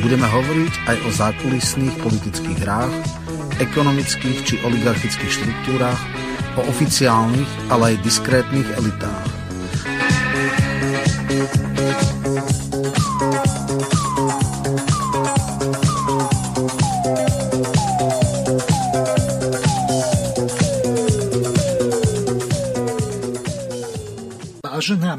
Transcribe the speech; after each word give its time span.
Budeme 0.00 0.28
hovoriť 0.28 0.74
aj 0.92 0.96
o 1.04 1.10
zákulisných 1.10 1.94
politických 2.04 2.58
hrách, 2.62 2.94
ekonomických 3.60 4.38
či 4.44 4.54
oligarchických 4.60 5.32
štruktúrách, 5.32 6.00
o 6.56 6.62
oficiálnych, 6.68 7.48
ale 7.68 7.96
aj 7.96 8.04
diskrétnych 8.04 8.68
elitách. 8.76 9.28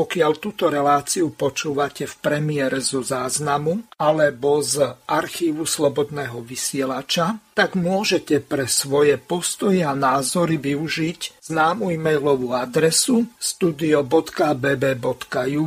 Pokiaľ 0.00 0.32
túto 0.40 0.72
reláciu 0.72 1.28
počúvate 1.36 2.08
v 2.08 2.14
premiére 2.24 2.80
zo 2.80 3.04
záznamu 3.04 4.00
alebo 4.00 4.64
z 4.64 4.96
archívu 5.04 5.68
Slobodného 5.68 6.40
vysielača, 6.40 7.49
tak 7.60 7.76
môžete 7.76 8.40
pre 8.40 8.64
svoje 8.64 9.20
postoje 9.20 9.84
a 9.84 9.92
názory 9.92 10.56
využiť 10.56 11.44
známu 11.50 11.92
e-mailovú 11.92 12.54
adresu 12.56 13.26
studio.bb.ju 13.36 14.14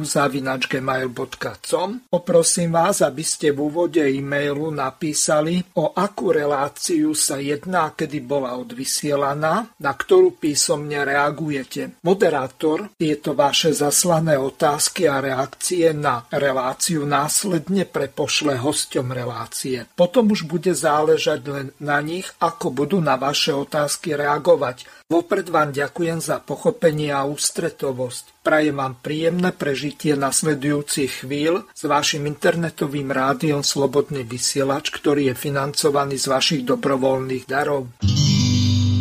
zavinačgmail.com 0.02 1.89
Poprosím 2.09 2.72
vás, 2.73 3.05
aby 3.05 3.22
ste 3.22 3.52
v 3.53 3.69
úvode 3.69 4.00
e-mailu 4.00 4.72
napísali, 4.72 5.61
o 5.77 5.94
akú 5.94 6.31
reláciu 6.33 7.13
sa 7.13 7.38
jedná, 7.38 7.94
kedy 7.94 8.25
bola 8.25 8.57
odvysielaná, 8.57 9.75
na 9.78 9.91
ktorú 9.94 10.39
písomne 10.39 11.03
reagujete. 11.05 12.02
Moderátor 12.02 12.89
tieto 12.97 13.38
vaše 13.38 13.69
zaslané 13.75 14.33
otázky 14.39 15.05
a 15.05 15.22
reakcie 15.22 15.94
na 15.94 16.25
reláciu 16.31 17.05
následne 17.05 17.85
prepošle 17.85 18.57
hosťom 18.57 19.13
relácie. 19.13 19.85
Potom 19.94 20.33
už 20.33 20.50
bude 20.50 20.73
záležať 20.73 21.41
len 21.52 21.67
na 21.84 22.00
nich, 22.00 22.31
ako 22.39 22.72
budú 22.72 23.03
na 23.03 23.20
vaše 23.20 23.52
otázky 23.52 24.16
reagovať 24.16 25.03
Vopred 25.14 25.45
vám 25.53 25.70
ďakujem 25.70 26.25
za 26.25 26.42
pochopenie 26.42 27.14
a 27.14 27.22
ústretovosť. 27.30 28.42
Prajem 28.42 28.81
vám 28.81 28.97
príjemné 28.97 29.53
prežitie 29.53 30.18
nasledujúcich 30.18 31.22
chvíľ 31.22 31.69
s 31.69 31.85
vašim 31.85 32.25
internetovým 32.25 33.13
rádiom 33.13 33.62
Slobodný 33.62 34.25
vysielač, 34.25 34.90
ktorý 34.90 35.30
je 35.30 35.35
financovaný 35.38 36.18
z 36.18 36.25
vašich 36.34 36.62
dobrovoľných 36.66 37.46
darov. 37.46 37.94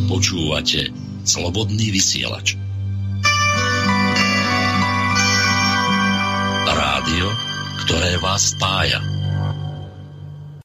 Počúvate 0.05 0.93
Slobodný 1.25 1.89
vysielač. 1.89 2.61
Rádio, 6.69 7.29
ktoré 7.89 8.21
vás 8.21 8.53
spája. 8.53 9.22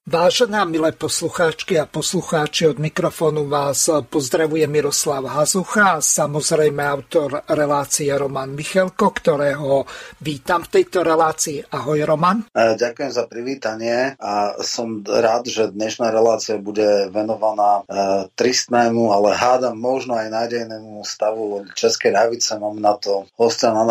Vážená 0.07 0.63
milé 0.63 0.95
poslucháčky 0.95 1.75
a 1.75 1.84
poslucháči, 1.84 2.72
od 2.72 2.79
mikrofónu 2.79 3.44
vás 3.51 3.91
pozdravuje 4.07 4.63
Miroslav 4.63 5.28
Hazucha 5.28 6.00
a 6.00 6.00
samozrejme 6.00 6.79
autor 6.79 7.44
relácie 7.44 8.07
Roman 8.16 8.56
Michelko, 8.56 9.12
ktorého 9.12 9.84
vítam 10.23 10.63
v 10.63 10.79
tejto 10.79 11.03
relácii. 11.03 11.59
Ahoj 11.75 12.07
Roman. 12.07 12.40
E, 12.56 12.79
ďakujem 12.79 13.12
za 13.12 13.28
privítanie 13.28 14.16
a 14.16 14.56
som 14.63 15.03
rád, 15.03 15.51
že 15.51 15.75
dnešná 15.75 16.07
relácia 16.07 16.56
bude 16.56 17.12
venovaná 17.12 17.84
e, 17.84 18.31
tristnému, 18.31 19.12
ale 19.12 19.35
hádam 19.35 19.75
možno 19.75 20.16
aj 20.16 20.31
nádejnému 20.31 21.03
stavu 21.03 21.67
Českej 21.75 22.16
ľavice. 22.16 22.56
Mám 22.56 22.79
na 22.79 22.96
to 22.96 23.28
hostia 23.35 23.75
na 23.75 23.84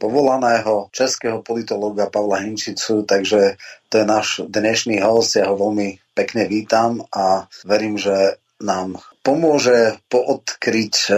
povolaného 0.00 0.88
českého 0.96 1.44
politológa 1.44 2.08
Pavla 2.08 2.40
Hinčicu, 2.40 3.04
takže 3.04 3.60
to 3.88 4.02
je 4.02 4.06
náš 4.06 4.26
dnešný 4.46 5.00
host, 5.02 5.36
ja 5.36 5.50
ho 5.50 5.56
veľmi 5.56 6.00
pekne 6.16 6.48
vítam 6.48 7.04
a 7.12 7.46
verím, 7.62 8.00
že 8.00 8.40
nám 8.60 8.98
pomôže 9.20 10.00
poodkryť 10.08 10.94
e, 11.08 11.14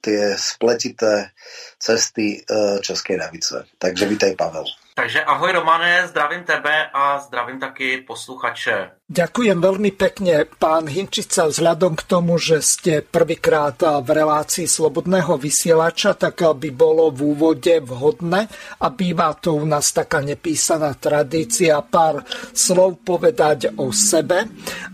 tie 0.00 0.22
spletité 0.40 1.36
cesty 1.76 2.40
e, 2.40 2.80
Českej 2.80 3.20
ľavice. 3.20 3.68
Takže 3.76 4.04
vítaj 4.08 4.32
Pavel. 4.36 4.64
Takže 4.96 5.24
ahoj 5.24 5.52
Romane, 5.52 6.08
zdravím 6.08 6.44
tebe 6.44 6.88
a 6.92 7.18
zdravím 7.18 7.60
taky 7.60 8.04
posluchače. 8.04 8.99
Ďakujem 9.10 9.58
veľmi 9.58 9.90
pekne, 9.98 10.46
pán 10.46 10.86
Hinčica, 10.86 11.50
vzhľadom 11.50 11.98
k 11.98 12.06
tomu, 12.06 12.38
že 12.38 12.62
ste 12.62 13.02
prvýkrát 13.02 13.74
v 13.82 14.06
relácii 14.06 14.70
Slobodného 14.70 15.34
vysielača, 15.34 16.14
tak 16.14 16.38
by 16.38 16.70
bolo 16.70 17.10
v 17.10 17.34
úvode 17.34 17.74
vhodné 17.82 18.46
a 18.78 18.86
býva 18.94 19.34
to 19.34 19.58
u 19.58 19.66
nás 19.66 19.90
taká 19.90 20.22
nepísaná 20.22 20.94
tradícia 20.94 21.82
pár 21.82 22.22
slov 22.54 23.02
povedať 23.02 23.74
o 23.82 23.90
sebe 23.90 24.46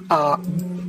a 0.09 0.41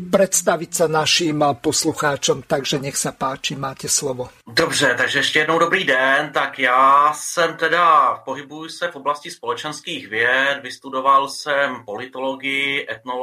predstaviť 0.07 0.71
sa 0.71 0.87
našim 0.87 1.43
poslucháčom, 1.59 2.47
takže 2.47 2.79
nech 2.79 2.95
sa 2.95 3.11
páči, 3.11 3.59
máte 3.59 3.91
slovo. 3.91 4.31
Dobře, 4.47 4.95
takže 4.97 5.19
ještě 5.19 5.39
jednou 5.39 5.59
dobrý 5.59 5.83
den. 5.83 6.31
Tak 6.33 6.59
já 6.59 7.13
jsem 7.13 7.57
teda, 7.57 8.15
pohybuju 8.25 8.69
se 8.69 8.87
v 8.87 8.95
oblasti 8.95 9.31
společenských 9.31 10.07
věd, 10.07 10.59
vystudoval 10.63 11.29
jsem 11.29 11.83
politologii, 11.85 12.87
etnologii 12.91 13.16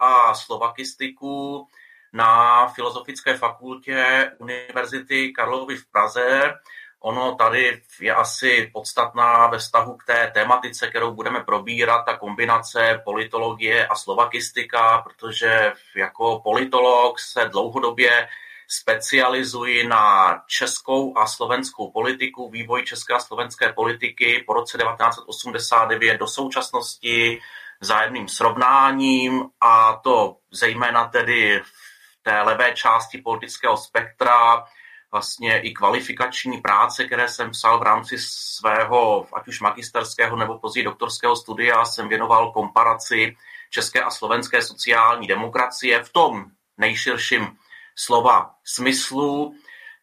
a 0.00 0.34
slovakistiku 0.34 1.66
na 2.12 2.66
Filozofické 2.68 3.36
fakultě 3.36 4.30
Univerzity 4.38 5.32
Karlovy 5.32 5.76
v 5.76 5.86
Praze. 5.86 6.54
Ono 7.00 7.34
tady 7.34 7.82
je 8.00 8.14
asi 8.14 8.70
podstatná 8.72 9.46
ve 9.46 9.58
vztahu 9.58 9.96
k 9.96 10.04
té 10.04 10.30
tématice, 10.34 10.88
kterou 10.88 11.14
budeme 11.14 11.40
probírat, 11.40 12.04
ta 12.04 12.16
kombinace 12.16 13.00
politologie 13.04 13.86
a 13.86 13.94
slovakistika, 13.94 14.98
protože 14.98 15.72
jako 15.96 16.40
politolog 16.44 17.18
se 17.18 17.44
dlouhodobě 17.44 18.28
specializuji 18.68 19.88
na 19.88 20.36
českou 20.46 21.18
a 21.18 21.26
slovenskou 21.26 21.90
politiku, 21.90 22.50
vývoj 22.50 22.82
české 22.82 23.14
a 23.14 23.18
slovenské 23.18 23.72
politiky 23.72 24.44
po 24.46 24.52
roce 24.52 24.78
1989 24.78 26.18
do 26.18 26.26
současnosti 26.26 27.40
vzájemným 27.80 28.28
srovnáním 28.28 29.44
a 29.60 30.00
to 30.04 30.36
zejména 30.50 31.08
tedy 31.08 31.60
v 31.64 32.22
té 32.22 32.40
levé 32.42 32.72
části 32.72 33.18
politického 33.18 33.76
spektra, 33.76 34.64
vlastně 35.12 35.60
i 35.60 35.72
kvalifikační 35.72 36.58
práce, 36.60 37.04
které 37.04 37.28
jsem 37.28 37.50
psal 37.50 37.78
v 37.78 37.82
rámci 37.82 38.16
svého, 38.18 39.26
ať 39.32 39.48
už 39.48 39.60
magisterského 39.60 40.36
nebo 40.36 40.58
později 40.58 40.84
doktorského 40.84 41.36
studia, 41.36 41.84
jsem 41.84 42.08
věnoval 42.08 42.52
komparaci 42.52 43.36
české 43.70 44.02
a 44.02 44.10
slovenské 44.10 44.62
sociální 44.62 45.26
demokracie 45.26 46.04
v 46.04 46.12
tom 46.12 46.44
nejširším 46.78 47.56
slova 47.96 48.54
smyslu, 48.64 49.54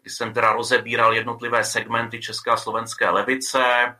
kdy 0.01 0.09
jsem 0.09 0.33
teda 0.33 0.53
rozebíral 0.53 1.13
jednotlivé 1.13 1.63
segmenty 1.63 2.21
české 2.21 2.51
a 2.51 2.57
slovenské 2.57 3.09
levice. 3.09 3.95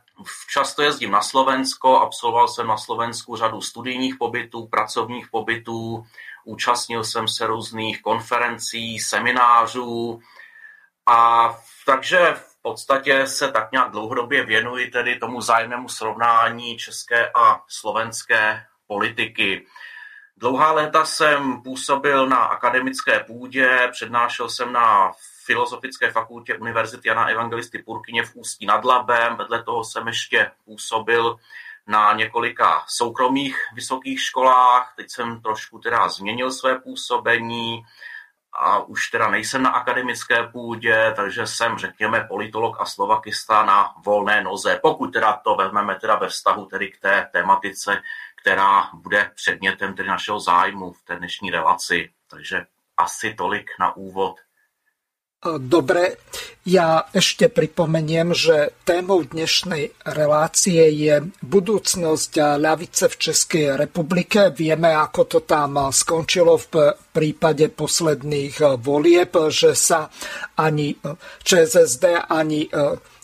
Často 0.50 0.82
jezdím 0.82 1.10
na 1.10 1.20
Slovensko, 1.22 2.00
absolvoval 2.00 2.48
jsem 2.48 2.66
na 2.66 2.76
Slovensku 2.76 3.36
řadu 3.36 3.60
studijních 3.60 4.16
pobytů, 4.16 4.66
pracovních 4.66 5.28
pobytů, 5.30 6.06
účastnil 6.44 7.04
jsem 7.04 7.28
se 7.28 7.46
různých 7.46 8.02
konferencí, 8.02 8.98
seminářů 8.98 10.20
a 11.06 11.50
takže 11.86 12.34
v 12.34 12.62
podstatě 12.62 13.26
se 13.26 13.52
tak 13.52 13.72
nějak 13.72 13.90
dlouhodobě 13.90 14.44
věnuji 14.44 14.90
tedy 14.90 15.16
tomu 15.16 15.40
zájemnému 15.40 15.88
srovnání 15.88 16.76
české 16.78 17.30
a 17.34 17.60
slovenské 17.68 18.64
politiky. 18.86 19.66
Dlouhá 20.36 20.72
léta 20.72 21.04
jsem 21.04 21.62
působil 21.62 22.26
na 22.26 22.36
akademické 22.36 23.20
půdě, 23.20 23.88
přednášel 23.92 24.48
jsem 24.48 24.72
na 24.72 25.12
Filozofické 25.44 26.12
fakultě 26.12 26.58
Univerzity 26.58 27.08
Jana 27.08 27.26
Evangelisty 27.26 27.78
Purkyně 27.78 28.22
v 28.22 28.36
Ústí 28.36 28.66
nad 28.66 28.84
Labem. 28.84 29.36
Vedle 29.36 29.62
toho 29.62 29.84
jsem 29.84 30.06
ještě 30.06 30.50
působil 30.64 31.36
na 31.86 32.12
několika 32.12 32.84
soukromých 32.88 33.56
vysokých 33.74 34.20
školách. 34.20 34.92
Teď 34.96 35.10
jsem 35.10 35.42
trošku 35.42 35.78
teda 35.78 36.08
změnil 36.08 36.52
své 36.52 36.78
působení 36.78 37.84
a 38.52 38.78
už 38.78 39.08
teda 39.10 39.30
nejsem 39.30 39.62
na 39.62 39.70
akademické 39.70 40.46
půdě, 40.46 41.12
takže 41.16 41.46
jsem, 41.46 41.78
řekněme, 41.78 42.26
politolog 42.28 42.80
a 42.80 42.84
slovakista 42.84 43.64
na 43.64 43.94
volné 44.04 44.42
noze. 44.42 44.78
Pokud 44.82 45.12
teda 45.12 45.32
to 45.32 45.54
vezmeme 45.54 45.94
teda 45.94 46.16
ve 46.16 46.28
vztahu 46.28 46.66
tedy 46.66 46.90
k 46.90 47.00
té 47.00 47.28
tematice, 47.32 48.02
která 48.42 48.90
bude 48.94 49.30
předmětem 49.34 49.94
tedy 49.94 50.08
našeho 50.08 50.40
zájmu 50.40 50.92
v 50.92 51.02
té 51.02 51.16
dnešní 51.16 51.50
relaci. 51.50 52.10
Takže 52.30 52.66
asi 52.96 53.34
tolik 53.34 53.70
na 53.80 53.96
úvod. 53.96 54.40
Dobre, 55.44 56.16
ja 56.64 57.04
ešte 57.12 57.52
pripomeniem, 57.52 58.32
že 58.32 58.72
témou 58.88 59.28
dnešnej 59.28 59.92
relácie 60.08 60.88
je 60.88 61.20
budúcnosť 61.44 62.56
ľavice 62.56 63.12
v 63.12 63.16
Českej 63.20 63.76
republike. 63.76 64.48
Vieme, 64.56 64.96
ako 64.96 65.28
to 65.28 65.44
tam 65.44 65.92
skončilo 65.92 66.56
v 66.56 66.96
prípade 67.12 67.68
posledných 67.68 68.80
volieb, 68.80 69.36
že 69.52 69.76
sa 69.76 70.08
ani 70.56 70.96
ČSSD, 71.44 72.24
ani 72.24 72.64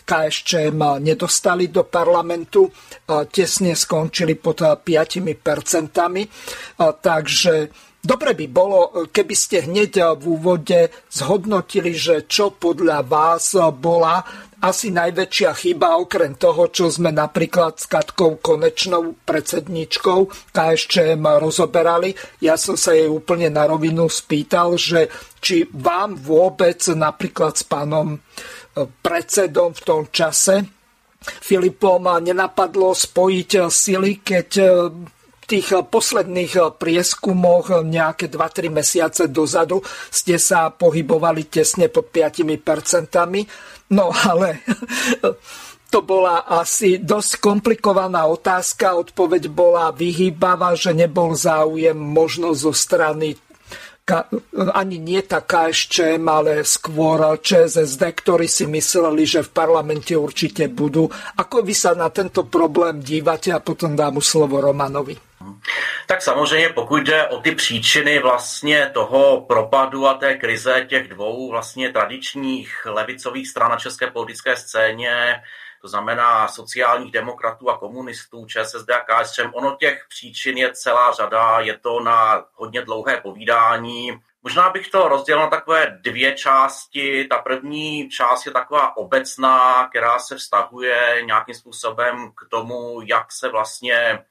KSČM 0.04 1.00
nedostali 1.00 1.72
do 1.72 1.88
parlamentu, 1.88 2.68
tesne 3.32 3.72
skončili 3.72 4.36
pod 4.36 4.60
5%. 4.60 4.84
Takže 7.00 7.54
Dobre 8.00 8.32
by 8.32 8.46
bolo, 8.48 8.80
keby 9.12 9.34
ste 9.36 9.68
hneď 9.68 10.16
v 10.16 10.24
úvode 10.32 10.88
zhodnotili, 11.12 11.92
že 11.92 12.24
čo 12.24 12.48
podľa 12.48 13.04
vás 13.04 13.52
bola 13.76 14.24
asi 14.60 14.92
najväčšia 14.92 15.52
chyba, 15.56 16.00
okrem 16.00 16.36
toho, 16.36 16.68
čo 16.68 16.88
sme 16.92 17.12
napríklad 17.12 17.80
s 17.80 17.88
Katkou 17.88 18.40
Konečnou 18.40 19.16
predsedničkou 19.24 20.52
KSČM 20.52 21.24
rozoberali. 21.40 22.12
Ja 22.44 22.60
som 22.60 22.76
sa 22.76 22.92
jej 22.92 23.08
úplne 23.08 23.48
na 23.48 23.68
rovinu 23.68 24.08
spýtal, 24.08 24.76
že 24.76 25.08
či 25.40 25.64
vám 25.68 26.16
vôbec 26.16 26.80
napríklad 26.92 27.56
s 27.56 27.64
pánom 27.64 28.16
eh, 28.16 28.84
predsedom 29.00 29.76
v 29.76 29.80
tom 29.84 30.02
čase 30.08 30.64
Filipom 31.20 32.00
nenapadlo 32.00 32.96
spojiť 32.96 33.50
sily, 33.68 34.24
keď 34.24 34.48
eh, 34.56 34.70
tých 35.50 35.74
eh, 35.74 35.82
posledných 35.82 36.52
eh, 36.54 36.64
prieskumoch 36.70 37.74
eh, 37.74 37.82
nejaké 37.82 38.30
2-3 38.30 38.70
mesiace 38.70 39.22
dozadu 39.26 39.82
ste 40.14 40.38
sa 40.38 40.70
pohybovali 40.70 41.50
tesne 41.50 41.90
pod 41.90 42.14
5%. 42.14 43.90
No 43.90 44.14
ale 44.14 44.62
to 45.92 45.98
bola 46.06 46.46
asi 46.46 47.02
dosť 47.02 47.42
komplikovaná 47.42 48.30
otázka. 48.30 48.94
Odpoveď 48.94 49.50
bola 49.50 49.90
vyhýbavá, 49.90 50.78
že 50.78 50.94
nebol 50.94 51.34
záujem 51.34 51.98
možno 51.98 52.54
zo 52.54 52.70
strany 52.70 53.34
ani 54.74 54.98
nie 54.98 55.22
taká 55.22 55.70
ešte, 55.70 56.18
ale 56.18 56.66
skôr 56.66 57.38
ČSSD, 57.38 58.02
ktorí 58.02 58.46
si 58.50 58.66
mysleli, 58.66 59.24
že 59.26 59.46
v 59.46 59.54
parlamente 59.54 60.12
určite 60.18 60.68
budú. 60.68 61.08
Ako 61.38 61.62
vy 61.62 61.74
sa 61.74 61.94
na 61.94 62.10
tento 62.10 62.44
problém 62.46 63.00
dívate 63.00 63.54
a 63.54 63.62
potom 63.62 63.96
dám 63.96 64.20
slovo 64.20 64.60
Romanovi. 64.60 65.16
Tak 66.06 66.22
samozřejmě, 66.22 66.68
pokud 66.68 67.02
jde 67.02 67.28
o 67.28 67.40
ty 67.40 67.54
příčiny 67.54 68.18
vlastně 68.18 68.90
toho 68.94 69.40
propadu 69.48 70.06
a 70.06 70.14
té 70.14 70.34
krize 70.34 70.86
těch 70.88 71.08
dvou 71.08 71.50
vlastně 71.50 71.92
tradičních 71.92 72.86
levicových 72.86 73.48
stran 73.48 73.70
na 73.70 73.76
české 73.76 74.06
politické 74.06 74.56
scéně, 74.56 75.42
to 75.80 75.88
znamená 75.88 76.48
sociálních 76.48 77.12
demokratů 77.12 77.70
a 77.70 77.78
komunistů, 77.78 78.46
ČSSD 78.46 78.90
a 78.90 79.00
KSČM, 79.00 79.50
ono 79.52 79.76
těch 79.76 80.04
příčin 80.08 80.58
je 80.58 80.72
celá 80.72 81.12
řada, 81.12 81.60
je 81.60 81.78
to 81.78 82.00
na 82.00 82.44
hodně 82.54 82.82
dlouhé 82.82 83.20
povídání. 83.20 84.20
Možná 84.42 84.70
bych 84.70 84.88
to 84.88 85.08
rozdělil 85.08 85.42
na 85.42 85.50
takové 85.50 85.98
dvě 86.00 86.32
části. 86.32 87.24
Ta 87.24 87.38
první 87.38 88.08
část 88.08 88.46
je 88.46 88.52
taková 88.52 88.96
obecná, 88.96 89.88
která 89.88 90.18
se 90.18 90.36
vztahuje 90.36 91.22
nějakým 91.24 91.54
způsobem 91.54 92.32
k 92.32 92.48
tomu, 92.50 93.00
jak 93.04 93.32
se 93.32 93.48
vlastně 93.48 94.24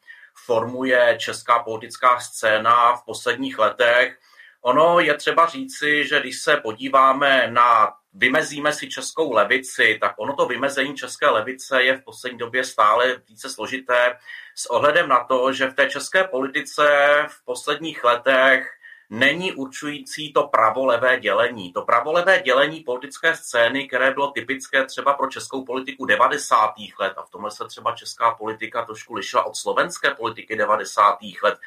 formuje 0.46 1.18
česká 1.20 1.60
politická 1.60 2.20
scéna 2.20 2.96
v 2.96 3.06
posledních 3.06 3.60
letech. 3.60 4.20
Ono 4.62 5.00
je 5.00 5.14
třeba 5.14 5.46
říci, 5.46 6.08
že 6.08 6.20
když 6.20 6.42
se 6.42 6.58
podíváme 6.58 7.48
na, 7.52 7.94
vymezíme 8.14 8.74
si 8.74 8.90
českou 8.90 9.34
levici, 9.34 9.98
tak 10.02 10.14
ono 10.18 10.36
to 10.36 10.46
vymezení 10.46 10.96
české 10.96 11.30
levice 11.30 11.84
je 11.84 11.98
v 11.98 12.04
poslední 12.04 12.38
době 12.38 12.64
stále 12.64 13.22
více 13.30 13.50
složité 13.50 14.18
s 14.56 14.66
ohledem 14.66 15.10
na 15.10 15.24
to, 15.24 15.54
že 15.54 15.68
v 15.68 15.74
té 15.74 15.90
české 15.90 16.24
politice 16.24 16.88
v 17.30 17.46
posledních 17.46 18.04
letech 18.04 18.80
není 19.10 19.54
určující 19.54 20.34
to 20.34 20.48
pravolevé 20.48 21.20
dělení. 21.20 21.74
To 21.74 21.82
pravolevé 21.82 22.42
dělení 22.42 22.80
politické 22.80 23.36
scény, 23.36 23.88
které 23.88 24.12
bylo 24.12 24.32
typické 24.32 24.86
třeba 24.86 25.14
pro 25.14 25.28
českou 25.28 25.66
politiku 25.66 26.06
90. 26.06 26.74
let, 27.00 27.14
a 27.18 27.24
v 27.24 27.30
tomhle 27.30 27.52
se 27.52 27.66
třeba 27.68 27.96
česká 27.96 28.32
politika 28.32 28.86
trošku 28.86 29.14
lišila 29.14 29.46
od 29.46 29.56
slovenské 29.56 30.12
politiky 30.12 30.56
90. 30.56 31.18
let, 31.44 31.60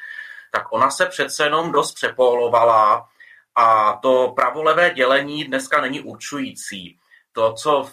tak 0.51 0.71
ona 0.71 0.91
se 0.91 1.05
přece 1.05 1.43
jenom 1.43 1.71
dost 1.71 1.93
přepolovala 1.93 3.09
a 3.55 3.93
to 4.01 4.33
pravolevé 4.35 4.89
dělení 4.89 5.43
dneska 5.43 5.81
není 5.81 6.01
určující. 6.01 6.99
To, 7.31 7.53
co 7.53 7.89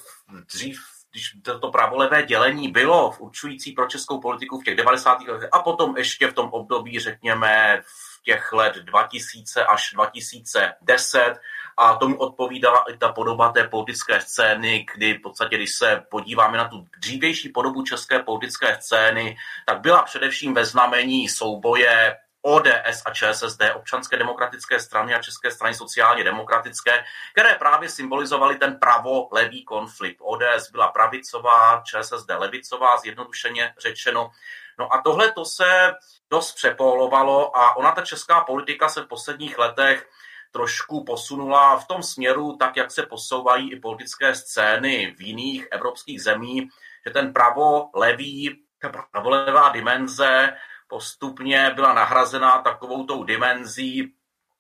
dřív 0.53 0.81
když 1.13 1.37
to 1.61 1.71
pravolevé 1.71 2.23
dělení 2.23 2.69
bylo 2.69 3.11
v 3.11 3.21
určující 3.21 3.73
pro 3.73 3.87
českou 3.87 4.21
politiku 4.21 4.61
v 4.61 4.65
těch 4.65 4.77
90. 4.77 5.21
letech 5.29 5.49
a 5.53 5.59
potom 5.59 5.97
ještě 5.97 6.27
v 6.27 6.35
tom 6.35 6.49
období, 6.49 6.99
řekněme, 6.99 7.83
v 7.85 8.23
těch 8.23 8.53
let 8.53 8.75
2000 8.75 9.65
až 9.65 9.91
2010 9.95 11.35
a 11.77 11.97
tomu 11.97 12.17
odpovídala 12.17 12.85
i 12.89 12.97
ta 12.97 13.13
podoba 13.13 13.53
té 13.53 13.69
politické 13.69 14.21
scény, 14.21 14.87
kdy 14.95 15.15
v 15.15 15.23
podstatě, 15.23 15.57
když 15.57 15.75
se 15.75 16.03
podíváme 16.11 16.59
na 16.59 16.69
tu 16.69 16.87
dřívější 17.01 17.49
podobu 17.49 17.83
české 17.83 18.19
politické 18.19 18.79
scény, 18.81 19.37
tak 19.67 19.81
byla 19.81 20.03
především 20.03 20.55
ve 20.55 20.65
znamení 20.65 21.29
souboje 21.29 22.17
ODS 22.43 23.03
a 23.07 23.11
ČSSD, 23.15 23.63
občanské 23.75 24.17
demokratické 24.17 24.81
strany 24.81 25.15
a 25.15 25.23
České 25.23 25.51
strany 25.51 25.75
sociálně 25.75 26.25
demokratické, 26.25 27.05
které 27.33 27.55
právě 27.55 27.89
symbolizovaly 27.89 28.57
ten 28.57 28.79
pravo-levý 28.79 29.65
konflikt. 29.65 30.17
ODS 30.21 30.71
byla 30.73 30.89
pravicová, 30.89 31.83
ČSSD 31.85 32.31
levicová, 32.39 32.97
zjednodušeně 32.99 33.75
řečeno. 33.79 34.31
No 34.79 34.95
a 34.95 35.03
tohle 35.03 35.33
to 35.33 35.45
se 35.45 35.95
dost 36.31 36.53
přepolovalo 36.53 37.57
a 37.57 37.77
ona 37.77 37.93
ta 37.93 38.03
česká 38.03 38.41
politika 38.41 38.89
se 38.89 39.03
v 39.03 39.07
posledních 39.09 39.59
letech 39.59 40.09
trošku 40.51 41.05
posunula 41.05 41.77
v 41.77 41.87
tom 41.87 42.03
směru, 42.03 42.57
tak 42.57 42.77
jak 42.77 42.91
se 42.91 43.07
posouvají 43.07 43.73
i 43.73 43.81
politické 43.81 44.35
scény 44.35 45.15
v 45.19 45.21
jiných 45.21 45.67
evropských 45.71 46.23
zemí, 46.23 46.69
že 47.07 47.13
ten 47.13 47.33
pravo-levý, 47.33 48.63
ta 48.81 49.07
pravolevá 49.11 49.69
dimenze 49.69 50.57
postupně 50.91 51.71
byla 51.75 51.93
nahrazena 51.93 52.63
takovou 52.63 53.05
tou 53.07 53.25
dimenzí, 53.25 54.15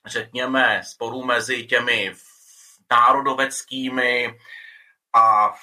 řekněme, 0.07 0.83
sporů 0.85 1.25
mezi 1.25 1.67
těmi 1.67 2.15
národoveckými 2.91 4.39
a 5.15 5.55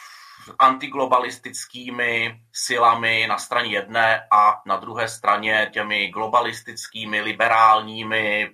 antiglobalistickými 0.59 2.41
silami 2.53 3.25
na 3.29 3.37
straně 3.37 3.71
jedné 3.71 4.27
a 4.31 4.61
na 4.65 4.77
druhé 4.77 5.07
straně 5.07 5.69
těmi 5.73 6.07
globalistickými, 6.07 7.21
liberálními, 7.21 8.53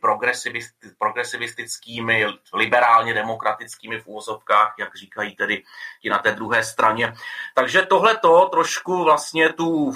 progresivistickými, 0.98 2.26
liberálně 2.54 3.14
demokratickými 3.14 4.00
v 4.00 4.08
úvozovkách, 4.08 4.76
jak 4.80 4.96
říkají 4.96 5.36
tedy 5.36 5.64
ti 6.02 6.10
na 6.10 6.18
té 6.18 6.32
druhé 6.32 6.64
straně. 6.64 7.14
Takže 7.54 7.82
tohle 7.82 8.18
to 8.18 8.50
trošku 8.50 9.04
vlastně 9.04 9.54
tu 9.54 9.94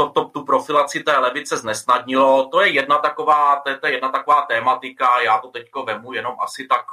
to, 0.00 0.08
to, 0.10 0.24
tu 0.24 0.44
profilaci 0.44 1.02
té 1.02 1.18
levice 1.18 1.56
znesnadnilo. 1.56 2.48
To 2.48 2.60
je 2.60 2.68
jedna 2.70 2.98
taková, 2.98 3.60
to 3.60 3.70
je, 3.70 3.78
to 3.78 3.86
je 3.86 3.92
jedna 3.92 4.08
taková 4.08 4.42
tématika, 4.42 5.20
já 5.20 5.38
to 5.38 5.48
teďko 5.48 5.82
vemu 5.82 6.12
jenom 6.12 6.36
asi 6.40 6.66
tak 6.66 6.84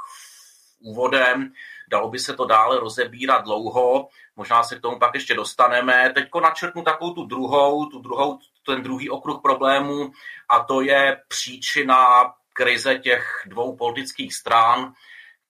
úvodem, 0.80 1.52
dalo 1.88 2.08
by 2.08 2.18
se 2.18 2.34
to 2.34 2.44
dále 2.44 2.80
rozebírat 2.80 3.44
dlouho, 3.44 4.08
možná 4.36 4.62
se 4.62 4.76
k 4.76 4.80
tomu 4.80 4.98
pak 4.98 5.14
ještě 5.14 5.34
dostaneme. 5.34 6.10
Teďko 6.14 6.40
načrtnu 6.40 6.82
takovou 6.82 7.14
tu 7.14 7.24
druhou, 7.24 7.86
tu 7.86 7.98
druhou, 7.98 8.38
ten 8.66 8.82
druhý 8.82 9.10
okruh 9.10 9.40
problémů 9.42 10.10
a 10.48 10.60
to 10.60 10.80
je 10.80 11.20
příčina 11.28 12.32
krize 12.52 12.98
těch 12.98 13.42
dvou 13.46 13.76
politických 13.76 14.34
stran, 14.34 14.92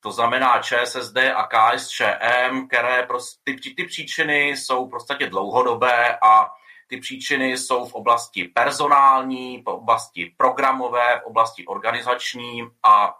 to 0.00 0.12
znamená 0.12 0.62
ČSSD 0.62 1.16
a 1.16 1.48
KSČM, 1.48 2.66
které 2.68 3.02
prostě, 3.02 3.40
ty, 3.44 3.74
ty 3.74 3.84
příčiny 3.84 4.48
jsou 4.48 4.88
podstatě 4.88 5.26
dlouhodobé 5.26 6.18
a 6.22 6.57
ty 6.88 6.97
příčiny 6.97 7.59
jsou 7.59 7.87
v 7.87 7.95
oblasti 7.95 8.45
personální, 8.45 9.62
v 9.62 9.66
oblasti 9.66 10.35
programové, 10.37 11.21
v 11.21 11.26
oblasti 11.26 11.66
organizační 11.66 12.62
a 12.83 13.14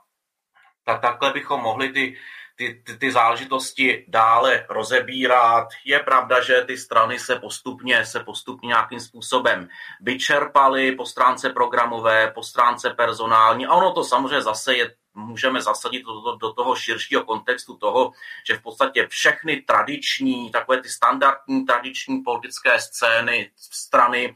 tak, 0.85 1.01
takhle 1.01 1.33
bychom 1.33 1.61
mohli 1.61 1.89
ty 1.89 2.17
ty, 2.59 2.83
ty, 2.87 2.99
ty 2.99 3.13
záležitosti 3.13 4.05
dále 4.09 4.67
rozebírat. 4.69 5.69
Je 5.85 5.99
pravda, 5.99 6.43
že 6.43 6.65
ty 6.67 6.77
strany 6.77 7.19
se 7.19 7.39
postupně, 7.39 8.07
se 8.07 8.21
postupně 8.21 8.67
nějakým 8.67 9.01
způsobem 9.01 9.69
vyčerpaly 10.01 10.93
po 10.93 11.07
stránce 11.07 11.51
programové, 11.51 12.31
po 12.35 12.43
stránce 12.43 12.91
personální 12.91 13.67
a 13.67 13.75
ono 13.75 13.93
to 13.93 14.05
samozřejmě 14.05 14.43
zase 14.43 14.75
je 14.75 14.95
můžeme 15.19 15.63
zasadit 15.63 16.03
do, 16.03 16.37
do 16.37 16.53
toho 16.53 16.77
širšího 16.77 17.25
kontextu 17.25 17.77
toho, 17.77 18.13
že 18.47 18.57
v 18.57 18.63
podstatě 18.63 19.07
všechny 19.07 19.57
tradiční, 19.57 20.51
takové 20.51 20.83
ty 20.83 20.89
standardní 20.89 21.67
tradiční 21.67 22.21
politické 22.21 22.79
scény, 22.81 23.51
strany, 23.57 24.35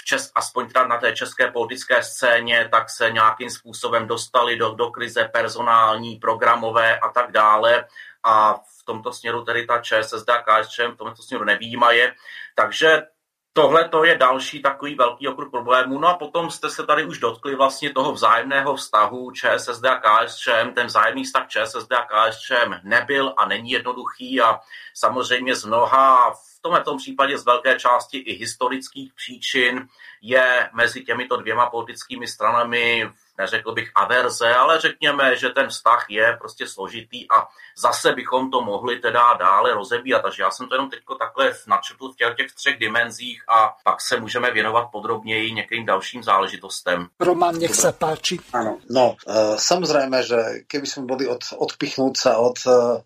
v 0.00 0.04
Čes, 0.04 0.32
aspoň 0.34 0.66
teda 0.68 0.86
na 0.86 0.98
té 0.98 1.12
české 1.12 1.50
politické 1.50 2.02
scéně, 2.02 2.68
tak 2.70 2.90
se 2.90 3.10
nějakým 3.10 3.50
způsobem 3.50 4.06
dostali 4.06 4.56
do, 4.56 4.74
do 4.74 4.90
krize 4.90 5.30
personální, 5.32 6.16
programové 6.16 6.98
a 6.98 7.08
tak 7.08 7.32
dále. 7.32 7.84
A 8.24 8.54
v 8.54 8.84
tomto 8.84 9.12
směru 9.12 9.44
tedy 9.44 9.66
ta 9.66 9.78
ČSSD 9.78 10.28
a 10.28 10.42
KSČM 10.42 10.92
v 10.94 10.96
tomto 10.96 11.22
směru 11.22 11.44
nevýjímaje. 11.44 12.14
Takže 12.54 13.02
Tohle 13.52 13.88
to 13.88 14.04
je 14.04 14.18
další 14.18 14.62
takový 14.62 14.94
velký 14.94 15.28
okruh 15.28 15.50
problémů. 15.50 15.98
No 15.98 16.08
a 16.08 16.14
potom 16.14 16.50
jste 16.50 16.70
se 16.70 16.86
tady 16.86 17.04
už 17.04 17.18
dotkli 17.18 17.56
vlastně 17.56 17.92
toho 17.92 18.12
vzájemného 18.12 18.76
vztahu 18.76 19.30
ČSSD 19.30 19.84
a 19.84 20.00
KSČM. 20.00 20.72
Ten 20.74 20.86
vzájemný 20.86 21.24
vztah 21.24 21.48
ČSSD 21.48 21.92
a 21.92 22.06
KSČM 22.06 22.74
nebyl 22.82 23.34
a 23.36 23.48
není 23.48 23.70
jednoduchý 23.70 24.40
a 24.40 24.60
samozřejmě 24.94 25.54
z 25.54 25.64
mnoha 25.64 26.30
v 26.30 26.62
tomto 26.62 26.96
případě 26.96 27.38
z 27.38 27.44
velké 27.44 27.78
části 27.78 28.18
i 28.18 28.32
historických 28.32 29.12
příčin 29.14 29.88
je 30.22 30.70
mezi 30.72 31.04
těmito 31.04 31.36
dvěma 31.36 31.70
politickými 31.70 32.26
stranami 32.26 33.10
neřekl 33.40 33.72
bych 33.72 33.90
averze, 33.94 34.54
ale 34.54 34.80
řekněme, 34.80 35.36
že 35.36 35.48
ten 35.48 35.68
vztah 35.68 36.06
je 36.08 36.36
prostě 36.40 36.66
složitý 36.66 37.30
a 37.30 37.48
zase 37.76 38.12
bychom 38.12 38.50
to 38.50 38.60
mohli 38.60 38.98
teda 39.00 39.34
dále 39.38 39.74
rozebírat. 39.74 40.22
Takže 40.22 40.42
já 40.42 40.50
jsem 40.50 40.68
to 40.68 40.74
jenom 40.74 40.90
teď 40.90 41.00
takhle 41.18 41.52
načetl 41.66 42.12
v 42.12 42.16
těch, 42.16 42.34
těch 42.36 42.52
třech 42.52 42.76
dimenzích 42.78 43.42
a 43.48 43.74
pak 43.84 44.00
se 44.00 44.20
můžeme 44.20 44.50
věnovat 44.50 44.92
podrobněji 44.92 45.52
některým 45.52 45.86
dalším 45.86 46.22
záležitostem. 46.22 47.08
Roman, 47.20 47.58
nech 47.58 47.74
se 47.74 47.92
páči. 47.92 48.38
Ano, 48.52 48.78
no, 48.90 49.16
uh, 49.26 49.56
samozrejme, 49.56 50.22
že 50.22 50.66
keby 50.68 50.86
sme 50.86 51.08
boli 51.08 51.24
od, 51.24 51.40
odpichnúť 51.56 52.14
sa 52.16 52.36
od 52.36 52.58
uh, 52.66 53.00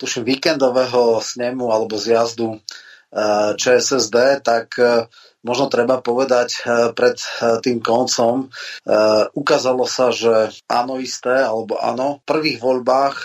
tuším 0.00 0.24
víkendového 0.24 1.20
snemu 1.22 1.70
alebo 1.70 1.94
zjazdu 1.98 2.58
uh, 2.58 2.60
ČSSD, 3.56 4.44
tak 4.44 4.68
uh, 4.76 5.08
možno 5.46 5.70
treba 5.70 6.02
povedať 6.02 6.48
eh, 6.60 6.62
pred 6.92 7.16
eh, 7.16 7.56
tým 7.62 7.78
koncom, 7.78 8.48
eh, 8.48 9.24
ukázalo 9.32 9.86
sa, 9.86 10.10
že 10.10 10.50
áno 10.66 10.98
isté, 10.98 11.32
alebo 11.32 11.78
áno, 11.78 12.20
v 12.20 12.26
prvých 12.28 12.58
voľbách, 12.60 13.16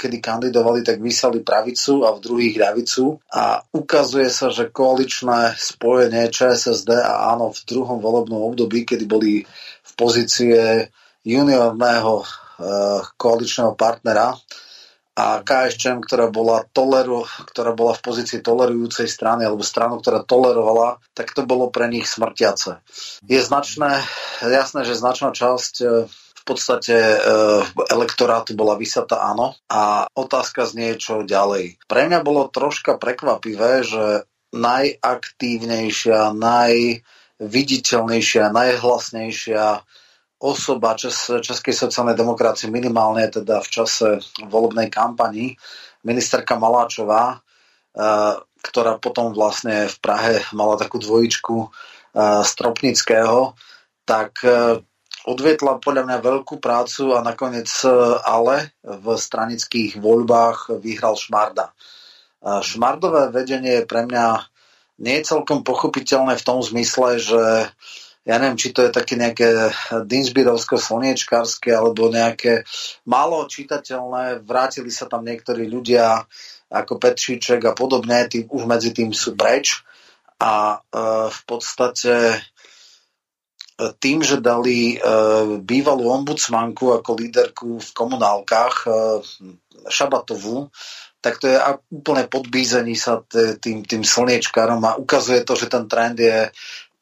kedy 0.00 0.16
kandidovali, 0.22 0.80
tak 0.80 1.02
vysali 1.02 1.42
pravicu 1.42 2.06
a 2.06 2.14
v 2.16 2.22
druhých 2.22 2.56
ľavicu. 2.56 3.20
A 3.34 3.60
ukazuje 3.74 4.28
sa, 4.30 4.48
že 4.48 4.72
koaličné 4.72 5.58
spojenie 5.58 6.30
ČSSD 6.30 6.90
a 7.02 7.34
áno 7.36 7.52
v 7.52 7.60
druhom 7.66 7.98
volebnom 8.00 8.40
období, 8.46 8.88
kedy 8.88 9.04
boli 9.04 9.42
v 9.82 9.92
pozície 9.98 10.88
juniorného 11.26 12.24
koaličného 13.18 13.76
partnera, 13.76 14.32
a 15.16 15.40
KSČM, 15.40 16.04
ktorá 16.04 16.28
bola, 16.28 16.68
toleru, 16.76 17.24
ktorá 17.48 17.72
bola 17.72 17.96
v 17.96 18.04
pozícii 18.04 18.44
tolerujúcej 18.44 19.08
strany 19.08 19.48
alebo 19.48 19.64
stranu, 19.64 20.04
ktorá 20.04 20.20
tolerovala, 20.20 21.00
tak 21.16 21.32
to 21.32 21.48
bolo 21.48 21.72
pre 21.72 21.88
nich 21.88 22.04
smrtiace. 22.04 22.84
Je 23.24 23.40
značné, 23.40 24.04
jasné, 24.44 24.84
že 24.84 24.92
značná 24.92 25.32
časť 25.32 25.74
e, 25.80 26.04
v 26.12 26.42
podstate 26.44 26.92
e, 26.92 27.16
elektorátu 27.88 28.52
bola 28.52 28.76
vysata 28.76 29.24
áno 29.24 29.56
a 29.72 30.04
otázka 30.12 30.68
znie, 30.68 31.00
čo 31.00 31.24
ďalej. 31.24 31.80
Pre 31.88 32.02
mňa 32.12 32.20
bolo 32.20 32.52
troška 32.52 33.00
prekvapivé, 33.00 33.88
že 33.88 34.28
najaktívnejšia, 34.52 36.36
najviditeľnejšia, 36.36 38.52
najhlasnejšia 38.52 39.64
osoba 40.40 40.92
Čes, 40.96 41.32
Českej 41.40 41.72
sociálnej 41.72 42.16
demokracie 42.16 42.68
minimálne 42.68 43.28
teda 43.32 43.64
v 43.64 43.68
čase 43.68 44.20
volebnej 44.44 44.92
kampani, 44.92 45.56
ministerka 46.04 46.60
Maláčová, 46.60 47.40
eh, 47.40 48.34
ktorá 48.60 49.00
potom 49.00 49.32
vlastne 49.32 49.88
v 49.88 49.96
Prahe 49.98 50.34
mala 50.52 50.76
takú 50.76 51.00
dvojičku 51.00 51.56
eh, 51.64 51.68
Stropnického, 52.44 53.56
tak 54.04 54.44
eh, 54.44 54.78
odvietla 55.26 55.82
podľa 55.82 56.02
mňa 56.06 56.18
veľkú 56.22 56.62
prácu 56.62 57.16
a 57.16 57.18
nakoniec 57.18 57.66
ale 58.22 58.78
v 58.86 59.06
stranických 59.18 59.98
voľbách 59.98 60.78
vyhral 60.78 61.18
Šmarda. 61.18 61.74
Šmardové 62.62 63.34
vedenie 63.34 63.82
je 63.82 63.90
pre 63.90 64.06
mňa 64.06 64.46
nie 65.02 65.18
je 65.18 65.26
celkom 65.26 65.66
pochopiteľné 65.66 66.38
v 66.38 66.46
tom 66.46 66.62
zmysle, 66.62 67.18
že 67.18 67.42
ja 68.26 68.42
neviem, 68.42 68.58
či 68.58 68.74
to 68.74 68.82
je 68.82 68.90
také 68.90 69.14
nejaké 69.14 69.70
Dinsbirovsko-slniečkárske 70.02 71.70
alebo 71.70 72.10
nejaké 72.10 72.66
málo 73.06 73.46
čitateľné. 73.46 74.42
Vrátili 74.42 74.90
sa 74.90 75.06
tam 75.06 75.22
niektorí 75.22 75.70
ľudia 75.70 76.26
ako 76.66 76.98
Petříček 76.98 77.62
a 77.62 77.72
podobne, 77.78 78.26
tí 78.26 78.42
už 78.42 78.66
medzi 78.66 78.90
tým 78.90 79.14
sú 79.14 79.38
preč. 79.38 79.86
A 80.42 80.74
e, 80.74 80.78
v 81.30 81.40
podstate 81.46 82.14
e, 82.34 82.38
tým, 84.02 84.26
že 84.26 84.42
dali 84.42 84.98
e, 84.98 85.06
bývalú 85.62 86.10
ombudsmanku 86.10 86.98
ako 86.98 87.10
líderku 87.14 87.78
v 87.78 87.90
komunálkach 87.94 88.74
e, 88.84 88.88
Šabatovú, 89.86 90.66
tak 91.22 91.42
to 91.42 91.50
je 91.50 91.58
úplne 91.90 92.30
podbízení 92.30 92.94
sa 92.94 93.18
tým, 93.58 93.82
tým 93.82 94.02
slniečkárom 94.06 94.78
a 94.86 94.94
ukazuje 94.94 95.42
to, 95.42 95.58
že 95.58 95.66
ten 95.66 95.90
trend 95.90 96.22
je 96.22 96.54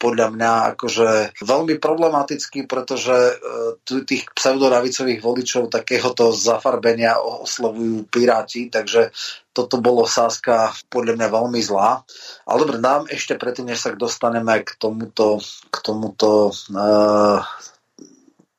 podľa 0.04 0.36
mňa 0.36 0.52
akože 0.76 1.40
veľmi 1.40 1.80
problematický, 1.80 2.68
pretože 2.68 3.16
e, 3.16 4.04
tých 4.04 4.28
pseudoravicových 4.36 5.24
voličov 5.24 5.72
takéhoto 5.72 6.28
zafarbenia 6.36 7.16
oslovujú 7.24 8.04
piráti, 8.12 8.68
takže 8.68 9.08
toto 9.56 9.80
bolo 9.80 10.04
sáska 10.04 10.76
podľa 10.92 11.16
mňa 11.16 11.28
veľmi 11.32 11.60
zlá. 11.64 12.04
Ale 12.44 12.68
dobre, 12.68 12.84
nám 12.84 13.08
ešte 13.08 13.40
predtým, 13.40 13.72
než 13.72 13.80
sa 13.80 13.96
dostaneme 13.96 14.60
k 14.60 14.76
tomuto, 14.76 15.40
k 15.72 15.76
tomuto 15.80 16.52
uh, 16.52 17.40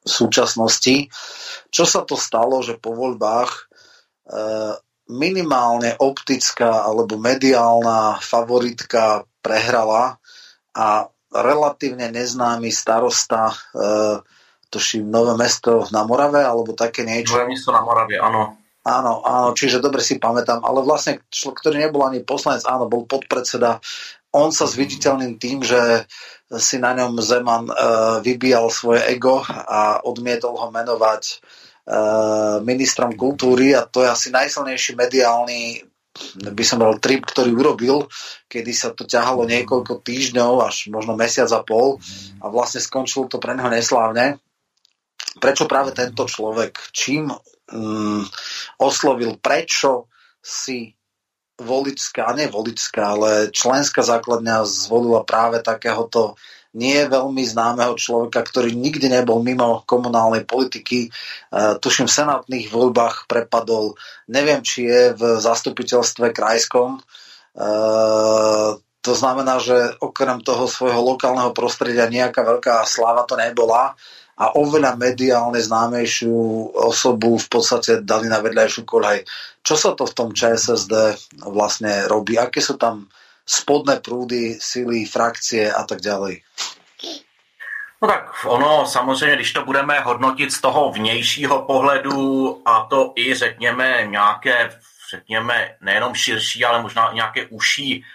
súčasnosti. 0.02 1.14
Čo 1.70 1.84
sa 1.86 2.02
to 2.08 2.18
stalo, 2.18 2.66
že 2.66 2.82
po 2.82 2.98
voľbách 2.98 3.52
uh, 3.54 4.74
minimálne 5.12 5.94
optická 6.02 6.90
alebo 6.90 7.22
mediálna 7.22 8.18
favoritka 8.18 9.28
prehrala 9.46 10.18
a 10.74 11.06
relatívne 11.36 12.08
neznámy 12.12 12.72
starosta, 12.72 13.52
e, 13.52 13.56
tuším, 14.72 15.12
Nové 15.12 15.36
mesto 15.36 15.88
na 15.92 16.08
Morave, 16.08 16.44
alebo 16.44 16.72
také 16.72 17.04
niečo. 17.04 17.36
Nové 17.36 17.56
mesto 17.56 17.76
na 17.76 17.84
Morave, 17.84 18.16
áno. 18.20 18.60
Áno, 18.86 19.26
áno, 19.26 19.50
čiže 19.58 19.82
dobre 19.82 20.06
si 20.06 20.22
pamätám, 20.22 20.62
ale 20.62 20.86
vlastne 20.86 21.26
človek, 21.34 21.58
ktorý 21.58 21.76
nebol 21.82 22.06
ani 22.06 22.22
poslanec, 22.22 22.62
áno, 22.70 22.86
bol 22.86 23.10
podpredseda, 23.10 23.82
on 24.30 24.54
sa 24.54 24.70
zviditeľným 24.70 25.42
tým, 25.42 25.66
že 25.66 26.06
si 26.62 26.78
na 26.78 26.94
ňom 26.94 27.18
Zeman 27.18 27.66
e, 27.66 27.74
vybíjal 28.22 28.70
svoje 28.70 29.02
ego 29.10 29.42
a 29.50 30.06
odmietol 30.06 30.54
ho 30.54 30.68
menovať 30.70 31.24
e, 31.26 31.36
ministrom 32.62 33.18
kultúry 33.18 33.74
a 33.74 33.90
to 33.90 34.06
je 34.06 34.10
asi 34.12 34.28
najsilnejší 34.30 34.94
mediálny 34.94 35.82
by 36.40 36.64
som 36.64 36.80
bol 36.80 36.96
trip, 37.00 37.28
ktorý 37.28 37.52
urobil, 37.52 38.08
kedy 38.48 38.72
sa 38.72 38.96
to 38.96 39.04
ťahalo 39.04 39.44
niekoľko 39.44 40.00
týždňov 40.00 40.64
až 40.64 40.88
možno 40.88 41.20
mesiac 41.20 41.52
a 41.52 41.62
pol 41.62 42.00
a 42.40 42.46
vlastne 42.48 42.80
skončilo 42.80 43.28
to 43.28 43.38
pre 43.40 43.56
neho 43.56 43.68
neslávne. 43.68 44.40
Prečo 45.36 45.68
práve 45.68 45.92
tento 45.92 46.24
človek? 46.24 46.80
Čím 46.96 47.36
mm, 47.72 48.24
oslovil? 48.80 49.36
Prečo 49.36 50.08
si 50.40 50.96
volická, 51.60 52.36
nie 52.36 52.48
volická, 52.52 53.16
ale 53.16 53.52
členská 53.52 54.04
základňa 54.04 54.68
zvolila 54.68 55.24
práve 55.24 55.64
takéhoto 55.64 56.36
nie 56.76 57.08
veľmi 57.08 57.40
známeho 57.48 57.96
človeka, 57.96 58.44
ktorý 58.44 58.76
nikdy 58.76 59.08
nebol 59.08 59.40
mimo 59.40 59.88
komunálnej 59.88 60.44
politiky. 60.44 61.08
E, 61.08 61.10
tuším, 61.80 62.12
v 62.12 62.18
senátnych 62.20 62.68
voľbách 62.68 63.32
prepadol, 63.32 63.96
neviem, 64.28 64.60
či 64.60 64.86
je 64.86 65.16
v 65.16 65.40
zastupiteľstve 65.40 66.36
krajskom. 66.36 67.00
E, 67.00 67.02
to 69.00 69.14
znamená, 69.16 69.64
že 69.64 69.96
okrem 70.04 70.44
toho 70.44 70.68
svojho 70.68 71.00
lokálneho 71.00 71.56
prostredia 71.56 72.12
nejaká 72.12 72.44
veľká 72.44 72.84
sláva 72.84 73.24
to 73.24 73.40
nebola 73.40 73.96
a 74.36 74.52
oveľa 74.60 75.00
mediálne 75.00 75.64
známejšiu 75.64 76.36
osobu 76.76 77.40
v 77.40 77.48
podstate 77.48 78.04
dali 78.04 78.28
na 78.28 78.44
vedľajšiu 78.44 78.84
kolej. 78.84 79.24
Čo 79.64 79.76
sa 79.80 79.90
to 79.96 80.04
v 80.04 80.16
tom 80.18 80.30
ČSSD 80.36 80.94
vlastne 81.48 82.04
robí? 82.12 82.36
Aké 82.36 82.60
sú 82.60 82.76
tam 82.76 83.08
spodné 83.46 84.00
prúdy, 84.00 84.58
sily, 84.62 85.06
frakcie 85.06 85.74
a 85.74 85.84
tak 85.84 86.02
ďalej. 86.02 86.42
No 88.02 88.08
tak 88.08 88.46
ono 88.46 88.86
samozřejmě, 88.86 89.36
když 89.36 89.54
to 89.54 89.66
budeme 89.66 90.00
hodnotit 90.00 90.52
z 90.52 90.62
toho 90.62 90.92
vnějšího 90.92 91.66
pohledu 91.66 92.62
a 92.66 92.88
to 92.90 93.14
i 93.16 93.36
řekněme 93.36 94.08
nějaké, 94.10 94.80
řekněme 95.10 95.76
nejenom 95.82 96.16
širší, 96.16 96.66
ale 96.66 96.82
možná 96.82 97.12
nějaké 97.14 97.46
uší 97.46 98.06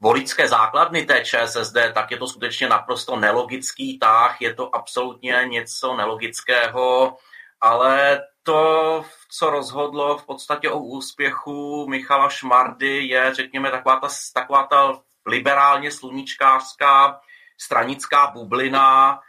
voličské 0.00 0.48
základny 0.48 1.06
té 1.06 1.24
ČSSD, 1.24 1.76
tak 1.94 2.10
je 2.10 2.16
to 2.16 2.26
skutečně 2.26 2.68
naprosto 2.68 3.16
nelogický 3.16 3.98
tah, 3.98 4.40
je 4.40 4.54
to 4.54 4.74
absolutně 4.74 5.44
něco 5.46 5.96
nelogického, 5.96 7.16
ale 7.60 8.20
to, 8.42 9.04
co 9.30 9.50
rozhodlo 9.50 10.18
v 10.18 10.26
podstatě 10.26 10.70
o 10.70 10.78
úspěchu 10.78 11.86
Michala 11.88 12.28
Šmardy, 12.28 13.06
je, 13.06 13.34
řekněme, 13.34 13.70
taková 13.70 14.00
ta, 14.00 14.08
taková 14.34 14.66
ta 14.66 15.00
liberálně 15.26 15.90
sluníčkářská 15.90 17.20
stranická 17.60 18.26
bublina, 18.26 19.20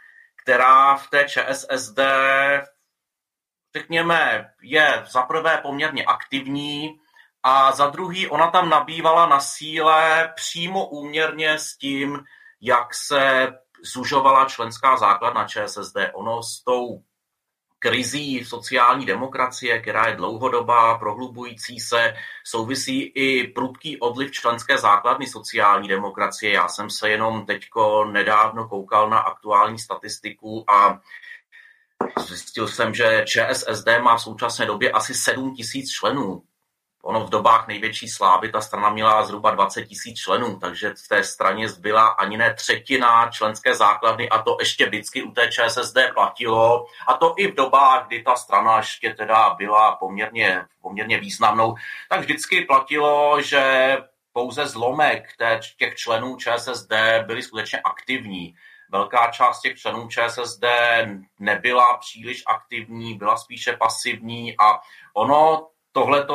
která 0.42 0.96
v 0.96 1.10
té 1.10 1.24
ČSSD, 1.24 1.98
řekněme, 3.76 4.50
je 4.62 5.04
za 5.10 5.22
prvé 5.22 5.58
poměrně 5.58 6.04
aktivní 6.04 6.98
a 7.42 7.72
za 7.72 7.86
druhý 7.86 8.28
ona 8.28 8.50
tam 8.50 8.68
nabývala 8.68 9.26
na 9.26 9.40
síle 9.40 10.32
přímo 10.36 10.86
úměrně 10.86 11.58
s 11.58 11.76
tím, 11.76 12.24
jak 12.60 12.94
se 12.94 13.52
zužovala 13.82 14.44
členská 14.44 14.96
základna 14.96 15.48
ČSSD. 15.48 15.96
Ono 16.14 16.42
s 16.42 16.64
tou 16.64 17.02
krizí 17.82 18.44
sociální 18.44 19.06
demokracie, 19.06 19.80
která 19.80 20.06
je 20.06 20.16
dlouhodobá, 20.16 20.98
prohlubující 20.98 21.80
se, 21.80 22.14
souvisí 22.44 23.02
i 23.02 23.48
prudký 23.48 24.00
odliv 24.00 24.30
členské 24.30 24.78
základny 24.78 25.26
sociální 25.26 25.88
demokracie. 25.88 26.52
Já 26.52 26.68
jsem 26.68 26.90
se 26.90 27.10
jenom 27.10 27.46
teďko 27.46 28.04
nedávno 28.04 28.68
koukal 28.68 29.10
na 29.10 29.18
aktuální 29.18 29.78
statistiku 29.78 30.70
a 30.70 31.00
zjistil 32.28 32.68
jsem, 32.68 32.94
že 32.94 33.24
ČSSD 33.26 33.88
má 34.02 34.16
v 34.16 34.22
současné 34.22 34.66
době 34.66 34.92
asi 34.92 35.14
7 35.14 35.54
tisíc 35.54 35.90
členů. 35.90 36.42
Ono 37.04 37.26
v 37.26 37.30
dobách 37.30 37.68
největší 37.68 38.08
slávy 38.08 38.52
ta 38.52 38.60
strana 38.60 38.90
měla 38.90 39.24
zhruba 39.24 39.50
20 39.50 39.84
tisíc 39.84 40.18
členů, 40.18 40.58
takže 40.58 40.94
v 41.04 41.08
té 41.08 41.24
straně 41.24 41.68
zbyla 41.68 42.06
ani 42.06 42.36
ne 42.36 42.54
třetina 42.54 43.30
členské 43.30 43.74
základny 43.74 44.28
a 44.28 44.42
to 44.42 44.56
ještě 44.60 44.86
vždycky 44.86 45.22
u 45.22 45.30
té 45.30 45.48
ČSSD 45.48 45.98
platilo. 46.14 46.86
A 47.06 47.14
to 47.14 47.34
i 47.36 47.46
v 47.46 47.54
dobách, 47.54 48.06
kdy 48.06 48.22
ta 48.22 48.36
strana 48.36 48.76
ještě 48.76 49.14
teda 49.14 49.54
byla 49.54 49.96
poměrně, 49.96 50.64
poměrně 50.82 51.18
významnou, 51.18 51.74
tak 52.08 52.20
vždycky 52.20 52.60
platilo, 52.60 53.42
že 53.42 53.96
pouze 54.32 54.66
zlomek 54.66 55.28
těch 55.78 55.94
členů 55.94 56.36
ČSSD 56.36 56.92
byli 57.26 57.42
skutečně 57.42 57.80
aktivní. 57.80 58.54
Velká 58.90 59.30
část 59.30 59.60
těch 59.60 59.78
členů 59.78 60.08
ČSSD 60.08 60.64
nebyla 61.38 61.96
příliš 61.96 62.42
aktivní, 62.46 63.14
byla 63.14 63.36
spíše 63.36 63.76
pasivní 63.76 64.56
a 64.58 64.80
ono 65.14 65.68
Tohle 65.92 66.26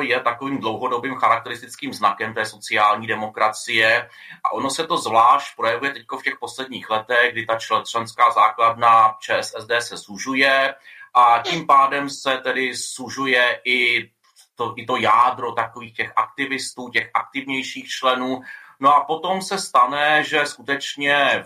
je 0.00 0.20
takovým 0.20 0.58
dlouhodobým 0.58 1.14
charakteristickým 1.14 1.94
znakem 1.94 2.34
té 2.34 2.46
sociální 2.46 3.06
demokracie 3.06 4.08
a 4.44 4.52
ono 4.52 4.70
se 4.70 4.86
to 4.86 4.96
zvlášť 4.96 5.56
projevuje 5.56 5.90
teď 5.90 6.02
v 6.18 6.22
těch 6.22 6.38
posledních 6.40 6.90
letech, 6.90 7.32
kdy 7.32 7.46
ta 7.46 7.58
členská 7.84 8.30
základna 8.30 9.16
ČSSD 9.20 9.70
se 9.78 9.96
sužuje 9.96 10.74
a 11.14 11.42
tím 11.42 11.66
pádem 11.66 12.10
se 12.10 12.36
tedy 12.36 12.76
sužuje 12.76 13.60
i 13.64 14.10
to, 14.54 14.74
i 14.76 14.86
to 14.86 14.96
jádro 14.96 15.52
takových 15.52 15.94
těch 15.94 16.12
aktivistů, 16.16 16.88
těch 16.88 17.10
aktivnějších 17.14 17.88
členů. 17.88 18.40
No 18.80 18.94
a 18.94 19.04
potom 19.04 19.42
se 19.42 19.58
stane, 19.58 20.24
že 20.24 20.46
skutečně 20.46 21.44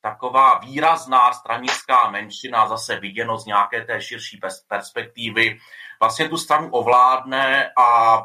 taková 0.00 0.58
výrazná 0.58 1.32
stranická 1.32 2.10
menšina, 2.10 2.68
zase 2.68 3.00
viděno 3.00 3.38
z 3.38 3.46
nějaké 3.46 3.84
té 3.84 4.02
širší 4.02 4.40
perspektivy, 4.68 5.58
vlastně 6.02 6.28
tu 6.28 6.36
stranu 6.36 6.70
ovládne 6.70 7.70
a 7.78 8.18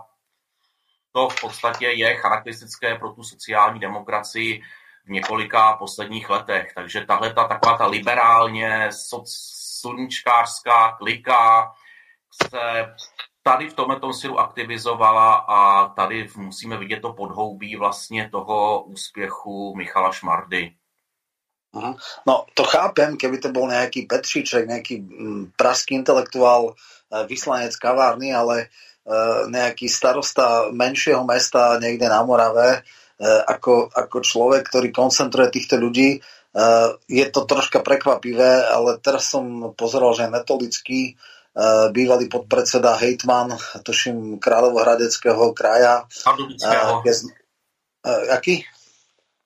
to 1.12 1.30
v 1.30 1.42
podstatě 1.42 1.88
je 1.88 2.16
charakteristické 2.16 2.96
pro 2.96 3.12
tu 3.14 3.24
sociální 3.24 3.80
demokracii 3.80 4.62
v 5.06 5.10
několika 5.10 5.74
posledních 5.74 6.30
letech. 6.30 6.74
Takže 6.74 7.06
tahle 7.06 7.34
ta 7.34 7.48
taková 7.48 7.78
ta 7.78 7.88
liberálně 7.88 8.90
sluníčkářská 9.80 10.92
klika 10.92 11.72
se 12.44 12.96
tady 13.44 13.70
v 13.70 13.74
tomhle 13.74 14.14
stylu 14.14 14.40
aktivizovala 14.40 15.34
a 15.36 15.90
tady 15.90 16.30
musíme 16.36 16.78
vidět 16.78 17.00
to 17.00 17.14
podhoubí 17.14 17.76
vlastně 17.76 18.30
toho 18.30 18.84
úspěchu 18.84 19.76
Michala 19.76 20.12
Šmardy. 20.12 20.77
No 22.26 22.48
to 22.56 22.64
chápem, 22.64 23.20
keby 23.20 23.38
to 23.44 23.50
bol 23.52 23.68
nejaký 23.68 24.08
Petříček, 24.08 24.68
nejaký 24.68 24.96
mm, 25.04 25.44
praský 25.60 26.00
intelektuál, 26.00 26.74
e, 26.74 26.74
vyslanec 27.28 27.76
kavárny, 27.76 28.32
ale 28.32 28.56
e, 28.62 28.68
nejaký 29.52 29.92
starosta 29.92 30.72
menšieho 30.72 31.22
mesta 31.28 31.76
niekde 31.78 32.08
na 32.08 32.24
Morave, 32.24 32.72
e, 32.72 32.82
ako, 33.28 33.92
ako 33.92 34.18
človek, 34.24 34.64
ktorý 34.68 34.90
koncentruje 34.92 35.48
týchto 35.52 35.78
ľudí, 35.78 36.22
je 37.06 37.26
to 37.30 37.46
troška 37.46 37.86
prekvapivé, 37.86 38.66
ale 38.66 38.98
teraz 38.98 39.30
som 39.30 39.78
pozeral, 39.78 40.18
že 40.18 40.26
metodický 40.26 41.14
bývalý 41.94 42.26
podpredseda 42.34 42.98
hejtman, 42.98 43.54
tuším, 43.86 44.42
Kráľovohradeckého 44.42 45.54
kraja. 45.54 46.10
Pardubického. 46.26 47.06
Aký? 48.34 48.66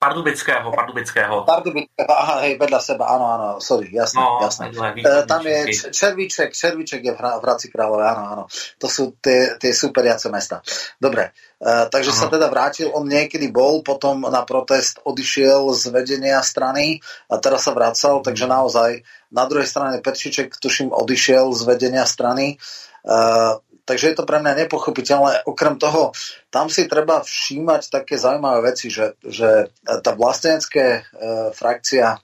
Pardubického, 0.02 0.66
Pardubického. 0.74 1.46
Pardubického, 1.46 2.10
aha, 2.10 2.42
hej, 2.42 2.58
vedľa 2.58 2.80
seba, 2.82 3.14
áno, 3.14 3.26
áno, 3.30 3.48
sorry, 3.62 3.94
jasné, 3.94 4.18
no, 4.18 4.42
jasné. 4.42 4.74
e, 4.98 5.22
tam 5.30 5.46
je 5.46 5.58
Červíček, 5.94 6.50
Červíček 6.50 7.06
je 7.06 7.14
v, 7.14 7.20
v 7.22 7.42
Hradci 7.46 7.70
Králové, 7.70 8.10
áno, 8.10 8.22
áno. 8.26 8.44
To 8.82 8.90
sú 8.90 9.14
tie, 9.22 9.54
tie 9.62 9.70
superiace 9.70 10.26
mesta. 10.26 10.58
Dobre, 10.98 11.30
e, 11.62 11.86
takže 11.86 12.10
sa 12.10 12.26
teda 12.26 12.50
vrátil, 12.50 12.90
on 12.90 13.06
niekedy 13.06 13.54
bol, 13.54 13.86
potom 13.86 14.26
na 14.26 14.42
protest 14.42 14.98
odišiel 15.06 15.70
z 15.70 15.94
vedenia 15.94 16.42
strany 16.42 16.98
a 17.30 17.38
teraz 17.38 17.70
sa 17.70 17.70
vracal, 17.70 18.26
takže 18.26 18.50
naozaj 18.50 19.06
na 19.30 19.46
druhej 19.46 19.70
strane 19.70 20.02
Petriček, 20.02 20.58
tuším, 20.58 20.90
odišiel 20.90 21.54
z 21.54 21.62
vedenia 21.62 22.02
strany. 22.10 22.58
E, 23.06 23.70
takže 23.84 24.12
je 24.12 24.16
to 24.18 24.24
pre 24.28 24.38
mňa 24.38 24.66
nepochopiteľné. 24.66 25.46
Okrem 25.46 25.76
toho, 25.76 26.14
tam 26.48 26.70
si 26.70 26.86
treba 26.86 27.22
všímať 27.22 27.90
také 27.90 28.14
zaujímavé 28.18 28.74
veci, 28.74 28.88
že, 28.88 29.18
že 29.26 29.70
tá 29.82 30.14
vlastenecké 30.14 30.86
e, 30.86 31.00
frakcia 31.54 32.18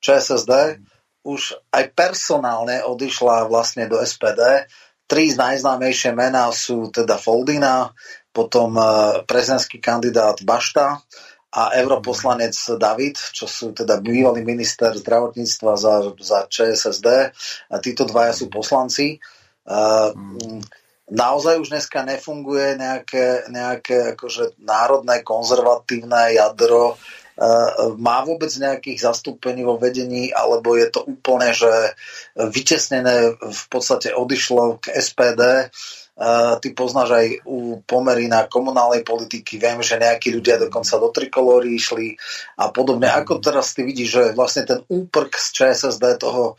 ČSSD 0.00 0.80
už 1.24 1.60
aj 1.72 1.84
personálne 1.92 2.80
odišla 2.84 3.48
vlastne 3.48 3.84
do 3.84 4.00
SPD. 4.00 4.68
Tri 5.04 5.28
z 5.28 5.36
najznámejšie 5.36 6.16
mená 6.16 6.48
sú 6.52 6.88
teda 6.88 7.20
Foldina, 7.20 7.92
potom 8.30 8.76
e, 8.76 8.84
prezidentský 9.24 9.80
kandidát 9.80 10.40
Bašta 10.44 11.00
a 11.50 11.74
europoslanec 11.74 12.54
David, 12.78 13.18
čo 13.34 13.50
sú 13.50 13.74
teda 13.74 13.98
bývalý 13.98 14.46
minister 14.46 14.94
zdravotníctva 14.94 15.72
za, 15.74 15.94
za 16.14 16.38
ČSSD. 16.46 17.08
A 17.74 17.76
títo 17.82 18.06
dvaja 18.06 18.30
sú 18.30 18.46
poslanci. 18.46 19.18
Uh, 19.66 20.14
naozaj 21.10 21.58
už 21.58 21.68
dneska 21.74 22.06
nefunguje 22.06 22.78
nejaké, 22.78 23.50
nejaké 23.50 24.14
akože 24.16 24.62
národné 24.62 25.26
konzervatívne 25.26 26.38
jadro, 26.38 26.94
e, 26.94 26.96
má 27.98 28.22
vôbec 28.22 28.48
nejakých 28.54 29.10
zastúpení 29.10 29.66
vo 29.66 29.76
vedení, 29.76 30.30
alebo 30.30 30.78
je 30.78 30.88
to 30.88 31.02
úplne, 31.02 31.50
že 31.50 31.98
vytesnené 32.38 33.34
v 33.36 33.64
podstate 33.66 34.14
odišlo 34.14 34.78
k 34.78 34.94
SPD. 34.94 35.42
E, 35.42 35.66
ty 36.62 36.68
poznáš 36.72 37.10
aj 37.10 37.26
u 37.44 37.82
pomery 37.82 38.30
na 38.30 38.46
komunálnej 38.46 39.02
politiky, 39.02 39.58
viem, 39.58 39.82
že 39.82 39.98
nejakí 39.98 40.30
ľudia 40.30 40.62
dokonca 40.62 40.94
do 40.94 41.10
trikolóry 41.10 41.74
išli 41.74 42.14
a 42.54 42.70
podobne. 42.70 43.10
Ako 43.10 43.42
teraz 43.42 43.74
ty 43.74 43.82
vidíš, 43.82 44.08
že 44.08 44.24
vlastne 44.38 44.62
ten 44.62 44.80
úprk 44.86 45.34
z 45.34 45.46
ČSSD 45.58 46.22
toho 46.22 46.54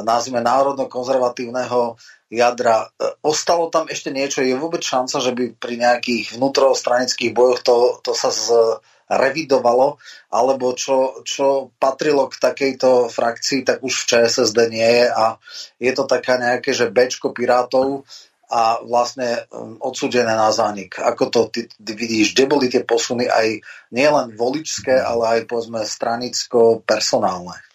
nazvime 0.00 0.40
národno-konzervatívneho 0.40 2.00
jadra. 2.32 2.88
E, 2.96 3.12
ostalo 3.20 3.68
tam 3.68 3.92
ešte 3.92 4.08
niečo? 4.08 4.40
Je 4.40 4.56
vôbec 4.56 4.80
šanca, 4.80 5.20
že 5.20 5.32
by 5.36 5.44
pri 5.60 5.74
nejakých 5.76 6.40
vnútrostranických 6.40 7.36
bojoch 7.36 7.60
to, 7.60 7.76
to 8.00 8.16
sa 8.16 8.32
zrevidovalo? 8.32 10.00
Alebo 10.32 10.72
čo, 10.72 11.20
čo 11.28 11.76
patrilo 11.76 12.32
k 12.32 12.40
takejto 12.40 13.12
frakcii, 13.12 13.68
tak 13.68 13.84
už 13.84 13.92
v 13.92 14.08
ČSSD 14.08 14.58
nie 14.72 14.90
je 15.04 15.06
a 15.12 15.36
je 15.76 15.92
to 15.92 16.08
taká 16.08 16.40
nejaké, 16.40 16.72
že 16.72 16.88
bečko 16.88 17.36
pirátov 17.36 18.08
a 18.52 18.84
vlastne 18.84 19.48
odsudené 19.80 20.36
na 20.36 20.52
zánik. 20.52 21.00
Ako 21.00 21.32
to 21.32 21.40
ty, 21.48 21.72
ty 21.72 21.92
vidíš? 21.96 22.36
Kde 22.36 22.44
boli 22.44 22.68
tie 22.68 22.84
posuny 22.84 23.24
aj 23.24 23.64
nielen 23.96 24.36
voličské, 24.36 24.92
ale 24.92 25.40
aj 25.40 25.48
povedzme 25.48 25.80
stranicko-personálne? 25.88 27.71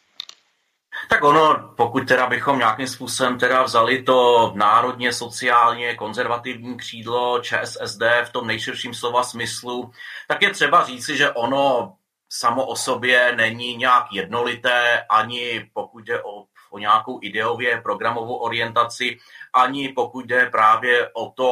Tak 1.10 1.24
ono, 1.24 1.74
pokud 1.78 2.08
teda 2.08 2.28
bychom 2.28 2.58
nějakým 2.58 2.88
způsobem 2.88 3.40
teda 3.40 3.64
vzali 3.64 4.04
to 4.04 4.52
národně 4.56 5.14
sociálně 5.14 5.96
konzervativní 5.96 6.78
křídlo 6.78 7.40
ČSSD 7.40 8.02
v 8.26 8.30
tom 8.32 8.48
nejširším 8.48 8.94
slova 8.94 9.24
smyslu, 9.24 9.92
tak 10.28 10.42
je 10.42 10.50
třeba 10.50 10.86
říci, 10.86 11.18
že 11.18 11.32
ono 11.32 11.94
samo 12.30 12.66
o 12.66 12.76
sobě 12.76 13.34
není 13.36 13.78
nějak 13.78 14.06
jednolité, 14.12 15.02
ani 15.10 15.70
pokud 15.74 16.04
jde 16.04 16.24
o, 16.24 16.46
o 16.70 16.80
nějakou 16.80 17.20
ideově 17.22 17.82
programovou 17.82 18.36
orientaci, 18.36 19.18
ani 19.54 19.90
pokud 19.90 20.26
jde 20.26 20.50
právě 20.50 21.10
o 21.14 21.30
to, 21.32 21.50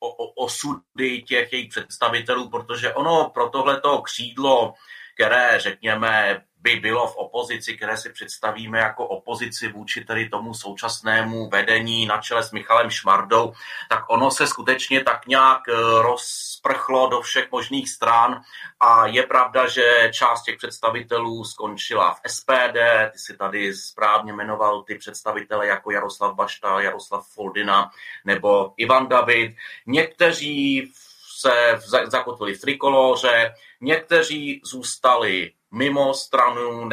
o, 0.00 0.08
o 0.08 0.44
osudy 0.44 1.22
těch 1.22 1.52
jejich 1.52 1.68
představitelů, 1.68 2.48
protože 2.48 2.94
ono 2.94 3.30
pro 3.30 3.48
tohleto 3.48 4.02
křídlo, 4.02 4.74
které, 5.14 5.60
řekněme, 5.60 6.42
by 6.62 6.76
bylo 6.76 7.06
v 7.06 7.16
opozici, 7.16 7.76
které 7.76 7.96
si 7.96 8.12
představíme 8.12 8.78
jako 8.78 9.06
opozici 9.06 9.72
vůči 9.72 10.04
tedy 10.04 10.28
tomu 10.28 10.54
současnému 10.54 11.48
vedení 11.48 12.06
na 12.06 12.18
čele 12.18 12.42
s 12.42 12.52
Michalem 12.52 12.90
Šmardou, 12.90 13.52
tak 13.88 14.04
ono 14.08 14.30
se 14.30 14.46
skutečně 14.46 15.04
tak 15.04 15.26
nějak 15.26 15.60
eh, 15.68 15.72
rozprchlo 16.02 17.08
do 17.08 17.20
všech 17.20 17.50
možných 17.50 17.90
stran 17.90 18.40
a 18.80 19.06
je 19.06 19.22
pravda, 19.22 19.68
že 19.68 20.10
část 20.12 20.42
těch 20.42 20.56
představitelů 20.56 21.44
skončila 21.44 22.14
v 22.14 22.20
SPD, 22.26 22.78
ty 23.12 23.18
si 23.18 23.36
tady 23.36 23.74
správně 23.74 24.32
jmenoval 24.32 24.82
ty 24.82 24.94
představitele 24.94 25.66
jako 25.66 25.90
Jaroslav 25.90 26.34
Bašta, 26.34 26.80
Jaroslav 26.80 27.28
Foldina 27.28 27.90
nebo 28.24 28.72
Ivan 28.76 29.08
David. 29.08 29.56
Někteří 29.86 30.92
se 31.40 31.80
zakotvili 32.06 32.54
v 32.54 32.60
trikoloře, 32.60 33.54
někteří 33.80 34.60
zůstali 34.64 35.52
mimo 35.72 36.14
stranu, 36.14 36.88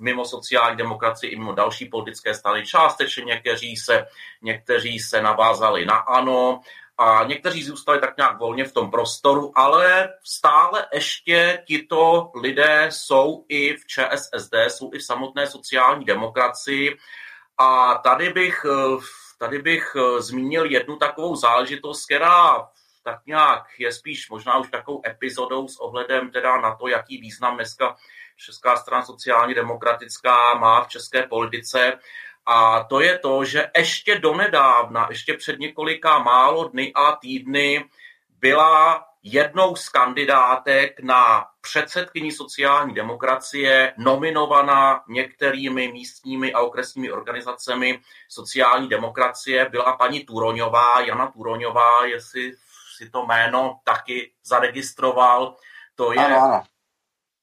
mimo 0.00 0.24
sociální 0.24 0.76
demokracii 0.76 1.32
i 1.32 1.36
mimo 1.36 1.52
další 1.52 1.88
politické 1.88 2.34
strany. 2.34 2.66
Částečně 2.66 3.24
někteří 3.24 3.76
se, 3.76 4.06
někteří 4.42 4.98
se 4.98 5.22
navázali 5.22 5.86
na 5.86 5.96
ANO 5.96 6.60
a 6.98 7.24
někteří 7.24 7.62
zůstali 7.64 8.00
tak 8.00 8.16
nějak 8.16 8.38
volně 8.38 8.64
v 8.64 8.72
tom 8.72 8.90
prostoru, 8.90 9.52
ale 9.54 10.08
stále 10.24 10.86
ještě 10.92 11.62
tito 11.66 12.30
lidé 12.34 12.88
jsou 12.90 13.44
i 13.48 13.76
v 13.76 13.86
ČSSD, 13.86 14.54
jsou 14.68 14.90
i 14.94 14.98
v 14.98 15.04
samotné 15.04 15.46
sociální 15.46 16.04
demokracii. 16.04 16.96
A 17.58 17.94
tady 17.94 18.32
bych, 18.32 18.66
tady 19.38 19.58
bych 19.58 19.96
zmínil 20.18 20.70
jednu 20.70 20.96
takovou 20.96 21.36
záležitost, 21.36 22.04
která 22.04 22.68
tak 23.04 23.26
nějak 23.26 23.64
je 23.78 23.92
spíš 23.92 24.30
možná 24.30 24.58
už 24.58 24.70
takovou 24.70 25.02
epizodou 25.06 25.68
s 25.68 25.76
ohledem 25.76 26.30
teda 26.30 26.60
na 26.60 26.74
to, 26.74 26.88
jaký 26.88 27.18
význam 27.18 27.54
dneska 27.54 27.96
Česká 28.36 28.76
strana 28.76 29.04
sociálně 29.04 29.54
demokratická 29.54 30.54
má 30.54 30.84
v 30.84 30.88
české 30.88 31.22
politice. 31.22 31.92
A 32.46 32.84
to 32.84 33.00
je 33.00 33.18
to, 33.18 33.44
že 33.44 33.70
ještě 33.76 34.18
donedávna, 34.18 35.06
ještě 35.10 35.34
před 35.34 35.58
několika 35.58 36.18
málo 36.18 36.68
dny 36.68 36.92
a 36.94 37.16
týdny 37.16 37.84
byla 38.40 39.06
jednou 39.22 39.76
z 39.76 39.88
kandidátek 39.88 41.00
na 41.00 41.46
předsedkyni 41.60 42.32
sociální 42.32 42.94
demokracie 42.94 43.94
nominovaná 43.96 45.04
některými 45.08 45.92
místními 45.92 46.52
a 46.52 46.60
okresními 46.60 47.12
organizacemi 47.12 48.00
sociální 48.28 48.88
demokracie 48.88 49.68
byla 49.70 49.96
paní 49.96 50.20
Turoňová, 50.24 51.00
Jana 51.00 51.26
Turoňová, 51.26 52.04
jestli 52.06 52.52
si 52.96 53.10
to 53.10 53.26
jméno 53.26 53.80
taky 53.84 54.32
zaregistroval. 54.44 55.56
To 55.94 56.12
je, 56.12 56.18
ano, 56.18 56.42
ano. 56.42 56.62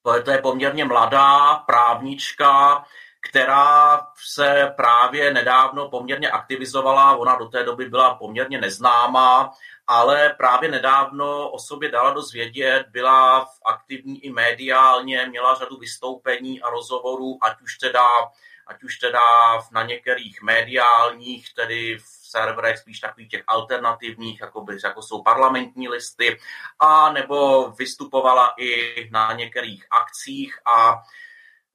To 0.04 0.16
je, 0.16 0.22
to 0.22 0.32
je 0.32 0.38
poměrně 0.38 0.86
mladá 0.86 1.56
právnička, 1.56 2.86
která 3.30 4.02
se 4.18 4.74
právě 4.76 5.34
nedávno 5.34 5.90
poměrně 5.90 6.32
aktivizovala. 6.32 7.16
Ona 7.16 7.36
do 7.36 7.46
té 7.46 7.64
doby 7.64 7.90
byla 7.90 8.16
poměrně 8.16 8.62
neznámá, 8.62 9.54
ale 9.88 10.36
právě 10.38 10.72
nedávno 10.72 11.50
o 11.50 11.60
sobě 11.60 11.92
dala 11.92 12.12
dozvědět, 12.12 12.86
byla 12.90 13.48
aktivní 13.66 14.26
i 14.26 14.32
mediálně, 14.32 15.26
měla 15.26 15.56
řadu 15.56 15.78
vystoupení 15.78 16.62
a 16.62 16.70
rozhovorů, 16.70 17.38
ať 17.42 17.62
už 17.62 17.78
teda, 17.78 18.08
ať 18.68 18.84
už 18.84 18.98
teda 18.98 19.20
na 19.72 19.84
některých 19.84 20.42
mediálních, 20.42 21.54
tedy 21.54 21.98
v 21.98 22.21
serverech 22.32 22.78
spíš 22.78 23.00
takových 23.00 23.30
těch 23.30 23.44
alternativních, 23.48 24.42
jako, 24.42 24.62
by, 24.62 24.78
jako 24.84 25.02
jsou 25.02 25.24
parlamentní 25.24 25.90
listy, 25.90 26.38
a 26.80 27.12
nebo 27.12 27.70
vystupovala 27.72 28.54
i 28.58 29.10
na 29.12 29.34
některých 29.34 29.86
akcích 29.92 30.60
a 30.66 31.02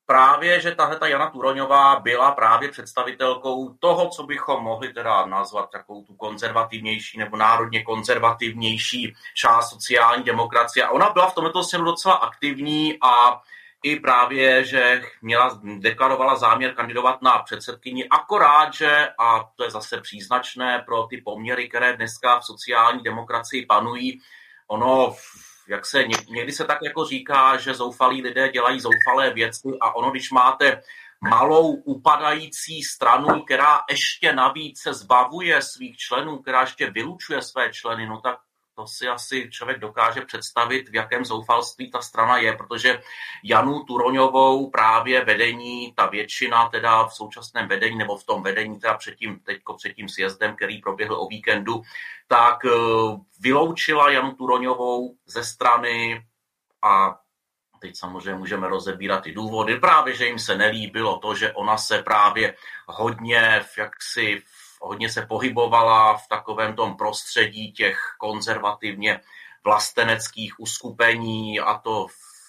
právě, 0.06 0.60
že 0.60 0.74
tahle 0.74 0.98
ta 0.98 1.06
Jana 1.06 1.30
Turoňová 1.30 2.00
byla 2.00 2.30
právě 2.30 2.68
představitelkou 2.68 3.74
toho, 3.80 4.08
co 4.08 4.22
bychom 4.22 4.62
mohli 4.62 4.92
teda 4.92 5.26
nazvat 5.26 5.70
takovou 5.70 6.04
tu 6.04 6.14
konzervativnější 6.14 7.18
nebo 7.18 7.36
národně 7.36 7.82
konzervativnější 7.82 9.14
část 9.34 9.70
sociální 9.70 10.24
demokracie. 10.24 10.84
A 10.84 10.90
ona 10.90 11.10
byla 11.10 11.30
v 11.30 11.34
tomto 11.34 11.64
směru 11.64 11.84
docela 11.84 12.14
aktivní 12.14 12.98
a 13.02 13.42
i 13.86 14.00
právě, 14.00 14.64
že 14.64 15.02
měla, 15.22 15.60
deklarovala 15.78 16.36
záměr 16.36 16.74
kandidovat 16.74 17.22
na 17.22 17.38
předsedkyni, 17.38 18.08
akorát, 18.08 18.74
že, 18.74 19.08
a 19.18 19.50
to 19.56 19.64
je 19.64 19.70
zase 19.70 20.00
příznačné 20.00 20.82
pro 20.86 21.02
ty 21.02 21.22
poměry, 21.24 21.68
které 21.68 21.96
dneska 21.96 22.38
v 22.38 22.44
sociální 22.44 23.02
demokracii 23.02 23.66
panují, 23.66 24.20
ono 24.68 25.14
jak 25.68 25.86
se 25.86 26.04
někdy 26.28 26.52
se 26.52 26.64
tak 26.64 26.78
jako 26.82 27.04
říká, 27.04 27.56
že 27.56 27.74
zoufalí 27.74 28.22
lidé 28.22 28.48
dělají 28.48 28.80
zoufalé 28.80 29.30
věci 29.30 29.68
a 29.80 29.96
ono, 29.96 30.10
když 30.10 30.30
máte 30.30 30.82
malou 31.20 31.74
upadající 31.74 32.82
stranu, 32.82 33.42
která 33.42 33.80
ještě 33.90 34.32
navíc 34.32 34.82
se 34.82 34.94
zbavuje 34.94 35.62
svých 35.62 35.96
členů, 35.96 36.38
která 36.38 36.60
ještě 36.60 36.90
vylučuje 36.90 37.42
své 37.42 37.72
členy, 37.72 38.06
no 38.06 38.20
tak 38.20 38.38
to 38.76 38.86
si 38.86 39.08
asi 39.08 39.50
člověk 39.50 39.78
dokáže 39.78 40.20
představit, 40.20 40.88
v 40.88 40.94
jakém 40.94 41.24
zoufalství 41.24 41.90
ta 41.90 42.00
strana 42.00 42.38
je, 42.38 42.52
protože 42.52 43.00
Janu 43.44 43.84
Turoňovou 43.84 44.70
právě 44.70 45.24
vedení, 45.24 45.92
ta 45.96 46.06
většina 46.06 46.68
teda 46.68 47.06
v 47.06 47.14
současném 47.14 47.68
vedení, 47.68 47.98
nebo 47.98 48.16
v 48.16 48.24
tom 48.24 48.42
vedení 48.42 48.80
teda 48.80 48.94
předtím, 48.94 49.40
teďko 49.40 49.74
před 49.74 49.92
tím 49.94 50.08
sjezdem, 50.08 50.56
který 50.56 50.80
proběhl 50.80 51.20
o 51.20 51.26
víkendu, 51.26 51.82
tak 52.28 52.64
eh, 52.64 52.70
vyloučila 53.40 54.10
Janu 54.10 54.32
Turoňovou 54.32 55.16
ze 55.26 55.44
strany 55.44 56.26
a 56.82 57.18
teď 57.80 57.96
samozřejmě 57.96 58.34
můžeme 58.34 58.68
rozebírat 58.68 59.22
ty 59.22 59.32
důvody, 59.32 59.80
právě, 59.80 60.14
že 60.14 60.26
jim 60.26 60.38
se 60.38 60.56
nelíbilo 60.56 61.18
to, 61.18 61.34
že 61.34 61.52
ona 61.52 61.76
se 61.76 62.02
právě 62.02 62.54
hodně 62.86 63.64
jaksi 63.78 64.42
hodně 64.80 65.08
se 65.08 65.26
pohybovala 65.26 66.16
v 66.16 66.28
takovém 66.28 66.74
tom 66.74 66.96
prostředí 66.96 67.72
těch 67.72 67.98
konzervativně 68.18 69.20
vlasteneckých 69.64 70.60
uskupení, 70.60 71.60
a 71.60 71.78
to 71.78 72.06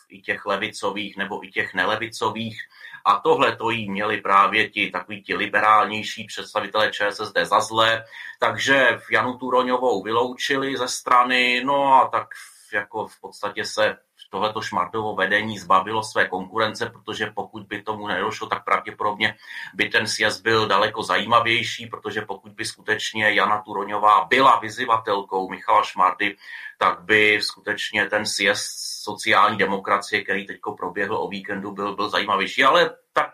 i 0.10 0.22
těch 0.22 0.46
levicových 0.46 1.18
nebo 1.18 1.46
i 1.46 1.52
těch 1.52 1.74
nelevicových. 1.74 2.62
A 3.06 3.20
tohle 3.20 3.56
to 3.56 3.70
jí 3.70 3.90
měli 3.90 4.22
právě 4.22 4.70
ti 4.70 4.92
takový 4.92 5.24
ti 5.24 5.36
liberálnější 5.36 6.26
představitelé 6.26 6.92
ČSSD 6.92 7.38
za 7.44 7.60
zlé, 7.60 8.04
takže 8.40 9.00
Janu 9.12 9.38
Turoňovou 9.38 10.04
vyloučili 10.04 10.78
ze 10.78 10.88
strany, 10.88 11.64
no 11.66 11.94
a 11.94 12.08
tak 12.08 12.28
jako 12.74 13.08
v 13.08 13.22
podstatě 13.22 13.66
se 13.66 13.98
tohleto 14.30 14.62
šmardovo 14.62 15.16
vedení 15.16 15.60
zbavilo 15.60 16.04
své 16.04 16.28
konkurence, 16.28 16.90
protože 16.90 17.32
pokud 17.36 17.64
by 17.64 17.82
tomu 17.82 18.08
nedošlo, 18.08 18.48
tak 18.48 18.64
pravděpodobně 18.64 19.36
by 19.74 19.90
ten 19.90 20.08
sjezd 20.08 20.44
byl 20.44 20.68
daleko 20.68 21.04
zajímavější, 21.04 21.88
protože 21.88 22.22
pokud 22.22 22.52
by 22.52 22.66
skutečně 22.66 23.34
Jana 23.34 23.62
Turoňová 23.62 24.26
byla 24.26 24.60
vyzývatelkou 24.60 25.50
Michala 25.50 25.84
Šmardy, 25.84 26.36
tak 26.78 27.02
by 27.02 27.40
skutečně 27.42 28.10
ten 28.10 28.26
sjezd 28.26 29.04
sociální 29.04 29.58
demokracie, 29.58 30.24
který 30.24 30.48
teď 30.48 30.58
proběhl 30.78 31.18
o 31.18 31.28
víkendu, 31.28 31.72
byl, 31.72 31.96
byl 31.96 32.10
zajímavější. 32.10 32.64
Ale 32.64 32.96
tak 33.14 33.32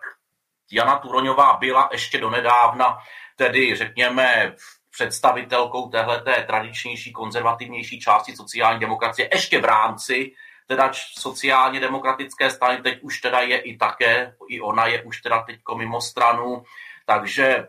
Jana 0.72 0.98
Turoňová 0.98 1.58
byla 1.58 1.90
ještě 1.92 2.18
donedávna, 2.18 2.98
tedy 3.36 3.76
řekněme 3.76 4.56
představitelkou 4.92 5.90
téhleté 5.90 6.44
tradičnější, 6.48 7.14
konzervativnější 7.14 8.00
části 8.00 8.36
sociální 8.36 8.80
demokracie 8.80 9.30
ještě 9.34 9.62
v 9.62 9.66
rámci 9.66 10.32
teda 10.68 10.92
sociálně 11.18 11.80
demokratické 11.80 12.50
strany, 12.50 12.82
teď 12.82 13.00
už 13.02 13.22
teda 13.22 13.40
je 13.40 13.58
i 13.58 13.78
také, 13.78 14.36
i 14.50 14.62
ona 14.62 14.88
je 14.88 15.04
už 15.04 15.22
teda 15.22 15.44
teďko 15.44 15.76
mimo 15.76 16.02
stranu, 16.02 16.64
takže 17.06 17.68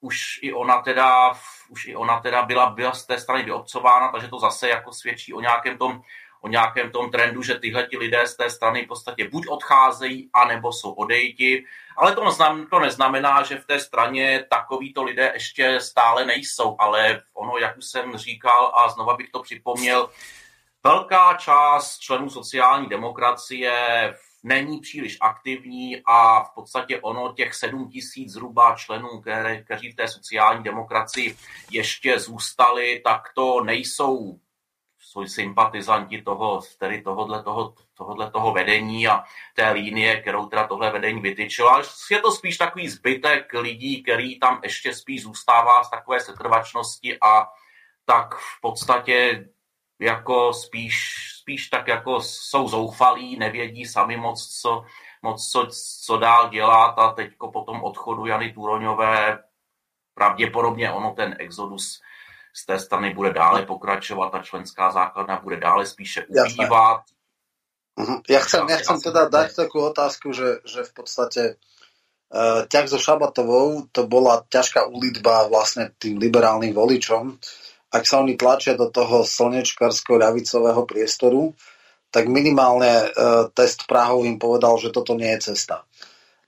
už 0.00 0.38
i 0.42 0.52
ona 0.52 0.82
teda, 0.82 1.32
už 1.68 1.86
i 1.86 1.96
ona 1.96 2.20
teda 2.20 2.42
byla, 2.42 2.70
byla 2.70 2.92
z 2.92 3.06
té 3.06 3.18
strany 3.18 3.42
vyobcována, 3.42 4.08
takže 4.08 4.28
to 4.28 4.38
zase 4.38 4.68
jako 4.68 4.92
svědčí 4.92 5.34
o 5.34 5.40
nějakém 5.40 5.78
tom, 5.78 6.02
o 6.40 6.48
nějakém 6.48 6.90
tom 6.90 7.10
trendu, 7.10 7.42
že 7.42 7.54
tyhle 7.54 7.86
ti 7.86 7.98
lidé 7.98 8.26
z 8.26 8.36
té 8.36 8.50
strany 8.50 8.84
v 8.84 8.88
podstatě 8.88 9.28
buď 9.28 9.48
odcházejí, 9.48 10.30
anebo 10.34 10.72
jsou 10.72 10.92
odejti. 10.92 11.64
Ale 11.96 12.14
to, 12.14 12.24
neznamená, 12.24 12.66
to 12.70 12.78
neznamená, 12.78 13.42
že 13.42 13.56
v 13.56 13.66
té 13.66 13.80
straně 13.80 14.44
takovýto 14.50 15.02
lidé 15.02 15.30
ještě 15.34 15.80
stále 15.80 16.24
nejsou, 16.24 16.76
ale 16.78 17.22
ono, 17.34 17.58
jak 17.58 17.76
už 17.76 17.84
jsem 17.84 18.16
říkal 18.16 18.72
a 18.74 18.88
znova 18.88 19.16
bych 19.16 19.30
to 19.30 19.42
připomněl, 19.42 20.08
Velká 20.86 21.34
část 21.34 21.98
členů 21.98 22.30
sociální 22.30 22.88
demokracie 22.88 23.72
není 24.42 24.80
příliš 24.80 25.18
aktivní 25.20 26.02
a 26.06 26.44
v 26.44 26.54
podstatě 26.54 27.00
ono 27.00 27.32
těch 27.32 27.54
7 27.54 27.88
tisíc 27.88 28.32
zhruba 28.32 28.74
členů, 28.76 29.20
které, 29.20 29.62
kteří 29.62 29.92
v 29.92 29.96
té 29.96 30.08
sociální 30.08 30.64
demokracii 30.64 31.36
ještě 31.70 32.18
zůstali, 32.18 33.00
tak 33.04 33.22
to 33.34 33.64
nejsou 33.64 34.38
jsou 34.98 35.26
sympatizanti 35.26 36.22
toho, 36.22 36.60
tedy 36.78 37.02
tohohle 37.02 37.42
toho, 37.42 37.74
tohohle 37.96 38.30
toho 38.30 38.52
vedení 38.52 39.08
a 39.08 39.24
té 39.56 39.70
línie, 39.70 40.20
kterou 40.20 40.46
teda 40.46 40.66
tohle 40.66 40.90
vedení 40.90 41.20
vytyčilo. 41.20 41.70
Ale 41.70 41.84
je 42.10 42.20
to 42.20 42.32
spíš 42.32 42.56
takový 42.56 42.88
zbytek 42.88 43.52
lidí, 43.52 44.02
který 44.02 44.38
tam 44.38 44.60
ještě 44.62 44.94
spíš 44.94 45.22
zůstává 45.22 45.84
z 45.84 45.90
takové 45.90 46.20
setrvačnosti 46.20 47.18
a 47.20 47.46
tak 48.04 48.34
v 48.34 48.60
podstatě 48.60 49.48
jako 50.04 50.52
spíš, 50.52 50.94
spíš 51.40 51.68
tak 51.68 51.88
jako 51.88 52.20
jsou 52.20 52.68
zoufalí, 52.68 53.38
nevědí 53.38 53.84
sami 53.84 54.16
moc, 54.16 54.60
co, 54.60 54.84
moc 55.22 55.50
co, 55.50 55.68
co 56.04 56.16
dál 56.16 56.48
dělat 56.48 56.98
a 56.98 57.12
teď 57.12 57.30
po 57.52 57.60
tom 57.60 57.84
odchodu 57.84 58.26
Jany 58.26 58.52
Turoňové 58.52 59.38
pravděpodobně 60.14 60.92
ono 60.92 61.10
ten 61.10 61.36
exodus 61.38 62.00
z 62.56 62.66
té 62.66 62.78
strany 62.78 63.14
bude 63.14 63.32
dále 63.32 63.66
pokračovat 63.66 64.34
a 64.34 64.42
členská 64.42 64.90
základna 64.90 65.40
bude 65.40 65.56
dále 65.56 65.86
spíše 65.86 66.26
ubývat. 66.26 67.02
Mhm. 67.94 68.26
Ja 68.26 68.42
chcem, 68.42 68.66
ja 68.66 68.82
chcem 68.82 68.98
teda 68.98 69.30
dať 69.30 69.54
takú 69.54 69.78
otázku, 69.86 70.34
že, 70.34 70.66
že 70.66 70.82
v 70.82 70.92
podstate 70.98 71.42
uh, 72.34 72.66
ťah 72.66 72.86
so 72.90 72.98
Šabatovou 72.98 73.86
to 73.94 74.10
bola 74.10 74.42
ťažká 74.50 74.90
úlitba 74.90 75.46
vlastne 75.46 75.94
tým 76.02 76.18
liberálnym 76.18 76.74
voličom. 76.74 77.38
Ak 77.94 78.10
sa 78.10 78.18
oni 78.18 78.34
tlačia 78.34 78.74
do 78.74 78.90
toho 78.90 79.22
slnečkarského 79.22 80.18
ľavicového 80.18 80.82
priestoru, 80.82 81.54
tak 82.10 82.26
minimálne 82.26 83.10
uh, 83.10 83.46
test 83.54 83.86
Prahov 83.86 84.26
im 84.26 84.38
povedal, 84.38 84.74
že 84.82 84.90
toto 84.90 85.14
nie 85.14 85.30
je 85.38 85.54
cesta. 85.54 85.86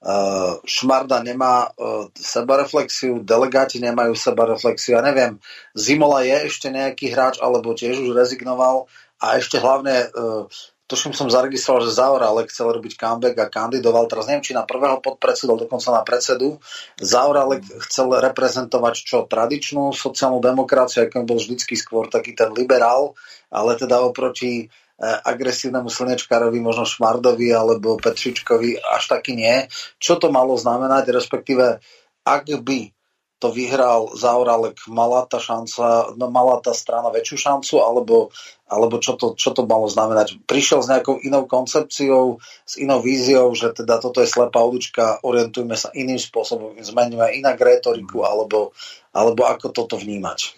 Uh, 0.02 0.62
Šmarda 0.62 1.22
nemá 1.22 1.70
uh, 1.70 2.06
sebareflexiu, 2.14 3.22
delegáti 3.22 3.82
nemajú 3.82 4.14
sebareflexiu, 4.14 4.98
ja 4.98 5.02
neviem, 5.02 5.38
Zimola 5.74 6.22
je 6.22 6.46
ešte 6.46 6.70
nejaký 6.70 7.10
hráč, 7.10 7.42
alebo 7.42 7.74
tiež 7.74 7.98
už 7.98 8.14
rezignoval 8.14 8.86
a 9.18 9.38
ešte 9.38 9.58
hlavne, 9.58 10.06
uh, 10.14 10.46
tuším 10.86 11.12
som 11.12 11.26
zaregistroval, 11.30 11.86
že 11.86 11.98
Zaoralek 11.98 12.50
chcel 12.50 12.70
robiť 12.70 12.98
comeback 12.98 13.36
a 13.42 13.46
kandidoval, 13.50 14.06
teraz 14.06 14.30
neviem, 14.30 14.46
či 14.46 14.54
na 14.54 14.62
prvého 14.62 15.02
podpredsedu, 15.02 15.54
dokonca 15.54 15.90
na 15.90 16.02
predsedu. 16.06 16.62
Zaoralek 16.98 17.66
chcel 17.90 18.10
reprezentovať 18.10 18.94
čo 19.02 19.26
tradičnú 19.26 19.90
sociálnu 19.92 20.38
demokraciu, 20.38 21.04
akým 21.04 21.26
bol 21.26 21.42
vždycky 21.42 21.76
skôr 21.76 22.06
taký 22.08 22.32
ten 22.32 22.50
liberál, 22.54 23.18
ale 23.50 23.74
teda 23.76 24.00
oproti 24.02 24.72
E, 24.96 25.04
agresívnemu 25.04 25.92
slnečkárovi, 25.92 26.56
možno 26.56 26.88
Šmardovi 26.88 27.52
alebo 27.52 28.00
Petričkovi, 28.00 28.80
až 28.80 29.12
taký 29.12 29.36
nie. 29.36 29.68
Čo 30.00 30.16
to 30.16 30.32
malo 30.32 30.56
znamenať, 30.56 31.12
respektíve 31.12 31.84
ak 32.24 32.44
by 32.64 32.95
to 33.38 33.52
vyhral 33.52 34.16
Zauralek, 34.16 34.80
mala 34.88 35.28
tá 35.28 35.36
šanca, 35.36 36.16
no 36.16 36.32
mala 36.32 36.56
tá 36.64 36.72
strana 36.72 37.12
väčšiu 37.12 37.36
šancu, 37.36 37.74
alebo, 37.84 38.32
alebo 38.64 38.96
čo, 38.96 39.12
to, 39.20 39.36
čo 39.36 39.52
to 39.52 39.68
malo 39.68 39.84
znamenať? 39.92 40.40
Prišiel 40.48 40.80
s 40.80 40.88
nejakou 40.88 41.20
inou 41.20 41.44
koncepciou, 41.44 42.40
s 42.64 42.80
inou 42.80 43.04
víziou, 43.04 43.52
že 43.52 43.76
teda 43.76 44.00
toto 44.00 44.24
je 44.24 44.32
slepá 44.32 44.64
ulička, 44.64 45.20
orientujme 45.20 45.76
sa 45.76 45.92
iným 45.92 46.16
spôsobom, 46.16 46.80
zmeníme 46.80 47.36
inak 47.36 47.60
retoriku, 47.60 48.24
alebo, 48.24 48.72
alebo 49.12 49.44
ako 49.44 49.68
toto 49.68 50.00
vnímať? 50.00 50.56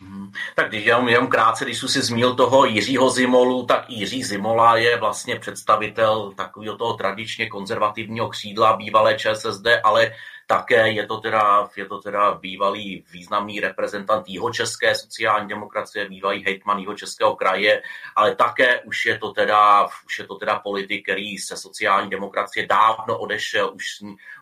Hmm. 0.00 0.30
Tak 0.54 0.68
když 0.68 0.84
jenom, 0.84 1.08
jenom 1.08 1.26
krátce, 1.26 1.64
když 1.64 1.78
jsem 1.78 1.88
si 1.88 2.02
zmínil 2.02 2.34
toho 2.34 2.64
Jiřího 2.64 3.10
Zimolu, 3.10 3.66
tak 3.66 3.90
Jiří 3.90 4.24
Zimola 4.24 4.76
je 4.76 4.98
vlastně 4.98 5.38
představitel 5.38 6.32
takového 6.36 6.76
toho 6.76 6.94
tradičně 6.94 7.48
konzervativního 7.48 8.28
křídla 8.28 8.76
bývalé 8.76 9.18
ČSSD, 9.18 9.66
ale 9.82 10.12
také 10.48 10.88
je 10.88 11.06
to 11.06 11.20
teda, 11.20 11.68
je 11.76 11.86
to 11.86 11.98
teda 11.98 12.34
bývalý 12.34 13.04
významný 13.12 13.60
reprezentant 13.60 14.26
české 14.52 14.94
sociální 14.94 15.48
demokracie, 15.48 16.08
bývalý 16.08 16.44
hejtman 16.44 16.96
českého 16.96 17.36
kraje, 17.36 17.82
ale 18.16 18.34
také 18.34 18.80
už 18.80 19.06
je 19.06 19.18
to 19.18 19.32
teda, 19.32 19.84
už 20.06 20.18
je 20.18 20.26
to 20.26 20.34
teda 20.34 20.58
politik, 20.58 21.04
který 21.04 21.38
se 21.38 21.56
sociální 21.56 22.10
demokracie 22.10 22.66
dávno 22.66 23.18
odešel, 23.18 23.72
už, 23.74 23.84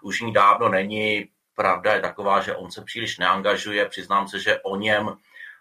už 0.03 0.21
ní 0.21 0.33
dávno 0.33 0.69
není. 0.69 1.29
Pravda 1.55 1.95
je 1.95 2.01
taková, 2.01 2.41
že 2.41 2.55
on 2.55 2.71
se 2.71 2.83
příliš 2.85 3.19
neangažuje, 3.19 3.89
přiznám 3.89 4.29
se, 4.29 4.41
že 4.41 4.61
o 4.63 4.77
něm 4.77 5.17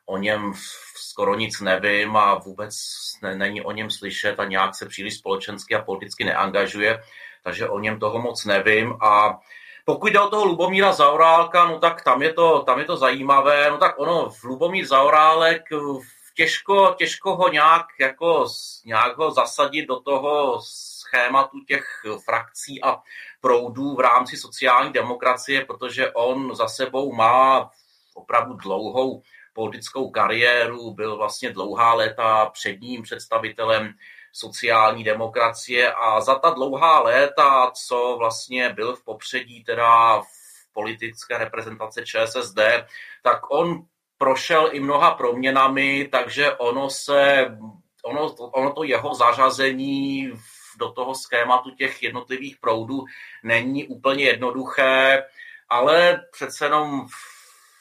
o 0.05 0.17
něm 0.17 0.53
skoro 0.95 1.35
nic 1.35 1.61
nevím 1.61 2.17
a 2.17 2.35
vůbec 2.35 2.75
ne, 3.21 3.35
není 3.35 3.61
o 3.61 3.71
něm 3.71 3.89
slyšet 3.89 4.39
a 4.39 4.45
nějak 4.45 4.75
se 4.75 4.85
příliš 4.85 5.17
společensky 5.17 5.75
a 5.75 5.81
politicky 5.81 6.23
neangažuje, 6.23 7.01
takže 7.43 7.69
o 7.69 7.79
něm 7.79 7.99
toho 7.99 8.21
moc 8.21 8.45
nevím 8.45 8.93
a 9.01 9.39
pokud 9.85 10.13
jde 10.13 10.19
o 10.19 10.29
toho 10.29 10.45
Lubomíra 10.45 10.93
Zaurálka, 10.93 11.65
no 11.65 11.79
tak 11.79 12.03
tam 12.03 12.21
je 12.21 12.33
to, 12.33 12.63
tam 12.65 12.79
je 12.79 12.85
to 12.85 12.97
zajímavé, 12.97 13.69
no 13.69 13.77
tak 13.77 13.99
ono, 13.99 14.31
Lubomír 14.43 14.85
Zaurálek, 14.85 15.61
těžko, 16.35 16.95
těžko 16.97 17.35
ho 17.35 17.49
nějak, 17.49 17.85
jako, 17.99 18.47
nějak 18.85 19.17
ho 19.17 19.31
zasadit 19.31 19.85
do 19.85 19.99
toho 19.99 20.61
schématu 20.61 21.59
těch 21.67 21.85
frakcí 22.25 22.83
a 22.83 23.01
proudů 23.41 23.95
v 23.95 23.99
rámci 23.99 24.37
sociální 24.37 24.93
demokracie, 24.93 25.65
protože 25.65 26.11
on 26.11 26.55
za 26.55 26.67
sebou 26.67 27.13
má 27.13 27.71
opravdu 28.13 28.53
dlouhou 28.53 29.21
politickou 29.53 30.09
kariéru, 30.09 30.93
byl 30.93 31.17
vlastně 31.17 31.51
dlouhá 31.51 31.93
léta 31.93 32.45
předním 32.45 33.03
představitelem 33.03 33.93
sociální 34.37 35.03
demokracie 35.03 35.93
a 35.93 36.21
za 36.21 36.35
ta 36.35 36.49
dlouhá 36.49 36.99
léta, 36.99 37.71
co 37.71 38.15
vlastně 38.19 38.73
byl 38.73 38.95
v 38.95 39.03
popředí 39.03 39.63
teda 39.63 40.19
v 40.21 40.73
politické 40.73 41.37
reprezentace 41.37 42.05
ČSSD, 42.05 42.59
tak 43.23 43.51
on 43.51 43.85
prošel 44.17 44.69
i 44.71 44.79
mnoha 44.79 45.11
proměnami, 45.11 46.09
takže 46.11 46.51
ono 46.51 46.89
se, 46.89 47.45
ono, 48.03 48.33
ono 48.35 48.73
to 48.73 48.83
jeho 48.83 49.15
zařazení 49.15 50.31
do 50.79 50.91
toho 50.91 51.15
schématu 51.15 51.71
těch 51.71 52.03
jednotlivých 52.03 52.57
proudů 52.57 53.05
není 53.43 53.87
úplně 53.87 54.23
jednoduché, 54.23 55.23
ale 55.69 56.25
přece 56.31 56.65
jenom 56.65 57.07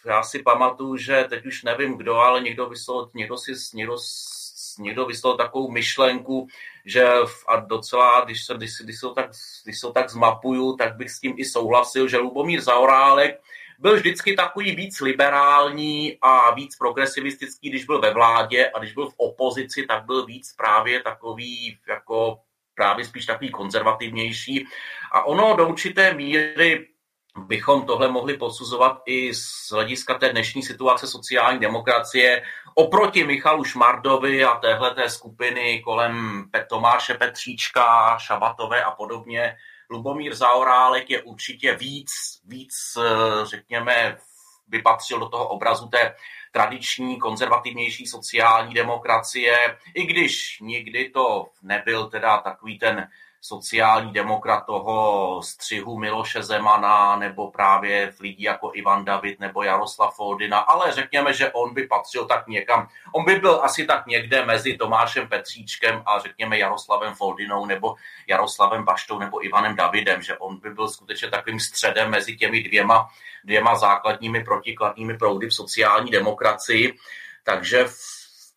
já 0.04 0.22
si 0.22 0.42
pamatuju, 0.42 0.96
že 0.96 1.24
teď 1.28 1.46
už 1.46 1.62
nevím 1.62 1.96
kdo, 1.96 2.16
ale 2.16 2.40
někdo 2.40 2.68
vyslal, 2.68 3.10
někdo 3.14 3.36
si, 3.36 3.52
někdo, 3.74 3.96
někdo 4.78 5.06
vyslal 5.06 5.36
takovou 5.36 5.70
myšlenku, 5.70 6.46
že 6.84 7.08
a 7.48 7.56
docela, 7.56 8.20
když, 8.24 8.44
se, 8.44 8.54
když, 8.54 8.70
když, 8.80 9.00
se 9.00 9.06
tak, 9.14 9.30
když 9.64 9.80
se 9.80 9.86
tak 9.94 10.10
zmapuju, 10.10 10.76
tak 10.76 10.96
bych 10.96 11.10
s 11.10 11.20
tím 11.20 11.34
i 11.36 11.44
souhlasil, 11.44 12.08
že 12.08 12.18
Lubomír 12.18 12.60
Zaorálek 12.60 13.40
byl 13.78 13.96
vždycky 13.96 14.36
takový 14.36 14.76
víc 14.76 15.00
liberální 15.00 16.18
a 16.22 16.54
víc 16.54 16.76
progresivistický, 16.76 17.70
když 17.70 17.84
byl 17.84 18.00
ve 18.00 18.12
vládě 18.12 18.70
a 18.74 18.78
když 18.78 18.92
byl 18.92 19.10
v 19.10 19.14
opozici, 19.16 19.86
tak 19.86 20.04
byl 20.04 20.26
víc 20.26 20.52
právě 20.52 21.02
takový 21.02 21.78
jako 21.88 22.38
právě 22.74 23.04
spíš 23.04 23.26
takový 23.26 23.50
konzervativnější. 23.50 24.66
A 25.12 25.26
ono 25.26 25.56
do 25.56 25.68
určité 25.68 26.14
míry 26.14 26.88
bychom 27.38 27.86
tohle 27.86 28.08
mohli 28.08 28.36
posuzovat 28.36 29.02
i 29.06 29.34
z 29.34 29.70
hlediska 29.72 30.18
té 30.18 30.28
dnešní 30.28 30.62
situace 30.62 31.06
sociální 31.06 31.58
demokracie 31.58 32.42
oproti 32.74 33.24
Michalu 33.24 33.64
Šmardovi 33.64 34.44
a 34.44 34.54
téhleté 34.54 35.10
skupiny 35.10 35.82
kolem 35.84 36.44
Tomáše 36.68 37.14
Petříčka, 37.14 38.18
Šabatové 38.18 38.84
a 38.84 38.90
podobně. 38.90 39.56
Lubomír 39.90 40.34
Zaorálek 40.34 41.10
je 41.10 41.22
určitě 41.22 41.74
víc, 41.74 42.10
víc, 42.44 42.74
eh, 42.98 43.46
řekněme, 43.46 44.18
by 44.68 44.82
patřil 44.82 45.18
do 45.18 45.28
toho 45.28 45.48
obrazu 45.48 45.88
té 45.88 46.14
tradiční, 46.52 47.18
konzervativnější 47.18 48.06
sociální 48.06 48.74
demokracie, 48.74 49.78
i 49.94 50.06
když 50.06 50.60
nikdy 50.60 51.10
to 51.10 51.46
nebyl 51.62 52.06
teda 52.06 52.38
takový 52.38 52.78
ten 52.78 53.08
sociální 53.46 54.12
demokrat 54.12 54.66
toho 54.66 55.42
střihu 55.42 55.98
Miloše 55.98 56.42
Zemana 56.42 57.16
nebo 57.16 57.50
právě 57.50 58.14
lidí 58.20 58.42
jako 58.42 58.70
Ivan 58.74 59.04
David 59.04 59.40
nebo 59.40 59.62
Jaroslav 59.62 60.16
Foldina, 60.16 60.58
ale 60.58 60.92
řekněme, 60.92 61.32
že 61.32 61.52
on 61.52 61.74
by 61.74 61.86
patřil 61.86 62.26
tak 62.26 62.46
někam. 62.46 62.88
On 63.12 63.24
by 63.24 63.36
byl 63.36 63.60
asi 63.64 63.86
tak 63.86 64.06
někde 64.06 64.46
mezi 64.46 64.76
Tomášem 64.76 65.28
Petříčkem 65.28 66.02
a 66.06 66.18
řekněme 66.18 66.58
Jaroslavem 66.58 67.14
Foldinou 67.14 67.66
nebo 67.66 67.94
Jaroslavem 68.26 68.84
Baštou 68.84 69.18
nebo 69.18 69.44
Ivanem 69.44 69.76
Davidem, 69.76 70.22
že 70.22 70.38
on 70.38 70.60
by 70.60 70.70
byl 70.70 70.88
skutečně 70.88 71.30
takovým 71.30 71.60
středem 71.60 72.10
mezi 72.10 72.36
těmi 72.36 72.62
dvěma, 72.62 73.08
dvěma 73.44 73.74
základními 73.74 74.44
protikladnými 74.44 75.18
proudy 75.18 75.46
v 75.46 75.54
sociální 75.54 76.10
demokracii. 76.10 76.98
Takže 77.44 77.86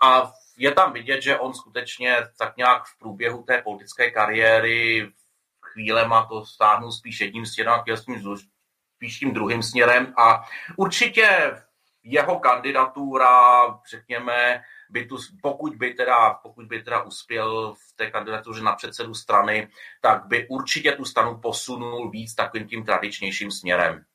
a 0.02 0.32
je 0.58 0.72
tam 0.72 0.94
vidět, 0.94 1.22
že 1.22 1.40
on 1.40 1.54
skutečně 1.54 2.18
tak 2.38 2.58
nějak 2.58 2.86
v 2.86 3.00
průběhu 3.00 3.44
té 3.44 3.62
politické 3.62 4.12
kariéry 4.12 5.12
chvílema 5.62 6.26
to 6.26 6.46
stáhnul 6.46 6.92
spíš 6.92 7.22
jedním 7.22 7.46
směrem 7.46 7.74
spíš 8.96 9.20
tím 9.20 9.34
druhým 9.34 9.64
směrem 9.64 10.14
a 10.18 10.46
určitě 10.78 11.52
jeho 12.04 12.40
kandidatura, 12.40 13.32
řekněme, 13.90 14.62
by 14.90 15.06
tu, 15.06 15.18
pokud, 15.42 15.76
by 15.76 15.94
teda, 15.94 16.34
pokud 16.34 16.66
by 16.66 16.84
teda 16.84 17.02
uspěl 17.02 17.74
v 17.74 17.96
té 17.96 18.12
kandidatuře 18.12 18.62
na 18.62 18.74
předsedu 18.74 19.14
strany, 19.14 19.68
tak 20.02 20.26
by 20.26 20.48
určitě 20.48 20.92
tu 20.92 21.06
stranu 21.06 21.38
posunul 21.38 22.10
víc 22.12 22.36
takovým 22.36 22.68
tím 22.68 22.86
tradičnějším 22.86 23.52
směrem. 23.52 24.06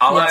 Ale 0.00 0.26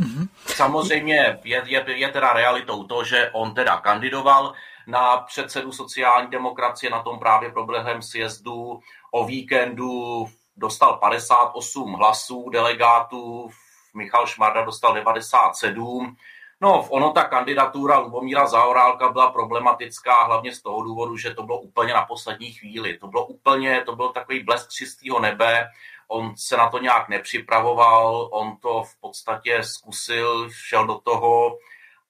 Mm-hmm. 0.00 0.28
Samozřejmě 0.46 1.14
je, 1.44 1.62
je, 1.64 1.84
je 1.86 2.08
teda 2.08 2.32
realitou 2.32 2.84
to, 2.84 3.04
že 3.04 3.30
on 3.32 3.54
teda 3.54 3.76
kandidoval 3.76 4.52
na 4.86 5.16
předsedu 5.16 5.72
sociální 5.72 6.30
demokracie 6.30 6.90
na 6.90 7.02
tom 7.02 7.18
právě 7.18 7.52
proběhlém 7.52 8.02
sjezdu 8.02 8.80
o 9.10 9.24
víkendu 9.24 10.26
dostal 10.56 10.96
58 10.96 11.92
hlasů 11.92 12.50
delegátů, 12.50 13.50
Michal 13.94 14.26
Šmarda 14.26 14.64
dostal 14.64 14.94
97. 14.94 16.16
No, 16.60 16.86
ono 16.88 17.12
ta 17.12 17.24
kandidatura 17.24 17.98
Lubomíra 17.98 18.46
Zaorálka 18.46 19.08
byla 19.08 19.32
problematická 19.32 20.24
hlavně 20.24 20.54
z 20.54 20.62
toho 20.62 20.82
důvodu, 20.82 21.16
že 21.16 21.34
to 21.34 21.42
bylo 21.42 21.60
úplně 21.60 21.94
na 21.94 22.04
poslední 22.04 22.52
chvíli. 22.52 22.98
To 22.98 23.06
bylo 23.06 23.26
úplně, 23.26 23.82
to 23.86 23.96
byl 23.96 24.08
takový 24.08 24.42
blesk 24.42 24.70
čistého 24.70 25.20
nebe, 25.20 25.68
on 26.10 26.36
se 26.36 26.56
na 26.56 26.70
to 26.70 26.78
nějak 26.78 27.08
nepřipravoval, 27.08 28.28
on 28.32 28.56
to 28.56 28.82
v 28.82 29.00
podstatě 29.00 29.62
zkusil, 29.62 30.50
šel 30.50 30.86
do 30.86 30.98
toho 30.98 31.58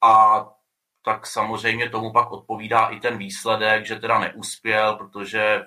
a 0.03 0.47
tak 1.05 1.27
samozřejmě 1.27 1.91
tomu 1.91 2.13
pak 2.13 2.33
odpovídá 2.33 2.87
i 2.87 3.01
ten 3.01 3.19
výsledek, 3.19 3.87
že 3.87 3.97
teda 3.97 4.19
neuspěl, 4.19 4.97
protože 4.97 5.65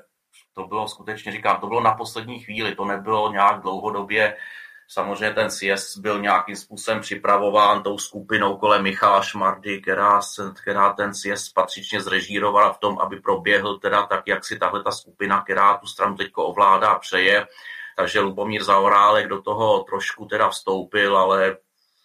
to 0.54 0.68
bylo 0.68 0.88
skutečně, 0.88 1.32
říkám, 1.32 1.58
to 1.58 1.68
bylo 1.68 1.82
na 1.82 1.94
poslední 1.94 2.40
chvíli, 2.40 2.76
to 2.76 2.86
nebylo 2.86 3.32
nějak 3.32 3.62
dlouhodobě. 3.62 4.38
Samozřejmě 4.88 5.34
ten 5.36 5.50
sjezd 5.50 5.98
byl 5.98 6.20
nějakým 6.20 6.56
způsobem 6.56 7.02
připravován 7.02 7.84
tou 7.84 7.98
skupinou 7.98 8.58
kolem 8.58 8.84
Michala 8.84 9.22
Šmardy, 9.22 9.82
která, 9.82 10.22
se, 10.22 10.52
která 10.62 10.94
ten 10.94 11.14
sjezd 11.14 11.54
patřičně 11.54 12.02
zrežírovala 12.02 12.74
v 12.74 12.78
tom, 12.78 13.00
aby 13.00 13.20
proběhl 13.20 13.80
teda 13.80 14.06
tak, 14.06 14.24
jak 14.28 14.46
si 14.46 14.60
tahle 14.60 14.84
ta 14.84 14.92
skupina, 14.92 15.42
která 15.42 15.78
tu 15.78 15.88
stranu 15.88 16.16
teď 16.16 16.32
ovládá, 16.36 16.96
přeje. 17.00 17.48
Takže 17.96 18.20
Lubomír 18.20 18.64
Zaorálek 18.64 19.28
do 19.28 19.42
toho 19.42 19.84
trošku 19.84 20.26
teda 20.26 20.50
vstoupil, 20.50 21.18
ale 21.18 21.58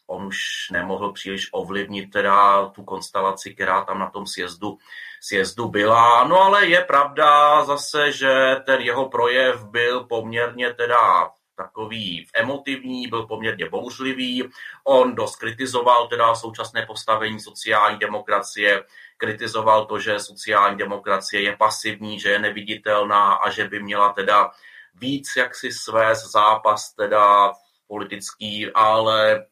on 0.07 0.27
už 0.27 0.39
nemohl 0.73 1.13
příliš 1.13 1.49
ovlivnit 1.53 2.11
teda 2.11 2.67
tu 2.69 2.83
konstelaci, 2.83 3.55
která 3.55 3.85
tam 3.85 3.99
na 3.99 4.11
tom 4.11 4.27
sjezdu, 4.27 4.79
sjezdu 5.21 5.69
byla. 5.69 6.25
No 6.25 6.43
ale 6.43 6.67
je 6.67 6.81
pravda 6.85 7.65
zase, 7.65 8.13
že 8.13 8.57
ten 8.67 8.81
jeho 8.81 9.09
projev 9.09 9.65
byl 9.65 10.05
poměrně 10.05 10.75
teda 10.75 11.31
takový 11.57 12.27
emotivní, 12.35 13.07
byl 13.07 13.27
poměrně 13.27 13.69
bouřlivý. 13.69 14.49
On 14.85 15.15
dost 15.15 15.37
kritizoval 15.37 16.09
teda 16.09 16.35
současné 16.35 16.87
postavení 16.87 17.41
sociální 17.41 17.99
demokracie, 17.99 18.85
kritizoval 19.17 19.87
to, 19.87 19.99
že 19.99 20.21
sociální 20.21 20.79
demokracie 20.79 21.43
je 21.43 21.57
pasivní, 21.57 22.21
že 22.21 22.29
je 22.29 22.39
neviditelná 22.39 23.33
a 23.33 23.51
že 23.51 23.69
by 23.69 23.83
měla 23.83 24.13
teda 24.13 24.51
víc 24.95 25.37
jaksi 25.37 25.73
svést 25.73 26.33
zápas 26.33 26.93
teda 26.95 27.53
politický, 27.87 28.71
ale 28.75 29.47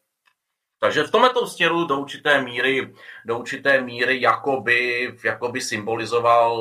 takže 0.79 1.03
v 1.03 1.11
tomto 1.11 1.46
směru 1.46 1.85
do 1.85 1.96
určité 1.99 2.42
míry, 2.42 2.94
do 3.25 3.38
určité 3.38 3.81
míry 3.81 4.20
jakoby, 4.20 5.12
jakoby 5.25 5.61
symbolizoval 5.61 6.57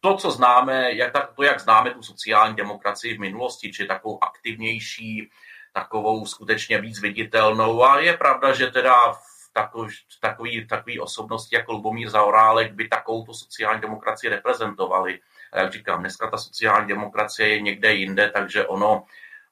to, 0.00 0.16
co 0.16 0.30
známe, 0.30 0.92
jak, 0.92 1.12
to, 1.36 1.42
jak 1.42 1.60
známe 1.60 1.90
tu 1.90 2.02
sociální 2.02 2.56
demokracii 2.56 3.16
v 3.16 3.20
minulosti, 3.20 3.72
či 3.72 3.86
takovou 3.86 4.24
aktivnější, 4.24 5.30
takovou 5.72 6.26
skutečně 6.26 6.80
víc 6.80 7.00
viditelnou. 7.00 7.84
A 7.84 8.00
je 8.00 8.16
pravda, 8.16 8.52
že 8.52 8.66
teda 8.66 9.12
v 9.12 9.36
takový, 9.52 9.94
takový, 10.20 10.66
takový 10.66 11.00
osobnosti 11.00 11.56
jako 11.56 11.72
Lubomír 11.72 12.10
Zaorálek 12.10 12.72
by 12.72 12.88
takovou 12.88 13.34
sociální 13.34 13.80
demokracii 13.80 14.30
reprezentovali. 14.30 15.20
A 15.52 15.60
jak 15.60 15.72
říkám, 15.72 16.00
dneska 16.00 16.30
ta 16.30 16.38
sociální 16.38 16.88
demokracie 16.88 17.48
je 17.48 17.60
někde 17.60 17.94
jinde, 17.94 18.30
takže 18.34 18.66
ono, 18.66 19.04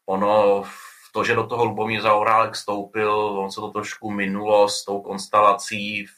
ono 0.06 0.64
to, 1.12 1.24
že 1.24 1.34
do 1.34 1.46
toho 1.46 1.64
Lubomír 1.64 2.02
Zaurálek 2.02 2.52
vstoupil, 2.52 3.10
on 3.14 3.50
se 3.50 3.60
to 3.60 3.70
trošku 3.70 4.10
minulo 4.10 4.68
s 4.68 4.84
tou 4.84 5.02
konstelací, 5.02 6.06
v 6.06 6.10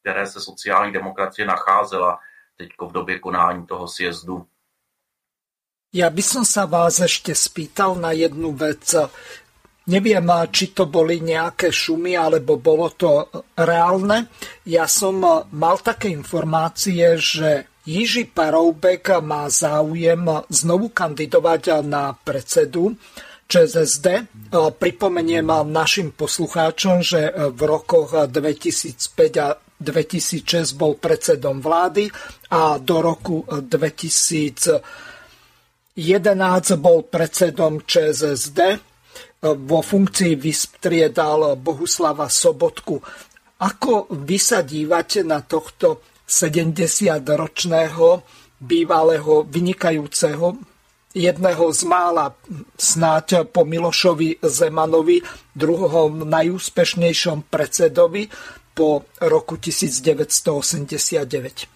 které 0.00 0.26
se 0.26 0.40
sociální 0.40 0.92
demokracie 0.92 1.46
nacházela 1.46 2.18
teď 2.56 2.68
v 2.80 2.92
době 2.92 3.18
konání 3.18 3.66
toho 3.66 3.88
sjezdu. 3.88 4.46
Ja 5.90 6.06
by 6.06 6.22
som 6.22 6.46
sa 6.46 6.70
vás 6.70 7.02
ešte 7.02 7.34
spýtal 7.34 7.98
na 7.98 8.14
jednu 8.14 8.54
vec. 8.54 8.94
Neviem, 9.90 10.30
či 10.54 10.70
to 10.70 10.86
boli 10.86 11.18
nejaké 11.18 11.74
šumy, 11.74 12.14
alebo 12.14 12.54
bolo 12.62 12.94
to 12.94 13.26
reálne. 13.58 14.30
Ja 14.62 14.86
som 14.86 15.18
mal 15.50 15.76
také 15.82 16.14
informácie, 16.14 17.18
že 17.18 17.66
Jiří 17.86 18.24
Paroubek 18.24 19.08
má 19.20 19.48
záujem 19.48 20.30
znovu 20.48 20.88
kandidovať 20.92 21.80
na 21.80 22.12
predsedu 22.12 22.96
ČSSD. 23.48 24.06
Pripomeniem 24.78 25.48
našim 25.64 26.12
poslucháčom, 26.12 27.02
že 27.02 27.32
v 27.34 27.60
rokoch 27.66 28.14
2005 28.28 29.42
a 29.42 29.56
2006 29.80 30.76
bol 30.76 31.00
predsedom 31.00 31.64
vlády 31.64 32.12
a 32.52 32.76
do 32.76 33.00
roku 33.00 33.48
2011 33.48 34.84
bol 36.76 37.02
predsedom 37.08 37.80
ČSSD. 37.88 38.60
Vo 39.40 39.80
funkcii 39.80 40.36
vystriedal 40.36 41.56
Bohuslava 41.56 42.28
Sobotku. 42.28 43.00
Ako 43.56 44.12
vy 44.20 44.36
sa 44.36 44.60
dívate 44.60 45.24
na 45.24 45.40
tohto 45.40 46.04
70-ročného 46.30 48.22
bývalého 48.60 49.42
vynikajúceho 49.42 50.54
jedného 51.14 51.72
z 51.72 51.82
mála 51.82 52.34
snáď 52.78 53.34
po 53.50 53.64
Milošovi 53.64 54.36
Zemanovi, 54.42 55.20
druhom 55.56 56.22
najúspešnejšom 56.22 57.42
predsedovi 57.50 58.28
po 58.74 59.02
roku 59.18 59.56
1989. 59.58 61.66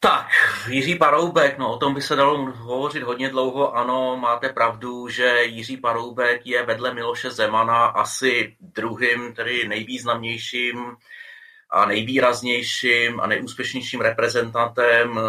Tak, 0.00 0.28
Jiří 0.68 0.94
Paroubek, 0.94 1.58
no 1.58 1.74
o 1.74 1.76
tom 1.76 1.94
by 1.94 2.02
se 2.02 2.16
dalo 2.16 2.52
hovořit 2.52 3.02
hodně 3.02 3.28
dlouho. 3.28 3.76
Ano, 3.76 4.16
máte 4.16 4.48
pravdu, 4.48 5.08
že 5.08 5.44
Jiří 5.44 5.76
Paroubek 5.76 6.46
je 6.46 6.66
vedle 6.66 6.94
Miloše 6.94 7.30
Zemana 7.30 7.86
asi 7.86 8.56
druhým, 8.60 9.34
tedy 9.34 9.68
nejvýznamnějším 9.68 10.96
a 11.70 11.86
nejvýraznějším 11.86 13.20
a 13.20 13.26
nejúspěšnějším 13.26 14.00
reprezentantem 14.00 15.18
eh, 15.18 15.22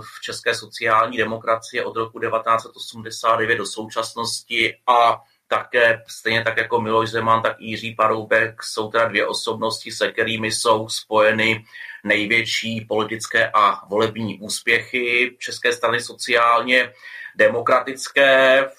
v 0.00 0.20
české 0.22 0.54
sociální 0.54 1.16
demokracie 1.16 1.84
od 1.84 1.96
roku 1.96 2.20
1989 2.20 3.56
do 3.56 3.66
současnosti 3.66 4.76
a 4.86 5.22
také, 5.48 6.02
stejně 6.08 6.44
tak 6.44 6.56
jako 6.56 6.80
Miloš 6.80 7.10
Zeman, 7.10 7.42
tak 7.42 7.60
Jiří 7.60 7.94
Paroubek 7.94 8.62
jsou 8.62 8.90
teda 8.90 9.08
dvě 9.08 9.26
osobnosti, 9.26 9.92
se 9.92 10.12
kterými 10.12 10.52
jsou 10.52 10.88
spojeny 10.88 11.64
největší 12.04 12.86
politické 12.88 13.50
a 13.54 13.86
volební 13.86 14.38
úspěchy 14.40 15.36
České 15.38 15.72
strany 15.72 16.00
sociálně 16.00 16.92
demokratické, 17.36 18.70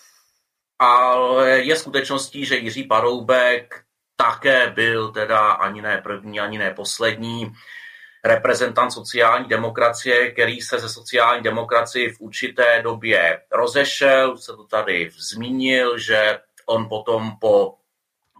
ale 0.79 1.49
je 1.49 1.75
skutečností, 1.75 2.45
že 2.45 2.57
Jiří 2.57 2.83
Paroubek 2.83 3.83
také 4.21 4.69
byl 4.69 5.11
teda 5.11 5.51
ani 5.51 5.81
ne 5.81 6.01
první, 6.03 6.39
ani 6.39 6.57
ne 6.57 6.73
poslední 6.73 7.51
reprezentant 8.23 8.91
sociální 8.91 9.47
demokracie, 9.47 10.31
který 10.31 10.61
se 10.61 10.79
ze 10.79 10.89
sociální 10.89 11.43
demokracie 11.43 12.13
v 12.13 12.21
určité 12.21 12.81
době 12.81 13.41
rozešel, 13.51 14.37
se 14.37 14.51
to 14.51 14.63
tady 14.63 15.09
zmínil, 15.17 15.97
že 15.97 16.39
on 16.65 16.89
potom 16.89 17.31
po, 17.41 17.75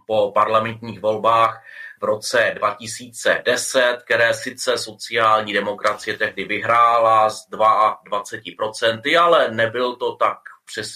po 0.06 0.32
parlamentních 0.34 1.00
volbách 1.00 1.62
v 2.00 2.04
roce 2.04 2.52
2010, 2.56 3.98
které 4.04 4.34
sice 4.34 4.78
sociální 4.78 5.52
demokracie 5.52 6.18
tehdy 6.18 6.44
vyhrála 6.44 7.30
z 7.30 7.50
22%, 7.50 9.20
ale 9.20 9.50
nebyl 9.50 9.96
to 9.96 10.16
tak, 10.16 10.38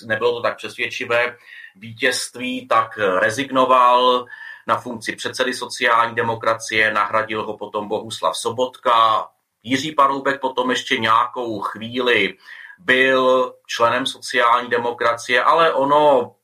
nebylo 0.06 0.32
to 0.32 0.42
tak 0.42 0.56
přesvědčivé 0.56 1.36
vítězství, 1.76 2.68
tak 2.68 2.98
rezignoval, 2.98 4.26
na 4.66 4.76
funkci 4.76 5.16
předsedy 5.16 5.54
sociální 5.54 6.14
demokracie, 6.14 6.92
nahradil 6.92 7.46
ho 7.46 7.56
potom 7.56 7.88
Bohuslav 7.88 8.36
Sobotka. 8.36 9.28
Jiří 9.62 9.92
Paroubek 9.92 10.40
potom 10.40 10.70
ještě 10.70 10.98
nějakou 10.98 11.60
chvíli 11.60 12.34
byl 12.78 13.54
členem 13.66 14.06
sociální 14.06 14.68
demokracie, 14.70 15.42
ale 15.42 15.72
ono 15.72 16.34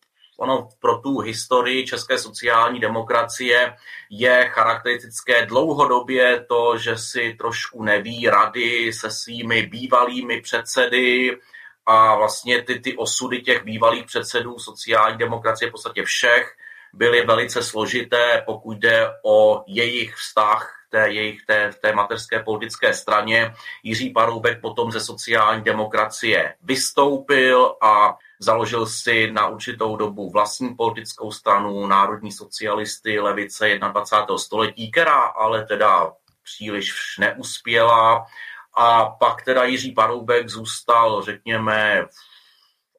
ono 0.41 0.69
pro 0.79 0.99
tu 0.99 1.19
historii 1.19 1.87
české 1.87 2.19
sociální 2.19 2.81
demokracie 2.81 3.77
je 4.11 4.49
charakteristické 4.49 5.47
dlouhodobě 5.47 6.45
to, 6.49 6.79
že 6.79 6.99
si 6.99 7.35
trošku 7.39 7.83
neví 7.83 8.29
rady 8.29 8.93
se 8.93 9.11
svými 9.11 9.67
bývalými 9.67 10.41
předsedy 10.41 11.39
a 11.87 12.15
vlastně 12.15 12.63
ty, 12.63 12.81
ty 12.81 12.97
osudy 12.97 13.43
těch 13.43 13.65
bývalých 13.65 14.05
předsedů 14.05 14.59
sociální 14.59 15.19
demokracie 15.19 15.69
v 15.69 15.73
podstatě 15.73 16.03
všech 16.03 16.57
byly 16.93 17.27
velice 17.27 17.63
složité, 17.63 18.43
pokud 18.47 18.79
jde 18.79 19.09
o 19.25 19.65
jejich 19.67 20.15
vztah 20.15 20.81
té, 20.91 21.11
jejich 21.11 21.43
té, 21.47 21.71
té 21.83 21.93
mateřské 21.93 22.43
politické 22.43 22.95
straně. 22.95 23.55
Jiří 23.83 24.11
Paroubek 24.11 24.61
potom 24.61 24.93
ze 24.93 25.01
sociální 25.01 25.65
demokracie 25.65 26.55
vystoupil 26.63 27.77
a 27.83 28.17
založil 28.39 28.87
si 28.87 29.31
na 29.33 29.49
určitou 29.49 29.97
dobu 29.97 30.31
vlastní 30.31 30.75
politickou 30.75 31.33
stranu 31.33 31.87
Národní 31.87 32.33
socialisty 32.33 33.21
levice 33.21 33.79
21. 33.79 34.39
století, 34.39 34.91
která 34.91 35.21
ale 35.21 35.65
teda 35.67 36.13
příliš 36.43 36.93
neuspěla. 37.19 38.27
A 38.75 39.05
pak 39.05 39.45
teda 39.45 39.65
Jiří 39.65 39.93
Paroubek 39.93 40.49
zůstal, 40.49 41.23
řekněme, 41.23 42.07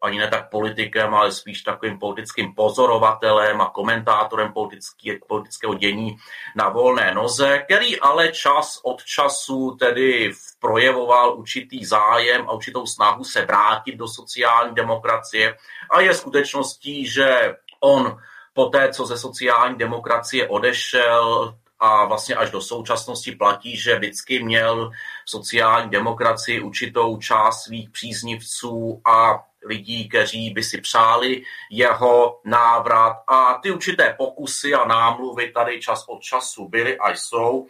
ani 0.01 0.19
ne 0.19 0.27
tak 0.27 0.49
politikem, 0.49 1.13
ale 1.13 1.31
spíš 1.31 1.61
takovým 1.61 1.99
politickým 1.99 2.55
pozorovatelem 2.55 3.61
a 3.61 3.69
komentátorem 3.69 4.53
politický, 4.53 5.19
politického 5.27 5.73
dění 5.73 6.17
na 6.55 6.69
volné 6.69 7.13
noze, 7.13 7.59
který 7.59 7.99
ale 7.99 8.31
čas 8.31 8.79
od 8.83 9.03
času 9.03 9.71
tedy 9.79 10.31
projevoval 10.59 11.37
určitý 11.37 11.85
zájem 11.85 12.49
a 12.49 12.51
určitou 12.51 12.85
snahu 12.85 13.23
se 13.23 13.45
vrátit 13.45 13.95
do 13.95 14.07
sociální 14.07 14.75
demokracie. 14.75 15.57
A 15.91 16.01
je 16.01 16.13
skutečností, 16.13 17.07
že 17.07 17.55
on 17.79 18.17
po 18.53 18.65
té, 18.65 18.93
co 18.93 19.05
ze 19.05 19.17
sociální 19.17 19.75
demokracie 19.75 20.47
odešel, 20.47 21.55
a 21.83 22.05
vlastně 22.05 22.35
až 22.35 22.51
do 22.51 22.61
současnosti 22.61 23.31
platí, 23.31 23.77
že 23.77 23.95
vždycky 23.95 24.43
měl 24.43 24.91
sociální 25.25 25.89
demokracii 25.89 26.59
určitou 26.59 27.17
část 27.17 27.63
svých 27.63 27.89
příznivců 27.89 29.01
a 29.05 29.43
lidí, 29.65 30.09
kteří 30.09 30.49
by 30.49 30.63
si 30.63 30.81
přáli 30.81 31.43
jeho 31.71 32.39
návrat. 32.45 33.17
A 33.27 33.53
ty 33.63 33.71
určité 33.71 34.15
pokusy 34.17 34.73
a 34.73 34.85
námluvy 34.85 35.51
tady 35.51 35.81
čas 35.81 36.05
od 36.07 36.21
času 36.21 36.67
byly 36.67 36.97
a 36.97 37.09
jsou, 37.09 37.67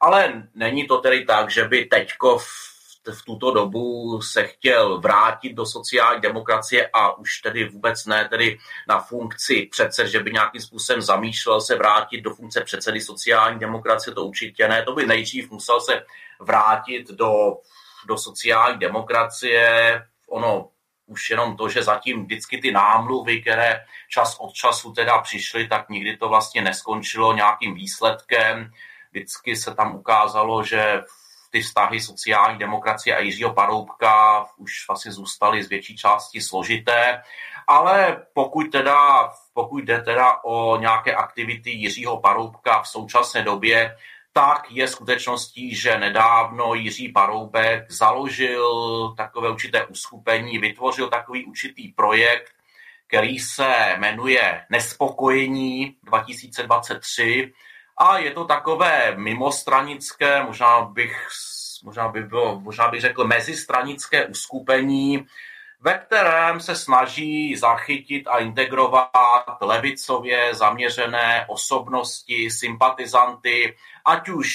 ale 0.00 0.42
není 0.54 0.86
to 0.86 0.98
tedy 0.98 1.24
tak, 1.24 1.50
že 1.50 1.64
by 1.68 1.84
teďko 1.84 2.38
v, 2.38 2.44
v 3.12 3.24
tuto 3.24 3.50
dobu 3.50 4.20
se 4.22 4.44
chtěl 4.44 5.00
vrátit 5.00 5.52
do 5.52 5.66
sociální 5.66 6.20
demokracie 6.20 6.90
a 6.92 7.18
už 7.18 7.38
tedy 7.38 7.68
vůbec 7.68 8.06
ne 8.06 8.28
tedy 8.28 8.58
na 8.88 9.00
funkci 9.00 9.68
přece, 9.70 10.08
že 10.08 10.20
by 10.20 10.32
nějakým 10.32 10.60
způsobem 10.60 11.02
zamýšlel 11.02 11.60
se 11.60 11.76
vrátit 11.76 12.20
do 12.20 12.34
funkce 12.34 12.60
předsedy 12.60 13.00
sociální 13.00 13.58
demokracie, 13.58 14.14
to 14.14 14.24
určitě 14.24 14.68
ne, 14.68 14.82
to 14.82 14.94
by 14.94 15.06
nejdřív 15.06 15.50
musel 15.50 15.80
se 15.80 16.04
vrátit 16.40 17.10
do, 17.10 17.56
do 18.06 18.18
sociální 18.18 18.78
demokracie, 18.78 20.02
ono 20.28 20.68
už 21.06 21.30
jenom 21.30 21.56
to, 21.56 21.68
že 21.68 21.82
zatím 21.82 22.24
vždycky 22.24 22.58
ty 22.58 22.72
námluvy, 22.72 23.42
které 23.42 23.84
čas 24.08 24.36
od 24.40 24.52
času 24.52 24.92
teda 24.92 25.18
přišly, 25.18 25.68
tak 25.68 25.88
nikdy 25.88 26.16
to 26.16 26.28
vlastně 26.28 26.62
neskončilo 26.62 27.32
nějakým 27.32 27.74
výsledkem. 27.74 28.70
Vždycky 29.10 29.56
se 29.56 29.74
tam 29.74 29.94
ukázalo, 29.96 30.64
že 30.64 31.02
ty 31.50 31.60
vztahy 31.60 32.00
sociální 32.00 32.58
demokracie 32.58 33.16
a 33.16 33.20
Jiřího 33.20 33.52
Paroubka 33.52 34.46
už 34.56 34.88
vlastně 34.88 35.12
zůstaly 35.12 35.62
z 35.62 35.68
větší 35.68 35.96
části 35.96 36.40
složité, 36.40 37.22
ale 37.68 38.22
pokud 38.32 38.72
teda, 38.72 39.30
pokud 39.52 39.84
jde 39.84 40.02
teda 40.02 40.44
o 40.44 40.76
nějaké 40.76 41.14
aktivity 41.14 41.70
Jiřího 41.70 42.20
Paroubka 42.20 42.82
v 42.82 42.88
současné 42.88 43.42
době, 43.42 43.96
tak 44.36 44.66
je 44.70 44.88
skutečností, 44.88 45.74
že 45.74 45.98
nedávno 45.98 46.74
Jiří 46.74 47.08
Paroubek 47.08 47.90
založil 47.90 49.14
takové 49.16 49.50
určité 49.50 49.86
uskupení, 49.86 50.58
vytvořil 50.58 51.08
takový 51.08 51.44
určitý 51.44 51.88
projekt, 51.88 52.52
který 53.06 53.38
se 53.38 53.96
jmenuje 53.98 54.64
Nespokojení 54.70 55.96
2023 56.02 57.52
a 57.96 58.18
je 58.18 58.30
to 58.30 58.44
takové 58.44 59.14
mimostranické, 59.16 60.42
možná 60.42 60.80
bych, 60.80 61.28
možná 61.84 62.08
by 62.08 62.22
bylo, 62.22 62.60
možná 62.60 62.88
bych 62.88 63.00
řekl 63.00 63.24
mezistranické 63.24 64.26
uskupení, 64.26 65.26
ve 65.80 65.98
kterém 65.98 66.60
se 66.60 66.76
snaží 66.76 67.56
zachytit 67.56 68.26
a 68.26 68.38
integrovat 68.38 69.10
levicově 69.60 70.54
zaměřené 70.54 71.44
osobnosti, 71.48 72.50
sympatizanty, 72.50 73.76
ať 74.04 74.28
už 74.28 74.48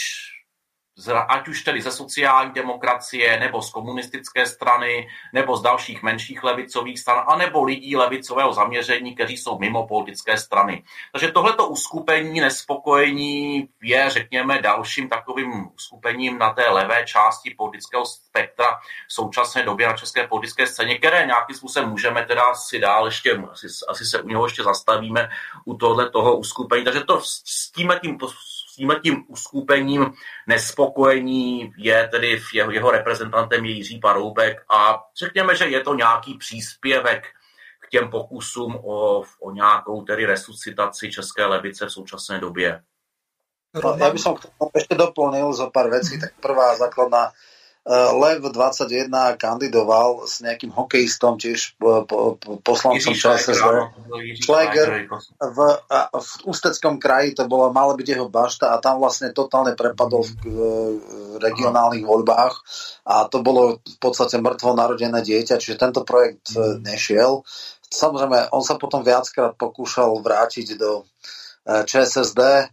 ať 1.08 1.48
už 1.48 1.64
tedy 1.64 1.82
ze 1.82 1.92
sociální 1.92 2.52
demokracie, 2.52 3.40
nebo 3.40 3.62
z 3.62 3.72
komunistické 3.72 4.46
strany, 4.46 5.08
nebo 5.34 5.58
z 5.58 5.62
dalších 5.62 6.04
menších 6.04 6.44
levicových 6.44 7.00
stran, 7.00 7.26
anebo 7.28 7.64
lidí 7.64 7.96
levicového 7.96 8.54
zaměření, 8.54 9.16
kteří 9.16 9.38
jsou 9.38 9.60
mimo 9.60 9.88
politické 9.88 10.38
strany. 10.38 10.84
Takže 11.12 11.32
tohleto 11.32 11.68
uskupení 11.68 12.42
nespokojení 12.42 13.70
je, 13.84 14.10
řekněme, 14.10 14.62
dalším 14.62 15.10
takovým 15.10 15.70
uskupením 15.76 16.38
na 16.38 16.54
té 16.54 16.70
levé 16.70 17.06
části 17.06 17.56
politického 17.58 18.06
spektra 18.06 18.80
v 19.08 19.14
současné 19.14 19.64
době 19.64 19.88
na 19.88 19.94
české 19.94 20.28
politické 20.28 20.68
scéně, 20.68 20.98
které 20.98 21.26
nějakým 21.26 21.56
způsobem 21.56 21.90
můžeme 21.90 22.26
teda 22.26 22.54
si 22.54 22.80
dál 22.80 23.06
ještě, 23.06 23.44
asi, 23.52 23.68
asi 23.90 24.06
se 24.06 24.22
u 24.22 24.28
něho 24.28 24.46
ještě 24.46 24.64
zastavíme 24.64 25.30
u 25.66 25.78
tohle 25.78 26.10
toho 26.10 26.38
uskupení. 26.38 26.84
Takže 26.84 27.04
to 27.04 27.22
s 27.22 27.72
tím, 27.72 27.92
tím 28.02 28.18
tím 29.04 29.24
uskupením 29.28 30.14
nespokojení 30.48 31.72
je 31.78 32.08
tedy 32.08 32.42
jeho, 32.54 32.72
jeho 32.72 32.92
reprezentantem 32.92 33.66
je 33.66 33.72
Jiří 33.72 34.00
Paroubek 34.00 34.62
a 34.70 35.04
řekněme, 35.20 35.56
že 35.56 35.66
je 35.66 35.80
to 35.80 35.94
nějaký 35.94 36.38
příspěvek 36.38 37.28
k 37.80 37.90
těm 37.90 38.10
pokusům 38.10 38.76
o, 38.76 39.24
o 39.40 39.52
nějakou 39.52 40.02
tedy 40.02 40.26
resuscitaci 40.26 41.12
české 41.12 41.46
levice 41.46 41.86
v 41.86 41.92
současné 41.92 42.40
době. 42.40 42.82
No, 43.70 43.94
ja 44.02 44.10
by 44.10 44.18
som 44.18 44.34
k 44.34 44.50
tomu 44.50 44.74
doplnil 44.98 45.54
zo 45.54 45.70
pár 45.70 45.94
vecí. 45.94 46.18
Tak 46.18 46.34
prvá 46.42 46.74
základná 46.76 47.30
Lev 47.90 48.46
21 48.46 49.10
kandidoval 49.34 50.30
s 50.30 50.46
nejakým 50.46 50.70
hokejistom, 50.70 51.42
tiež 51.42 51.74
eh, 51.74 52.06
poslancom 52.62 53.18
ČSSD. 53.18 53.66
Šleger 54.46 55.10
v, 55.42 55.58
v 56.14 56.30
Ústeckom 56.46 57.02
kraji 57.02 57.34
to 57.34 57.50
bolo, 57.50 57.74
mala 57.74 57.98
byť 57.98 58.08
jeho 58.14 58.30
bašta 58.30 58.78
a 58.78 58.78
tam 58.78 59.02
vlastne 59.02 59.34
totálne 59.34 59.74
prepadol 59.74 60.22
v, 60.22 60.32
v 60.46 60.56
regionálnych 61.42 62.06
voľbách 62.06 62.56
a 63.10 63.26
to 63.26 63.42
bolo 63.42 63.82
v 63.82 63.98
podstate 63.98 64.38
mŕtvo 64.38 64.78
narodené 64.78 65.26
dieťa, 65.26 65.58
čiže 65.58 65.82
tento 65.82 66.06
projekt 66.06 66.54
eh, 66.54 66.78
nešiel. 66.78 67.42
Samozrejme, 67.90 68.54
on 68.54 68.62
sa 68.62 68.78
potom 68.78 69.02
viackrát 69.02 69.58
pokúšal 69.58 70.22
vrátiť 70.22 70.78
do 70.78 71.10
ČSSD. 71.66 72.70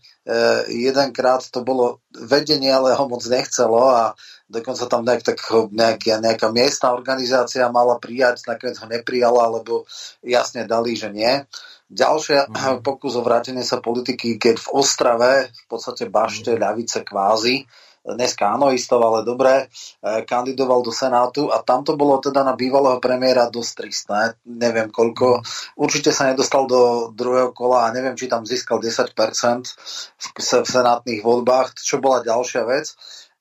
Jedenkrát 0.69 1.45
to 1.49 1.65
bolo 1.65 2.05
vedenie, 2.13 2.69
ale 2.69 2.93
ho 2.93 3.05
moc 3.09 3.25
nechcelo 3.25 3.81
a 3.89 4.13
dokonca 4.47 4.87
tam 4.87 5.03
nejak, 5.03 5.23
tak, 5.27 5.39
nejak, 5.75 6.23
nejaká 6.23 6.49
miestna 6.55 6.95
organizácia 6.95 7.67
mala 7.71 7.99
prijať, 7.99 8.47
nakoniec 8.47 8.79
ho 8.79 8.87
neprijala, 8.87 9.51
lebo 9.51 9.87
jasne 10.23 10.65
dali, 10.65 10.95
že 10.95 11.11
nie. 11.11 11.43
Ďalšia 11.91 12.51
mm. 12.51 12.83
pokus 12.87 13.19
o 13.19 13.23
vrátenie 13.23 13.67
sa 13.67 13.83
politiky, 13.83 14.39
keď 14.39 14.63
v 14.63 14.69
Ostrave, 14.75 15.33
v 15.51 15.65
podstate 15.67 16.07
bašte 16.07 16.55
mm. 16.55 16.59
ľavice 16.59 16.99
kvázi, 17.03 17.67
dneska 18.07 18.55
anoistov, 18.55 19.03
ale 19.03 19.27
dobre, 19.27 19.67
e, 19.67 20.23
kandidoval 20.23 20.87
do 20.87 20.95
Senátu 20.95 21.51
a 21.51 21.59
tam 21.67 21.83
to 21.83 21.99
bolo 21.99 22.23
teda 22.23 22.47
na 22.47 22.55
bývalého 22.55 23.03
premiéra 23.03 23.51
dosť 23.51 23.73
tristné, 23.83 24.23
neviem 24.47 24.95
koľko, 24.95 25.43
určite 25.75 26.15
sa 26.15 26.31
nedostal 26.31 26.71
do 26.71 27.11
druhého 27.11 27.51
kola 27.51 27.91
a 27.91 27.95
neviem, 27.95 28.15
či 28.15 28.31
tam 28.31 28.47
získal 28.47 28.79
10% 28.79 29.11
v, 29.11 30.27
v 30.39 30.69
senátnych 30.71 31.27
voľbách, 31.27 31.75
čo 31.83 31.99
bola 31.99 32.23
ďalšia 32.23 32.63
vec 32.63 32.95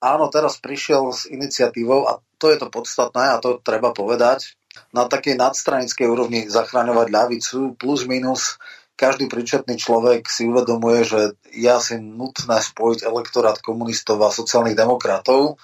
áno, 0.05 0.29
teraz 0.29 0.61
prišiel 0.61 1.09
s 1.09 1.25
iniciatívou 1.25 2.05
a 2.05 2.21
to 2.37 2.53
je 2.53 2.61
to 2.61 2.69
podstatné 2.69 3.33
a 3.33 3.41
to 3.41 3.57
treba 3.65 3.89
povedať, 3.89 4.53
na 4.93 5.07
takej 5.09 5.39
nadstranickej 5.39 6.05
úrovni 6.05 6.45
zachraňovať 6.51 7.07
ľavicu 7.09 7.79
plus 7.79 8.03
minus 8.05 8.59
každý 8.95 9.27
príčetný 9.27 9.75
človek 9.75 10.23
si 10.31 10.47
uvedomuje, 10.47 11.03
že 11.03 11.21
je 11.51 11.67
asi 11.67 11.99
nutné 11.99 12.63
spojiť 12.63 13.03
elektorát 13.03 13.59
komunistov 13.59 14.23
a 14.23 14.31
sociálnych 14.31 14.79
demokratov, 14.79 15.59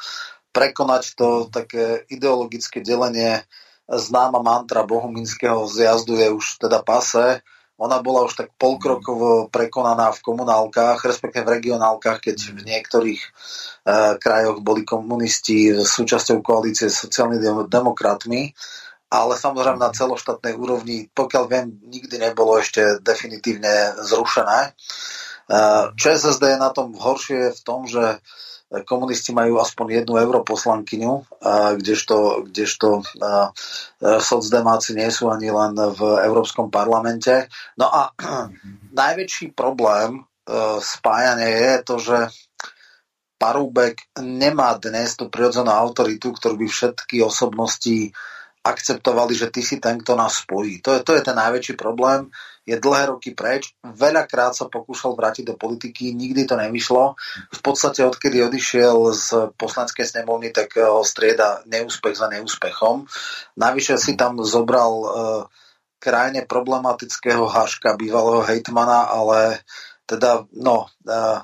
prekonať 0.51 1.03
to 1.15 1.27
také 1.47 2.03
ideologické 2.11 2.83
delenie. 2.83 3.39
Známa 3.87 4.43
mantra 4.43 4.83
bohuminského 4.83 5.63
zjazdu 5.67 6.19
je 6.19 6.27
už 6.27 6.59
teda 6.59 6.83
pase, 6.83 7.39
ona 7.81 7.97
bola 8.05 8.29
už 8.29 8.37
tak 8.37 8.53
polkrokovo 8.61 9.49
prekonaná 9.49 10.13
v 10.13 10.21
komunálkach, 10.21 11.01
respektíve 11.01 11.49
v 11.49 11.53
regionálkach, 11.57 12.21
keď 12.21 12.37
v 12.53 12.61
niektorých 12.61 13.21
e, 13.25 13.29
krajoch 14.21 14.61
boli 14.61 14.85
komunisti 14.85 15.81
súčasťou 15.81 16.45
koalície 16.45 16.93
s 16.93 17.01
sociálnymi 17.09 17.65
demokratmi, 17.65 18.53
ale 19.09 19.33
samozrejme 19.33 19.81
na 19.81 19.89
celoštátnej 19.89 20.53
úrovni, 20.53 21.09
pokiaľ 21.09 21.43
viem, 21.49 21.67
nikdy 21.89 22.21
nebolo 22.21 22.61
ešte 22.61 23.01
definitívne 23.01 23.97
zrušené. 24.05 24.59
E, 24.61 24.71
ČSSD 25.97 26.53
je 26.53 26.59
na 26.61 26.69
tom 26.69 26.93
horšie 26.93 27.49
v 27.49 27.61
tom, 27.65 27.89
že 27.89 28.21
komunisti 28.87 29.35
majú 29.35 29.59
aspoň 29.59 30.03
jednu 30.03 30.15
europoslankyňu, 30.15 31.43
kdežto, 31.75 32.47
kdežto 32.47 33.03
socdemáci 33.99 34.95
nie 34.95 35.11
sú 35.11 35.27
ani 35.27 35.51
len 35.51 35.75
v 35.75 36.01
Európskom 36.23 36.71
parlamente. 36.71 37.51
No 37.75 37.91
a 37.91 38.15
najväčší 39.01 39.51
problém 39.51 40.19
e, 40.19 40.21
spájania 40.79 41.51
je 41.51 41.73
to, 41.83 41.95
že 41.99 42.17
Parúbek 43.41 44.13
nemá 44.21 44.77
dnes 44.77 45.17
tú 45.17 45.27
prirodzenú 45.27 45.73
autoritu, 45.73 46.29
ktorú 46.29 46.61
by 46.61 46.67
všetky 46.69 47.25
osobnosti 47.25 48.13
akceptovali, 48.61 49.33
že 49.33 49.49
ty 49.49 49.65
si 49.65 49.81
ten, 49.81 49.97
kto 49.97 50.13
nás 50.13 50.45
spojí. 50.45 50.85
To 50.85 50.93
je, 50.93 50.99
to 51.01 51.17
je 51.17 51.25
ten 51.25 51.33
najväčší 51.33 51.73
problém. 51.73 52.29
Je 52.71 52.79
dlhé 52.79 53.11
roky 53.11 53.35
preč. 53.35 53.75
Veľakrát 53.83 54.55
sa 54.55 54.71
pokúšal 54.71 55.11
vrátiť 55.19 55.43
do 55.51 55.59
politiky, 55.59 56.15
nikdy 56.15 56.47
to 56.47 56.55
nevyšlo. 56.55 57.19
V 57.51 57.59
podstate 57.59 58.07
odkedy 58.07 58.39
odišiel 58.39 59.11
z 59.11 59.51
poslaneckej 59.59 60.07
snemovny, 60.07 60.55
tak 60.55 60.79
ho 60.79 61.03
strieda 61.03 61.67
neúspech 61.67 62.15
za 62.15 62.31
neúspechom. 62.31 63.11
Navyše 63.59 63.99
si 63.99 64.15
tam 64.15 64.39
zobral 64.47 64.91
uh, 65.03 65.11
krajne 65.99 66.47
problematického 66.47 67.43
Haška, 67.43 67.99
bývalého 67.99 68.47
hejtmana, 68.47 69.11
ale 69.11 69.59
teda, 70.07 70.47
no, 70.55 70.87
uh, 70.87 71.43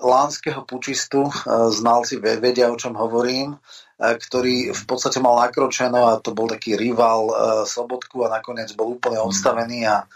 lánskeho 0.00 0.64
pučistu, 0.64 1.28
uh, 1.28 1.68
znalci 1.68 2.16
vedia, 2.16 2.72
o 2.72 2.80
čom 2.80 2.96
hovorím, 2.96 3.60
ktorý 4.00 4.72
v 4.72 4.84
podstate 4.88 5.20
mal 5.20 5.36
nakročeno 5.36 6.08
a 6.08 6.16
to 6.24 6.32
bol 6.32 6.48
taký 6.48 6.72
rival 6.72 7.28
Slobodku 7.68 8.24
a 8.24 8.32
nakoniec 8.32 8.72
bol 8.72 8.96
úplne 8.96 9.20
odstavený 9.20 9.84
a, 9.84 10.08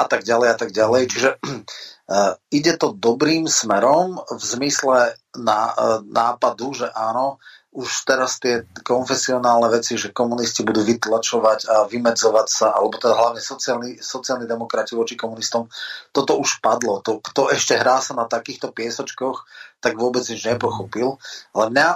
a 0.00 0.04
tak 0.08 0.24
ďalej 0.24 0.48
a 0.48 0.56
tak 0.56 0.70
ďalej. 0.72 1.02
Čiže 1.12 1.28
uh, 1.36 2.32
ide 2.58 2.72
to 2.80 2.96
dobrým 2.96 3.44
smerom 3.44 4.16
v 4.16 4.42
zmysle 4.42 5.14
na, 5.36 5.60
uh, 5.76 6.00
nápadu, 6.00 6.72
že 6.72 6.88
áno, 6.88 7.36
už 7.70 8.02
teraz 8.02 8.42
tie 8.42 8.66
konfesionálne 8.82 9.70
veci, 9.70 9.94
že 9.94 10.10
komunisti 10.10 10.66
budú 10.66 10.82
vytlačovať 10.82 11.70
a 11.70 11.74
vymedzovať 11.86 12.46
sa, 12.50 12.74
alebo 12.74 12.98
teda 12.98 13.14
hlavne 13.14 13.38
sociálni, 13.38 14.02
sociálni 14.02 14.50
demokrati 14.50 14.98
voči 14.98 15.14
komunistom, 15.14 15.70
toto 16.10 16.34
už 16.34 16.58
padlo. 16.58 16.98
To, 17.06 17.22
kto 17.22 17.54
ešte 17.54 17.78
hrá 17.78 18.02
sa 18.02 18.18
na 18.18 18.26
takýchto 18.26 18.74
piesočkoch, 18.74 19.46
tak 19.78 19.94
vôbec 19.94 20.26
nič 20.26 20.42
nepochopil. 20.42 21.22
Ale 21.54 21.70
mňa 21.70 21.88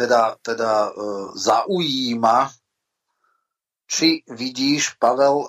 teda, 0.00 0.40
teda 0.40 0.72
e, 0.88 0.90
zaujíma, 1.36 2.38
či 3.90 4.22
vidíš, 4.30 4.94
Pavel, 5.02 5.42
e, 5.42 5.48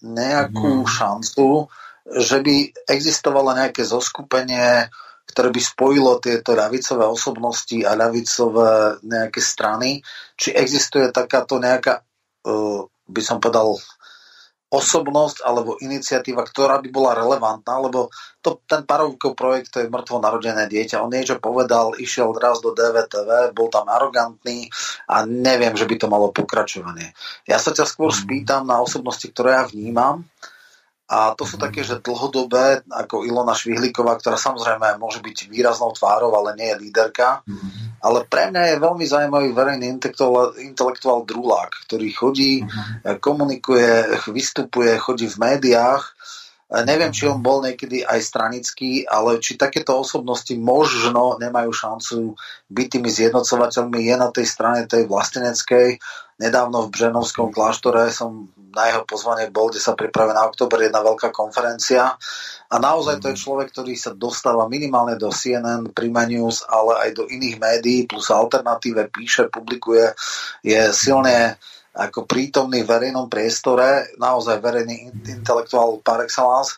nejakú 0.00 0.88
mm. 0.88 0.88
šancu, 0.88 1.68
že 2.16 2.40
by 2.40 2.56
existovalo 2.88 3.52
nejaké 3.52 3.84
zoskupenie, 3.84 4.88
ktoré 5.28 5.52
by 5.52 5.60
spojilo 5.60 6.16
tieto 6.16 6.56
ľavicové 6.56 7.04
osobnosti 7.04 7.76
a 7.84 7.92
ľavicové 7.92 9.04
nejaké 9.04 9.40
strany. 9.44 10.00
Či 10.32 10.56
existuje 10.56 11.12
takáto 11.12 11.60
nejaká, 11.60 12.00
e, 12.40 12.52
by 12.88 13.20
som 13.20 13.36
povedal, 13.36 13.76
osobnosť 14.74 15.46
alebo 15.46 15.78
iniciatíva, 15.78 16.42
ktorá 16.42 16.82
by 16.82 16.88
bola 16.90 17.14
relevantná, 17.14 17.78
lebo 17.78 18.10
to, 18.42 18.58
ten 18.66 18.82
Parovkov 18.82 19.38
projekt 19.38 19.70
to 19.70 19.78
je 19.80 19.88
mŕtvo 19.88 20.18
narodené 20.18 20.66
dieťa. 20.66 21.00
On 21.00 21.08
niečo 21.08 21.38
povedal, 21.38 21.94
išiel 21.94 22.34
raz 22.34 22.58
do 22.58 22.74
DVTV, 22.74 23.54
bol 23.54 23.70
tam 23.70 23.86
arogantný 23.86 24.68
a 25.06 25.22
neviem, 25.24 25.78
že 25.78 25.86
by 25.86 25.94
to 25.96 26.06
malo 26.10 26.34
pokračovanie. 26.34 27.14
Ja 27.46 27.62
sa 27.62 27.70
ťa 27.70 27.86
skôr 27.86 28.10
spýtam 28.10 28.66
na 28.66 28.82
osobnosti, 28.82 29.24
ktoré 29.30 29.62
ja 29.62 29.64
vnímam, 29.70 30.26
a 31.04 31.36
to 31.36 31.44
sú 31.44 31.60
také, 31.60 31.84
že 31.84 32.00
dlhodobé, 32.00 32.80
ako 32.88 33.28
Ilona 33.28 33.52
Švihlíková, 33.52 34.16
ktorá 34.16 34.40
samozrejme 34.40 34.96
môže 34.96 35.20
byť 35.20 35.52
výraznou 35.52 35.92
tvárou, 35.92 36.32
ale 36.32 36.56
nie 36.56 36.72
je 36.72 36.80
líderka. 36.80 37.44
Mm-hmm. 37.44 38.00
Ale 38.00 38.24
pre 38.24 38.48
mňa 38.48 38.62
je 38.72 38.82
veľmi 38.84 39.04
zaujímavý 39.04 39.48
verejný 39.52 40.00
intelektuál, 40.00 40.56
intelektuál 40.56 41.28
Drulák, 41.28 41.84
ktorý 41.84 42.08
chodí, 42.08 42.64
mm-hmm. 42.64 43.20
komunikuje, 43.20 44.16
vystupuje, 44.32 44.96
chodí 44.96 45.28
v 45.28 45.40
médiách. 45.44 46.16
Neviem, 46.72 47.12
či 47.12 47.28
on 47.28 47.44
bol 47.44 47.60
niekedy 47.60 48.08
aj 48.08 48.24
stranický, 48.24 49.04
ale 49.04 49.36
či 49.36 49.60
takéto 49.60 50.00
osobnosti 50.00 50.50
možno 50.56 51.36
nemajú 51.36 51.70
šancu 51.70 52.34
byť 52.72 52.86
tými 52.88 53.10
zjednocovateľmi. 53.12 54.00
Je 54.00 54.14
na 54.16 54.32
tej 54.32 54.46
strane 54.48 54.88
tej 54.88 55.04
vlasteneckej. 55.04 56.00
Nedávno 56.40 56.88
v 56.88 56.92
Břenovskom 56.96 57.54
kláštore 57.54 58.10
som 58.10 58.50
na 58.74 58.90
jeho 58.90 59.06
pozvanie 59.06 59.54
bol, 59.54 59.70
kde 59.70 59.78
sa 59.78 59.94
pripravuje 59.94 60.34
na 60.34 60.48
oktober 60.50 60.82
jedna 60.82 60.98
veľká 61.04 61.30
konferencia. 61.30 62.18
A 62.72 62.74
naozaj 62.82 63.22
to 63.22 63.30
je 63.30 63.38
človek, 63.38 63.70
ktorý 63.70 63.94
sa 63.94 64.10
dostáva 64.16 64.66
minimálne 64.66 65.14
do 65.14 65.30
CNN, 65.30 65.94
Prima 65.94 66.26
News, 66.26 66.66
ale 66.66 67.06
aj 67.06 67.10
do 67.14 67.24
iných 67.30 67.60
médií, 67.62 68.10
plus 68.10 68.34
alternatíve 68.34 69.14
píše, 69.14 69.46
publikuje, 69.46 70.10
je 70.66 70.80
silne 70.90 71.54
ako 71.94 72.26
prítomný 72.26 72.82
v 72.82 72.90
verejnom 72.90 73.30
priestore, 73.30 74.10
naozaj 74.18 74.58
verejný 74.58 75.14
intelektuál 75.30 76.02
par 76.02 76.20
excellence. 76.26 76.74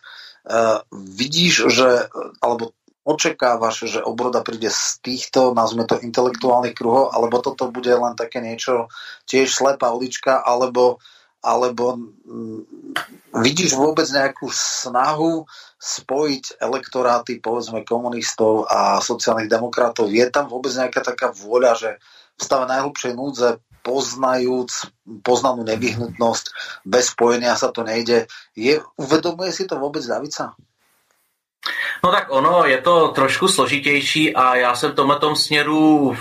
Uh, 0.47 0.79
vidíš, 0.93 1.67
že, 1.73 2.07
alebo 2.39 2.71
očakávaš, 3.03 3.87
že 3.87 3.99
obroda 4.03 4.45
príde 4.45 4.69
z 4.69 4.99
týchto, 5.01 5.57
nazvime 5.57 5.89
to 5.89 5.99
intelektuálnych 5.99 6.77
kruhov, 6.77 7.11
alebo 7.11 7.41
toto 7.41 7.71
bude 7.73 7.89
len 7.91 8.13
také 8.13 8.39
niečo, 8.39 8.91
tiež 9.25 9.49
slepá 9.49 9.91
ulička, 9.91 10.43
alebo 10.43 11.01
alebo 11.47 11.95
mm, 11.95 12.61
vidíš 13.39 13.77
vôbec 13.77 14.09
nejakú 14.09 14.49
snahu 14.49 15.45
spojiť 15.77 16.59
elektoráty, 16.59 17.37
povedzme, 17.37 17.85
komunistov 17.85 18.65
a 18.65 18.97
sociálnych 18.99 19.47
demokratov? 19.47 20.09
Je 20.09 20.25
tam 20.33 20.49
vôbec 20.49 20.73
nejaká 20.73 21.05
taká 21.05 21.29
vôľa, 21.31 21.71
že 21.77 21.89
v 22.37 22.41
stave 22.41 22.65
najhlbšej 22.67 23.13
núdze 23.13 23.49
poznajúc 23.87 24.91
poznanú 25.23 25.63
nevyhnutnosť, 25.63 26.45
bez 26.83 27.15
spojenia 27.15 27.55
sa 27.55 27.71
to 27.71 27.87
nejde. 27.87 28.27
Je, 28.51 28.83
uvedomuje 28.99 29.55
si 29.55 29.63
to 29.63 29.79
vůbec 29.79 30.03
Davica? 30.03 30.51
No 32.03 32.11
tak 32.11 32.27
ono, 32.29 32.67
je 32.67 32.81
to 32.83 33.07
trošku 33.15 33.47
složitější 33.47 34.35
a 34.35 34.55
já 34.55 34.75
jsem 34.75 34.91
v 34.91 34.95
tomhle 34.95 35.35
směru 35.35 36.15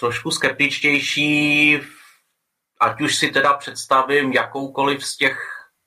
trošku 0.00 0.30
skeptičtější 0.30 1.80
ať 2.80 3.00
už 3.00 3.16
si 3.16 3.30
teda 3.30 3.52
představím 3.52 4.32
jakoukoliv 4.32 5.06
z 5.06 5.16
těch 5.16 5.38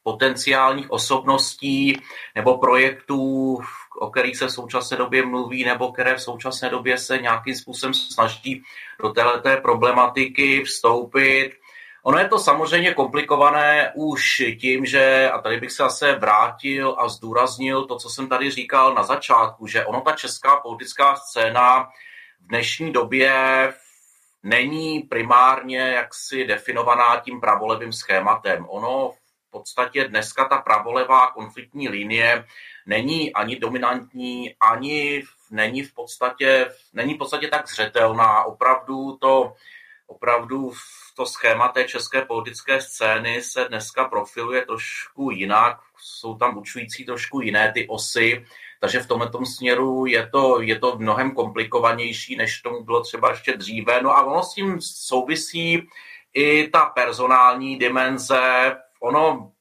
potenciálních 0.04 0.91
osobností 0.91 2.02
nebo 2.36 2.58
projektů, 2.58 3.60
o 3.98 4.10
kterých 4.10 4.38
se 4.38 4.45
v 4.45 4.52
současné 4.52 4.98
době 4.98 5.26
mluví, 5.26 5.66
nebo 5.66 5.91
které 5.91 6.16
v 6.16 6.22
současné 6.22 6.70
době 6.70 6.98
se 6.98 7.18
nějakým 7.18 7.56
způsobem 7.56 7.93
snaží 7.93 8.64
do 9.02 9.10
této 9.10 9.62
problematiky 9.62 10.64
vstoupit. 10.64 11.52
Ono 12.04 12.20
je 12.20 12.28
to 12.28 12.39
samozřejmě 12.39 12.93
komplikované 12.93 13.91
už 13.95 14.41
tím, 14.60 14.86
že, 14.86 15.30
a 15.30 15.41
tady 15.41 15.60
bych 15.60 15.72
se 15.72 15.84
zase 15.84 16.16
vrátil 16.16 16.95
a 17.00 17.10
zdůraznil 17.10 17.86
to, 17.86 17.95
co 17.95 18.10
jsem 18.10 18.28
tady 18.28 18.52
říkal 18.52 18.93
na 18.93 19.04
začátku, 19.04 19.68
že 19.68 19.86
ono 19.86 20.02
ta 20.02 20.12
česká 20.12 20.56
politická 20.56 21.16
scéna 21.16 21.84
v 22.39 22.48
dnešní 22.48 22.93
době 22.93 23.34
není 24.43 25.00
primárně 25.00 25.80
jaksi 25.80 26.45
definovaná 26.45 27.20
tím 27.20 27.41
pravolevým 27.41 27.93
schématem. 27.93 28.66
Ono 28.70 29.12
v 29.48 29.52
podstatě 29.52 30.08
dneska 30.08 30.45
ta 30.45 30.58
pravolevá 30.58 31.32
konfliktní 31.32 31.89
linie 31.89 32.45
není 32.88 33.33
ani 33.33 33.59
dominantní, 33.59 34.55
ani 34.71 35.23
není 35.51 35.83
v 35.83 35.93
podstatě, 35.93 36.69
není 36.93 37.13
v 37.13 37.17
podstatě 37.17 37.47
tak 37.47 37.69
zřetelná. 37.69 38.43
Opravdu 38.43 39.17
to, 39.21 39.53
opravdu 40.07 40.71
to 41.15 41.25
schéma 41.25 41.67
té 41.67 41.83
české 41.83 42.21
politické 42.21 42.81
scény 42.81 43.41
se 43.41 43.65
dneska 43.65 44.05
profiluje 44.05 44.65
trošku 44.65 45.31
jinak, 45.31 45.77
jsou 45.97 46.38
tam 46.38 46.57
učující 46.57 47.05
trošku 47.05 47.41
jiné 47.41 47.71
ty 47.71 47.88
osy, 47.88 48.45
takže 48.79 48.99
v 48.99 49.07
tomto 49.07 49.45
směru 49.45 50.05
je 50.05 50.27
to, 50.27 50.61
je 50.61 50.79
to 50.79 50.97
mnohem 50.97 51.31
komplikovanější, 51.31 52.35
než 52.35 52.61
tomu 52.61 52.83
bylo 52.83 53.03
třeba 53.03 53.29
ještě 53.29 53.57
dříve. 53.57 54.01
No 54.01 54.11
a 54.11 54.23
ono 54.23 54.43
s 54.43 54.53
tím 54.53 54.81
souvisí 54.81 55.88
i 56.33 56.67
ta 56.67 56.85
personální 56.85 57.79
dimenze. 57.79 58.75
Ono 58.99 59.51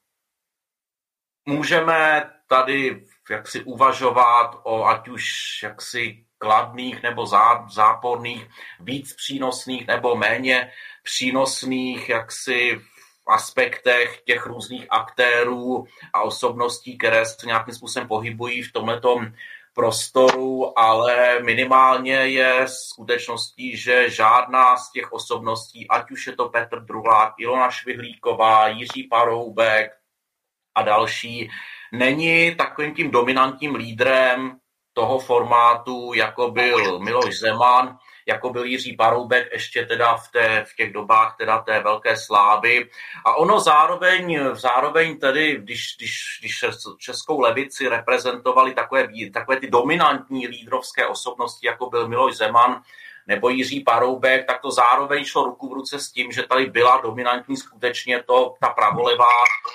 můžeme 1.46 2.30
tady 2.48 3.06
jaksi 3.30 3.62
uvažovat 3.62 4.60
o 4.62 4.84
ať 4.84 5.08
už 5.08 5.24
jaksi 5.62 6.24
kladných 6.38 7.02
nebo 7.02 7.26
záporných, 7.68 8.48
víc 8.80 9.14
přínosných 9.14 9.86
nebo 9.86 10.16
méně 10.16 10.70
přínosných 11.02 12.08
jaksi 12.08 12.80
aspektech 13.28 14.22
těch 14.24 14.46
různých 14.46 14.86
aktérů 14.90 15.86
a 16.12 16.22
osobností, 16.22 16.98
které 16.98 17.26
se 17.26 17.46
nějakým 17.46 17.74
způsobem 17.74 18.08
pohybují 18.08 18.62
v 18.62 18.72
tomto 18.72 19.20
prostoru, 19.74 20.78
ale 20.78 21.42
minimálně 21.42 22.14
je 22.14 22.68
skutečností, 22.68 23.76
že 23.76 24.10
žádná 24.10 24.76
z 24.76 24.92
těch 24.92 25.12
osobností, 25.12 25.88
ať 25.88 26.10
už 26.10 26.26
je 26.26 26.36
to 26.36 26.48
Petr 26.48 26.80
Druhák, 26.80 27.34
Ilona 27.38 27.70
Švihlíková, 27.70 28.68
Jiří 28.68 29.02
Paroubek 29.02 29.92
a 30.74 30.82
další, 30.82 31.50
není 31.99 32.55
takovým 32.55 32.94
tím 32.94 33.11
dominantním 33.11 33.74
lídrem 33.74 34.57
toho 34.92 35.18
formátu, 35.18 36.12
jako 36.14 36.51
byl 36.51 36.99
Miloš 36.99 37.38
Zeman, 37.38 37.99
jako 38.26 38.51
byl 38.51 38.64
Jiří 38.64 38.97
Paroubek 38.97 39.49
ještě 39.53 39.86
teda 39.86 40.16
v, 40.16 40.28
té, 40.32 40.64
v 40.68 40.76
těch 40.76 40.92
dobách 40.92 41.36
teda 41.36 41.59
té 41.59 41.80
velké 41.80 42.16
slávy. 42.16 42.90
A 43.24 43.34
ono 43.34 43.61
zároveň, 43.61 44.40
zároveň 44.53 45.18
tedy, 45.18 45.57
když, 45.57 45.97
když, 45.99 46.38
když 46.40 46.64
českou 46.99 47.40
levici 47.40 47.88
reprezentovali 47.88 48.74
takové, 48.74 49.09
takové 49.32 49.61
ty 49.61 49.70
dominantní 49.70 50.47
lídrovské 50.49 51.07
osobnosti, 51.07 51.66
jako 51.66 51.90
byl 51.90 52.09
Miloš 52.09 52.36
Zeman, 52.36 52.82
nebo 53.26 53.48
Jiří 53.48 53.80
Paroubek, 53.80 54.46
tak 54.46 54.60
to 54.60 54.70
zároveň 54.70 55.24
šlo 55.24 55.44
ruku 55.44 55.68
v 55.68 55.72
ruce 55.72 55.98
s 55.98 56.10
tím, 56.10 56.32
že 56.32 56.42
tady 56.42 56.66
byla 56.66 57.00
dominantní 57.00 57.56
skutečně 57.56 58.22
to, 58.22 58.54
ta 58.60 58.68
pravolevá 58.68 59.26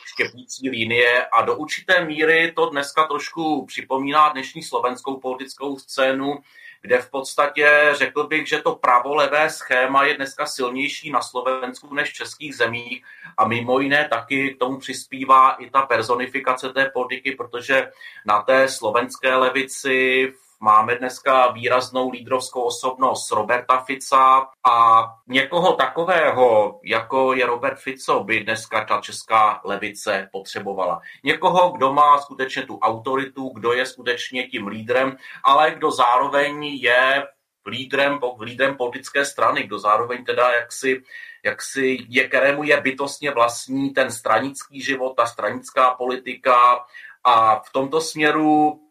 štěpící 0.05 0.69
linie 0.69 1.25
a 1.25 1.41
do 1.41 1.55
určité 1.55 2.05
míry 2.05 2.51
to 2.55 2.69
dneska 2.69 3.07
trošku 3.07 3.65
připomíná 3.65 4.29
dnešní 4.29 4.63
slovenskou 4.63 5.19
politickou 5.19 5.79
scénu, 5.79 6.39
kde 6.81 6.97
v 6.97 7.09
podstatě 7.09 7.89
řekl 7.91 8.27
bych, 8.27 8.47
že 8.47 8.61
to 8.61 8.75
pravolevé 8.75 9.49
schéma 9.49 10.05
je 10.05 10.13
dneska 10.13 10.45
silnější 10.45 11.11
na 11.11 11.21
Slovensku 11.21 11.93
než 11.93 12.09
v 12.09 12.13
českých 12.13 12.55
zemích 12.55 13.03
a 13.37 13.47
mimo 13.47 13.79
jiné 13.79 14.07
taky 14.09 14.53
k 14.53 14.59
tomu 14.59 14.77
přispívá 14.77 15.51
i 15.51 15.69
ta 15.69 15.81
personifikace 15.81 16.69
té 16.69 16.89
politiky, 16.93 17.31
protože 17.31 17.91
na 18.25 18.41
té 18.41 18.67
slovenské 18.67 19.35
levici 19.35 20.33
Máme 20.63 20.95
dneska 20.95 21.51
výraznou 21.51 22.09
lídrovskou 22.11 22.61
osobnost 22.61 23.31
Roberta 23.31 23.77
Fica 23.77 24.47
a 24.69 25.05
někoho 25.27 25.73
takového, 25.73 26.79
jako 26.83 27.33
je 27.33 27.45
Robert 27.45 27.79
Fico, 27.79 28.23
by 28.23 28.43
dneska 28.43 28.85
ta 28.85 29.01
česká 29.01 29.61
levice 29.65 30.29
potřebovala. 30.31 31.01
Někoho, 31.23 31.71
kdo 31.71 31.93
má 31.93 32.17
skutečně 32.17 32.65
tu 32.65 32.79
autoritu, 32.79 33.49
kdo 33.49 33.73
je 33.73 33.85
skutečně 33.85 34.47
tím 34.47 34.67
lídrem, 34.67 35.17
ale 35.43 35.71
kdo 35.71 35.91
zároveň 35.91 36.63
je 36.63 37.27
lídrem, 37.67 38.19
lídrem 38.41 38.77
politické 38.77 39.25
strany, 39.25 39.63
kdo 39.63 39.79
zároveň 39.79 40.25
teda 40.25 40.51
jaksi, 40.51 41.03
jaksi 41.43 41.97
je, 42.09 42.27
kterému 42.27 42.63
je 42.63 42.81
bytostně 42.81 43.31
vlastní 43.31 43.89
ten 43.89 44.11
stranický 44.11 44.81
život, 44.81 45.13
ta 45.13 45.25
stranická 45.25 45.93
politika 45.93 46.85
a 47.23 47.59
v 47.59 47.71
tomto 47.71 48.01
směru 48.01 48.81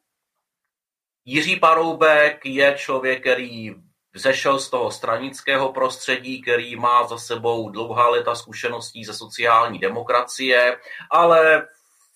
Jiří 1.24 1.56
Paroubek 1.56 2.46
je 2.46 2.74
člověk, 2.78 3.20
který 3.20 3.74
vzešel 4.12 4.58
z 4.58 4.70
toho 4.70 4.90
stranického 4.90 5.72
prostředí, 5.72 6.42
který 6.42 6.76
má 6.76 7.06
za 7.06 7.18
sebou 7.18 7.70
dlouhá 7.70 8.08
léta 8.08 8.34
zkušeností 8.34 9.04
ze 9.04 9.14
sociální 9.14 9.78
demokracie, 9.78 10.76
ale 11.10 11.68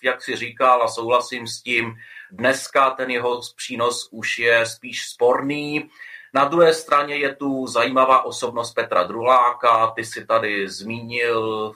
jak 0.02 0.22
si 0.22 0.36
říkal 0.36 0.82
a 0.82 0.88
souhlasím 0.88 1.46
s 1.46 1.62
tím, 1.62 1.94
dneska 2.30 2.90
ten 2.90 3.10
jeho 3.10 3.40
přínos 3.56 4.08
už 4.12 4.38
je 4.38 4.66
spíš 4.66 5.08
sporný. 5.08 5.90
Na 6.34 6.44
druhé 6.44 6.74
straně 6.74 7.16
je 7.16 7.34
tu 7.34 7.66
zajímavá 7.66 8.24
osobnost 8.24 8.74
Petra 8.74 9.02
Druláka, 9.02 9.86
ty 9.86 10.04
si 10.04 10.26
tady 10.26 10.68
zmínil 10.68 11.72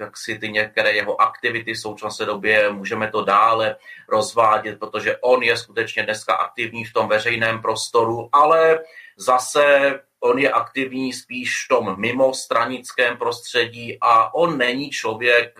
jak 0.00 0.16
si 0.16 0.38
ty 0.38 0.48
některé 0.48 0.92
jeho 0.92 1.20
aktivity 1.20 1.74
v 1.74 1.80
současné 1.80 2.26
době, 2.26 2.70
můžeme 2.70 3.10
to 3.10 3.24
dále 3.24 3.76
rozvádět, 4.08 4.78
protože 4.78 5.16
on 5.16 5.42
je 5.42 5.56
skutečně 5.56 6.02
dneska 6.02 6.34
aktivní 6.34 6.84
v 6.84 6.92
tom 6.92 7.08
veřejném 7.08 7.62
prostoru, 7.62 8.28
ale 8.32 8.80
zase 9.16 9.94
on 10.20 10.38
je 10.38 10.50
aktivní 10.50 11.12
spíš 11.12 11.64
v 11.64 11.68
tom 11.68 12.00
mimo 12.00 12.34
stranickém 12.34 13.16
prostředí 13.16 13.98
a 14.00 14.34
on 14.34 14.58
není 14.58 14.90
člověk, 14.90 15.58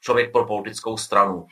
člověk 0.00 0.32
pro 0.32 0.46
politickou 0.46 0.96
stranu. 0.96 1.46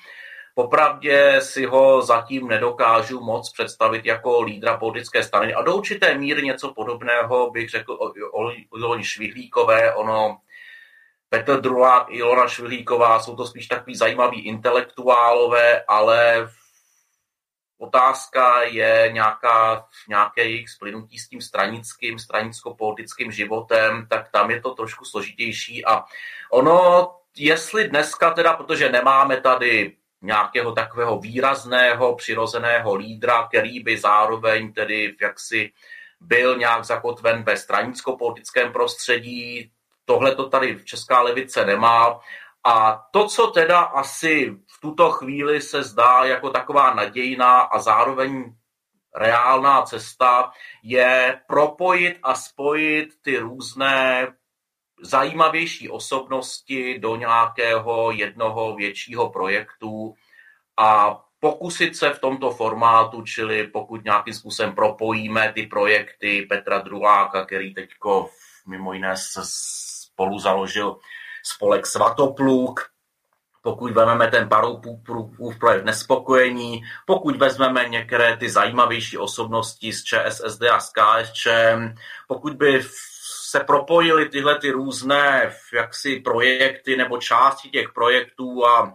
Popravdě 0.54 1.40
si 1.40 1.66
ho 1.66 2.02
zatím 2.02 2.48
nedokážu 2.48 3.20
moc 3.20 3.52
představit 3.52 4.06
jako 4.06 4.42
lídra 4.42 4.76
politické 4.76 5.22
strany 5.22 5.54
a 5.54 5.62
do 5.62 5.76
určité 5.76 6.18
míry 6.18 6.42
něco 6.42 6.74
podobného 6.74 7.50
bych 7.50 7.70
řekl 7.70 7.92
o, 7.92 8.12
o, 8.32 8.52
o 8.88 9.02
Švihlíkové. 9.02 9.94
Ono 9.94 10.38
Petr 11.28 11.60
Drulák, 11.60 12.06
Ilona 12.10 12.48
Švihlíková, 12.48 13.20
jsou 13.20 13.36
to 13.36 13.46
spíš 13.46 13.66
takový 13.66 13.96
zajímaví 13.96 14.46
intelektuálové, 14.46 15.84
ale 15.84 16.48
otázka 17.78 18.62
je 18.62 19.10
nějaká, 19.12 19.86
nějaké 20.08 20.44
jejich 20.44 20.70
splynutí 20.70 21.18
s 21.18 21.28
tím 21.28 21.40
stranickým, 21.40 22.18
stranicko-politickým 22.18 23.30
životem, 23.30 24.06
tak 24.10 24.30
tam 24.30 24.50
je 24.50 24.60
to 24.60 24.74
trošku 24.74 25.04
složitější. 25.04 25.84
A 25.84 26.04
ono, 26.52 27.10
jestli 27.36 27.88
dneska 27.88 28.30
teda, 28.30 28.52
protože 28.52 28.92
nemáme 28.92 29.40
tady 29.40 29.96
nějakého 30.22 30.72
takového 30.72 31.18
výrazného, 31.18 32.16
přirozeného 32.16 32.94
lídra, 32.94 33.46
který 33.46 33.80
by 33.80 33.98
zároveň 33.98 34.72
tedy 34.72 35.16
jaksi 35.20 35.72
byl 36.20 36.58
nějak 36.58 36.84
zakotven 36.84 37.42
ve 37.42 37.56
stranicko-politickém 37.56 38.72
prostředí, 38.72 39.72
tohle 40.06 40.34
to 40.34 40.48
tady 40.48 40.74
v 40.74 40.84
Česká 40.84 41.22
levice 41.22 41.66
nemá. 41.66 42.20
A 42.64 43.02
to, 43.10 43.28
co 43.28 43.46
teda 43.46 43.80
asi 43.80 44.50
v 44.50 44.80
tuto 44.80 45.10
chvíli 45.10 45.60
se 45.60 45.82
zdá 45.82 46.24
jako 46.24 46.50
taková 46.50 46.94
nadějná 46.94 47.60
a 47.60 47.78
zároveň 47.78 48.54
reálná 49.14 49.82
cesta, 49.82 50.50
je 50.82 51.40
propojit 51.46 52.18
a 52.22 52.34
spojit 52.34 53.08
ty 53.22 53.38
různé 53.38 54.28
zajímavější 55.02 55.88
osobnosti 55.88 56.98
do 56.98 57.16
nějakého 57.16 58.10
jednoho 58.10 58.74
většího 58.74 59.30
projektu 59.30 60.14
a 60.76 61.20
pokusit 61.40 61.96
se 61.96 62.10
v 62.10 62.20
tomto 62.20 62.50
formátu, 62.50 63.22
čili 63.22 63.66
pokud 63.66 64.04
nějakým 64.04 64.34
způsobem 64.34 64.74
propojíme 64.74 65.52
ty 65.52 65.66
projekty 65.66 66.46
Petra 66.48 66.78
Druláka, 66.78 67.44
který 67.44 67.74
teďko 67.74 68.30
mimo 68.66 68.92
jiné 68.92 69.16
se 69.16 69.40
spolu 70.16 70.38
založil 70.38 70.96
spolek 71.44 71.86
Svatopluk, 71.86 72.80
pokud 73.62 73.92
vezmeme 73.92 74.28
ten 74.28 74.48
Paroubův 74.48 75.58
projekt 75.58 75.84
nespokojení, 75.84 76.82
pokud 77.06 77.36
vezmeme 77.36 77.88
některé 77.88 78.36
ty 78.36 78.50
zajímavější 78.50 79.18
osobnosti 79.18 79.92
z 79.92 80.04
ČSSD 80.04 80.62
a 80.62 80.80
z 80.80 80.92
KSČ, 80.92 81.46
pokud 82.28 82.52
by 82.52 82.82
se 83.50 83.60
propojily 83.60 84.28
tyhle 84.28 84.58
ty 84.58 84.70
různé 84.70 85.52
jaksi 85.72 86.20
projekty 86.20 86.96
nebo 86.96 87.18
části 87.18 87.68
těch 87.68 87.92
projektů 87.92 88.66
a 88.66 88.94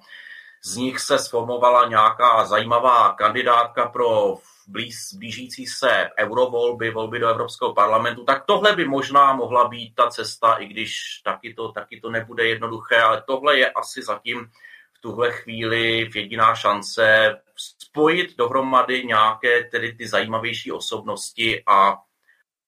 z 0.64 0.76
nich 0.76 1.00
se 1.00 1.20
sformovala 1.20 1.88
nějaká 1.88 2.46
zajímavá 2.46 3.14
kandidátka 3.14 3.86
pro 3.86 4.38
blíž, 4.68 4.96
blížící 5.18 5.66
se 5.66 6.10
eurovolby, 6.20 6.92
volby 6.92 7.20
do 7.20 7.28
Evropského 7.28 7.74
parlamentu, 7.74 8.24
tak 8.24 8.46
tohle 8.46 8.76
by 8.76 8.86
možná 8.86 9.34
mohla 9.34 9.68
být 9.68 9.96
ta 9.96 10.10
cesta, 10.10 10.54
i 10.54 10.66
když 10.66 11.22
taky 11.24 11.54
to, 11.54 11.72
taky 11.72 12.00
to 12.00 12.12
nebude 12.12 12.48
jednoduché, 12.48 13.02
ale 13.02 13.24
tohle 13.28 13.58
je 13.58 13.72
asi 13.72 14.02
zatím 14.04 14.46
v 14.94 15.02
tuhle 15.02 15.32
chvíli 15.32 16.10
jediná 16.16 16.56
šance 16.56 17.38
spojit 17.56 18.38
dohromady 18.38 19.04
nějaké 19.04 19.64
tedy 19.64 19.94
ty 19.94 20.08
zajímavější 20.08 20.72
osobnosti 20.72 21.64
a 21.68 21.98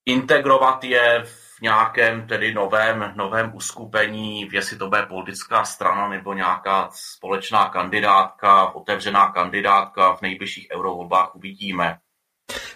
integrovat 0.06 0.84
je 0.84 1.24
v 1.26 1.43
nějakém 1.64 2.28
tedy 2.28 2.54
novém, 2.54 3.14
novém 3.16 3.56
uskupení, 3.56 4.50
jestli 4.52 4.78
to 4.78 4.90
bude 4.90 5.08
politická 5.08 5.66
strana 5.66 6.10
nebo 6.10 6.34
nějaká 6.34 6.90
společná 6.92 7.70
kandidátka, 7.70 8.76
otevřená 8.76 9.32
kandidátka 9.32 10.16
v 10.16 10.22
nejbližších 10.22 10.68
eurovolbách 10.76 11.36
uvidíme. 11.36 12.04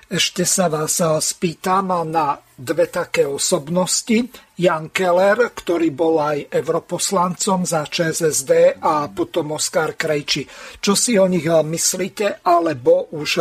Ešte 0.07 0.47
sa 0.47 0.71
vás 0.71 1.03
spýtam 1.03 1.91
na 2.07 2.39
dve 2.55 2.87
také 2.87 3.27
osobnosti. 3.27 4.31
Jan 4.55 4.87
Keller, 4.95 5.51
ktorý 5.51 5.91
bol 5.91 6.23
aj 6.23 6.47
europoslancom 6.47 7.67
za 7.67 7.83
ČSSD 7.83 8.79
a 8.79 9.11
potom 9.11 9.59
Oskar 9.59 9.99
Krejči. 9.99 10.47
Čo 10.79 10.95
si 10.95 11.19
o 11.19 11.27
nich 11.27 11.43
myslíte, 11.43 12.39
alebo 12.47 13.11
už 13.11 13.31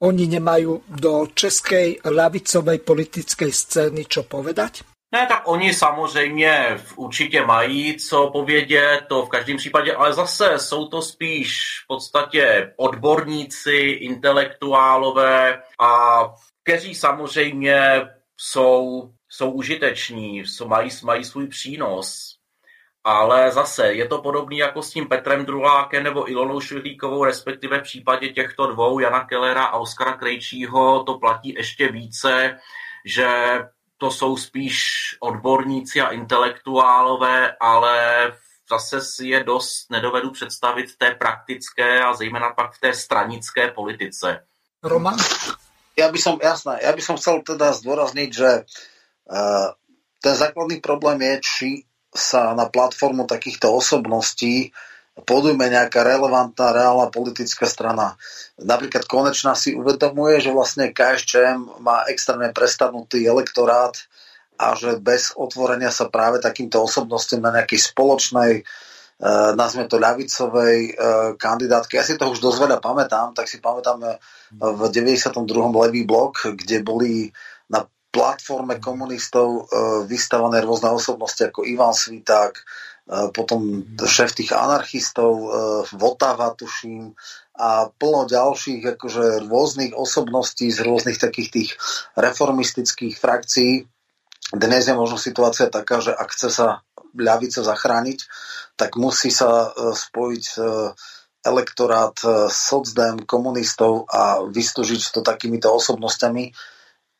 oni 0.00 0.26
nemajú 0.28 0.84
do 0.88 1.26
českej 1.32 2.04
ľavicovej 2.04 2.78
politickej 2.84 3.50
scény 3.52 4.04
čo 4.04 4.22
povedať? 4.28 4.84
Ne, 5.14 5.26
tak 5.26 5.42
oni 5.44 5.74
samozřejmě 5.74 6.78
určitě 6.96 7.46
mají 7.46 7.96
co 7.96 8.30
povědět, 8.30 9.00
to 9.08 9.26
v 9.26 9.28
každém 9.28 9.56
případě, 9.56 9.94
ale 9.94 10.12
zase 10.12 10.58
jsou 10.58 10.88
to 10.88 11.02
spíš 11.02 11.58
v 11.84 11.86
podstatě 11.86 12.72
odborníci, 12.76 13.76
intelektuálové 13.76 15.62
a 15.80 16.20
kteří 16.62 16.94
samozřejmě 16.94 18.08
jsou, 18.36 19.10
jsou 19.28 19.50
užiteční, 19.50 20.38
jsou, 20.38 20.68
mají, 20.68 20.90
mají 21.04 21.24
svůj 21.24 21.46
přínos. 21.46 22.35
Ale 23.06 23.52
zase 23.52 23.94
je 23.94 24.08
to 24.08 24.18
podobný 24.18 24.58
jako 24.58 24.82
s 24.82 24.90
tím 24.90 25.06
Petrem 25.06 25.46
Drulákem 25.46 26.02
nebo 26.02 26.30
Ilonou 26.30 26.60
Švihlíkovou, 26.60 27.24
respektive 27.24 27.78
v 27.78 27.82
případě 27.82 28.28
těchto 28.28 28.66
dvou, 28.66 28.98
Jana 28.98 29.24
Kellera 29.24 29.64
a 29.64 29.78
Oskara 29.78 30.12
Krejčího, 30.12 31.04
to 31.04 31.18
platí 31.18 31.54
ještě 31.54 31.88
více, 31.88 32.58
že 33.04 33.28
to 33.98 34.10
jsou 34.10 34.36
spíš 34.36 34.76
odborníci 35.20 36.00
a 36.00 36.10
intelektuálové, 36.10 37.56
ale 37.60 37.96
zase 38.70 39.00
si 39.00 39.28
je 39.28 39.44
dost 39.44 39.90
nedovedu 39.90 40.30
představit 40.30 40.90
v 40.90 40.98
té 40.98 41.14
praktické 41.14 42.02
a 42.02 42.14
zejména 42.14 42.50
pak 42.50 42.74
v 42.74 42.80
té 42.80 42.94
stranické 42.94 43.70
politice. 43.70 44.46
Roman? 44.82 45.16
Ja 45.96 46.12
by 46.12 46.18
som, 46.20 46.36
jasné, 46.36 46.84
ja 46.84 46.92
by 46.92 47.00
som 47.00 47.16
chcel 47.16 47.40
teda 47.40 47.72
zdôrazniť, 47.72 48.30
že 48.34 48.50
uh, 48.68 49.72
ten 50.20 50.34
základný 50.36 50.84
problém 50.84 51.16
je, 51.24 51.34
či 51.40 51.68
sa 52.16 52.56
na 52.56 52.66
platformu 52.66 53.28
takýchto 53.28 53.70
osobností 53.70 54.72
podujme 55.24 55.64
nejaká 55.72 56.04
relevantná, 56.04 56.76
reálna 56.76 57.08
politická 57.08 57.64
strana. 57.64 58.20
Napríklad 58.60 59.08
Konečná 59.08 59.56
si 59.56 59.72
uvedomuje, 59.72 60.44
že 60.44 60.52
vlastne 60.52 60.92
KSČM 60.92 61.80
má 61.80 62.04
extrémne 62.12 62.52
prestanutý 62.52 63.24
elektorát 63.24 63.96
a 64.60 64.76
že 64.76 65.00
bez 65.00 65.32
otvorenia 65.32 65.88
sa 65.88 66.12
práve 66.12 66.40
takýmto 66.40 66.84
osobnostiam 66.84 67.40
na 67.40 67.52
nejakej 67.52 67.92
spoločnej 67.92 68.52
uh, 68.60 69.56
nazvime 69.56 69.88
to 69.88 69.96
ľavicovej 69.96 70.76
uh, 70.92 70.96
kandidátky. 71.40 71.96
Ja 71.96 72.04
si 72.04 72.20
to 72.20 72.28
už 72.28 72.40
dosť 72.40 72.68
veľa 72.68 72.78
pamätám, 72.80 73.32
tak 73.32 73.48
si 73.48 73.60
pamätám 73.60 74.20
v 74.52 74.80
92. 74.92 75.32
levý 75.56 76.04
blok, 76.04 76.52
kde 76.56 76.84
boli 76.84 77.32
platforme 78.16 78.80
komunistov 78.80 79.68
uh, 79.68 80.08
vystavané 80.08 80.64
rôzne 80.64 80.88
osobnosti 80.88 81.44
ako 81.44 81.68
Ivan 81.68 81.92
Sviták, 81.92 82.64
potom 83.06 83.86
šéf 84.02 84.34
tých 84.34 84.50
anarchistov, 84.50 85.30
Votava, 85.94 86.50
tuším, 86.58 87.14
a 87.54 87.86
plno 87.86 88.26
ďalších 88.26 88.98
akože 88.98 89.46
rôznych 89.46 89.94
osobností 89.94 90.74
z 90.74 90.82
rôznych 90.82 91.14
takých 91.14 91.48
tých 91.54 91.70
reformistických 92.18 93.14
frakcií. 93.14 93.86
Dnes 94.50 94.90
je 94.90 94.94
možno 94.98 95.22
situácia 95.22 95.70
taká, 95.70 96.02
že 96.02 96.18
ak 96.18 96.34
chce 96.34 96.50
sa 96.50 96.82
ľavica 97.14 97.62
zachrániť, 97.62 98.18
tak 98.74 98.98
musí 98.98 99.30
sa 99.30 99.70
spojiť 99.94 100.44
elektorát 101.46 102.18
socdem, 102.50 103.22
komunistov 103.22 104.10
a 104.10 104.42
vystúžiť 104.42 105.14
to 105.14 105.22
takýmito 105.22 105.70
osobnosťami. 105.70 106.50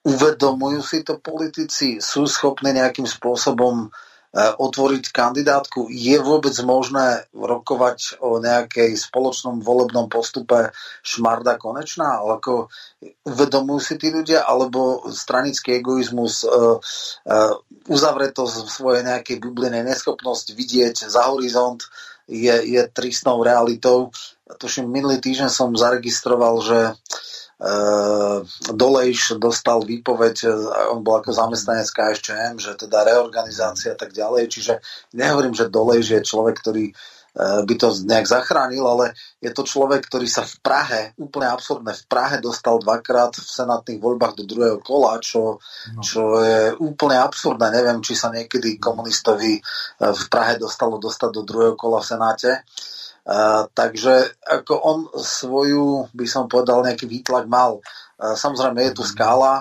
Uvedomujú 0.07 0.81
si 0.87 1.03
to 1.03 1.19
politici, 1.19 1.99
sú 1.99 2.31
schopní 2.31 2.71
nejakým 2.71 3.11
spôsobom 3.11 3.91
otvoriť 4.37 5.17
kandidátku. 5.17 5.89
Je 5.89 6.21
vôbec 6.21 6.53
možné 6.61 7.25
rokovať 7.33 8.21
o 8.21 8.37
nejakej 8.37 8.93
spoločnom 8.93 9.65
volebnom 9.65 10.13
postupe 10.13 10.77
šmarda 11.01 11.57
konečná? 11.57 12.21
Ako 12.21 12.69
uvedomujú 13.25 13.81
si 13.81 13.95
tí 13.97 14.13
ľudia, 14.13 14.45
alebo 14.45 15.09
stranický 15.09 15.81
egoizmus 15.81 16.45
uh, 16.45 16.77
uh, 16.77 17.55
uzavre 17.89 18.29
to 18.29 18.45
v 18.45 18.69
svojej 18.69 19.03
nejakej 19.09 19.41
bubline 19.41 19.81
neschopnosť 19.89 20.53
vidieť 20.53 21.09
za 21.09 21.33
horizont 21.33 21.81
je, 22.29 22.53
je 22.77 22.83
tristnou 22.93 23.41
realitou. 23.41 24.13
Tuším, 24.61 24.85
minulý 24.91 25.17
týždeň 25.17 25.49
som 25.49 25.73
zaregistroval, 25.73 26.61
že 26.61 26.79
uh, 26.93 26.95
Dolejš 28.69 29.41
dostal 29.41 29.81
výpoveď, 29.81 30.37
eh, 30.45 30.53
on 30.93 31.01
bol 31.01 31.25
ako 31.25 31.33
zamestnanec 31.33 31.89
KSČM, 31.89 32.61
že 32.61 32.77
teda 32.77 33.09
reorganizácia 33.09 33.97
a 33.97 33.99
tak 33.99 34.13
ďalej, 34.13 34.53
čiže 34.53 34.75
nehovorím, 35.17 35.57
že 35.57 35.73
Dolejš 35.73 36.07
je 36.21 36.21
človek, 36.21 36.61
ktorý 36.61 36.93
eh, 36.93 37.61
by 37.65 37.75
to 37.81 37.97
nejak 38.05 38.29
zachránil, 38.29 38.85
ale 38.85 39.17
je 39.41 39.49
to 39.57 39.65
človek, 39.65 40.05
ktorý 40.05 40.29
sa 40.29 40.45
v 40.45 40.57
Prahe, 40.61 41.01
úplne 41.17 41.49
absurdné, 41.49 41.97
v 41.97 42.05
Prahe 42.05 42.45
dostal 42.45 42.77
dvakrát 42.77 43.33
v 43.41 43.49
senátnych 43.49 44.05
voľbách 44.05 44.37
do 44.37 44.45
druhého 44.45 44.79
kola, 44.85 45.17
čo, 45.25 45.57
no. 45.97 46.01
čo 46.05 46.37
je 46.45 46.77
úplne 46.77 47.17
absurdné. 47.25 47.73
Neviem, 47.73 48.05
či 48.05 48.13
sa 48.21 48.29
niekedy 48.29 48.77
komunistovi 48.77 49.65
v 49.97 50.25
Prahe 50.29 50.61
dostalo 50.61 51.01
dostať 51.01 51.31
do 51.33 51.43
druhého 51.45 51.73
kola 51.73 52.05
v 52.05 52.09
Senáte. 52.09 52.51
Uh, 52.53 52.97
Uh, 53.27 53.67
takže 53.75 54.39
ako 54.47 54.75
on 54.87 54.99
svoju, 55.19 56.07
by 56.15 56.27
som 56.31 56.47
povedal, 56.47 56.87
nejaký 56.87 57.11
výtlak 57.11 57.51
mal. 57.51 57.83
Uh, 57.83 58.39
samozrejme 58.39 58.87
je 58.87 58.95
tu 58.95 59.03
mhm. 59.03 59.11
skála, 59.11 59.55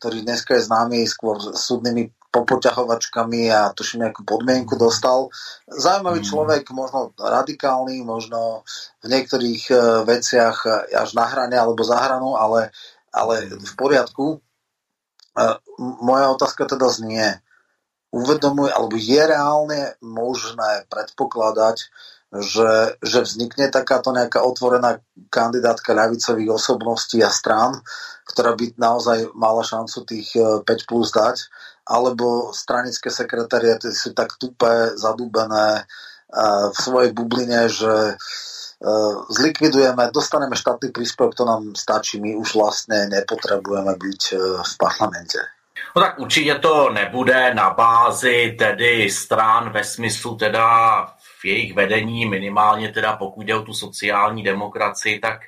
ktorý 0.00 0.24
dneska 0.24 0.56
je 0.56 0.64
známy 0.64 1.04
skôr 1.04 1.36
súdnymi 1.36 2.08
popoťahovačkami 2.32 3.52
a 3.52 3.76
tuším 3.76 4.08
nejakú 4.08 4.24
podmienku 4.24 4.78
dostal. 4.78 5.34
Zaujímavý 5.66 6.22
mm. 6.22 6.28
človek, 6.30 6.62
možno 6.70 7.10
radikálny, 7.18 8.06
možno 8.06 8.62
v 9.02 9.06
niektorých 9.10 9.62
uh, 9.74 9.80
veciach 10.06 10.88
až 10.94 11.10
na 11.12 11.26
hrane 11.26 11.58
alebo 11.58 11.82
za 11.82 11.98
hranu, 11.98 12.38
ale, 12.38 12.70
ale 13.10 13.50
v 13.50 13.74
poriadku. 13.74 14.38
Uh, 15.34 15.58
moja 16.00 16.30
otázka 16.30 16.70
teda 16.70 16.86
znie, 16.88 17.42
uvedomuje, 18.14 18.70
alebo 18.74 18.94
je 18.98 19.22
reálne 19.22 19.94
možné 20.02 20.86
predpokladať, 20.90 21.90
že, 22.30 22.94
že 23.02 23.26
vznikne 23.26 23.74
takáto 23.74 24.14
nejaká 24.14 24.46
otvorená 24.46 25.02
kandidátka 25.34 25.98
ľavicových 25.98 26.54
osobností 26.54 27.18
a 27.26 27.30
strán, 27.30 27.82
ktorá 28.30 28.54
by 28.54 28.78
naozaj 28.78 29.34
mala 29.34 29.66
šancu 29.66 29.98
tých 30.06 30.38
5 30.38 30.62
e, 30.62 30.74
plus 30.86 31.10
dať, 31.10 31.50
alebo 31.90 32.54
stranické 32.54 33.10
sekretariaty 33.10 33.90
sú 33.90 34.14
tak 34.14 34.38
tupé, 34.38 34.94
zadúbené 34.94 35.82
e, 35.82 35.84
v 36.70 36.76
svojej 36.78 37.10
bubline, 37.10 37.66
že 37.66 38.14
e, 38.14 38.16
zlikvidujeme, 39.34 40.14
dostaneme 40.14 40.54
štátny 40.54 40.94
príspevok, 40.94 41.34
to 41.34 41.42
nám 41.42 41.74
stačí, 41.74 42.22
my 42.22 42.38
už 42.38 42.54
vlastne 42.54 43.10
nepotrebujeme 43.10 43.98
byť 43.98 44.22
v 44.62 44.74
parlamente. 44.78 45.42
No 45.96 46.02
tak 46.02 46.18
určitě 46.18 46.54
to 46.54 46.90
nebude 46.90 47.54
na 47.54 47.70
bázi 47.70 48.56
tedy 48.58 49.10
stran 49.10 49.70
ve 49.70 49.84
smyslu 49.84 50.36
teda 50.36 50.66
v 51.40 51.44
jejich 51.44 51.74
vedení, 51.74 52.26
minimálně 52.26 52.92
teda 52.92 53.16
pokud 53.16 53.46
jde 53.46 53.54
o 53.54 53.62
tu 53.62 53.74
sociální 53.74 54.42
demokracii, 54.42 55.18
tak 55.18 55.40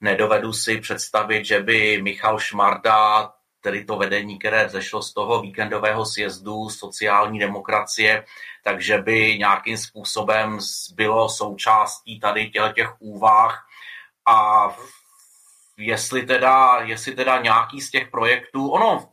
nedovedu 0.00 0.52
si 0.52 0.80
představit, 0.80 1.44
že 1.44 1.60
by 1.60 2.02
Michal 2.02 2.38
Šmarda, 2.38 3.32
tedy 3.60 3.84
to 3.84 3.96
vedení, 3.96 4.38
které 4.38 4.68
zešlo 4.68 5.02
z 5.02 5.12
toho 5.14 5.42
víkendového 5.42 6.06
sjezdu 6.06 6.68
sociální 6.68 7.38
demokracie, 7.38 8.24
takže 8.64 8.98
by 8.98 9.38
nějakým 9.38 9.76
způsobem 9.76 10.58
bylo 10.94 11.28
součástí 11.28 12.20
tady 12.20 12.50
těch, 12.50 12.94
úvah. 12.98 13.66
A 14.28 14.68
jestli 15.76 16.26
teda, 16.26 16.80
jestli 16.82 17.14
teda 17.14 17.40
nějaký 17.42 17.80
z 17.80 17.90
těch 17.90 18.08
projektů, 18.10 18.70
ono, 18.70 19.08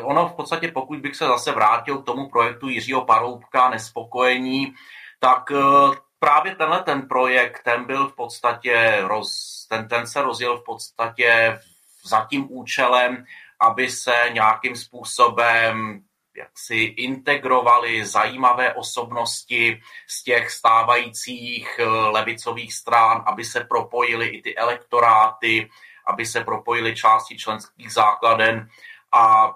ono 0.00 0.28
v 0.28 0.32
podstatě, 0.32 0.68
pokud 0.68 0.98
bych 0.98 1.16
se 1.16 1.26
zase 1.26 1.52
vrátil 1.52 1.98
k 1.98 2.06
tomu 2.06 2.28
projektu 2.28 2.68
Jiřího 2.68 3.04
Paroubka, 3.04 3.70
nespokojení, 3.70 4.74
tak 5.18 5.50
eh, 5.50 5.96
právě 6.18 6.54
tenhle 6.54 6.82
ten 6.82 7.08
projekt, 7.08 7.62
ten 7.62 7.84
byl 7.84 8.08
v 8.08 8.14
podstatě, 8.14 8.98
roz, 9.00 9.66
ten, 9.68 9.88
ten 9.88 10.06
se 10.06 10.22
rozjel 10.22 10.58
v 10.58 10.64
podstatě 10.64 11.58
za 12.04 12.26
tím 12.30 12.46
účelem, 12.50 13.24
aby 13.60 13.90
se 13.90 14.14
nějakým 14.32 14.76
způsobem 14.76 16.04
jak 16.36 16.58
si 16.58 16.76
integrovali 16.76 18.06
zajímavé 18.06 18.74
osobnosti 18.74 19.80
z 20.06 20.22
těch 20.22 20.50
stávajících 20.50 21.78
eh, 21.78 21.84
levicových 21.86 22.74
strán, 22.74 23.22
aby 23.26 23.44
se 23.44 23.64
propojili 23.64 24.26
i 24.26 24.42
ty 24.42 24.56
elektoráty, 24.56 25.70
aby 26.06 26.26
se 26.26 26.44
propojili 26.44 26.96
části 26.96 27.36
členských 27.36 27.92
základen 27.92 28.68
a 29.12 29.54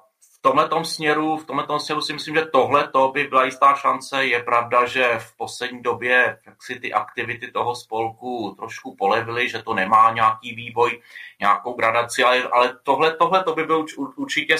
tomhle 0.48 0.84
směru, 0.84 1.36
v 1.36 1.46
tomhle 1.46 1.80
směru 1.80 2.02
si 2.02 2.12
myslím, 2.12 2.34
že 2.34 2.44
tohle 2.44 2.88
to 2.88 3.08
by 3.08 3.24
byla 3.24 3.44
jistá 3.44 3.74
šance. 3.74 4.24
Je 4.24 4.42
pravda, 4.42 4.86
že 4.86 5.18
v 5.18 5.36
poslední 5.36 5.82
době 5.82 6.38
jak 6.46 6.62
si 6.62 6.80
ty 6.80 6.92
aktivity 6.92 7.50
toho 7.50 7.74
spolku 7.76 8.54
trošku 8.58 8.96
polevily, 8.96 9.48
že 9.48 9.62
to 9.62 9.74
nemá 9.74 10.12
nějaký 10.12 10.54
vývoj, 10.54 11.00
nějakou 11.40 11.72
gradaci, 11.72 12.24
ale, 12.24 12.42
ale 12.42 12.78
tohle, 12.82 13.16
tohle 13.16 13.44
to 13.44 13.54
by 13.54 13.64
byl 13.64 13.84
určitě, 14.16 14.56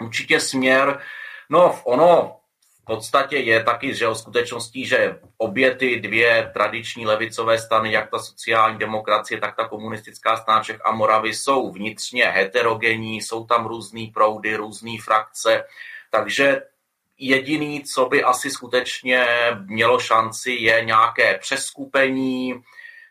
určitě 0.00 0.40
směr. 0.40 1.00
No, 1.50 1.80
ono 1.84 2.36
podstatě 2.86 3.36
je 3.36 3.62
taky 3.62 3.94
že 3.94 4.08
o 4.08 4.14
skutečností, 4.14 4.86
že 4.86 5.18
obě 5.38 5.74
ty 5.74 6.00
dvě 6.00 6.50
tradiční 6.52 7.06
levicové 7.06 7.58
strany, 7.58 7.92
jak 7.92 8.10
ta 8.10 8.18
sociální 8.18 8.78
demokracie, 8.78 9.40
tak 9.40 9.56
ta 9.56 9.68
komunistická 9.68 10.36
strana 10.36 10.62
Čech 10.62 10.80
a 10.84 10.92
Moravy, 10.92 11.34
jsou 11.34 11.72
vnitřně 11.72 12.24
heterogenní, 12.24 13.22
jsou 13.22 13.46
tam 13.46 13.66
různý 13.66 14.06
proudy, 14.06 14.56
různé 14.56 14.96
frakce, 15.04 15.64
takže 16.10 16.62
jediný, 17.18 17.84
co 17.84 18.06
by 18.06 18.22
asi 18.22 18.50
skutečně 18.50 19.26
mělo 19.66 19.98
šanci, 19.98 20.50
je 20.50 20.84
nějaké 20.84 21.38
přeskupení, 21.38 22.54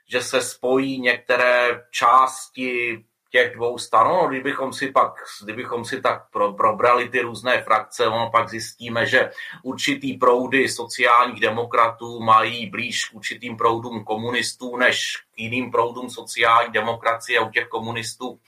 že 0.07 0.21
se 0.21 0.41
spojí 0.41 0.99
některé 0.99 1.84
části 1.91 3.03
těch 3.36 3.55
dvou 3.55 3.77
stran. 3.77 4.07
No, 4.07 4.27
kdybychom 4.27 4.73
si 4.73 4.91
pak, 4.91 5.13
kdybychom 5.43 5.86
si 5.86 6.01
tak 6.01 6.31
pro, 6.31 6.53
probrali 6.53 7.09
ty 7.09 7.21
různé 7.21 7.61
frakce, 7.61 8.07
ono 8.07 8.29
pak 8.31 8.49
zjistíme, 8.49 9.05
že 9.05 9.31
určitý 9.63 10.13
proudy 10.17 10.69
sociálních 10.69 11.39
demokratů 11.39 12.19
mají 12.23 12.69
blíž 12.69 13.05
k 13.05 13.15
určitým 13.15 13.57
proudům 13.57 14.03
komunistů 14.03 14.77
než 14.77 15.17
k 15.36 15.39
jiným 15.39 15.71
proudům 15.71 16.09
sociální 16.09 16.71
demokracie. 16.71 17.39
U 17.39 17.49
těch 17.49 17.67
komunistů, 17.67 18.39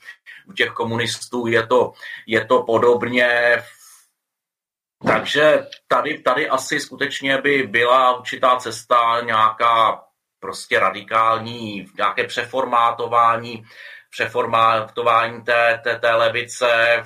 u 0.46 0.52
těch 0.52 0.70
komunistů 0.70 1.46
je 1.46 1.66
to, 1.66 1.92
je 2.26 2.44
to 2.44 2.62
podobně. 2.62 3.28
Takže 5.06 5.66
tady, 5.88 6.18
tady 6.18 6.48
asi 6.48 6.80
skutečně 6.80 7.38
by 7.38 7.62
byla 7.62 8.18
určitá 8.18 8.56
cesta 8.56 9.20
nějaká 9.20 10.04
prostě 10.40 10.80
radikální, 10.80 11.86
nějaké 11.96 12.24
přeformátování 12.24 13.64
přeformátování 14.10 15.42
té, 15.42 15.80
té, 15.84 15.98
té 15.98 16.14
levice. 16.14 17.02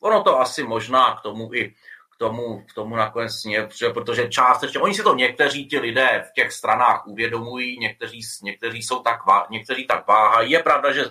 Ono 0.00 0.22
to 0.22 0.40
asi 0.40 0.62
možná 0.62 1.16
k 1.16 1.22
tomu 1.22 1.54
i, 1.54 1.74
k 2.16 2.18
tomu, 2.18 2.62
k 2.70 2.74
tomu 2.74 2.96
nakonec 2.96 3.32
směr, 3.32 3.68
protože 3.94 4.28
částečně, 4.28 4.80
oni 4.80 4.94
si 4.94 5.02
to 5.02 5.14
někteří 5.14 5.66
ti 5.66 5.78
lidé 5.78 6.24
v 6.30 6.32
těch 6.34 6.52
stranách 6.52 7.06
uvědomují, 7.06 7.78
někteří, 7.78 8.20
někteří 8.42 8.82
jsou 8.82 9.02
tak, 9.02 9.20
někteří 9.50 9.86
tak 9.86 10.06
váhají. 10.06 10.50
Je 10.50 10.62
pravda, 10.62 10.92
že 10.92 11.04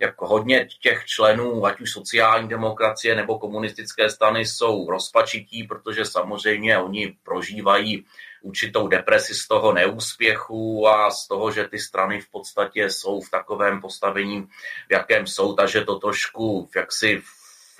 jako 0.00 0.26
hodně 0.26 0.68
těch 0.80 1.04
členů, 1.04 1.66
ať 1.66 1.80
už 1.80 1.90
sociální 1.90 2.48
demokracie 2.48 3.16
nebo 3.16 3.38
komunistické 3.38 4.10
strany, 4.10 4.44
jsou 4.44 4.90
rozpačití, 4.90 5.62
protože 5.62 6.04
samozřejmě 6.04 6.78
oni 6.78 7.16
prožívají 7.22 8.06
určitou 8.46 8.88
depresi 8.88 9.34
z 9.34 9.48
toho 9.48 9.72
neúspěchu 9.72 10.88
a 10.88 11.10
z 11.10 11.28
toho, 11.28 11.50
že 11.50 11.68
ty 11.68 11.78
strany 11.78 12.20
v 12.20 12.30
podstatě 12.30 12.90
jsou 12.90 13.20
v 13.20 13.30
takovém 13.30 13.80
postavení, 13.80 14.42
v 14.88 14.92
jakém 14.92 15.26
jsou, 15.26 15.54
takže 15.54 15.84
to 15.84 15.98
trošku 15.98 16.70
jaksi 16.76 17.22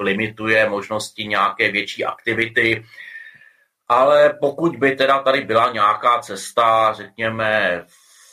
limituje 0.01 0.69
možnosti 0.69 1.25
nějaké 1.25 1.73
větší 1.73 2.05
aktivity. 2.05 2.87
Ale 3.89 4.35
pokud 4.41 4.77
by 4.77 4.97
teda 4.97 5.23
tady 5.23 5.41
byla 5.41 5.73
nějaká 5.73 6.19
cesta, 6.19 6.93
řekněme, 6.93 7.85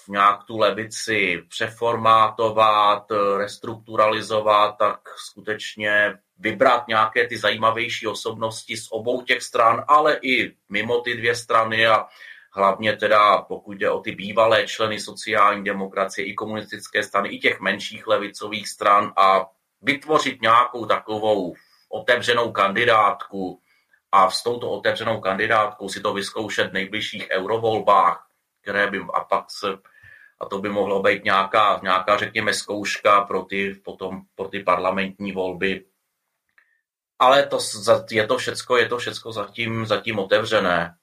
nějak 0.09 0.43
tu 0.43 0.57
levici 0.57 1.43
přeformátovat, 1.49 3.05
restrukturalizovat, 3.37 4.77
tak 4.77 4.99
skutečně 5.15 6.17
vybrat 6.43 6.87
nějaké 6.87 7.27
ty 7.27 7.37
zajímavější 7.37 8.07
osobnosti 8.07 8.77
z 8.77 8.87
obou 8.91 9.21
těch 9.21 9.41
stran, 9.41 9.83
ale 9.87 10.19
i 10.21 10.51
mimo 10.69 11.01
ty 11.01 11.17
dvě 11.17 11.35
strany 11.35 11.87
a 11.87 12.05
hlavně 12.51 12.95
teda 12.95 13.41
pokud 13.41 13.77
jde 13.77 13.89
o 13.89 13.99
ty 13.99 14.11
bývalé 14.11 14.67
členy 14.67 14.99
sociální 14.99 15.63
demokracie 15.63 16.25
i 16.25 16.33
komunistické 16.33 17.03
strany, 17.03 17.29
i 17.29 17.39
těch 17.39 17.59
menších 17.59 18.07
levicových 18.07 18.67
stran 18.69 19.13
a 19.17 19.45
vytvořit 19.81 20.41
nějakou 20.41 20.85
takovou 20.85 21.55
otevřenou 21.89 22.51
kandidátku 22.51 23.59
a 24.11 24.29
s 24.29 24.43
touto 24.43 24.69
otevřenou 24.69 25.21
kandidátkou 25.21 25.89
si 25.89 26.01
to 26.01 26.13
vyzkoušet 26.13 26.69
v 26.69 26.73
nejbližších 26.73 27.27
eurovolbách, 27.31 28.27
které 28.61 28.91
by 28.91 28.99
a 29.13 29.23
pak 29.23 29.45
se 29.47 29.67
a 30.39 30.45
to 30.45 30.59
by 30.59 30.69
mohlo 30.69 31.01
být 31.01 31.23
nějaká, 31.23 31.79
nějaká 31.83 32.17
řekněme, 32.17 32.53
zkouška 32.53 33.21
pro 33.21 33.43
ty, 33.43 33.75
potom, 33.83 34.21
pro 34.35 34.47
ty 34.47 34.59
parlamentní 34.59 35.31
volby. 35.31 35.85
Ale 37.19 37.45
to, 37.45 37.57
je 38.11 38.27
to 38.27 38.37
všecko, 38.37 38.77
je 38.77 38.85
to 38.85 38.97
všecko 38.97 39.31
zatím, 39.31 39.85
zatím 39.85 40.19
otevřené. 40.19 40.95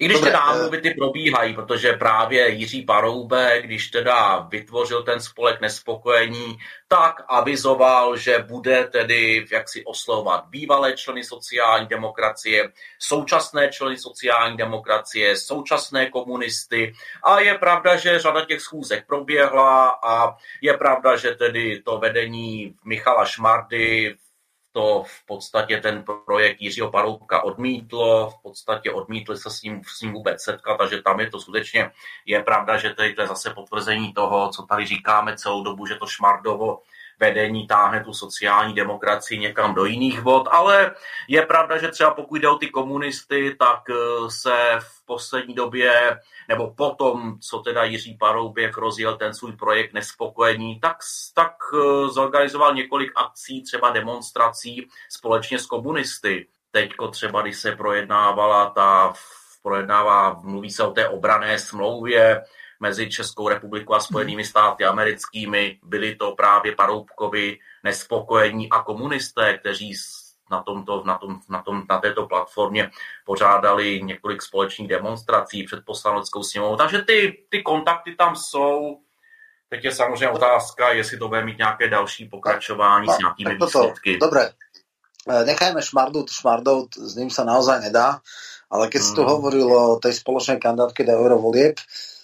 I 0.00 0.04
když 0.04 0.16
Dobre, 0.16 0.30
teda 0.30 0.80
ty 0.82 0.90
eh, 0.90 0.94
probíhají, 0.94 1.54
protože 1.54 1.92
právě 1.92 2.48
Jiří 2.48 2.82
Paroubek, 2.82 3.64
když 3.64 3.88
teda 3.88 4.38
vytvořil 4.38 5.02
ten 5.02 5.20
spolek 5.20 5.60
nespokojení, 5.60 6.56
tak 6.88 7.24
avizoval, 7.28 8.16
že 8.16 8.38
bude 8.38 8.84
tedy 8.84 9.46
jaksi 9.52 9.84
oslovovat 9.84 10.44
bývalé 10.48 10.92
členy 10.92 11.24
sociální 11.24 11.86
demokracie, 11.86 12.72
současné 12.98 13.68
členy 13.68 13.98
sociální 13.98 14.56
demokracie, 14.56 15.36
současné 15.36 16.10
komunisty 16.10 16.92
a 17.24 17.40
je 17.40 17.58
pravda, 17.58 17.96
že 17.96 18.18
řada 18.18 18.44
těch 18.44 18.60
schůzek 18.60 19.06
proběhla 19.06 19.98
a 20.04 20.36
je 20.60 20.76
pravda, 20.76 21.16
že 21.16 21.34
tedy 21.34 21.82
to 21.84 21.98
vedení 21.98 22.74
Michala 22.84 23.24
Šmardy 23.24 24.16
to 24.72 25.02
v 25.06 25.26
podstatě 25.26 25.80
ten 25.80 26.04
projekt 26.26 26.60
Jiřího 26.60 26.90
Paroubka 26.90 27.44
odmítlo, 27.44 28.30
v 28.30 28.42
podstatě 28.42 28.92
odmítli 28.92 29.36
se 29.36 29.50
s 29.50 29.62
ním, 29.62 29.82
s 29.84 30.00
ním 30.00 30.12
vůbec 30.12 30.42
setkat, 30.42 30.76
takže 30.76 31.02
tam 31.02 31.20
je 31.20 31.30
to 31.30 31.40
skutečně, 31.40 31.90
je 32.26 32.42
pravda, 32.42 32.78
že 32.78 32.94
tady 32.94 33.14
to 33.14 33.20
je 33.20 33.28
zase 33.28 33.50
potvrzení 33.50 34.12
toho, 34.12 34.48
co 34.48 34.62
tady 34.62 34.86
říkáme 34.86 35.36
celou 35.36 35.64
dobu, 35.64 35.86
že 35.86 35.94
to 35.94 36.06
Šmardovo 36.06 36.78
vedení 37.20 37.66
táhne 37.66 38.04
tu 38.04 38.12
sociální 38.12 38.74
demokracii 38.74 39.38
někam 39.38 39.74
do 39.74 39.84
jiných 39.84 40.20
vod, 40.20 40.48
ale 40.50 40.94
je 41.28 41.42
pravda, 41.42 41.78
že 41.78 41.88
třeba 41.88 42.14
pokud 42.14 42.36
jde 42.36 42.48
o 42.48 42.56
ty 42.56 42.68
komunisty, 42.68 43.56
tak 43.58 43.80
eh, 43.90 44.30
se 44.30 44.78
v 44.78 45.06
poslední 45.06 45.54
době, 45.54 46.20
nebo 46.48 46.74
potom, 46.74 47.38
co 47.40 47.58
teda 47.58 47.84
Jiří 47.84 48.16
Parouběk 48.20 48.76
rozjel 48.76 49.16
ten 49.16 49.34
svůj 49.34 49.52
projekt 49.52 49.92
nespokojení, 49.92 50.80
tak, 50.80 50.96
tak 51.34 51.52
eh, 51.74 52.08
zorganizoval 52.08 52.74
několik 52.74 53.12
akcí, 53.16 53.62
třeba 53.62 53.90
demonstrací 53.90 54.88
společně 55.08 55.58
s 55.58 55.66
komunisty. 55.66 56.46
Teďko 56.70 57.08
třeba, 57.08 57.42
když 57.42 57.56
se 57.56 57.76
projednávala 57.76 58.70
ta 58.70 59.12
projednává, 59.62 60.40
mluví 60.42 60.70
se 60.70 60.84
o 60.84 60.90
té 60.90 61.08
obrané 61.08 61.58
smlouvě, 61.58 62.42
mezi 62.80 63.10
Českou 63.10 63.48
republikou 63.48 63.94
a 63.94 64.00
Spojenými 64.00 64.44
státy 64.44 64.84
americkými. 64.84 65.78
Byli 65.82 66.16
to 66.16 66.32
právě 66.32 66.74
Paroubkovi 66.74 67.58
nespokojení 67.84 68.70
a 68.70 68.82
komunisté, 68.82 69.58
kteří 69.58 69.94
na, 70.50 70.62
tomto, 70.62 71.02
na, 71.04 71.18
tom, 71.18 71.40
na, 71.48 71.62
tom, 71.62 71.82
na 71.90 72.00
této 72.00 72.26
platformě 72.26 72.90
pořádali 73.24 74.02
několik 74.02 74.42
společných 74.42 74.88
demonstrací 74.88 75.62
před 75.62 75.84
poslaneckou 75.84 76.42
sněmovou. 76.42 76.76
Takže 76.76 77.02
ty, 77.02 77.44
ty 77.48 77.62
kontakty 77.62 78.14
tam 78.14 78.36
jsou. 78.36 78.98
Teď 79.68 79.84
je 79.84 79.92
samozřejmě 79.92 80.28
otázka, 80.28 80.92
jestli 80.92 81.18
to 81.18 81.28
bude 81.28 81.44
mít 81.44 81.58
nějaké 81.58 81.88
další 81.88 82.28
pokračování 82.28 83.06
tak, 83.06 83.16
s 83.16 83.18
nějakými 83.18 83.50
tak 83.50 83.60
výsledky. 83.60 84.18
Dobre, 84.18 84.50
e, 85.28 85.44
nechajme 85.44 85.82
Šmardut, 85.82 86.30
Šmardut, 86.30 86.94
s 86.98 87.14
ním 87.16 87.30
sa 87.30 87.46
naozaj 87.46 87.80
nedá, 87.80 88.18
ale 88.66 88.90
keď 88.90 89.02
si 89.02 89.14
tu 89.14 89.22
hmm. 89.22 89.30
hovoril 89.30 89.68
o 89.70 90.02
tej 90.02 90.18
spoločnej 90.18 90.58
kandidátke 90.58 91.06
do 91.06 91.14
eurovolieb, 91.14 91.78
Eh, 91.78 92.19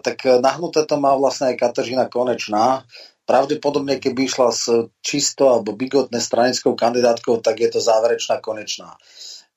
tak 0.00 0.22
nahnuté 0.40 0.86
to 0.86 0.94
má 0.96 1.18
vlastne 1.18 1.50
aj 1.50 1.58
Kateřina 1.58 2.06
Konečná. 2.06 2.86
Pravdepodobne, 3.26 3.98
keby 3.98 4.30
išla 4.30 4.54
s 4.54 4.70
čisto 5.02 5.50
alebo 5.50 5.74
bigotne 5.74 6.22
stranickou 6.22 6.78
kandidátkou, 6.78 7.42
tak 7.42 7.58
je 7.58 7.74
to 7.74 7.82
záverečná 7.82 8.38
konečná. 8.38 8.94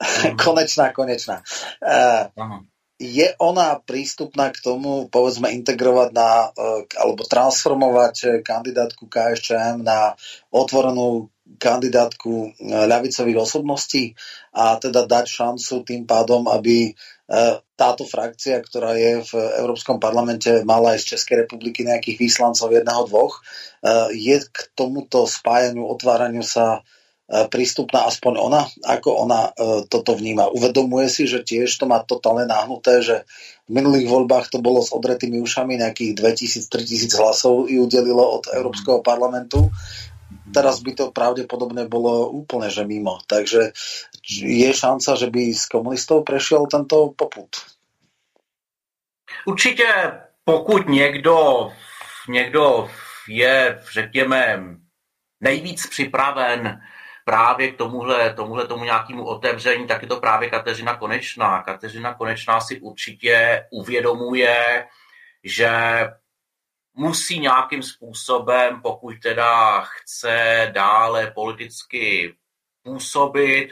Mm. 0.02 0.38
konečná, 0.46 0.90
konečná. 0.90 1.46
Uh, 1.78 2.66
je 3.00 3.32
ona 3.40 3.80
prístupná 3.80 4.52
k 4.52 4.60
tomu, 4.60 5.08
povedzme, 5.08 5.48
integrovať 5.56 6.10
na, 6.12 6.52
alebo 7.00 7.24
transformovať 7.24 8.44
kandidátku 8.44 9.08
KSČM 9.08 9.80
na 9.88 10.20
otvorenú 10.52 11.32
kandidátku 11.58 12.54
ľavicových 12.62 13.42
osobností 13.42 14.14
a 14.54 14.78
teda 14.78 15.10
dať 15.10 15.26
šancu 15.26 15.74
tým 15.82 16.06
pádom, 16.06 16.46
aby 16.46 16.94
E, 17.30 17.62
táto 17.78 18.10
frakcia, 18.10 18.58
ktorá 18.58 18.98
je 18.98 19.22
v 19.22 19.32
Európskom 19.62 20.02
parlamente, 20.02 20.50
mala 20.66 20.98
aj 20.98 21.06
z 21.06 21.10
Českej 21.16 21.46
republiky 21.46 21.86
nejakých 21.86 22.18
výslancov 22.18 22.74
jedného, 22.74 23.06
dvoch, 23.06 23.38
e, 23.38 23.42
je 24.18 24.42
k 24.42 24.58
tomuto 24.74 25.30
spájaniu, 25.30 25.86
otváraniu 25.86 26.42
sa 26.42 26.82
prístupná 27.30 28.10
aspoň 28.10 28.42
ona, 28.42 28.66
ako 28.90 29.22
ona 29.22 29.54
toto 29.86 30.18
vníma. 30.18 30.50
Uvedomuje 30.50 31.06
si, 31.14 31.30
že 31.30 31.46
tiež 31.46 31.70
to 31.78 31.86
má 31.86 32.02
totálne 32.02 32.50
náhnuté, 32.50 33.06
že 33.06 33.22
v 33.70 33.78
minulých 33.78 34.10
voľbách 34.10 34.50
to 34.50 34.58
bolo 34.58 34.82
s 34.82 34.90
odretými 34.90 35.38
ušami, 35.38 35.78
nejakých 35.78 36.18
2000-3000 36.18 37.22
hlasov 37.22 37.70
ju 37.70 37.86
udelilo 37.86 38.42
od 38.42 38.50
Európskeho 38.50 39.06
parlamentu 39.06 39.70
teraz 40.54 40.80
by 40.82 40.92
to 40.94 41.06
pravdepodobne 41.12 41.86
bolo 41.88 42.30
úplne 42.30 42.70
že 42.70 42.86
mimo. 42.86 43.20
Takže 43.28 43.72
je 44.42 44.70
šanca, 44.74 45.16
že 45.16 45.28
by 45.30 45.54
z 45.54 45.66
komunistov 45.66 46.26
prešiel 46.26 46.68
tento 46.68 47.14
poput? 47.18 47.50
Určitě, 49.46 49.88
pokud 50.44 50.90
někdo, 50.90 51.72
někdo 52.30 52.90
je, 53.28 53.80
řekněme, 53.94 54.64
nejvíc 55.42 55.88
připraven 55.88 56.82
právě 57.26 57.72
k 57.72 57.78
tomuhle, 57.78 58.34
tomuhle 58.34 58.68
tomu 58.68 58.84
nějakému 58.84 59.26
otevření, 59.26 59.88
tak 59.88 60.02
je 60.02 60.08
to 60.08 60.20
právě 60.20 60.50
Kateřina 60.50 60.98
Konečná. 60.98 61.62
Kateřina 61.62 62.14
Konečná 62.14 62.62
si 62.62 62.80
určitě 62.80 63.66
uvědomuje, 63.72 64.86
že 65.44 65.70
musí 67.00 67.40
nějakým 67.40 67.84
způsobem, 67.84 68.82
pokud 68.82 69.16
teda 69.24 69.82
chce 69.82 70.70
dále 70.76 71.32
politicky 71.32 72.36
působit, 72.84 73.70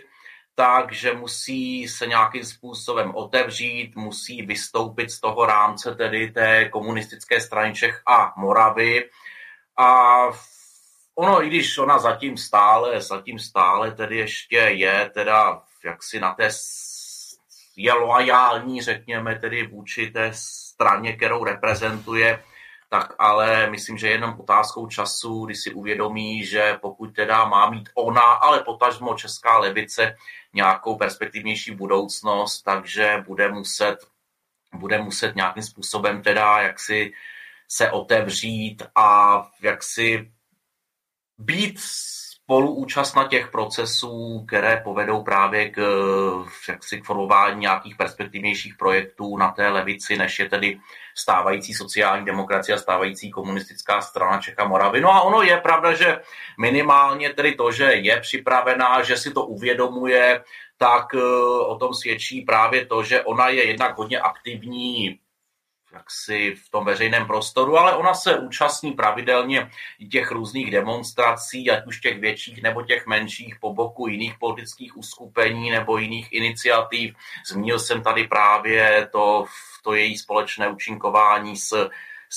takže 0.56 1.14
musí 1.14 1.88
se 1.88 2.08
nějakým 2.08 2.44
způsobem 2.44 3.16
otevřít, 3.16 3.96
musí 3.96 4.42
vystoupit 4.42 5.12
z 5.12 5.20
toho 5.20 5.46
rámce 5.46 5.96
tedy 5.96 6.32
té 6.32 6.70
komunistické 6.70 7.42
strany 7.42 7.74
Čech 7.74 8.02
a 8.08 8.34
Moravy. 8.38 9.10
A 9.78 10.18
ono, 11.16 11.44
i 11.44 11.48
když 11.48 11.78
ona 11.78 12.00
zatím 12.00 12.38
stále, 12.38 13.02
zatím 13.02 13.40
stále 13.40 13.92
tedy 13.92 14.18
ještě 14.18 14.58
je 14.58 15.12
teda 15.14 15.62
jaksi 15.86 16.20
na 16.20 16.34
té 16.34 16.50
je 17.76 17.94
loajální, 17.94 18.82
řekněme, 18.82 19.40
tedy 19.40 19.68
vůči 19.68 20.12
té 20.12 20.32
straně, 20.34 21.14
kterou 21.14 21.44
reprezentuje, 21.44 22.44
tak 22.90 23.16
ale 23.20 23.70
myslím, 23.70 23.98
že 23.98 24.08
jenom 24.08 24.40
otázkou 24.40 24.88
času, 24.88 25.46
kdy 25.46 25.56
si 25.56 25.74
uvědomí, 25.74 26.46
že 26.46 26.78
pokud 26.82 27.16
teda 27.16 27.46
má 27.46 27.70
mít 27.70 27.90
ona, 27.96 28.22
ale 28.22 28.64
potažmo 28.64 29.14
česká 29.14 29.58
levice 29.58 30.16
nějakou 30.54 30.96
perspektivnější 30.96 31.76
budoucnost, 31.76 32.62
takže 32.62 33.24
bude 33.28 33.52
muset, 33.52 33.98
bude 34.74 35.02
muset 35.02 35.36
nějakým 35.36 35.64
způsobem 35.64 36.22
teda 36.22 36.62
jaksi 36.62 37.14
se 37.68 37.92
otevřít 37.92 38.84
a 38.96 39.42
jaksi 39.62 40.32
být 41.38 41.80
spoluúčast 42.48 43.16
na 43.16 43.28
těch 43.28 43.52
procesů, 43.52 44.46
které 44.48 44.82
povedou 44.84 45.24
právě 45.24 45.70
k, 45.70 45.82
jaksi, 46.70 47.02
k 47.02 47.06
formování 47.06 47.60
nějakých 47.60 47.96
perspektivnějších 47.96 48.76
projektů 48.76 49.38
na 49.38 49.52
té 49.52 49.70
levici, 49.70 50.18
než 50.18 50.40
je 50.40 50.50
tedy 50.50 50.80
stávající 51.16 51.74
sociální 51.74 52.26
demokracie 52.26 52.76
a 52.76 52.80
stávající 52.80 53.32
komunistická 53.32 54.02
strana 54.02 54.42
Čecha 54.42 54.68
Moravy. 54.68 55.02
No 55.02 55.14
a 55.14 55.22
ono 55.22 55.42
je 55.42 55.58
pravda, 55.58 55.94
že 55.94 56.20
minimálně 56.60 57.34
tedy 57.34 57.56
to, 57.56 57.72
že 57.72 57.84
je 57.84 58.20
připravená, 58.20 59.04
že 59.04 59.18
si 59.18 59.32
to 59.32 59.46
uvědomuje, 59.46 60.44
tak 60.78 61.16
eh, 61.16 61.20
o 61.68 61.76
tom 61.76 61.94
svědčí 61.94 62.42
právě 62.42 62.86
to, 62.86 63.04
že 63.04 63.22
ona 63.22 63.50
je 63.50 63.68
jednak 63.68 63.98
hodně 63.98 64.20
aktivní 64.20 65.20
jaksi 65.94 66.56
v 66.56 66.70
tom 66.70 66.86
veřejném 66.86 67.28
prostoru, 67.28 67.78
ale 67.78 67.96
ona 67.96 68.14
se 68.14 68.40
účastní 68.40 68.92
pravidelně 68.92 69.72
těch 70.12 70.32
různých 70.32 70.72
demonstrací, 70.72 71.72
ať 71.72 71.88
už 71.88 72.00
těch 72.00 72.20
větších 72.20 72.64
nebo 72.64 72.82
těch 72.82 73.08
menších 73.08 73.56
po 73.62 73.74
boku 73.74 74.08
jiných 74.08 74.38
politických 74.40 74.98
uskupení 74.98 75.70
nebo 75.70 75.98
jiných 75.98 76.34
iniciativ. 76.34 77.16
Zmínil 77.48 77.80
jsem 77.80 78.04
tady 78.04 78.28
právě 78.28 79.08
to, 79.12 79.46
to 79.84 79.94
její 79.94 80.18
společné 80.18 80.70
účinkování 80.70 81.58
s 81.58 81.90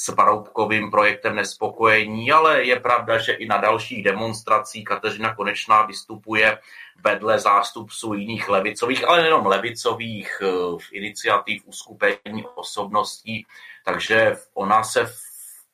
s 0.05 0.15
Paroubkovým 0.15 0.91
projektem 0.91 1.37
nespokojení, 1.37 2.33
ale 2.33 2.65
je 2.65 2.81
pravda, 2.81 3.19
že 3.19 3.33
i 3.33 3.47
na 3.47 3.57
dalších 3.57 4.05
demonstracích 4.05 4.85
Kateřina 4.85 5.35
Konečná 5.35 5.83
vystupuje 5.83 6.59
vedle 7.05 7.39
zástupců 7.39 8.15
jiných 8.15 8.49
levicových, 8.49 9.09
ale 9.09 9.21
nejenom 9.21 9.47
levicových 9.47 10.43
eh, 10.43 10.49
iniciativ, 10.93 11.63
uskupení 11.67 12.45
osobností, 12.55 13.47
takže 13.85 14.37
ona 14.55 14.85
se 14.85 15.13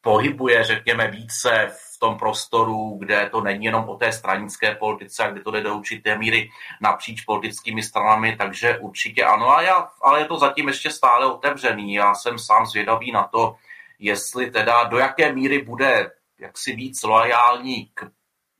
pohybuje, 0.00 0.64
řekněme, 0.64 1.10
více 1.10 1.70
v 1.94 1.98
tom 1.98 2.18
prostoru, 2.18 2.96
kde 2.98 3.28
to 3.30 3.40
není 3.40 3.64
jenom 3.64 3.88
o 3.88 3.96
té 3.96 4.12
stranické 4.12 4.74
politice, 4.74 5.24
a 5.24 5.30
kde 5.30 5.40
to 5.40 5.50
jde 5.50 5.60
do 5.60 5.76
určité 5.76 6.18
míry 6.18 6.50
napříč 6.80 7.20
politickými 7.20 7.82
stranami, 7.82 8.36
takže 8.36 8.78
určitě 8.78 9.24
ano, 9.24 9.56
a 9.56 9.62
já, 9.62 9.88
ale 10.02 10.20
je 10.20 10.24
to 10.24 10.38
zatím 10.38 10.68
ještě 10.68 10.90
stále 10.90 11.26
otevřený. 11.26 11.94
Já 11.94 12.14
jsem 12.14 12.38
sám 12.38 12.66
zvědavý 12.66 13.12
na 13.12 13.22
to, 13.22 13.56
jestli 13.98 14.50
teda 14.50 14.84
do 14.84 14.98
jaké 14.98 15.32
míry 15.32 15.62
bude 15.62 16.10
jaksi 16.40 16.72
víc 16.76 17.02
loajální 17.02 17.90
k 17.94 18.10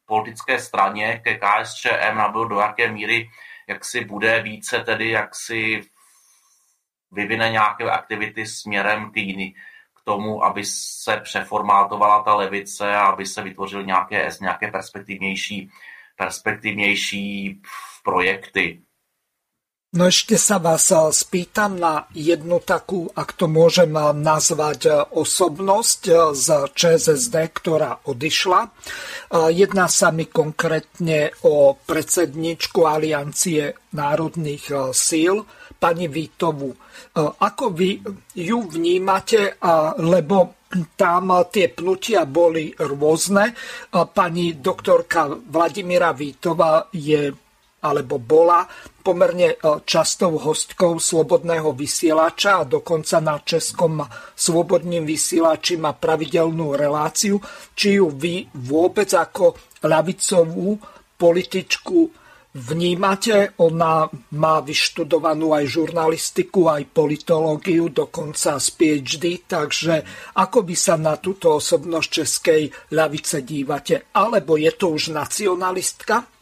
politické 0.07 0.59
straně, 0.59 1.21
ke 1.25 1.39
KSČM, 1.39 2.17
nebo 2.17 2.45
do 2.45 2.61
jaké 2.61 2.93
míry 2.93 3.29
jaksi 3.69 4.05
bude 4.05 4.43
více 4.43 4.81
tedy 4.81 5.11
jaksi 5.11 5.83
vyvine 7.13 7.51
nějaké 7.51 7.85
aktivity 7.85 8.47
směrem 8.47 9.11
k 9.11 9.17
jiný, 9.17 9.55
k 9.95 10.05
tomu, 10.05 10.45
aby 10.45 10.65
se 10.65 11.17
přeformátovala 11.17 12.23
ta 12.23 12.35
levice 12.35 12.97
a 12.97 13.07
aby 13.07 13.27
se 13.27 13.43
vytvořily 13.43 13.87
nějaké, 13.87 14.29
nějaké 14.41 14.71
perspektivnější, 14.71 15.71
perspektivnější 16.17 17.63
projekty. 18.05 18.83
No 19.97 20.13
ešte 20.13 20.37
sa 20.37 20.61
vás 20.61 20.93
eh, 20.93 21.01
spýtam 21.09 21.81
na 21.81 22.05
jednu 22.13 22.61
takú, 22.61 23.09
ak 23.17 23.33
to 23.33 23.49
môžem 23.49 23.97
eh, 23.97 24.13
nazvať, 24.13 24.81
eh, 24.85 24.95
osobnosť 25.01 26.01
z 26.37 26.47
ČSSD, 26.77 27.37
ktorá 27.57 28.05
odišla. 28.05 28.69
Jedná 29.51 29.89
sa 29.89 30.13
mi 30.13 30.29
konkrétne 30.29 31.33
o 31.49 31.75
predsedničku 31.75 32.85
Aliancie 32.85 33.75
národných 33.97 34.93
síl, 34.93 35.43
pani 35.81 36.07
Vítovu. 36.07 36.71
Ako 37.17 37.65
vy 37.73 37.99
ju 38.39 38.59
vnímate, 38.71 39.59
lebo 39.99 40.69
tam 40.95 41.33
tie 41.49 41.73
pnutia 41.73 42.23
boli 42.29 42.71
rôzne. 42.77 43.57
Pani 43.91 44.47
doktorka 44.61 45.33
Vladimíra 45.33 46.13
Vítova 46.15 46.87
je 46.93 47.46
alebo 47.87 48.19
bola 48.19 48.67
pomerne 49.07 49.55
e, 49.55 49.57
častou 49.87 50.35
hostkou 50.35 50.99
Slobodného 50.99 51.71
vysielača 51.71 52.63
a 52.63 52.69
dokonca 52.69 53.23
na 53.23 53.39
Českom 53.39 54.03
Slobodným 54.35 55.07
vysielači 55.07 55.79
má 55.79 55.95
pravidelnú 55.95 56.75
reláciu. 56.75 57.39
Či 57.79 58.03
ju 58.03 58.11
vy 58.11 58.51
vôbec 58.67 59.15
ako 59.15 59.55
ľavicovú 59.87 60.75
političku 61.15 62.27
vnímate? 62.57 63.55
Ona 63.63 64.11
má 64.35 64.57
vyštudovanú 64.65 65.53
aj 65.53 65.65
žurnalistiku, 65.69 66.73
aj 66.73 66.91
politológiu, 66.91 67.93
dokonca 67.93 68.57
z 68.57 68.69
PhD, 68.75 69.47
takže 69.47 70.03
ako 70.41 70.65
by 70.65 70.75
sa 70.75 70.97
na 70.97 71.21
túto 71.21 71.61
osobnosť 71.61 72.09
českej 72.09 72.63
ľavice 72.97 73.45
dívate? 73.45 74.11
Alebo 74.17 74.57
je 74.57 74.73
to 74.75 74.97
už 74.97 75.13
nacionalistka? 75.13 76.36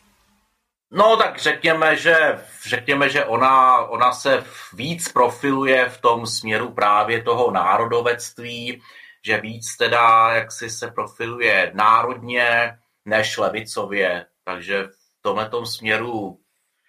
No 0.97 1.17
tak 1.17 1.39
řekněme, 1.39 1.97
že, 1.97 2.45
řekněme, 2.69 3.09
že 3.09 3.25
ona, 3.25 3.79
ona 3.79 4.13
se 4.13 4.45
víc 4.73 5.13
profiluje 5.13 5.89
v 5.89 6.01
tom 6.01 6.27
směru 6.27 6.73
právě 6.73 7.23
toho 7.23 7.51
národovectví, 7.51 8.83
že 9.25 9.41
víc 9.41 9.77
teda 9.77 10.35
jak 10.35 10.53
si 10.53 10.71
se 10.71 10.91
profiluje 10.91 11.73
národně 11.75 12.79
než 13.05 13.37
levicově. 13.37 14.27
Takže 14.45 14.85
v 14.85 15.23
tomhle 15.23 15.51
směru, 15.65 16.39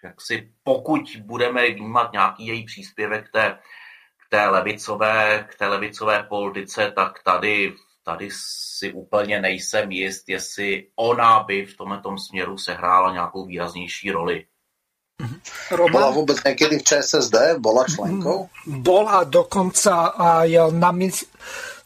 jak 0.04 0.20
si 0.20 0.52
pokud 0.62 1.16
budeme 1.20 1.70
vnímat 1.70 2.12
nějaký 2.12 2.46
její 2.46 2.64
příspěvek 2.64 3.28
k 3.28 3.32
té, 3.32 3.58
k 4.16 4.28
té 4.30 4.48
levicové, 4.48 5.46
k 5.50 5.54
té 5.54 5.66
levicové 5.66 6.22
politice, 6.22 6.92
tak 6.96 7.22
tady 7.22 7.74
tady 8.06 8.28
si 8.78 8.92
úplně 8.92 9.40
nejsem 9.40 9.90
jist, 9.90 10.28
jestli 10.28 10.86
ona 10.96 11.42
by 11.42 11.66
v 11.66 11.76
tomto 11.76 12.18
směru 12.18 12.58
sehrála 12.58 13.12
nějakou 13.12 13.46
výraznější 13.46 14.10
roli. 14.10 14.44
Mhm. 15.22 15.40
Roman? 15.70 15.92
Bola 15.92 16.10
vůbec 16.10 16.38
někdy 16.44 16.78
v 16.78 16.82
ČSSD? 16.82 17.34
Bola 17.58 17.84
členkou? 17.84 18.48
Bola 18.66 19.24
dokonca 19.24 19.94
aj 20.06 20.58
na, 20.70 20.92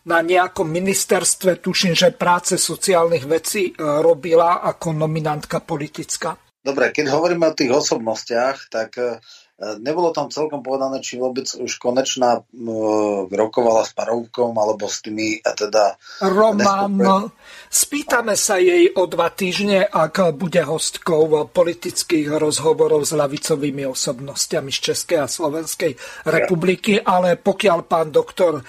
na 0.05 0.21
nějakom 0.21 0.71
ministerstve, 0.71 1.57
tuším, 1.57 1.95
že 1.95 2.11
práce 2.11 2.59
sociálnych 2.59 3.25
vecí 3.25 3.73
e, 3.73 3.73
robila 4.03 4.63
jako 4.67 4.93
nominantka 4.93 5.61
politická. 5.61 6.37
Dobre, 6.61 6.93
keď 6.93 7.09
hovoríme 7.09 7.49
o 7.49 7.57
tých 7.57 7.73
osobnostiach, 7.73 8.69
tak 8.69 8.99
e, 8.99 9.17
Nebolo 9.61 10.09
tam 10.17 10.33
celkom 10.33 10.65
povedané, 10.65 11.05
či 11.05 11.21
vôbec 11.21 11.45
už 11.45 11.77
konečná 11.77 12.41
uh, 12.41 13.29
rokovala 13.29 13.85
s 13.85 13.93
Parovkom 13.93 14.57
alebo 14.57 14.89
s 14.89 15.05
tými 15.05 15.37
a 15.45 15.53
teda... 15.53 16.01
Roman, 16.25 17.29
spýtame 17.71 18.35
sa 18.35 18.59
jej 18.59 18.91
o 18.99 19.07
dva 19.07 19.31
týždne, 19.31 19.87
ak 19.87 20.35
bude 20.35 20.59
hostkou 20.67 21.47
politických 21.47 22.27
rozhovorov 22.35 23.07
s 23.07 23.15
lavicovými 23.15 23.87
osobnostiami 23.87 24.75
z 24.75 24.79
Českej 24.91 25.19
a 25.23 25.31
Slovenskej 25.31 25.95
republiky, 26.27 26.99
ale 26.99 27.39
pokiaľ 27.39 27.79
pán 27.87 28.11
doktor 28.11 28.67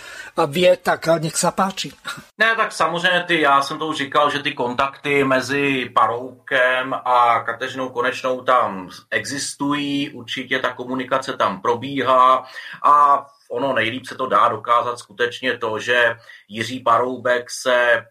vie, 0.48 0.78
tak 0.78 1.18
nech 1.18 1.34
sa 1.34 1.52
páči. 1.52 1.92
Ne, 2.38 2.56
tak 2.56 2.72
samozřejmě 2.72 3.24
ty, 3.28 3.42
já 3.42 3.62
jsem 3.62 3.80
to 3.80 3.88
už 3.88 3.98
říkal, 3.98 4.30
že 4.30 4.40
ty 4.40 4.54
kontakty 4.54 5.24
mezi 5.24 5.90
Paroukem 5.94 6.94
a 6.94 7.40
Kateřinou 7.46 7.90
Konečnou 7.90 8.42
tam 8.42 8.90
existují, 9.12 10.10
určitě 10.10 10.60
tak 10.60 10.76
komunikace 10.76 11.38
tam 11.38 11.62
probíhá 11.62 12.46
a 12.84 13.26
ono 13.52 13.74
nejlíp 13.74 14.06
se 14.06 14.16
to 14.16 14.28
dá 14.28 14.48
dokázat 14.48 15.00
skutečně 15.00 15.58
to, 15.58 15.80
že 15.80 16.16
Jiří 16.48 16.80
Paroubek 16.80 17.52
se 17.52 18.06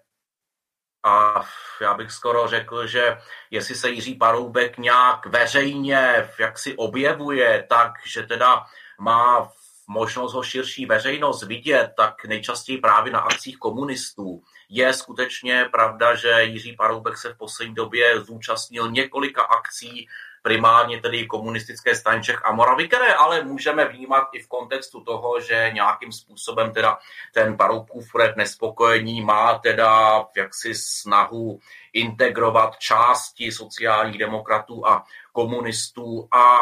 a 1.05 1.45
já 1.81 1.95
bych 1.95 2.11
skoro 2.11 2.49
řekl, 2.49 2.87
že 2.87 3.19
jestli 3.51 3.75
se 3.75 3.91
Jiří 3.91 4.15
Paroubek 4.15 4.79
nějak 4.79 5.27
veřejně 5.27 6.31
jak 6.39 6.59
si 6.59 6.77
objevuje, 6.77 7.67
tak 7.69 7.93
že 8.07 8.23
teda 8.23 8.67
má 8.99 9.53
možnost 9.89 10.35
ho 10.35 10.43
širší 10.43 10.87
veřejnost 10.87 11.43
vidět, 11.43 11.93
tak 11.97 12.25
nejčastěji 12.25 12.79
právě 12.79 13.13
na 13.13 13.21
akcích 13.21 13.59
komunistů. 13.59 14.43
Je 14.69 14.93
skutečně 14.93 15.69
pravda, 15.73 16.15
že 16.15 16.43
Jiří 16.43 16.77
Paroubek 16.77 17.19
se 17.19 17.33
v 17.33 17.39
poslední 17.39 17.75
době 17.75 18.21
zúčastnil 18.21 18.91
několika 18.91 19.43
akcí 19.43 20.09
primárně 20.43 21.01
tedy 21.01 21.27
komunistické 21.27 21.95
strany 21.95 22.23
Čech 22.23 22.45
a 22.45 22.53
Moravy, 22.53 22.89
které 22.89 23.15
ale 23.15 23.45
můžeme 23.45 23.85
vnímat 23.85 24.29
i 24.33 24.43
v 24.43 24.49
kontextu 24.49 25.01
toho, 25.01 25.41
že 25.41 25.71
nějakým 25.75 26.13
způsobem 26.13 26.73
teda 26.73 26.99
ten 27.35 27.57
Paroubkův 27.57 28.13
projekt 28.13 28.37
nespokojení 28.37 29.21
má 29.21 29.59
teda 29.59 30.25
jaksi 30.37 30.75
snahu 30.75 31.59
integrovat 31.93 32.79
části 32.79 33.53
sociálních 33.53 34.19
demokratů 34.19 34.87
a 34.87 35.05
komunistů. 35.33 36.29
A 36.33 36.59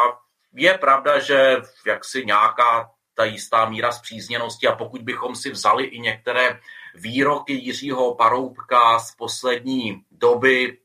je 0.53 0.77
pravda, 0.77 1.19
že 1.19 1.57
jaksi 1.85 2.25
nějaká 2.25 2.89
ta 3.13 3.25
jistá 3.25 3.69
míra 3.69 3.91
zpřízněnosti 3.91 4.67
a 4.67 4.75
pokud 4.75 5.01
bychom 5.01 5.35
si 5.35 5.51
vzali 5.51 5.83
i 5.83 5.99
některé 5.99 6.59
výroky 6.95 7.53
Jiřího 7.53 8.15
Paroubka 8.15 8.99
z 8.99 9.15
poslední 9.15 10.03
doby, 10.11 10.77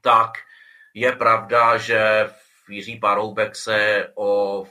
tak 0.00 0.30
je 0.94 1.12
pravda, 1.12 1.78
že 1.78 2.30
Jiří 2.68 2.96
Paroubek 2.96 3.56
se 3.56 4.08
o 4.14 4.64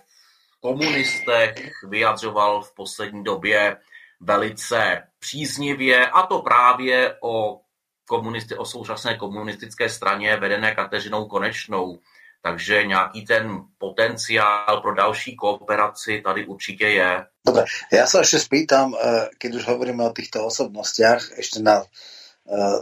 komunistech 0.59 1.55
vyjadřoval 1.87 2.61
v 2.61 2.75
poslední 2.75 3.23
době 3.23 3.77
velice 4.19 5.03
příznivě, 5.19 6.07
a 6.07 6.27
to 6.27 6.41
právě 6.41 7.15
o 7.23 7.61
komunisti, 8.07 8.55
o 8.55 8.65
současné 8.65 9.17
komunistické 9.17 9.89
straně 9.89 10.37
vedené 10.37 10.75
Kateřinou 10.75 11.25
Konečnou. 11.25 11.99
Takže 12.41 12.83
nějaký 12.83 13.25
ten 13.25 13.59
potenciál 13.77 14.81
pro 14.81 14.95
další 14.95 15.35
kooperaci 15.35 16.21
tady 16.25 16.45
určitě 16.45 16.87
je. 16.87 17.25
Dobre, 17.43 17.67
ja 17.91 18.07
sa 18.07 18.23
ešte 18.23 18.39
spýtam, 18.39 18.95
eh, 18.95 19.27
keď 19.35 19.59
už 19.59 19.63
hovoríme 19.67 19.99
o 20.07 20.15
týchto 20.15 20.47
osobnostiach, 20.47 21.35
ešte 21.35 21.59
na 21.59 21.83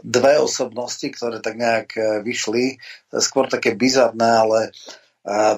dve 0.04 0.34
osobnosti, 0.40 1.08
ktoré 1.12 1.44
tak 1.44 1.60
nejak 1.60 1.88
eh, 1.98 2.04
vyšli, 2.24 2.80
skôr 3.20 3.52
také 3.52 3.76
bizarné, 3.76 4.30
ale 4.48 4.60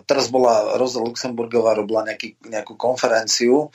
teraz 0.10 0.34
bola 0.34 0.82
Rosa 0.82 0.98
Luxemburgová 0.98 1.78
robila 1.78 2.02
nejaký, 2.02 2.42
nejakú 2.42 2.74
konferenciu 2.74 3.70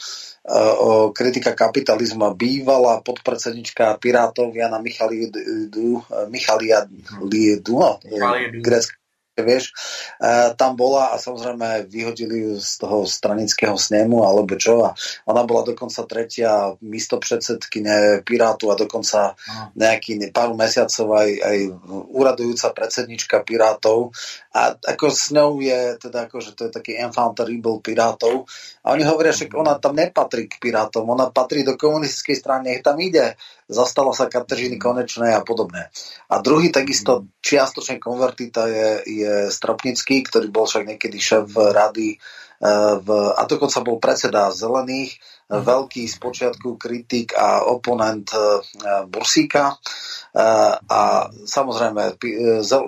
o 0.82 0.90
kritika 1.14 1.54
kapitalizmu 1.54 2.26
a 2.26 2.34
bývalá 2.34 2.98
podpredsednička 2.98 4.02
Pirátov 4.02 4.50
Jana 4.58 4.82
Michalidu, 4.82 6.02
Michaliadu, 6.34 6.98
no, 7.78 8.02
grécka 8.58 9.03
vieš, 9.42 9.74
e, 10.22 10.54
tam 10.54 10.78
bola 10.78 11.10
a 11.10 11.18
samozrejme 11.18 11.90
vyhodili 11.90 12.46
ju 12.46 12.52
z 12.62 12.72
toho 12.78 13.02
stranického 13.02 13.74
snemu 13.74 14.22
alebo 14.22 14.54
čo 14.54 14.86
a 14.86 14.94
ona 15.26 15.42
bola 15.42 15.66
dokonca 15.66 16.06
tretia 16.06 16.78
místopredsedkyne 16.78 18.22
Pirátu 18.22 18.70
a 18.70 18.78
dokonca 18.78 19.34
nejaký 19.74 20.30
pár 20.30 20.54
mesiacov 20.54 21.06
aj, 21.18 21.30
aj 21.42 21.58
úradujúca 22.14 22.70
predsednička 22.70 23.42
Pirátov. 23.42 24.14
A 24.54 24.74
ako 24.78 25.10
s 25.10 25.34
ňou 25.34 25.58
je 25.58 25.98
teda 25.98 26.30
ako, 26.30 26.36
že 26.38 26.54
to 26.54 26.68
je 26.68 26.72
taký 26.72 26.92
enfant 27.00 27.34
terrible 27.34 27.82
Pirátov. 27.82 28.46
A 28.86 28.94
oni 28.94 29.02
hovoria, 29.02 29.34
že 29.34 29.50
ona 29.50 29.80
tam 29.80 29.96
nepatrí 29.96 30.46
k 30.46 30.60
Pirátom, 30.60 31.08
ona 31.08 31.32
patrí 31.32 31.66
do 31.66 31.74
komunistickej 31.74 32.36
strany, 32.36 32.64
nech 32.76 32.84
tam 32.84 33.00
ide 33.00 33.34
zastala 33.68 34.12
sa 34.12 34.28
Kateřiny 34.28 34.76
Konečnej 34.76 35.32
a 35.32 35.40
podobne. 35.40 35.88
A 36.28 36.40
druhý 36.44 36.68
takisto 36.68 37.28
čiastočne 37.40 37.96
konvertita 37.96 38.68
je, 38.68 38.88
je 39.08 39.32
Stropnický, 39.48 40.24
ktorý 40.24 40.52
bol 40.52 40.68
však 40.68 40.84
niekedy 40.84 41.16
šéf 41.16 41.48
rady 41.56 42.14
e, 42.14 42.18
v, 43.00 43.08
a 43.32 43.42
dokonca 43.48 43.80
bol 43.80 43.96
predseda 43.96 44.52
Zelených, 44.52 45.16
mm. 45.48 45.64
veľký 45.64 46.04
spočiatku 46.04 46.76
kritik 46.76 47.32
a 47.32 47.64
oponent 47.64 48.28
e, 48.36 48.40
Bursíka. 49.08 49.72
E, 49.72 49.76
a 50.84 51.32
samozrejme, 51.32 52.20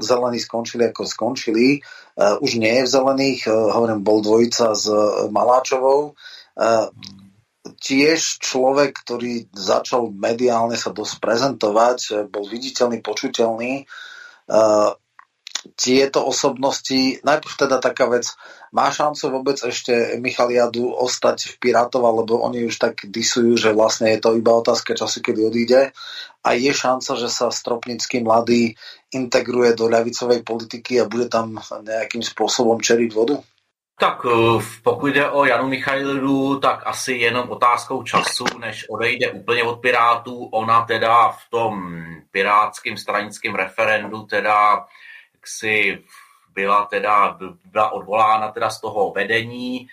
zelení 0.05 0.39
skončili 0.41 0.93
ako 0.93 1.09
skončili. 1.09 1.81
Už 2.17 2.57
nie 2.57 2.81
je 2.81 2.89
v 2.89 2.93
zelených, 2.97 3.41
hovorím, 3.53 4.01
bol 4.01 4.25
dvojica 4.25 4.73
s 4.73 4.89
Maláčovou 5.29 6.17
tiež 7.75 8.39
človek, 8.39 8.95
ktorý 9.03 9.51
začal 9.51 10.15
mediálne 10.15 10.79
sa 10.79 10.95
dosť 10.95 11.15
prezentovať, 11.19 11.99
eh, 12.11 12.15
bol 12.31 12.47
viditeľný, 12.47 13.03
počuteľný. 13.03 13.89
Uh, 14.47 14.95
tieto 15.75 16.23
osobnosti, 16.23 17.19
najprv 17.27 17.55
teda 17.59 17.83
taká 17.83 18.07
vec, 18.07 18.31
má 18.71 18.87
šancu 18.95 19.35
vôbec 19.35 19.59
ešte 19.59 20.15
Michal 20.23 20.55
Jadu 20.55 20.95
ostať 20.95 21.51
v 21.51 21.55
Pirátov, 21.59 22.07
alebo 22.07 22.39
oni 22.47 22.71
už 22.71 22.79
tak 22.79 23.03
disujú, 23.03 23.59
že 23.59 23.75
vlastne 23.75 24.15
je 24.15 24.23
to 24.23 24.39
iba 24.39 24.55
otázka 24.55 24.95
času, 24.95 25.19
kedy 25.25 25.41
odíde. 25.43 25.81
A 26.47 26.55
je 26.55 26.71
šanca, 26.71 27.19
že 27.19 27.27
sa 27.27 27.51
Stropnický 27.51 28.23
mladý 28.23 28.79
integruje 29.11 29.75
do 29.75 29.91
ľavicovej 29.91 30.47
politiky 30.47 31.03
a 31.03 31.11
bude 31.11 31.27
tam 31.27 31.59
nejakým 31.59 32.23
spôsobom 32.23 32.79
čeriť 32.79 33.11
vodu? 33.11 33.43
Tak 33.99 34.27
eh, 34.27 34.65
pokud 34.83 35.07
jde 35.07 35.31
o 35.31 35.45
Janu 35.45 35.69
Michailu, 35.69 36.61
tak 36.61 36.87
asi 36.87 37.13
jenom 37.13 37.51
otázkou 37.51 38.03
času, 38.03 38.45
než 38.59 38.89
odejde 38.89 39.31
úplně 39.31 39.63
od 39.63 39.77
Pirátů. 39.77 40.45
Ona 40.45 40.85
teda 40.85 41.29
v 41.29 41.51
tom 41.51 42.05
pirátském 42.31 42.97
stranickém 42.97 43.55
referendu 43.55 44.23
teda 44.23 44.87
si 45.45 46.05
byla 46.55 46.85
teda 46.85 47.39
byla 47.65 47.91
odvolána 47.91 48.51
teda 48.51 48.71
z 48.71 48.81
toho 48.81 49.13
vedení 49.13 49.89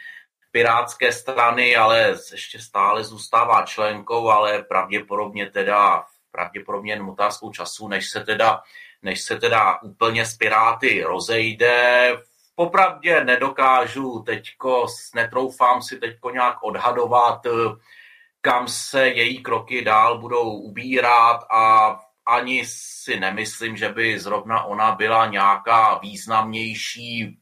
pirátské 0.51 1.11
strany, 1.11 1.75
ale 1.75 2.15
ještě 2.31 2.59
stále 2.59 3.03
zůstává 3.03 3.65
členkou, 3.65 4.29
ale 4.29 4.63
pravděpodobně 4.63 5.49
teda 5.49 6.05
pravděpodobně 6.31 6.93
jen 6.93 7.09
otázkou 7.09 7.51
času, 7.51 7.87
než 7.87 8.09
se 8.09 8.19
teda, 8.19 8.61
než 9.01 9.21
se 9.21 9.39
teda 9.39 9.81
úplně 9.81 10.25
z 10.25 10.37
Piráty 10.37 11.03
rozejde 11.03 12.17
popravdě 12.55 13.23
nedokážu 13.23 14.19
teďko, 14.19 14.85
netroufám 15.15 15.81
si 15.81 15.99
teďko 15.99 16.29
nějak 16.29 16.63
odhadovat, 16.63 17.41
kam 18.41 18.67
se 18.67 19.07
její 19.07 19.43
kroky 19.43 19.81
dál 19.81 20.17
budou 20.17 20.51
ubírat 20.51 21.43
a 21.51 21.95
ani 22.25 22.65
si 22.65 23.19
nemyslím, 23.19 23.77
že 23.77 23.89
by 23.89 24.19
zrovna 24.19 24.63
ona 24.63 24.95
byla 24.95 25.25
nějaká 25.25 25.97
významnější, 25.97 27.37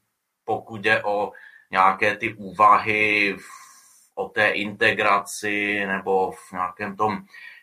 pokud 0.46 0.82
jde 0.82 1.04
o 1.04 1.32
nějaké 1.72 2.18
ty 2.18 2.34
úvahy 2.34 3.38
o 4.16 4.30
té 4.30 4.50
integraci 4.50 5.86
nebo 5.86 6.32
v 6.32 6.52
nějakém 6.52 6.96
tom, 6.96 7.18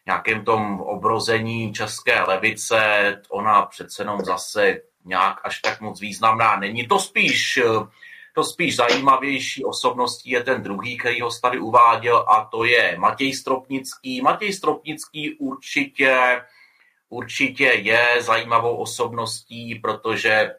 nějakém 0.07 0.45
tom 0.45 0.81
obrození 0.81 1.73
české 1.73 2.23
levice. 2.23 3.23
Ona 3.31 3.63
přece 3.63 4.03
jenom 4.03 4.21
zase 4.21 4.81
nějak 5.05 5.41
až 5.45 5.61
tak 5.61 5.81
moc 5.81 6.01
významná 6.01 6.57
není. 6.57 6.89
To 6.89 6.99
spíš, 6.99 7.57
eh, 7.57 7.87
to 8.35 8.45
spíš 8.45 8.77
zajímavější 8.77 9.65
osobností 9.65 10.31
je 10.31 10.43
ten 10.43 10.63
druhý, 10.63 10.99
který 10.99 11.21
ho 11.21 11.31
tady 11.43 11.59
uváděl 11.59 12.25
a 12.29 12.45
to 12.45 12.65
je 12.65 12.97
Matěj 12.99 13.33
Stropnický. 13.33 14.21
Matěj 14.23 14.53
Stropnický 14.53 15.35
určitě, 15.39 16.43
určitě 17.09 17.65
je 17.65 18.17
zajímavou 18.21 18.77
osobností, 18.77 19.75
protože 19.75 20.51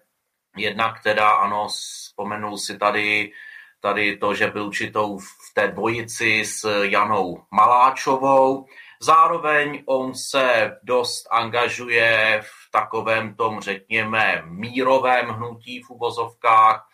jednak 0.58 1.04
teda, 1.04 1.30
ano, 1.30 1.68
vzpomenul 1.68 2.58
si 2.58 2.78
tady, 2.78 3.32
tady 3.80 4.18
to, 4.18 4.34
že 4.34 4.48
byl 4.48 4.66
určitou 4.66 5.18
v 5.18 5.54
té 5.54 5.68
dvojici 5.68 6.46
s 6.46 6.84
Janou 6.84 7.44
Maláčovou. 7.52 8.66
Zároveň 9.02 9.84
on 9.86 10.16
se 10.16 10.78
dost 10.84 11.28
angažuje 11.32 12.42
v 12.44 12.72
takovém 12.72 13.36
tom, 13.36 13.62
řekněme, 13.62 14.44
mírovém 14.46 15.26
hnutí 15.26 15.82
v 15.82 15.90
uvozovkách, 15.90 16.88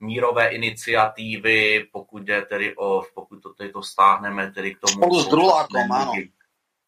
mírové 0.00 0.48
iniciativy, 0.48 1.86
pokud 1.92 2.22
jde 2.22 2.42
tedy 2.42 2.76
o, 2.76 3.02
pokud 3.14 3.42
to 3.42 3.54
tedy 3.54 3.72
to 3.72 3.82
stáhneme 3.82 4.50
tedy 4.50 4.74
k 4.74 4.78
tomu. 4.80 4.92
Spolu 4.92 5.20
s 5.20 5.28
Drulákem, 5.28 5.92
ano. 5.92 6.12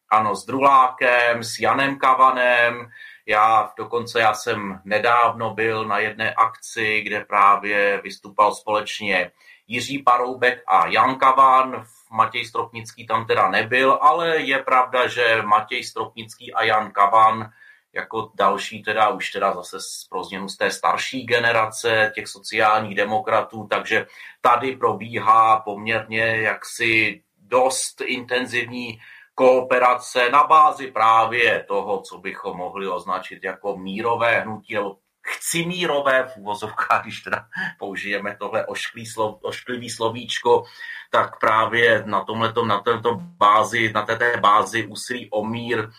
Ano, 0.09 0.35
s 0.35 0.45
Drulákem, 0.45 1.43
s 1.43 1.59
Janem 1.59 1.97
Kavanem, 1.97 2.89
já 3.25 3.73
dokonce 3.77 4.19
já 4.19 4.33
jsem 4.33 4.81
nedávno 4.85 5.53
byl 5.53 5.85
na 5.85 5.99
jedné 5.99 6.33
akci, 6.33 7.01
kde 7.01 7.25
právě 7.25 8.01
vystupal 8.03 8.55
společně 8.55 9.31
Jiří 9.67 10.03
Paroubek 10.03 10.63
a 10.67 10.87
Jan 10.87 11.15
Kavan. 11.15 11.85
Matěj 12.11 12.45
Stropnický 12.45 13.07
tam 13.07 13.25
teda 13.25 13.49
nebyl, 13.49 13.99
ale 14.01 14.37
je 14.37 14.63
pravda, 14.63 15.07
že 15.07 15.41
Matěj 15.41 15.83
Stropnický 15.83 16.53
a 16.53 16.63
Jan 16.63 16.91
Kavan 16.91 17.49
jako 17.93 18.31
další 18.35 18.83
teda 18.83 19.09
už 19.09 19.31
teda 19.31 19.53
zase 19.53 19.77
pro 20.09 20.23
změnu 20.23 20.49
z 20.49 20.57
té 20.57 20.71
starší 20.71 21.25
generace 21.25 22.11
těch 22.15 22.27
sociálních 22.27 22.95
demokratů, 22.95 23.67
takže 23.69 24.05
tady 24.41 24.75
probíhá 24.75 25.59
poměrně 25.59 26.25
jaksi 26.25 27.23
dost 27.37 28.01
intenzivní 28.01 28.99
kooperace 29.35 30.29
na 30.29 30.43
bázi 30.43 30.91
právě 30.91 31.63
toho, 31.67 32.01
co 32.01 32.17
bychom 32.17 32.57
mohli 32.57 32.87
označit 32.87 33.43
jako 33.43 33.77
mírové 33.77 34.39
hnutí 34.39 34.73
nebo 34.73 34.97
chci 35.23 35.65
mírové 35.65 36.23
v 36.23 36.37
uvozovkách, 36.37 37.03
když 37.03 37.21
teda 37.21 37.45
použijeme 37.79 38.35
tohle 38.39 38.65
ošklý 38.65 39.05
slov, 39.05 39.37
ošklivý 39.41 39.89
slovíčko, 39.89 40.63
tak 41.09 41.39
právě 41.39 42.03
na 42.05 42.23
tomhletom, 42.23 42.67
na 42.67 42.79
této 42.79 43.15
bázi, 43.15 43.93
na 43.93 44.01
této 44.01 44.39
bázi 44.39 44.87
úsilí 44.87 45.29
o 45.29 45.45
mír 45.45 45.89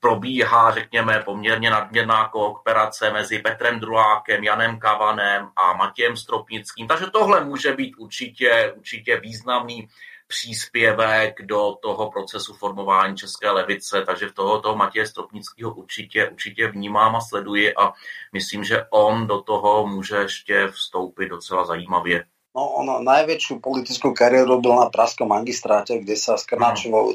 probíhá, 0.00 0.70
řekněme, 0.70 1.22
poměrně 1.24 1.70
nadměrná 1.70 2.28
kooperace 2.28 3.12
mezi 3.12 3.38
Petrem 3.38 3.80
Drulákem, 3.80 4.44
Janem 4.44 4.78
Kavanem 4.78 5.48
a 5.56 5.72
Matějem 5.72 6.16
Stropnickým. 6.16 6.86
Takže 6.86 7.06
tohle 7.06 7.44
může 7.44 7.72
být 7.72 7.94
určitě, 7.98 8.72
určitě 8.76 9.20
významný 9.20 9.88
příspěvek 10.28 11.42
do 11.42 11.74
toho 11.82 12.10
procesu 12.10 12.54
formování 12.54 13.16
české 13.16 13.50
levice, 13.50 14.04
takže 14.06 14.28
v 14.28 14.34
tohoto 14.34 14.76
Matěje 14.76 15.06
Stropnického 15.06 15.74
určitě, 15.74 16.28
určitě 16.28 16.68
vnímám 16.68 17.16
a 17.16 17.20
sleduji 17.20 17.74
a 17.74 17.92
myslím, 18.32 18.64
že 18.64 18.84
on 18.90 19.26
do 19.26 19.40
toho 19.40 19.86
může 19.86 20.16
ještě 20.16 20.68
vstoupit 20.68 21.28
docela 21.28 21.64
zajímavě. 21.64 22.24
No, 22.58 22.74
on 22.74 22.90
najväčšiu 23.06 23.62
politickú 23.62 24.10
kariéru 24.10 24.58
byl 24.58 24.74
na 24.82 24.88
Pražskom 24.90 25.30
magistráte, 25.30 26.02
kde 26.02 26.18
sa 26.18 26.34
s 26.34 26.42
Krnáčovou 26.42 27.14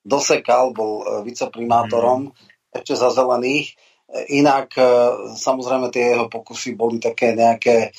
dosekal, 0.00 0.72
bol 0.72 1.04
e, 1.04 1.28
viceprimátorom 1.28 2.32
mm. 2.32 2.34
ešte 2.80 2.94
za 2.96 3.12
zelených. 3.12 3.68
E, 3.68 3.76
inak 4.40 4.72
e, 4.80 4.86
samozrejme 5.36 5.92
tie 5.92 6.16
jeho 6.16 6.26
pokusy 6.32 6.72
boli 6.72 7.02
také 7.02 7.36
nejaké 7.36 7.92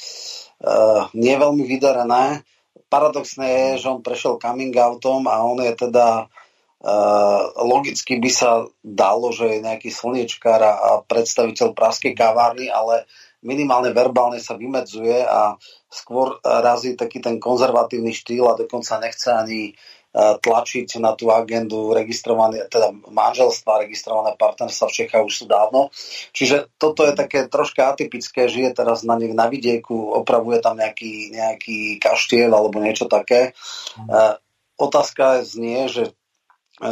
uh, 0.63 1.11
nie 1.13 1.35
veľmi 1.35 1.61
vydarené. 1.67 2.41
Paradoxné 2.93 3.47
je, 3.49 3.81
že 3.81 3.87
on 3.89 4.05
prešiel 4.05 4.37
coming 4.37 4.69
outom 4.77 5.25
a 5.25 5.41
on 5.41 5.57
je 5.65 5.73
teda 5.73 6.29
logicky 7.63 8.19
by 8.19 8.27
sa 8.27 8.67
dalo, 8.83 9.31
že 9.31 9.47
je 9.47 9.63
nejaký 9.63 9.87
slniečkár 9.87 10.59
a 10.59 10.99
predstaviteľ 11.07 11.71
praskej 11.71 12.11
kavárny, 12.11 12.67
ale 12.67 13.07
minimálne 13.39 13.95
verbálne 13.95 14.39
sa 14.43 14.59
vymedzuje 14.59 15.23
a 15.23 15.55
skôr 15.87 16.39
razí 16.43 16.99
taký 16.99 17.23
ten 17.23 17.39
konzervatívny 17.39 18.11
štýl 18.11 18.51
a 18.51 18.59
dokonca 18.59 18.99
nechce 18.99 19.31
ani 19.31 19.75
tlačiť 20.13 21.01
na 21.01 21.17
tú 21.17 21.33
agendu 21.33 21.89
registrované, 21.89 22.69
teda 22.69 22.93
manželstva, 23.09 23.81
registrované 23.81 24.37
partnerstva 24.37 24.85
v 24.85 24.95
Čechách 25.01 25.25
už 25.25 25.33
sú 25.33 25.45
dávno. 25.49 25.89
Čiže 26.37 26.69
toto 26.77 27.01
je 27.01 27.17
také 27.17 27.49
troška 27.49 27.97
atypické, 27.97 28.45
žije 28.45 28.77
teraz 28.77 29.01
na, 29.01 29.17
nech 29.17 29.33
na 29.33 29.49
vidieku, 29.49 30.13
opravuje 30.13 30.61
tam 30.61 30.77
nejaký, 30.77 31.33
nejaký 31.33 31.97
kaštiel 31.97 32.53
alebo 32.53 32.77
niečo 32.77 33.09
také. 33.09 33.57
Mm. 33.97 34.37
Otázka 34.77 35.41
znie, 35.41 35.89
že 35.89 36.03
e, 36.09 36.11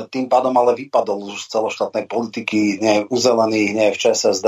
tým 0.09 0.25
pádom 0.25 0.57
ale 0.57 0.73
vypadol 0.73 1.33
už 1.33 1.45
z 1.45 1.61
celoštátnej 1.61 2.09
politiky, 2.09 2.81
nie 2.81 2.93
je 3.01 3.07
uzelený, 3.09 3.73
nie 3.73 3.85
je 3.89 3.95
v 3.97 4.01
ČSSD. 4.01 4.47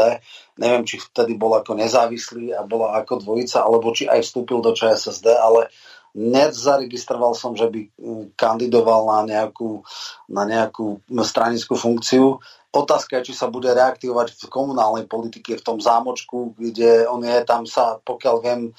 Neviem, 0.57 0.85
či 0.85 0.97
vtedy 0.97 1.37
bol 1.37 1.53
ako 1.57 1.77
nezávislý 1.77 2.57
a 2.57 2.65
bola 2.65 2.97
ako 2.97 3.21
dvojica, 3.21 3.61
alebo 3.65 3.93
či 3.93 4.05
aj 4.09 4.21
vstúpil 4.21 4.61
do 4.65 4.73
ČSSD, 4.73 5.33
ale 5.33 5.69
Nezaregistroval 6.13 7.33
som, 7.33 7.57
že 7.57 7.65
by 7.73 7.81
mm, 7.89 8.25
kandidoval 8.37 9.09
na 9.09 9.19
nejakú, 9.25 9.81
na 10.29 10.45
nejakú 10.45 11.01
stranickú 11.25 11.73
funkciu. 11.73 12.37
Otázka 12.73 13.21
je, 13.21 13.29
či 13.29 13.33
sa 13.33 13.49
bude 13.49 13.69
reaktivovať 13.69 14.37
v 14.37 14.45
komunálnej 14.49 15.05
politike, 15.09 15.57
v 15.57 15.65
tom 15.65 15.77
zámočku, 15.81 16.53
kde 16.53 17.09
on 17.09 17.25
je, 17.25 17.37
tam 17.45 17.65
sa, 17.65 17.97
pokiaľ 18.01 18.35
viem, 18.45 18.61
e, 18.69 18.71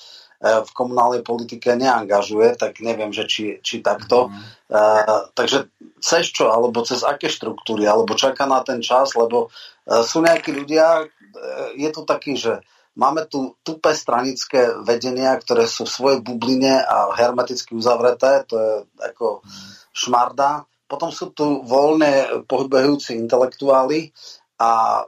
v 0.42 0.70
komunálnej 0.74 1.22
politike 1.26 1.74
neangažuje, 1.74 2.54
tak 2.54 2.78
neviem, 2.82 3.10
že 3.10 3.26
či, 3.26 3.44
či 3.62 3.82
takto. 3.82 4.30
Mm. 4.30 4.42
Uh, 4.74 5.30
takže 5.38 5.70
cez 6.02 6.26
čo, 6.34 6.50
alebo 6.50 6.82
cez 6.82 7.06
aké 7.06 7.30
štruktúry, 7.30 7.86
alebo 7.86 8.18
čaká 8.18 8.42
na 8.42 8.58
ten 8.66 8.82
čas, 8.82 9.14
lebo 9.14 9.46
uh, 9.46 10.02
sú 10.02 10.18
nejakí 10.18 10.50
ľudia, 10.50 11.06
uh, 11.06 11.70
je 11.78 11.90
to 11.94 12.02
taký, 12.02 12.34
že 12.34 12.58
Máme 12.94 13.26
tu 13.26 13.58
tupé 13.66 13.90
stranické 13.90 14.70
vedenia, 14.86 15.34
ktoré 15.34 15.66
sú 15.66 15.82
v 15.82 15.94
svojej 15.94 16.18
bubline 16.22 16.78
a 16.78 17.10
hermeticky 17.18 17.74
uzavreté, 17.74 18.46
to 18.46 18.54
je 18.54 18.72
ako 19.02 19.42
šmarda. 19.90 20.62
Potom 20.86 21.10
sú 21.10 21.34
tu 21.34 21.66
voľne 21.66 22.46
pohybujúci 22.46 23.18
intelektuáli, 23.18 24.14
a, 24.62 25.02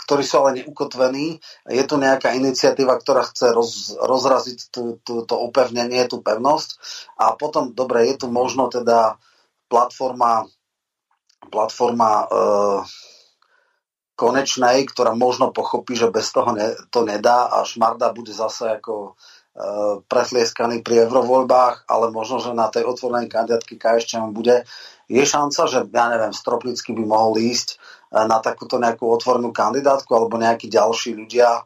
ktorí 0.00 0.22
sú 0.24 0.40
ale 0.40 0.64
neukotvení. 0.64 1.36
Je 1.68 1.84
tu 1.84 2.00
nejaká 2.00 2.32
iniciatíva, 2.32 2.96
ktorá 2.96 3.28
chce 3.28 3.52
roz, 3.52 3.92
rozraziť 4.00 4.72
tú, 4.72 4.96
tú, 5.04 5.28
to 5.28 5.36
opevnenie, 5.36 6.08
tú 6.08 6.24
pevnosť. 6.24 6.80
A 7.20 7.36
potom, 7.36 7.76
dobre, 7.76 8.08
je 8.08 8.24
tu 8.24 8.32
možno 8.32 8.72
teda 8.72 9.20
platforma, 9.68 10.48
platforma 11.52 12.24
uh, 12.24 12.80
konečnej, 14.20 14.84
ktorá 14.84 15.16
možno 15.16 15.48
pochopí, 15.48 15.96
že 15.96 16.12
bez 16.12 16.28
toho 16.28 16.52
ne, 16.52 16.76
to 16.92 17.08
nedá 17.08 17.48
a 17.48 17.64
Šmarda 17.64 18.12
bude 18.12 18.36
zase 18.36 18.76
ako 18.76 18.92
e, 19.00 19.10
pretlieskaný 20.04 20.84
pri 20.84 21.08
eurovoľbách, 21.08 21.88
ale 21.88 22.12
možno, 22.12 22.44
že 22.44 22.52
na 22.52 22.68
tej 22.68 22.84
otvorenej 22.84 23.32
kandidátky 23.32 23.80
KSČM 23.80 24.36
bude. 24.36 24.68
Je 25.08 25.24
šanca, 25.24 25.64
že, 25.64 25.88
ja 25.88 26.06
neviem, 26.12 26.36
Stropnický 26.36 26.92
by 26.92 27.04
mohol 27.08 27.40
ísť 27.40 27.68
e, 27.72 27.76
na 28.28 28.44
takúto 28.44 28.76
nejakú 28.76 29.08
otvorenú 29.08 29.56
kandidátku 29.56 30.12
alebo 30.12 30.36
nejakí 30.36 30.68
ďalší 30.68 31.16
ľudia. 31.16 31.48
E, 31.56 31.62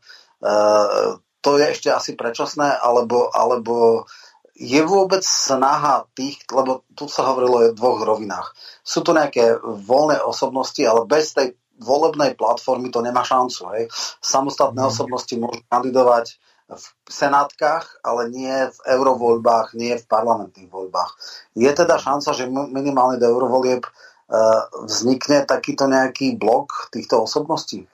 to 1.42 1.50
je 1.58 1.64
ešte 1.74 1.90
asi 1.90 2.14
predčasné, 2.14 2.78
alebo, 2.78 3.34
alebo 3.34 4.06
je 4.54 4.78
vôbec 4.86 5.26
snaha 5.26 6.06
tých, 6.14 6.38
lebo 6.54 6.86
tu 6.94 7.10
sa 7.10 7.26
hovorilo 7.26 7.58
o 7.58 7.74
dvoch 7.74 8.06
rovinách. 8.06 8.54
Sú 8.86 9.02
to 9.02 9.10
nejaké 9.10 9.58
voľné 9.60 10.22
osobnosti, 10.22 10.78
ale 10.86 11.02
bez 11.10 11.34
tej 11.34 11.58
volebnej 11.80 12.34
platformy 12.34 12.90
to 12.90 13.02
nemá 13.02 13.24
šancu. 13.24 13.66
Hej. 13.74 13.82
Samostatné 14.22 14.82
mm. 14.82 14.88
osobnosti 14.88 15.34
môžu 15.34 15.62
kandidovať 15.70 16.38
v 16.64 16.84
senátkach, 17.10 18.00
ale 18.00 18.32
nie 18.32 18.56
v 18.72 18.78
eurovoľbách, 18.88 19.76
nie 19.76 20.00
v 20.00 20.08
parlamentných 20.08 20.72
voľbách. 20.72 21.12
Je 21.52 21.68
teda 21.68 22.00
šanca, 22.00 22.32
že 22.32 22.48
minimálne 22.48 23.20
do 23.20 23.28
eurovolieb 23.28 23.84
uh, 23.84 24.64
vznikne 24.88 25.44
takýto 25.44 25.84
nejaký 25.84 26.40
blok 26.40 26.88
týchto 26.88 27.28
osobností? 27.28 27.84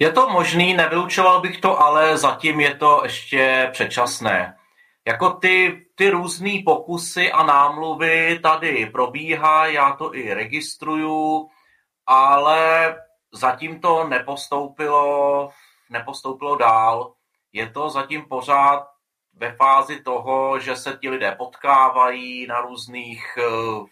Je 0.00 0.10
to 0.10 0.28
možný, 0.32 0.74
nevylučoval 0.74 1.40
bych 1.40 1.60
to, 1.60 1.78
ale 1.78 2.18
zatím 2.18 2.60
je 2.60 2.74
to 2.74 3.00
ještě 3.04 3.68
předčasné. 3.72 4.56
Jako 5.04 5.30
ty, 5.30 5.86
ty 5.94 6.10
různé 6.10 6.50
pokusy 6.64 7.32
a 7.32 7.42
námluvy 7.42 8.38
tady 8.42 8.86
probíhá, 8.86 9.66
já 9.66 9.92
to 9.92 10.14
i 10.14 10.34
registruju, 10.34 11.48
ale 12.06 12.96
zatím 13.32 13.80
to 13.80 14.08
nepostoupilo, 14.08 15.50
nepostoupilo 15.90 16.56
dál. 16.56 17.14
Je 17.52 17.70
to 17.70 17.90
zatím 17.90 18.24
pořád 18.28 18.88
ve 19.34 19.52
fázi 19.52 20.02
toho, 20.02 20.58
že 20.58 20.76
se 20.76 20.98
ti 21.00 21.08
lidé 21.08 21.34
potkávají 21.38 22.46
na 22.46 22.60
různých 22.60 23.38
uh, 23.38 23.86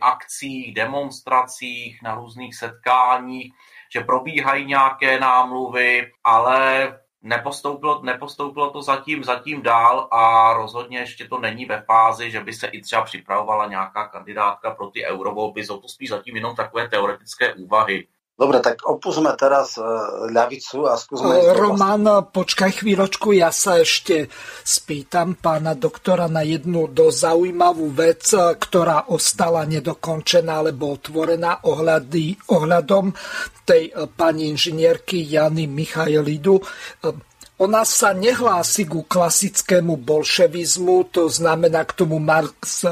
akcích, 0.00 0.74
demonstracích, 0.74 2.02
na 2.02 2.14
různých 2.14 2.56
setkáních, 2.56 3.52
že 3.92 4.00
probíhají 4.00 4.66
nějaké 4.66 5.20
námluvy, 5.20 6.12
ale 6.24 6.88
nepostoupilo, 7.24 8.02
nepostoupilo 8.02 8.70
to 8.70 8.82
zatím, 8.82 9.24
zatím 9.24 9.62
dál 9.62 10.08
a 10.10 10.52
rozhodně 10.52 10.98
ještě 10.98 11.28
to 11.28 11.38
není 11.38 11.66
ve 11.66 11.82
fázi, 11.82 12.30
že 12.30 12.40
by 12.40 12.52
se 12.52 12.66
i 12.66 12.80
třeba 12.80 13.02
připravovala 13.02 13.66
nějaká 13.66 14.08
kandidátka 14.08 14.70
pro 14.70 14.86
ty 14.86 15.06
eurovolby. 15.06 15.64
Jsou 15.64 15.78
to 15.78 15.88
spíš 15.88 16.08
zatím 16.08 16.36
jenom 16.36 16.56
takové 16.56 16.88
teoretické 16.88 17.54
úvahy. 17.54 18.06
Dobre, 18.34 18.58
tak 18.58 18.82
opúsme 18.82 19.30
teraz 19.38 19.78
uh, 19.78 20.26
ľavicu 20.26 20.90
a 20.90 20.98
skúsme... 20.98 21.38
Uh, 21.38 21.54
Roman, 21.54 22.02
počkaj 22.34 22.82
chvíľočku, 22.82 23.30
ja 23.30 23.54
sa 23.54 23.78
ešte 23.78 24.26
spýtam 24.66 25.38
pána 25.38 25.78
doktora 25.78 26.26
na 26.26 26.42
jednu 26.42 26.90
do 26.90 27.14
zaujímavú 27.14 27.94
vec, 27.94 28.26
e, 28.34 28.58
ktorá 28.58 29.06
ostala 29.14 29.62
nedokončená 29.70 30.66
alebo 30.66 30.98
otvorená 30.98 31.62
ohľady, 31.62 32.50
ohľadom 32.50 33.14
tej 33.62 33.94
uh, 33.94 34.10
pani 34.10 34.50
inžinierky 34.50 35.22
Jany 35.22 35.70
Michailidu. 35.70 36.58
Uh, 36.58 37.14
ona 37.62 37.86
sa 37.86 38.18
nehlási 38.18 38.90
ku 38.90 39.06
klasickému 39.06 39.94
bolševizmu, 40.02 41.14
to 41.14 41.30
znamená 41.30 41.86
k 41.86 42.02
tomu 42.02 42.18
Marx 42.18 42.82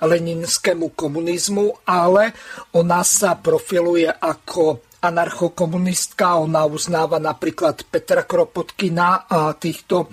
leninskému 0.00 0.92
komunizmu, 0.92 1.84
ale 1.88 2.36
ona 2.76 3.00
sa 3.00 3.36
profiluje 3.36 4.08
ako 4.08 4.85
anarchokomunistka. 5.02 6.36
Ona 6.40 6.64
uznáva 6.64 7.18
napríklad 7.20 7.84
Petra 7.86 8.22
Kropotkina 8.24 9.28
a 9.28 9.52
týchto 9.52 10.08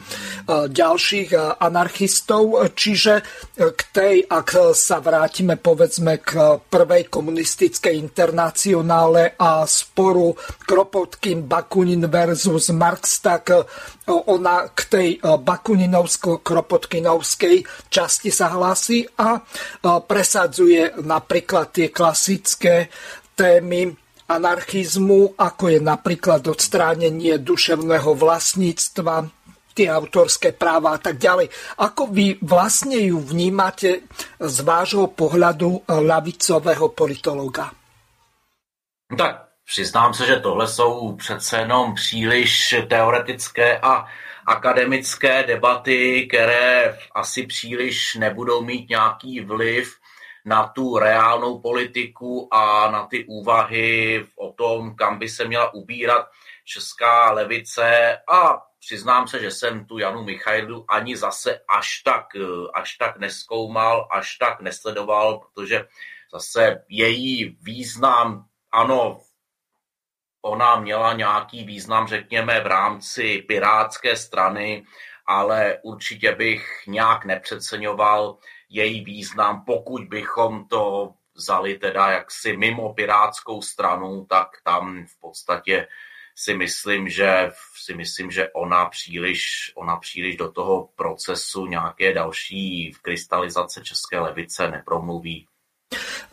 ďalších 0.50 1.34
anarchistov. 1.62 2.68
Čiže 2.76 3.22
k 3.56 3.82
tej, 3.96 4.28
ak 4.28 4.76
sa 4.76 5.00
vrátime 5.00 5.56
povedzme 5.56 6.18
k 6.20 6.60
prvej 6.60 7.08
komunistickej 7.08 7.96
internacionále 7.96 9.40
a 9.40 9.64
sporu 9.70 10.36
Kropotkin, 10.68 11.48
Bakunin 11.48 12.12
versus 12.12 12.68
Marx, 12.76 13.24
tak 13.24 13.56
ona 14.08 14.68
k 14.74 14.86
tej 14.90 15.20
Bakuninovsko-Kropotkinovskej 15.24 17.64
časti 17.88 18.32
sa 18.34 18.50
hlási 18.52 19.08
a 19.16 19.40
presadzuje 20.04 20.92
napríklad 21.00 21.72
tie 21.72 21.88
klasické 21.88 22.92
témy 23.34 23.90
anarchizmu, 24.28 25.36
ako 25.38 25.64
je 25.68 25.80
napríklad 25.84 26.48
odstránenie 26.48 27.38
duševného 27.40 28.16
vlastníctva, 28.16 29.28
tie 29.74 29.90
autorské 29.90 30.54
práva 30.54 30.96
a 30.96 31.00
tak 31.02 31.18
ďalej. 31.18 31.50
Ako 31.82 32.14
vy 32.14 32.38
vlastne 32.46 32.98
ju 33.02 33.18
vnímate 33.20 34.06
z 34.38 34.58
vášho 34.62 35.10
pohľadu 35.12 35.90
lavicového 35.90 36.94
politologa? 36.94 37.74
No 39.12 39.18
tak 39.18 39.50
přiznám 39.66 40.14
se, 40.14 40.26
že 40.26 40.40
tohle 40.40 40.68
jsou 40.68 41.16
přece 41.16 41.58
jenom 41.58 41.96
příliš 41.96 42.76
teoretické 42.90 43.80
a 43.80 44.06
akademické 44.46 45.44
debaty, 45.44 46.28
které 46.28 46.98
asi 47.16 47.48
příliš 47.48 48.16
nebudou 48.16 48.62
mít 48.62 48.90
nějaký 48.90 49.40
vliv 49.40 49.96
na 50.46 50.68
tu 50.68 50.98
reálnou 50.98 51.60
politiku 51.60 52.48
a 52.52 52.92
na 52.92 53.08
ty 53.08 53.26
úvahy 53.26 54.26
o 54.36 54.52
tom, 54.52 54.96
kam 54.96 55.20
by 55.20 55.30
se 55.30 55.46
měla 55.46 55.74
ubírat 55.74 56.28
česká 56.66 57.32
levice. 57.32 58.18
A 58.30 58.62
přiznám 58.80 59.28
se, 59.28 59.40
že 59.40 59.52
jsem 59.52 59.86
tu 59.86 59.98
Janu 59.98 60.24
Michailu 60.24 60.86
ani 60.88 61.18
zase 61.18 61.60
až 61.78 62.02
tak, 62.06 62.26
až 62.74 62.98
tak 62.98 63.18
neskoumal, 63.18 64.08
až 64.12 64.38
tak 64.38 64.62
nesledoval, 64.62 65.40
protože 65.40 65.86
zase 66.34 66.84
její 66.90 67.58
význam, 67.62 68.46
ano, 68.72 69.22
ona 70.42 70.76
měla 70.76 71.14
nějaký 71.14 71.64
význam, 71.64 72.08
řekněme, 72.08 72.60
v 72.60 72.68
rámci 72.68 73.44
pirátské 73.48 74.16
strany, 74.16 74.86
ale 75.26 75.80
určitě 75.84 76.36
bych 76.36 76.84
nějak 76.88 77.26
nepřeceňoval 77.26 78.38
její 78.74 79.06
význam, 79.06 79.64
pokud 79.66 80.10
bychom 80.10 80.66
to 80.66 81.14
vzali 81.36 81.78
teda 81.78 82.10
jaksi 82.10 82.58
mimo 82.58 82.94
pirátskou 82.94 83.62
stranu, 83.62 84.26
tak 84.30 84.48
tam 84.66 85.06
v 85.06 85.20
podstatě 85.22 85.88
si 86.36 86.58
myslím, 86.58 87.10
že 87.10 87.52
si 87.78 87.94
myslím, 87.94 88.32
že 88.32 88.50
ona 88.54 88.86
příliš, 88.86 89.72
ona 89.76 89.98
příliš 89.98 90.38
do 90.38 90.52
toho 90.52 90.90
procesu 90.96 91.66
nějaké 91.66 92.14
další 92.14 92.94
krystalizace 93.02 93.82
české 93.82 94.20
levice 94.20 94.72
nepromluví. 94.72 95.46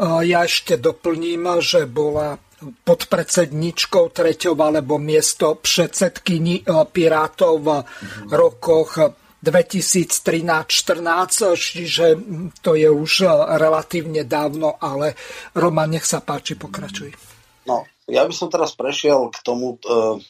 Ja 0.01 0.49
ešte 0.49 0.81
doplním, 0.81 1.61
že 1.61 1.85
bola 1.85 2.41
podpredsedničkou 2.61 4.09
treťou 4.09 4.57
alebo 4.57 4.97
miesto 4.97 5.61
predsedkyni 5.61 6.65
Pirátov 6.65 7.85
v 8.25 8.33
rokoch 8.33 8.97
2013-14, 9.41 11.57
čiže 11.57 12.21
to 12.61 12.77
je 12.77 12.93
už 12.93 13.25
relatívne 13.57 14.29
dávno, 14.29 14.77
ale 14.77 15.17
Roman, 15.57 15.89
nech 15.89 16.05
sa 16.05 16.21
páči, 16.21 16.61
pokračuj. 16.61 17.17
No, 17.65 17.89
ja 18.05 18.29
by 18.29 18.37
som 18.37 18.53
teraz 18.53 18.77
prešiel 18.77 19.33
k 19.33 19.41
tomu 19.41 19.81
uh, 19.81 20.21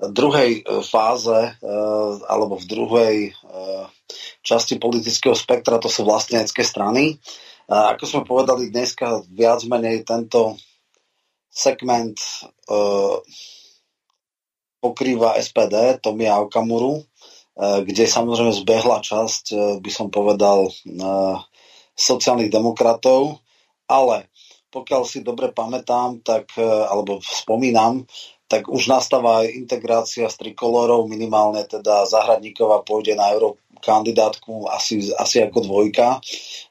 druhej 0.00 0.64
e, 0.64 0.80
fáze 0.80 1.60
uh, 1.60 2.12
alebo 2.24 2.56
v 2.56 2.64
druhej 2.64 3.16
uh, 3.28 3.84
časti 4.40 4.80
politického 4.80 5.36
spektra, 5.36 5.76
to 5.76 5.92
sú 5.92 6.08
vlastnenecké 6.08 6.64
strany. 6.64 7.20
Uh, 7.68 7.92
ako 7.92 8.04
sme 8.08 8.22
povedali 8.24 8.72
dneska, 8.72 9.20
viac 9.28 9.60
menej 9.68 10.08
tento 10.08 10.56
segment 11.52 12.16
uh, 12.72 13.20
pokrýva 14.80 15.36
SPD, 15.36 16.00
Tomia 16.00 16.40
Okamuru, 16.40 17.04
kde 17.58 18.04
samozrejme 18.06 18.52
zbehla 18.54 19.02
časť, 19.02 19.44
uh, 19.52 19.60
by 19.82 19.90
som 19.90 20.08
povedal, 20.08 20.70
uh, 20.70 21.36
sociálnych 21.96 22.48
demokratov, 22.48 23.42
ale 23.90 24.30
pokiaľ 24.70 25.02
si 25.02 25.26
dobre 25.26 25.50
pamätám, 25.50 26.22
tak, 26.22 26.54
alebo 26.62 27.18
spomínam, 27.18 28.06
tak 28.50 28.66
už 28.66 28.90
nastáva 28.90 29.42
aj 29.42 29.54
integrácia 29.54 30.26
s 30.26 30.38
trikolorou, 30.38 31.06
minimálne 31.06 31.62
teda 31.66 32.06
Zahradníková 32.06 32.82
pôjde 32.82 33.14
na 33.14 33.30
euro 33.30 33.58
kandidátku 33.78 34.66
asi, 34.66 35.10
asi 35.14 35.42
ako 35.42 35.66
dvojka. 35.66 36.18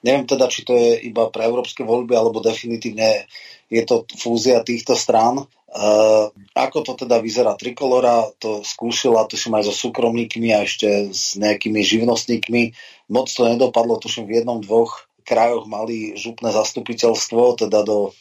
Neviem 0.03 0.27
teda, 0.27 0.51
či 0.51 0.67
to 0.67 0.75
je 0.75 0.99
iba 1.07 1.31
pre 1.31 1.47
európske 1.47 1.87
voľby, 1.87 2.19
alebo 2.19 2.43
definitívne 2.43 3.27
je 3.71 3.81
to 3.87 4.03
fúzia 4.19 4.59
týchto 4.59 4.95
strán. 4.95 5.43
Uh, 5.69 6.33
ako 6.57 6.81
to 6.81 7.05
teda 7.05 7.21
vyzerá? 7.21 7.53
Trikolora 7.53 8.25
to 8.41 8.65
skúšila, 8.65 9.29
tuším 9.29 9.61
aj 9.61 9.69
so 9.69 9.73
súkromníkmi 9.85 10.49
a 10.49 10.65
ešte 10.65 11.13
s 11.13 11.37
nejakými 11.37 11.85
živnostníkmi. 11.85 12.73
Moc 13.13 13.29
to 13.29 13.45
nedopadlo, 13.45 14.01
tuším 14.01 14.25
v 14.25 14.41
jednom, 14.41 14.57
dvoch 14.57 15.09
krajoch 15.29 15.69
mali 15.69 16.17
župné 16.17 16.49
zastupiteľstvo, 16.49 17.61
teda 17.61 17.85
do 17.85 18.09
e, 18.09 18.11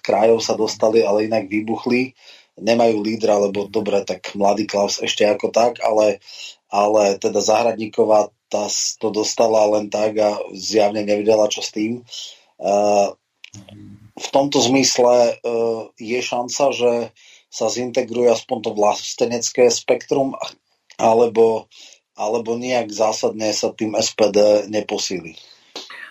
krajov 0.00 0.40
sa 0.40 0.56
dostali, 0.56 1.04
ale 1.04 1.28
inak 1.28 1.44
vybuchli. 1.44 2.16
Nemajú 2.56 3.04
lídra, 3.04 3.36
lebo 3.36 3.68
dobre, 3.68 4.00
tak 4.08 4.32
mladý 4.32 4.64
Klaus 4.64 5.04
ešte 5.04 5.28
ako 5.28 5.52
tak, 5.52 5.84
ale, 5.84 6.24
ale 6.72 7.20
teda 7.20 7.44
Zahradníková 7.44 8.32
tá 8.48 8.64
to 8.96 9.12
dostala 9.12 9.68
len 9.76 9.92
tak 9.92 10.16
a 10.16 10.40
zjavne 10.56 11.04
nevedela, 11.04 11.52
čo 11.52 11.60
s 11.60 11.68
tým. 11.68 12.00
E, 12.00 12.02
v 14.18 14.28
tomto 14.30 14.60
zmysle 14.60 15.14
e, 15.30 15.34
je 16.00 16.20
šanca, 16.22 16.64
že 16.72 16.92
sa 17.48 17.66
zintegruje 17.72 18.28
aspoň 18.28 18.58
to 18.62 18.70
vlastenecké 18.76 19.70
spektrum, 19.72 20.36
alebo, 21.00 21.70
alebo 22.18 22.58
nejak 22.58 22.92
zásadne 22.92 23.54
sa 23.56 23.72
tým 23.72 23.96
SPD 23.96 24.68
neposíli. 24.68 25.38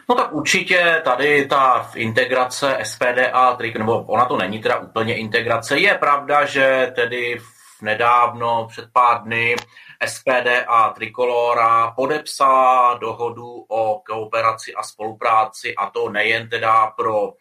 No 0.09 0.15
tak 0.15 0.33
určitě 0.33 1.01
tady 1.03 1.45
ta 1.45 1.91
integrace 1.95 2.79
SPD 2.83 3.29
a 3.33 3.55
Trik, 3.55 3.75
nebo 3.75 4.03
ona 4.07 4.25
to 4.25 4.37
není 4.37 4.59
teda 4.59 4.79
úplně 4.79 5.15
integrace. 5.15 5.79
Je 5.79 5.93
pravda, 5.93 6.45
že 6.45 6.91
tedy 6.95 7.37
v 7.79 7.81
nedávno, 7.81 8.67
před 8.71 8.85
pár 8.93 9.23
dny, 9.23 9.55
SPD 10.05 10.65
a 10.67 10.89
Trikolora 10.89 11.91
podepsala 11.91 12.97
dohodu 12.97 13.65
o 13.67 14.01
kooperaci 14.07 14.73
a 14.73 14.83
spolupráci 14.83 15.75
a 15.75 15.89
to 15.89 16.09
nejen 16.09 16.49
teda 16.49 16.87
pro 16.87 17.33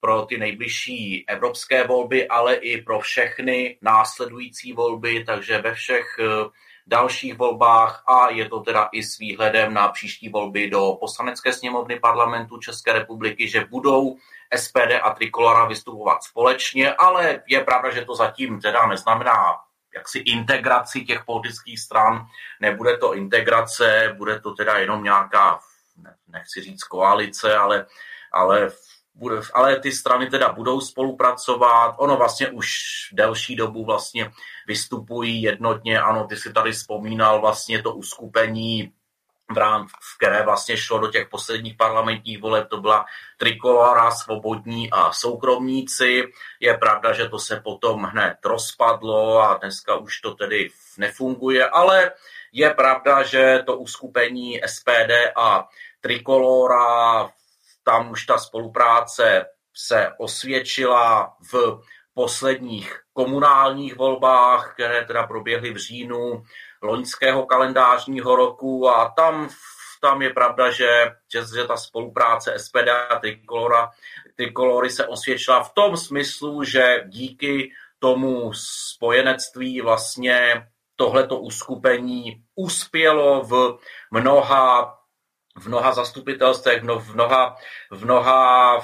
pro 0.00 0.22
ty 0.22 0.38
nejbližší 0.38 1.24
evropské 1.28 1.86
volby, 1.86 2.28
ale 2.28 2.54
i 2.54 2.82
pro 2.82 3.00
všechny 3.00 3.78
následující 3.82 4.72
volby, 4.72 5.24
takže 5.24 5.58
ve 5.58 5.74
všech 5.74 6.06
dalších 6.86 7.38
volbách 7.38 8.04
a 8.06 8.30
je 8.30 8.48
to 8.48 8.60
teda 8.60 8.88
i 8.92 9.02
s 9.02 9.18
výhledem 9.18 9.74
na 9.74 9.88
příští 9.88 10.28
volby 10.28 10.70
do 10.70 10.96
poslanecké 11.00 11.52
sněmovny 11.52 12.00
parlamentu 12.00 12.58
České 12.58 12.92
republiky, 12.92 13.48
že 13.48 13.64
budou 13.64 14.16
SPD 14.56 14.92
a 15.02 15.10
Trikolora 15.10 15.64
vystupovat 15.64 16.22
společně, 16.22 16.92
ale 16.92 17.42
je 17.46 17.60
pravda, 17.60 17.90
že 17.90 18.04
to 18.04 18.14
zatím 18.14 18.60
teda 18.60 18.86
neznamená 18.86 19.67
jaksi 19.98 20.18
integraci 20.18 21.04
těch 21.04 21.24
politických 21.24 21.80
stran. 21.80 22.26
Nebude 22.60 22.96
to 22.96 23.14
integrace, 23.14 24.14
bude 24.16 24.40
to 24.40 24.54
teda 24.54 24.78
jenom 24.78 25.04
nějaká, 25.04 25.60
nechci 26.28 26.60
říct 26.60 26.84
koalice, 26.84 27.56
ale, 27.56 27.86
ale 28.32 28.70
bude, 29.14 29.36
ale 29.54 29.80
ty 29.80 29.92
strany 29.92 30.30
teda 30.30 30.52
budou 30.52 30.80
spolupracovat. 30.80 31.94
Ono 31.98 32.16
vlastně 32.16 32.48
už 32.48 32.68
delší 33.12 33.56
dobu 33.56 33.84
vlastně 33.84 34.30
vystupují 34.66 35.42
jednotně. 35.42 36.00
Ano, 36.00 36.26
ty 36.26 36.36
si 36.36 36.52
tady 36.52 36.72
vzpomínal 36.72 37.40
vlastně 37.40 37.82
to 37.82 37.94
uskupení 37.94 38.92
v 39.54 40.16
které 40.16 40.42
vlastně 40.42 40.76
šlo 40.76 40.98
do 40.98 41.08
těch 41.08 41.28
posledních 41.28 41.76
parlamentních 41.76 42.42
voleb, 42.42 42.68
to 42.68 42.80
byla 42.80 43.04
Trikolora, 43.36 44.10
Svobodní 44.10 44.90
a 44.90 45.12
Soukromníci. 45.12 46.24
Je 46.60 46.78
pravda, 46.78 47.12
že 47.12 47.28
to 47.28 47.38
se 47.38 47.60
potom 47.60 48.02
hned 48.02 48.36
rozpadlo 48.44 49.42
a 49.42 49.54
dneska 49.54 49.96
už 49.96 50.20
to 50.20 50.34
tedy 50.34 50.70
nefunguje, 50.98 51.68
ale 51.68 52.12
je 52.52 52.70
pravda, 52.70 53.22
že 53.22 53.62
to 53.66 53.76
uskupení 53.76 54.60
SPD 54.66 55.32
a 55.36 55.68
Trikolora 56.00 57.30
tam 57.82 58.10
už 58.10 58.26
ta 58.26 58.38
spolupráce 58.38 59.46
se 59.74 60.12
osvědčila 60.18 61.36
v 61.52 61.80
posledních 62.14 63.00
komunálních 63.12 63.96
volbách, 63.96 64.74
které 64.74 65.04
teda 65.04 65.26
proběhly 65.26 65.72
v 65.72 65.76
říjnu 65.76 66.42
loňského 66.82 67.46
kalendářního 67.46 68.36
roku 68.36 68.88
a 68.88 69.12
tam, 69.16 69.48
tam 70.00 70.22
je 70.22 70.30
pravda, 70.30 70.70
že, 70.70 71.12
že, 71.32 71.42
že 71.56 71.64
ta 71.64 71.76
spolupráce 71.76 72.58
SPD 72.58 72.88
a 73.10 73.18
Trikolora, 73.18 73.90
Trikolory 74.36 74.90
se 74.90 75.06
osvědčila 75.06 75.62
v 75.62 75.72
tom 75.72 75.96
smyslu, 75.96 76.64
že 76.64 77.04
díky 77.06 77.72
tomu 77.98 78.52
spojenectví 78.54 79.80
vlastně 79.80 80.66
tohleto 80.96 81.38
uskupení 81.38 82.42
uspělo 82.54 83.42
v 83.42 83.78
mnoha 84.10 84.94
v 85.58 85.66
mnoha 85.66 85.92
zastupitelstvech, 85.92 86.82
v 86.82 87.14
mnoha, 87.14 87.56
v 87.90 88.04
mnoha 88.04 88.80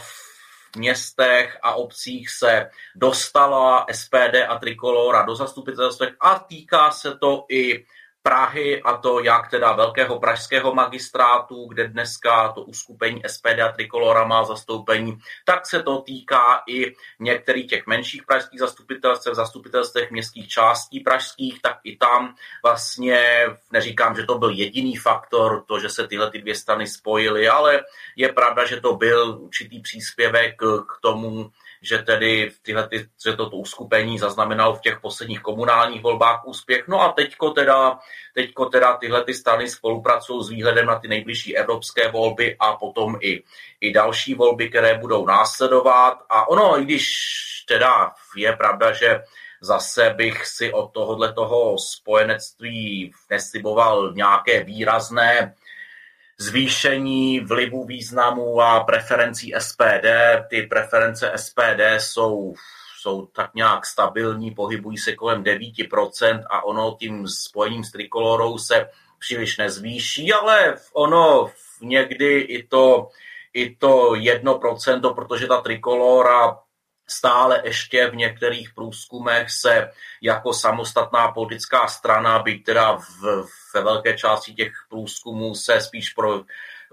městech 0.76 1.58
a 1.62 1.74
obcích 1.74 2.30
se 2.30 2.70
dostala 2.96 3.86
SPD 3.92 4.34
a 4.48 4.58
Trikolora 4.58 5.22
do 5.22 5.36
zastupitelstv 5.36 6.02
a 6.20 6.38
týká 6.38 6.90
se 6.90 7.18
to 7.18 7.44
i 7.48 7.84
Prahy, 8.28 8.82
a 8.82 8.96
to 8.96 9.20
jak 9.20 9.50
teda 9.50 9.72
velkého 9.72 10.18
pražského 10.18 10.74
magistrátu, 10.74 11.66
kde 11.68 11.88
dneska 11.88 12.52
to 12.52 12.62
uskupení 12.62 13.22
SPD 13.26 13.60
a 13.60 13.72
Trikolora 13.72 14.24
má 14.24 14.44
zastoupení, 14.44 15.18
tak 15.44 15.66
se 15.66 15.82
to 15.82 16.00
týká 16.00 16.62
i 16.68 16.94
některých 17.20 17.66
těch 17.66 17.86
menších 17.86 18.22
pražských 18.26 18.60
zastupitelstv, 18.60 19.30
zastupitelstvech 19.32 20.10
městských 20.10 20.48
částí 20.48 21.00
pražských, 21.00 21.62
tak 21.62 21.78
i 21.84 21.96
tam 21.96 22.34
vlastně, 22.62 23.46
neříkám, 23.72 24.16
že 24.16 24.22
to 24.22 24.38
byl 24.38 24.50
jediný 24.50 24.96
faktor, 24.96 25.64
to, 25.66 25.80
že 25.80 25.88
se 25.88 26.08
tyhle 26.08 26.30
ty 26.30 26.38
dvě 26.38 26.54
strany 26.54 26.86
spojily, 26.86 27.48
ale 27.48 27.80
je 28.16 28.32
pravda, 28.32 28.66
že 28.66 28.80
to 28.80 28.96
byl 28.96 29.38
určitý 29.40 29.80
příspěvek 29.80 30.54
k 30.58 31.00
tomu, 31.02 31.50
že 31.84 31.98
tedy 31.98 32.52
tyhle, 32.62 32.88
ty, 32.88 33.08
že 33.24 33.36
toto 33.36 33.56
uskupení 33.56 34.18
zaznamenalo 34.18 34.74
v 34.74 34.80
těch 34.80 35.00
posledních 35.00 35.40
komunálních 35.40 36.02
volbách 36.02 36.46
úspěch. 36.46 36.88
No 36.88 37.00
a 37.00 37.12
teďko 37.12 37.50
teda, 37.50 37.98
teďko 38.34 38.66
teda 38.66 38.96
tyhle 38.96 39.24
ty 39.24 39.34
strany 39.34 39.68
spolupracují 39.68 40.44
s 40.44 40.48
výhledem 40.48 40.86
na 40.86 40.98
ty 40.98 41.08
nejbližší 41.08 41.56
evropské 41.56 42.10
volby 42.10 42.56
a 42.60 42.76
potom 42.76 43.18
i, 43.20 43.42
i 43.80 43.92
další 43.92 44.34
volby, 44.34 44.68
které 44.68 44.98
budou 44.98 45.26
následovat. 45.26 46.18
A 46.30 46.48
ono, 46.48 46.80
i 46.80 46.84
když 46.84 47.06
teda 47.68 48.12
je 48.36 48.56
pravda, 48.56 48.92
že 48.92 49.22
zase 49.60 50.14
bych 50.16 50.46
si 50.46 50.72
od 50.72 50.92
tohohle 50.92 51.32
toho 51.32 51.76
spojenectví 51.78 53.12
nesliboval 53.30 54.12
nějaké 54.12 54.64
výrazné 54.64 55.54
zvýšení 56.38 57.40
vlivu 57.40 57.84
významu 57.84 58.60
a 58.60 58.84
preferencí 58.84 59.52
SPD. 59.58 60.06
Ty 60.48 60.62
preference 60.62 61.32
SPD 61.36 61.80
jsou, 61.98 62.54
jsou 63.00 63.26
tak 63.26 63.54
nějak 63.54 63.86
stabilní, 63.86 64.50
pohybují 64.50 64.98
se 64.98 65.14
kolem 65.14 65.42
9% 65.42 66.42
a 66.50 66.64
ono 66.64 66.96
tím 66.98 67.28
spojením 67.28 67.84
s 67.84 67.90
trikolorou 67.90 68.58
se 68.58 68.88
příliš 69.18 69.56
nezvýší, 69.56 70.32
ale 70.32 70.74
ono 70.92 71.50
někdy 71.80 72.38
i 72.40 72.66
to 72.66 73.08
i 73.54 73.76
to 73.76 74.14
jedno 74.14 74.58
procento, 74.58 75.14
protože 75.14 75.46
ta 75.46 75.60
trikolora 75.60 76.58
stále 77.06 77.62
ještě 77.64 78.10
v 78.10 78.16
některých 78.16 78.74
průzkumech 78.74 79.50
se 79.50 79.90
jako 80.22 80.52
samostatná 80.52 81.32
politická 81.32 81.88
strana, 81.88 82.38
byť 82.38 82.64
teda 82.64 82.92
v, 82.92 83.46
ve 83.74 83.82
velké 83.82 84.16
části 84.16 84.54
těch 84.54 84.72
průzkumů 84.88 85.54
se 85.54 85.80
spíš 85.80 86.10
pro, 86.10 86.44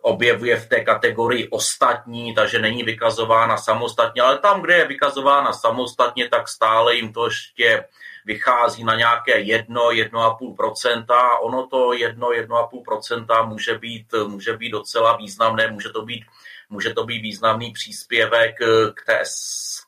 objevuje 0.01 0.59
v 0.59 0.69
té 0.69 0.79
kategorii 0.83 1.49
ostatní, 1.49 2.35
takže 2.35 2.59
není 2.59 2.83
vykazována 2.83 3.57
samostatně, 3.57 4.21
ale 4.21 4.38
tam, 4.38 4.61
kde 4.61 4.77
je 4.77 4.88
vykazována 4.88 5.53
samostatně, 5.53 6.29
tak 6.29 6.47
stále 6.47 6.95
jim 6.95 7.13
to 7.13 7.25
ještě 7.25 7.85
vychází 8.25 8.83
na 8.83 8.95
nějaké 8.95 9.39
1, 9.39 9.81
1,5%. 9.81 11.05
Ono 11.41 11.67
to 11.67 11.93
1, 11.93 12.27
1,5% 12.27 13.47
může 13.47 13.77
být, 13.77 14.07
může 14.27 14.57
být 14.57 14.69
docela 14.69 15.17
významné, 15.17 15.71
může 15.71 15.89
to 15.89 16.01
být, 16.01 16.25
může 16.72 16.93
to 16.93 17.03
být 17.03 17.22
významný 17.22 17.72
příspěvek 17.72 18.56
k 18.93 19.06
té 19.06 19.23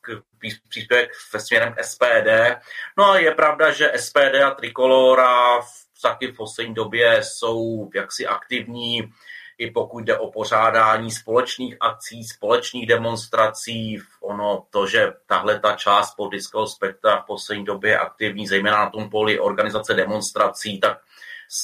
k 0.01 0.21
příspěvek 0.69 1.09
ve 1.33 1.39
směrem 1.39 1.75
SPD. 1.81 2.59
No 2.97 3.09
a 3.09 3.17
je 3.17 3.31
pravda, 3.31 3.71
že 3.71 3.91
SPD 3.95 4.43
a 4.45 4.51
Trikolora 4.51 5.61
v, 5.61 6.01
taky 6.01 6.27
v 6.27 6.35
poslední 6.35 6.73
době 6.73 7.23
jsou 7.23 7.89
jaksi 7.95 8.27
aktivní 8.27 9.13
i 9.57 9.71
pokud 9.71 10.03
jde 10.03 10.17
o 10.17 10.31
pořádání 10.31 11.11
společných 11.11 11.77
akcí, 11.79 12.23
společných 12.23 12.87
demonstrací, 12.87 13.99
ono 14.21 14.65
to, 14.69 14.87
že 14.87 15.13
tahle 15.25 15.59
ta 15.59 15.75
část 15.75 16.15
politického 16.15 16.67
spektra 16.67 17.21
v 17.21 17.25
poslední 17.25 17.65
době 17.65 17.91
je 17.91 17.99
aktivní, 17.99 18.47
zejména 18.47 18.77
na 18.77 18.89
tom 18.89 19.09
poli 19.09 19.39
organizace 19.39 19.93
demonstrací, 19.93 20.79
tak 20.79 20.97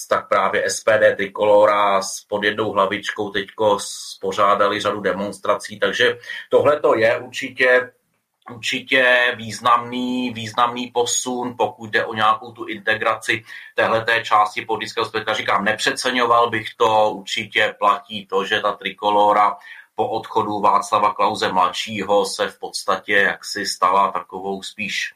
tak 0.10 0.28
právě 0.28 0.70
SPD 0.70 1.16
Trikolora 1.16 2.02
s 2.02 2.22
pod 2.30 2.44
jednou 2.44 2.72
hlavičkou 2.72 3.30
teďko 3.30 3.78
spořádali 3.80 4.82
řadu 4.82 5.02
demonstrací, 5.02 5.80
takže 5.80 6.18
tohle 6.50 6.80
to 6.80 6.96
je 6.96 7.18
určitě 7.18 7.92
určitě 8.50 9.34
významný, 9.38 10.34
významný 10.34 10.88
posun, 10.88 11.56
pokud 11.58 11.90
jde 11.90 12.06
o 12.06 12.14
nějakou 12.14 12.52
tu 12.52 12.66
integraci 12.66 13.44
téhleté 13.76 14.24
části 14.24 14.66
politického 14.66 15.06
spektra. 15.06 15.34
Říkám, 15.34 15.66
nepřeceňoval 15.66 16.50
bych 16.50 16.68
to, 16.78 17.12
určitě 17.12 17.76
platí 17.80 18.26
to, 18.26 18.46
že 18.46 18.60
ta 18.60 18.72
trikolora 18.72 19.58
po 19.96 20.10
odchodu 20.10 20.60
Václava 20.60 21.14
Klauze 21.14 21.52
mladšího 21.52 22.26
se 22.26 22.48
v 22.48 22.60
podstatě 22.60 23.14
jaksi 23.14 23.66
stala 23.66 24.12
takovou 24.12 24.64
spíš 24.64 25.14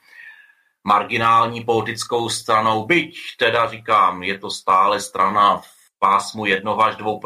marginální 0.84 1.64
politickou 1.64 2.30
stranou, 2.30 2.86
byť 2.86 3.16
teda 3.40 3.70
říkám, 3.70 4.24
je 4.24 4.38
to 4.40 4.52
stále 4.52 5.00
strana 5.00 5.58
v 5.58 6.00
pásmu 6.00 6.46
1 6.46 6.74
až 6.74 6.96
2 6.96 7.20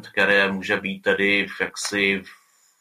které 0.00 0.52
může 0.52 0.76
být 0.76 1.00
tedy 1.02 1.46
jaksi 1.60 2.22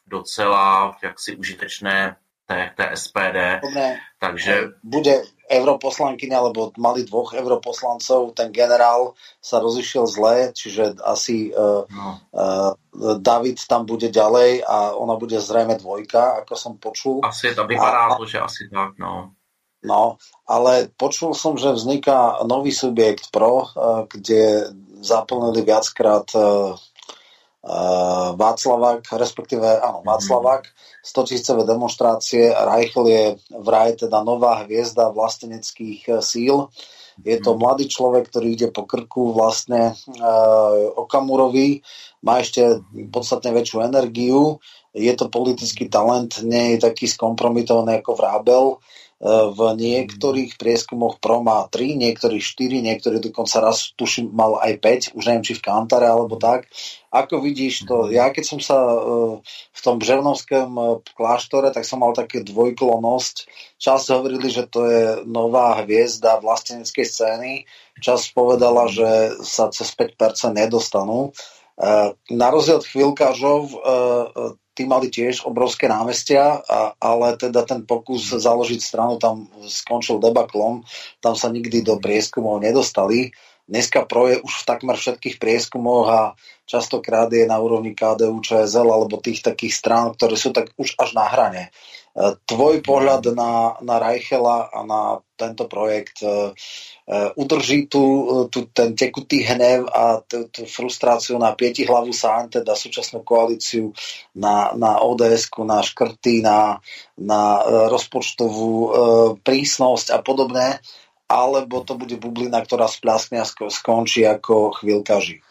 docela 0.07 0.95
jaksi 1.03 1.35
užitečné 1.35 2.15
té, 2.45 2.71
té 2.77 2.97
SPD. 2.97 3.39
Dobre. 3.63 3.97
Takže... 4.19 4.63
Bude 4.83 5.21
europoslankyňa, 5.51 6.39
lebo 6.41 6.71
mali 6.79 7.03
dvoch 7.03 7.33
europoslancov, 7.35 8.31
ten 8.31 8.51
generál 8.55 9.19
sa 9.43 9.59
rozišiel 9.59 10.07
zle, 10.07 10.35
čiže 10.55 10.95
asi 11.03 11.51
uh, 11.51 11.83
no. 11.91 12.09
uh, 12.31 12.71
David 13.19 13.59
tam 13.67 13.83
bude 13.83 14.07
ďalej 14.07 14.63
a 14.63 14.95
ona 14.95 15.19
bude 15.19 15.35
zrejme 15.43 15.75
dvojka, 15.75 16.43
ako 16.43 16.53
som 16.55 16.73
počul. 16.79 17.19
Asi 17.27 17.51
to 17.51 17.67
vypadá 17.67 18.15
a, 18.15 18.15
to, 18.15 18.23
že 18.23 18.39
asi 18.39 18.71
tak, 18.71 18.95
no. 18.95 19.35
No, 19.81 20.21
ale 20.45 20.93
počul 20.93 21.33
som, 21.33 21.57
že 21.57 21.73
vzniká 21.73 22.45
nový 22.45 22.69
subjekt 22.69 23.33
pro, 23.33 23.65
uh, 23.65 24.05
kde 24.05 24.69
zaplnili 25.01 25.65
viackrát 25.65 26.29
uh, 26.37 26.77
uh, 27.65 28.29
Václavák, 28.37 29.01
respektíve 29.17 29.65
áno, 29.81 30.05
Václavák, 30.05 30.69
100 31.01 31.25
tisícové 31.25 31.65
demonstrácie. 31.65 32.53
Reichl 32.53 33.09
je 33.09 33.23
vraj 33.57 33.97
teda 33.97 34.21
nová 34.21 34.61
hviezda 34.61 35.09
vlasteneckých 35.09 36.01
eh, 36.13 36.21
síl. 36.21 36.69
Je 37.25 37.37
to 37.41 37.57
mhm. 37.57 37.59
mladý 37.65 37.85
človek, 37.89 38.29
ktorý 38.29 38.47
ide 38.53 38.69
po 38.69 38.85
krku 38.85 39.33
vlastne 39.33 39.93
Okamurovi, 40.95 41.83
má 42.25 42.41
ešte 42.41 42.81
podstatne 43.13 43.53
väčšiu 43.53 43.83
energiu, 43.83 44.57
je 44.91 45.13
to 45.15 45.31
politický 45.31 45.87
talent, 45.87 46.43
nie 46.43 46.75
je 46.75 46.83
taký 46.83 47.07
skompromitovaný 47.07 48.03
ako 48.03 48.11
Vrábel. 48.15 48.65
V 49.21 49.59
niektorých 49.77 50.57
prieskumoch 50.57 51.21
Pro 51.21 51.45
má 51.45 51.69
3, 51.69 51.93
niektorých 51.93 52.41
4, 52.41 52.81
niektorí 52.81 53.21
dokonca 53.21 53.61
raz 53.61 53.93
tuším 53.93 54.33
mal 54.33 54.57
aj 54.57 54.81
5, 55.13 55.13
už 55.13 55.23
neviem 55.29 55.45
či 55.45 55.53
v 55.53 55.61
Kantare 55.61 56.09
alebo 56.09 56.41
tak. 56.41 56.65
Ako 57.13 57.37
vidíš 57.37 57.85
to, 57.85 58.09
ja 58.09 58.33
keď 58.33 58.43
som 58.49 58.57
sa 58.57 58.81
e, 58.81 58.97
v 59.45 59.81
tom 59.85 60.01
Břevnovském 60.01 60.73
e, 60.73 61.05
kláštore, 61.13 61.69
tak 61.69 61.85
som 61.85 62.01
mal 62.01 62.17
také 62.17 62.41
dvojklonosť. 62.41 63.35
Čas 63.77 64.09
hovorili, 64.09 64.49
že 64.49 64.65
to 64.65 64.89
je 64.89 65.05
nová 65.29 65.85
hviezda 65.85 66.41
vlasteneckej 66.41 67.05
scény. 67.05 67.53
Čas 68.01 68.25
povedala, 68.33 68.89
že 68.89 69.37
sa 69.45 69.69
cez 69.69 69.93
5% 69.93 70.17
nedostanú. 70.49 71.29
E, 71.81 72.13
na 72.37 72.47
rozdiel 72.53 72.77
od 72.77 72.85
chvíľkažov 72.85 73.61
tí 74.71 74.87
mali 74.87 75.11
tiež 75.11 75.43
obrovské 75.43 75.91
námestia, 75.91 76.63
ale 76.97 77.35
teda 77.35 77.67
ten 77.67 77.83
pokus 77.83 78.31
založiť 78.31 78.79
stranu 78.79 79.19
tam 79.19 79.51
skončil 79.67 80.17
debaklom, 80.23 80.87
tam 81.19 81.35
sa 81.35 81.51
nikdy 81.51 81.83
do 81.83 81.99
prieskumov 81.99 82.63
nedostali. 82.63 83.35
Dneska 83.71 84.03
Pro 84.03 84.27
je 84.27 84.39
už 84.41 84.63
v 84.63 84.67
takmer 84.67 84.95
všetkých 84.99 85.39
prieskumoch 85.39 86.07
a 86.11 86.21
častokrát 86.67 87.31
je 87.31 87.47
na 87.47 87.55
úrovni 87.59 87.95
KDU, 87.95 88.43
ČSL 88.43 88.87
alebo 88.87 89.21
tých 89.21 89.43
takých 89.43 89.75
strán, 89.75 90.11
ktoré 90.15 90.35
sú 90.35 90.51
tak 90.51 90.75
už 90.75 90.95
až 90.99 91.15
na 91.15 91.27
hrane. 91.27 91.63
E, 91.67 91.69
tvoj 92.45 92.83
pohľad 92.83 93.31
na, 93.31 93.79
na 93.79 93.95
Reichela 93.99 94.67
a 94.67 94.83
na 94.83 95.01
tento 95.39 95.65
projekt 95.65 96.19
e, 96.21 96.27
e, 96.27 97.31
udrží 97.39 97.87
tu, 97.87 98.03
tu 98.51 98.67
ten 98.69 98.93
tekutý 98.93 99.47
hnev 99.47 99.87
a 99.89 100.19
tú, 100.21 100.51
tú 100.51 100.67
frustráciu 100.67 101.39
na 101.39 101.55
pieti 101.55 101.87
hlavu 101.87 102.11
sán, 102.11 102.51
teda 102.51 102.75
súčasnú 102.75 103.23
koalíciu, 103.23 103.95
na, 104.35 104.75
na 104.75 104.99
ods 104.99 105.47
na 105.63 105.79
škrty, 105.81 106.43
na, 106.43 106.83
na 107.15 107.41
rozpočtovú 107.89 108.73
prísnosť 109.41 110.07
a 110.13 110.19
podobné, 110.19 110.83
alebo 111.31 111.79
to 111.87 111.95
bude 111.95 112.19
bublina, 112.19 112.59
ktorá 112.59 112.91
splaskne 112.91 113.39
a 113.39 113.47
skončí 113.47 114.27
ako 114.27 114.75
chvíľka 114.75 115.23
žich. 115.23 115.41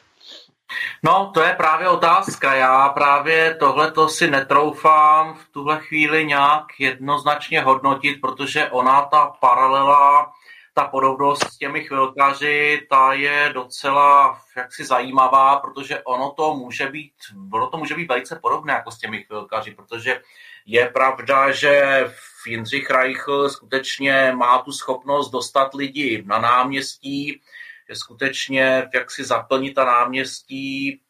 No, 1.03 1.31
to 1.35 1.43
je 1.43 1.55
právě 1.55 1.89
otázka. 1.89 2.55
Já 2.55 2.89
právě 2.89 3.55
tohleto 3.55 4.09
si 4.09 4.31
netroufám 4.31 5.35
v 5.35 5.49
tuhle 5.49 5.81
chvíli 5.81 6.27
nějak 6.27 6.65
jednoznačně 6.79 7.61
hodnotit, 7.61 8.21
protože 8.21 8.71
ona, 8.71 9.03
ta 9.03 9.27
paralela, 9.41 10.33
ta 10.75 10.85
podobnost 10.85 11.45
s 11.45 11.59
těmi 11.59 11.85
chvilkaři, 11.85 12.87
ta 12.91 13.13
je 13.13 13.51
docela 13.55 14.41
jaksi 14.57 14.85
zajímavá, 14.85 15.57
protože 15.57 16.03
ono 16.03 16.31
to 16.31 16.55
může 16.55 16.87
být, 16.87 17.13
ono 17.53 17.67
to 17.67 17.77
může 17.77 17.95
být 17.95 18.09
velice 18.09 18.39
podobné 18.43 18.73
jako 18.73 18.91
s 18.91 18.99
těmi 18.99 19.23
chvilkaři, 19.23 19.71
protože 19.71 20.21
je 20.67 20.89
pravda, 20.89 21.51
že 21.51 22.05
Jindřich 22.47 22.91
Reichl 22.91 23.49
skutečně 23.49 24.33
má 24.37 24.59
tu 24.59 24.73
schopnost 24.73 25.31
dostat 25.31 25.75
lidi 25.75 26.23
na 26.27 26.39
náměstí, 26.39 27.41
že 27.91 27.97
skutečně 27.97 28.89
jak 28.95 29.11
si 29.11 29.25
zaplnit 29.25 29.75
ta 29.75 29.85
náměstí 29.85 31.01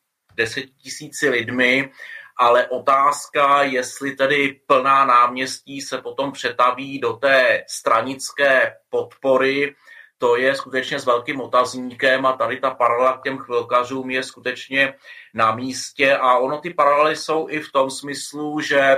tisíci 0.83 1.29
lidmi, 1.29 1.93
ale 2.37 2.67
otázka, 2.67 3.63
jestli 3.63 4.13
tedy 4.13 4.61
plná 4.67 5.05
náměstí 5.05 5.81
se 5.81 5.99
potom 5.99 6.33
přetaví 6.33 6.99
do 6.99 7.13
té 7.13 7.65
stranické 7.69 8.77
podpory, 8.91 9.75
to 10.19 10.37
je 10.37 10.55
skutečně 10.55 10.99
s 10.99 11.07
velkým 11.07 11.41
otazníkem 11.41 12.27
a 12.27 12.33
tady 12.33 12.61
ta 12.61 12.71
paralela 12.71 13.19
k 13.19 13.23
těm 13.23 13.39
chvilkařům 13.39 14.11
je 14.11 14.23
skutečně 14.23 14.95
na 15.35 15.55
místě. 15.55 16.17
A 16.17 16.39
ono 16.39 16.61
ty 16.61 16.75
paralely 16.75 17.17
jsou 17.17 17.49
i 17.49 17.61
v 17.61 17.73
tom 17.73 17.91
smyslu, 17.91 18.61
že 18.61 18.97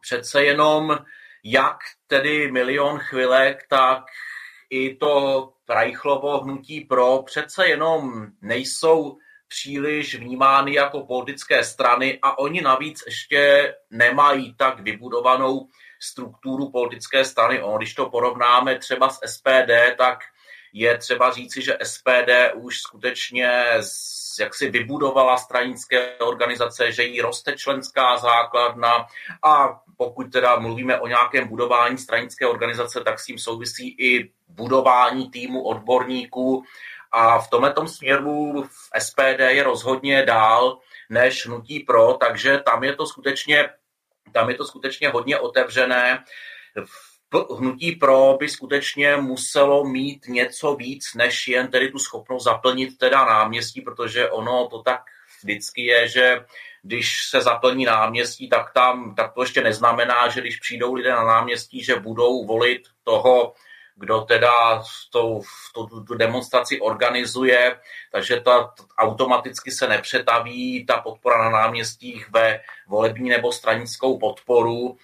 přece 0.00 0.44
jenom 0.44 0.98
jak 1.44 1.76
tedy 2.06 2.52
milion 2.52 2.98
chvilek, 2.98 3.66
tak 3.68 4.04
i 4.70 4.94
to 4.94 5.52
Reichlovo 5.68 6.40
hnutí 6.40 6.80
pro 6.80 7.22
přece 7.22 7.66
jenom 7.66 8.26
nejsou 8.42 9.18
příliš 9.48 10.14
vnímány 10.14 10.74
jako 10.74 11.06
politické 11.06 11.64
strany 11.64 12.18
a 12.22 12.38
oni 12.38 12.60
navíc 12.60 13.02
ještě 13.06 13.74
nemají 13.90 14.54
tak 14.54 14.80
vybudovanou 14.80 15.68
strukturu 16.02 16.70
politické 16.70 17.24
strany. 17.24 17.62
Ono, 17.62 17.78
když 17.78 17.94
to 17.94 18.10
porovnáme 18.10 18.78
třeba 18.78 19.08
s 19.08 19.20
SPD, 19.26 19.96
tak 19.98 20.18
je 20.72 20.98
třeba 20.98 21.30
říci, 21.30 21.62
že 21.62 21.78
SPD 21.82 22.30
už 22.54 22.80
skutečně 22.80 23.50
jak 24.40 24.54
si 24.54 24.70
vybudovala 24.70 25.36
stranické 25.36 26.16
organizace, 26.16 26.92
že 26.92 27.04
jí 27.04 27.20
roste 27.20 27.56
členská 27.56 28.16
základna 28.16 29.06
a 29.44 29.80
pokud 29.96 30.32
teda 30.32 30.58
mluvíme 30.58 31.00
o 31.00 31.06
nějakém 31.06 31.48
budování 31.48 31.98
stranické 31.98 32.46
organizace, 32.46 33.00
tak 33.00 33.20
s 33.20 33.24
tím 33.24 33.38
souvisí 33.38 33.96
i 33.98 34.30
budování 34.48 35.30
týmu 35.30 35.62
odborníků 35.62 36.64
a 37.12 37.38
v 37.38 37.50
tomhle 37.50 37.74
směru 37.86 38.62
v 38.62 39.00
SPD 39.00 39.40
je 39.48 39.62
rozhodně 39.62 40.26
dál, 40.26 40.78
než 41.10 41.46
hnutí 41.46 41.80
pro, 41.80 42.12
takže 42.12 42.58
tam 42.58 42.84
je 42.84 42.96
to 42.96 43.06
skutečně, 43.06 43.70
tam 44.32 44.50
je 44.50 44.54
to 44.54 44.64
skutečně 44.64 45.08
hodně 45.08 45.38
otevřené. 45.38 46.24
Hnutí 47.58 47.92
pro 47.92 48.36
by 48.40 48.48
skutečně 48.48 49.16
muselo 49.16 49.84
mít 49.84 50.26
něco 50.28 50.74
víc, 50.74 51.14
než 51.14 51.48
jen 51.48 51.70
tedy 51.70 51.88
tu 51.88 51.98
schopnost 51.98 52.44
zaplnit 52.44 52.98
teda 52.98 53.24
náměstí, 53.24 53.80
protože 53.80 54.30
ono 54.30 54.68
to 54.68 54.82
tak 54.82 55.00
vždycky 55.42 55.84
je, 55.84 56.08
že 56.08 56.44
když 56.82 57.28
se 57.30 57.40
zaplní 57.40 57.84
náměstí, 57.84 58.48
tak 58.48 58.72
tam 58.72 59.14
tak 59.14 59.34
to 59.34 59.42
ještě 59.42 59.62
neznamená, 59.62 60.28
že 60.28 60.40
když 60.40 60.56
přijdou 60.56 60.94
lidé 60.94 61.10
na 61.10 61.24
náměstí, 61.24 61.84
že 61.84 62.00
budou 62.00 62.44
volit 62.46 62.82
toho, 63.02 63.52
kdo 63.96 64.20
teda 64.20 64.82
tu, 65.12 65.42
tu, 65.74 66.04
tu 66.04 66.14
demonstraci 66.14 66.80
organizuje, 66.80 67.80
takže 68.12 68.40
ta 68.40 68.74
automaticky 68.98 69.70
se 69.70 69.88
nepřetaví 69.88 70.86
ta 70.86 71.00
podpora 71.00 71.44
na 71.44 71.50
náměstích 71.50 72.30
ve 72.30 72.60
volební 72.88 73.28
nebo 73.28 73.52
stranickou 73.52 74.18
podporu. 74.18 74.96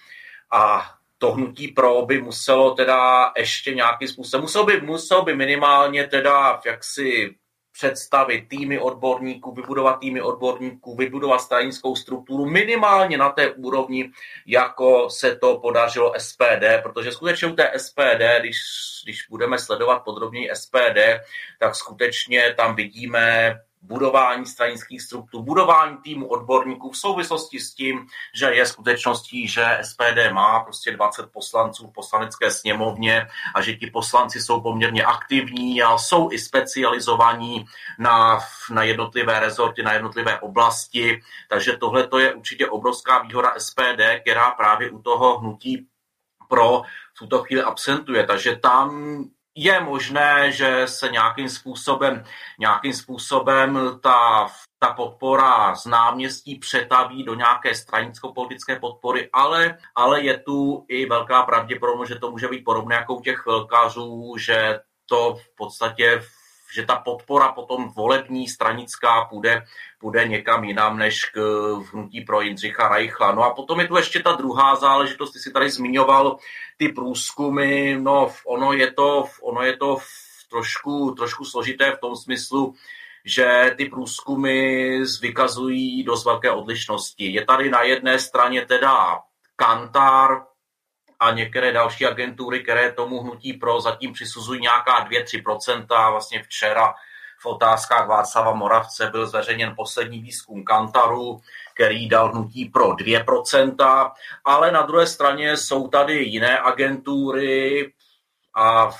A 0.51 0.94
to 1.17 1.31
hnutí 1.31 1.67
pro 1.67 2.05
by 2.05 2.21
muselo 2.21 2.71
teda 2.71 3.31
ještě 3.37 3.73
nějakým 3.73 4.07
způsobem, 4.07 4.41
muselo 4.41 4.65
by, 4.65 4.81
muselo 4.81 5.21
by 5.21 5.35
minimálně 5.35 6.07
teda 6.07 6.61
jaksi 6.65 7.35
představit 7.77 8.47
týmy 8.47 8.79
odborníků, 8.79 9.53
vybudovat 9.53 9.99
týmy 9.99 10.21
odborníků, 10.21 10.95
vybudovat 10.95 11.39
stranickou 11.39 11.95
strukturu 11.95 12.45
minimálně 12.45 13.17
na 13.17 13.29
té 13.29 13.51
úrovni, 13.51 14.11
jako 14.45 15.09
se 15.09 15.35
to 15.35 15.57
podařilo 15.57 16.13
SPD, 16.17 16.83
protože 16.83 17.11
skutečně 17.11 17.47
u 17.47 17.55
té 17.55 17.71
SPD, 17.77 18.39
když, 18.39 18.57
když 19.03 19.27
budeme 19.29 19.59
sledovat 19.59 19.99
podrobněji 19.99 20.49
SPD, 20.53 20.99
tak 21.59 21.75
skutečně 21.75 22.53
tam 22.57 22.75
vidíme 22.75 23.55
budování 23.87 24.45
stranických 24.45 25.01
struktur, 25.01 25.41
budování 25.41 25.97
týmu 25.97 26.27
odborníků 26.27 26.91
v 26.91 26.97
souvislosti 26.97 27.59
s 27.59 27.73
tím, 27.73 28.07
že 28.33 28.45
je 28.45 28.65
skutečností, 28.65 29.47
že 29.47 29.79
SPD 29.81 30.31
má 30.31 30.59
prostě 30.59 30.91
20 30.91 31.31
poslanců 31.31 31.87
v 31.87 31.93
poslanecké 31.93 32.51
sněmovně 32.51 33.27
a 33.55 33.61
že 33.61 33.75
ti 33.75 33.87
poslanci 33.87 34.41
jsou 34.41 34.61
poměrně 34.61 35.03
aktivní 35.03 35.81
a 35.81 35.97
jsou 35.97 36.31
i 36.31 36.39
specializovaní 36.39 37.65
na, 37.99 38.39
na 38.71 38.83
jednotlivé 38.83 39.39
rezorty, 39.39 39.83
na 39.83 39.93
jednotlivé 39.93 40.39
oblasti. 40.39 41.21
Takže 41.49 41.77
tohle 41.77 42.07
to 42.07 42.19
je 42.19 42.33
určitě 42.33 42.67
obrovská 42.67 43.19
výhoda 43.19 43.53
SPD, 43.57 44.01
která 44.21 44.51
právě 44.51 44.91
u 44.91 45.01
toho 45.01 45.39
hnutí 45.39 45.87
pro 46.49 46.81
tuto 47.19 47.43
chvíli 47.43 47.63
absentuje. 47.63 48.25
Takže 48.25 48.55
tam 48.55 49.17
je 49.55 49.79
možné, 49.79 50.51
že 50.51 50.87
se 50.87 51.09
nějakým 51.09 51.49
způsobem, 51.49 52.23
nějakým 52.59 52.93
způsobem 52.93 53.99
ta, 54.03 54.47
ta 54.79 54.93
podpora 54.93 55.75
z 55.75 55.85
náměstí 55.85 56.59
přetaví 56.59 57.23
do 57.23 57.35
nějaké 57.35 57.75
stranicko-politické 57.75 58.79
podpory, 58.79 59.29
ale, 59.33 59.77
ale 59.95 60.21
je 60.23 60.37
tu 60.37 60.85
i 60.87 61.05
velká 61.05 61.43
pravděpodobnost, 61.43 62.09
že 62.09 62.15
to 62.15 62.31
může 62.31 62.47
být 62.47 62.63
podobné 62.63 62.95
jako 62.95 63.15
u 63.15 63.21
těch 63.21 63.45
velkářů, 63.45 64.35
že 64.37 64.79
to 65.05 65.35
v 65.35 65.55
podstatě 65.55 66.21
že 66.73 66.85
ta 66.85 66.95
podpora 66.95 67.51
potom 67.51 67.89
volební 67.89 68.47
stranická 68.47 69.25
půjde, 69.25 69.63
půjde 69.99 70.27
někam 70.27 70.63
jinam 70.63 70.97
než 70.97 71.25
k 71.25 71.39
hnutí 71.93 72.21
pro 72.21 72.41
Jindřicha 72.41 72.87
Reichla. 72.87 73.31
No 73.31 73.43
a 73.43 73.53
potom 73.53 73.79
je 73.79 73.87
tu 73.87 73.97
ještě 73.97 74.19
ta 74.19 74.31
druhá 74.31 74.75
záležitost, 74.75 75.31
ty 75.31 75.39
si 75.39 75.51
tady 75.51 75.69
zmiňoval 75.69 76.37
ty 76.77 76.89
průzkumy, 76.89 77.97
no 78.01 78.31
ono 78.45 78.73
je 78.73 78.91
to, 78.91 79.25
ono 79.41 79.61
je 79.61 79.77
to 79.77 79.97
trošku, 80.49 81.11
trošku 81.11 81.45
složité 81.45 81.91
v 81.91 81.99
tom 81.99 82.15
smyslu, 82.15 82.73
že 83.25 83.73
ty 83.77 83.85
průzkumy 83.85 84.99
vykazují 85.21 86.03
dost 86.03 86.25
velké 86.25 86.51
odlišnosti. 86.51 87.33
Je 87.33 87.45
tady 87.45 87.69
na 87.69 87.81
jedné 87.81 88.19
straně 88.19 88.65
teda 88.65 89.19
Kantar, 89.55 90.45
a 91.25 91.31
některé 91.31 91.71
další 91.71 92.05
agentury, 92.05 92.63
které 92.63 92.91
tomu 92.91 93.21
hnutí 93.21 93.53
pro 93.53 93.81
zatím 93.81 94.13
přisuzují 94.13 94.61
nějaká 94.61 95.09
2-3%. 95.09 96.11
Vlastně 96.11 96.43
včera 96.43 96.93
v 97.39 97.45
otázkách 97.45 98.07
Václava 98.07 98.53
Moravce 98.53 99.09
byl 99.11 99.27
zveřejněn 99.27 99.73
poslední 99.75 100.19
výzkum 100.19 100.63
Kantaru, 100.63 101.41
který 101.73 102.09
dal 102.09 102.31
hnutí 102.31 102.65
pro 102.65 102.89
2%, 102.89 104.11
ale 104.45 104.71
na 104.71 104.81
druhé 104.81 105.07
straně 105.07 105.57
jsou 105.57 105.87
tady 105.87 106.23
jiné 106.23 106.59
agentury 106.59 107.93
a 108.55 108.91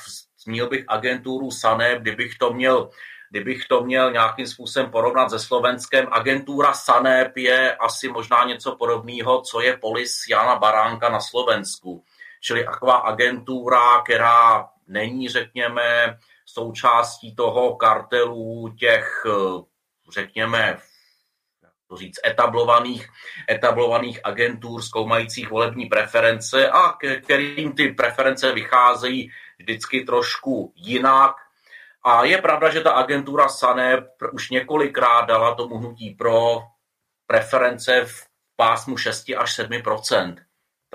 zmínil 0.44 0.70
bych 0.70 0.86
agenturu 0.88 1.52
SANEP, 1.52 2.02
kdybych 2.02 2.38
to 2.38 2.54
měl 2.54 2.90
Kdybych 3.30 3.68
to 3.68 3.84
měl 3.84 4.12
nějakým 4.12 4.48
způsobem 4.48 4.92
porovnat 4.92 5.30
se 5.30 5.40
Slovenskem, 5.40 6.08
agentura 6.12 6.74
SANEP 6.74 7.38
je 7.38 7.76
asi 7.76 8.10
možná 8.10 8.44
něco 8.44 8.76
podobného, 8.76 9.42
co 9.42 9.62
je 9.62 9.78
polis 9.78 10.28
Jana 10.30 10.56
Baránka 10.56 11.10
na 11.10 11.20
Slovensku. 11.20 12.04
Čili 12.46 12.66
taková 12.66 12.96
agentura, 12.96 14.02
která 14.02 14.70
není, 14.88 15.30
řekněme, 15.30 16.18
součástí 16.46 17.36
toho 17.36 17.76
kartelu 17.76 18.76
těch, 18.80 19.26
řekněme, 20.14 20.78
to 21.88 21.98
říct, 21.98 22.20
etablovaných, 22.26 23.08
etablovaných 23.50 24.20
agentur 24.24 24.82
zkoumajících 24.82 25.50
volební 25.50 25.86
preference 25.86 26.70
a 26.70 26.94
kterým 27.24 27.72
ty 27.72 27.88
preference 27.88 28.52
vycházejí 28.52 29.32
vždycky 29.60 30.04
trošku 30.04 30.74
jinak, 30.76 31.36
a 32.08 32.24
je 32.24 32.38
pravda, 32.38 32.70
že 32.70 32.82
ta 32.82 32.92
agentura 32.92 33.50
SANE 33.50 34.08
už 34.34 34.50
několikrát 34.50 35.22
dala 35.22 35.56
tomu 35.56 35.78
hnutí 35.78 36.10
pro 36.10 36.64
preference 37.28 38.06
v 38.06 38.26
pásmu 38.56 38.98
6 38.98 39.26
až 39.38 39.56
7 39.56 39.82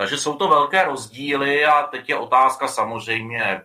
Takže 0.01 0.17
jsou 0.17 0.35
to 0.35 0.47
velké 0.47 0.83
rozdíly 0.83 1.65
a 1.65 1.83
teď 1.83 2.09
je 2.09 2.17
otázka 2.17 2.67
samozřejmě, 2.67 3.61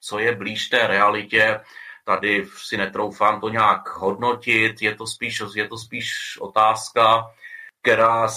co 0.00 0.18
je 0.18 0.34
blíž 0.34 0.68
té 0.68 0.86
realitě. 0.86 1.60
Tady 2.04 2.46
si 2.56 2.76
netroufám 2.76 3.40
to 3.40 3.48
nějak 3.48 3.96
hodnotit, 3.96 4.82
je 4.82 4.94
to 4.94 5.06
spíš, 5.06 5.42
je 5.54 5.68
to 5.68 5.78
spíš 5.78 6.38
otázka, 6.40 7.26
která 7.82 8.28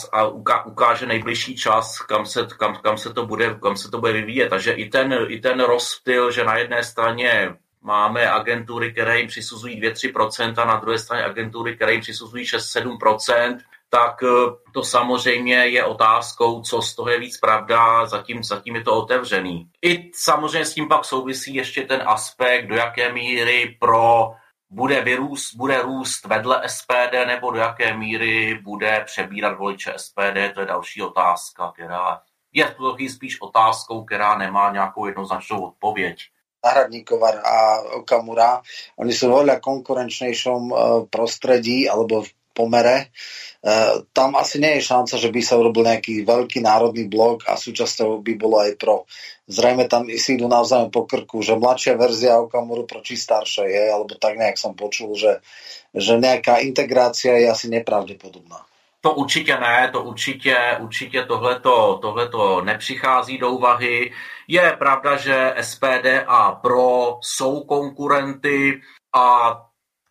ukáže 0.65 1.05
nejbližší 1.05 1.55
čas, 1.55 1.99
kam 1.99 2.25
se, 2.25 2.47
kam, 2.59 2.75
kam 2.75 2.97
se, 2.97 3.13
to, 3.13 3.25
bude, 3.25 3.55
kam 3.61 3.77
se 3.77 3.91
to 3.91 3.99
bude 3.99 4.13
vyvíjet. 4.13 4.49
Takže 4.49 4.71
i 4.71 4.89
ten, 4.89 5.25
i 5.27 5.39
ten 5.39 5.59
rozptyl, 5.59 6.31
že 6.31 6.43
na 6.43 6.57
jedné 6.57 6.83
straně 6.83 7.55
máme 7.81 8.31
agentury, 8.31 8.91
které 8.91 9.19
jim 9.19 9.27
přisuzují 9.27 9.81
2-3%, 9.81 10.61
a 10.61 10.65
na 10.65 10.75
druhé 10.75 10.97
straně 10.97 11.23
agentury, 11.23 11.75
které 11.75 11.91
jim 11.91 12.01
přisuzují 12.01 12.45
6-7%, 12.45 13.57
tak 13.93 14.23
eh, 14.23 14.27
to 14.73 14.83
samozřejmě 14.83 15.55
je 15.55 15.85
otázkou, 15.85 16.61
co 16.61 16.81
z 16.81 16.95
toho 16.95 17.09
je 17.09 17.19
víc 17.19 17.37
pravda, 17.37 18.05
zatím, 18.05 18.43
zatím 18.43 18.75
je 18.75 18.83
to 18.83 18.95
otevřený. 18.95 19.69
I 19.85 20.11
samozřejmě 20.15 20.65
s 20.65 20.73
tím 20.73 20.87
pak 20.87 21.05
souvisí 21.05 21.55
ještě 21.55 21.81
ten 21.81 22.01
aspekt, 22.05 22.67
do 22.67 22.75
jaké 22.75 23.13
míry 23.13 23.77
pro 23.79 24.31
bude, 24.69 25.01
vyrůst, 25.01 25.55
bude 25.55 25.81
růst 25.81 26.25
vedle 26.25 26.69
SPD, 26.69 27.13
nebo 27.27 27.51
do 27.51 27.59
jaké 27.59 27.97
míry 27.97 28.59
bude 28.63 29.03
přebírat 29.05 29.57
voliče 29.57 29.93
SPD, 29.97 30.53
to 30.53 30.59
je 30.59 30.65
další 30.65 31.01
otázka, 31.01 31.71
která 31.73 32.21
je 32.53 32.65
v 32.65 32.73
tuto 32.73 32.97
spíš 33.09 33.41
otázkou, 33.41 34.03
která 34.03 34.37
nemá 34.37 34.71
nějakou 34.71 35.05
jednoznačnou 35.05 35.65
odpověď 35.65 36.17
náhradníkov 36.63 37.19
a 37.43 37.83
Okamura. 37.99 38.63
Oni 38.95 39.11
sú 39.11 39.27
v 39.27 39.43
oveľa 39.43 39.59
konkurenčnejšom 39.59 40.61
e, 40.71 40.75
prostredí 41.11 41.91
alebo 41.91 42.23
v 42.23 42.31
pomere. 42.53 42.97
E, 43.01 44.05
tam 44.13 44.37
asi 44.37 44.61
nie 44.61 44.77
je 44.79 44.87
šanca, 44.87 45.17
že 45.17 45.33
by 45.33 45.41
sa 45.41 45.57
urobil 45.57 45.83
nejaký 45.89 46.23
veľký 46.23 46.61
národný 46.61 47.09
blok 47.09 47.49
a 47.49 47.57
súčasťou 47.57 48.21
by 48.21 48.33
bolo 48.37 48.61
aj 48.61 48.77
pro. 48.77 49.09
Zrejme 49.49 49.89
tam 49.91 50.07
si 50.07 50.39
idú 50.39 50.47
navzájom 50.47 50.93
po 50.93 51.03
krku, 51.03 51.43
že 51.43 51.59
mladšia 51.59 51.99
verzia 51.99 52.39
Okamuru 52.39 52.87
proti 52.87 53.19
staršej, 53.19 53.67
je, 53.67 53.83
alebo 53.91 54.15
tak 54.15 54.39
nejak 54.39 54.55
som 54.55 54.77
počul, 54.77 55.17
že, 55.19 55.43
že 55.91 56.15
nejaká 56.15 56.63
integrácia 56.63 57.35
je 57.41 57.51
asi 57.51 57.67
nepravdepodobná. 57.67 58.63
To 59.03 59.13
určitě 59.13 59.59
ne, 59.59 59.89
to 59.91 60.03
určitě, 60.03 60.77
určitě 60.79 61.23
tohleto, 61.23 61.99
tohleto 62.01 62.61
nepřichází 62.61 63.37
do 63.37 63.51
úvahy. 63.51 64.11
Je 64.47 64.75
pravda, 64.79 65.17
že 65.17 65.55
SPD 65.61 66.23
a 66.27 66.51
PRO 66.51 67.19
jsou 67.21 67.63
konkurenty 67.63 68.81
a 69.15 69.55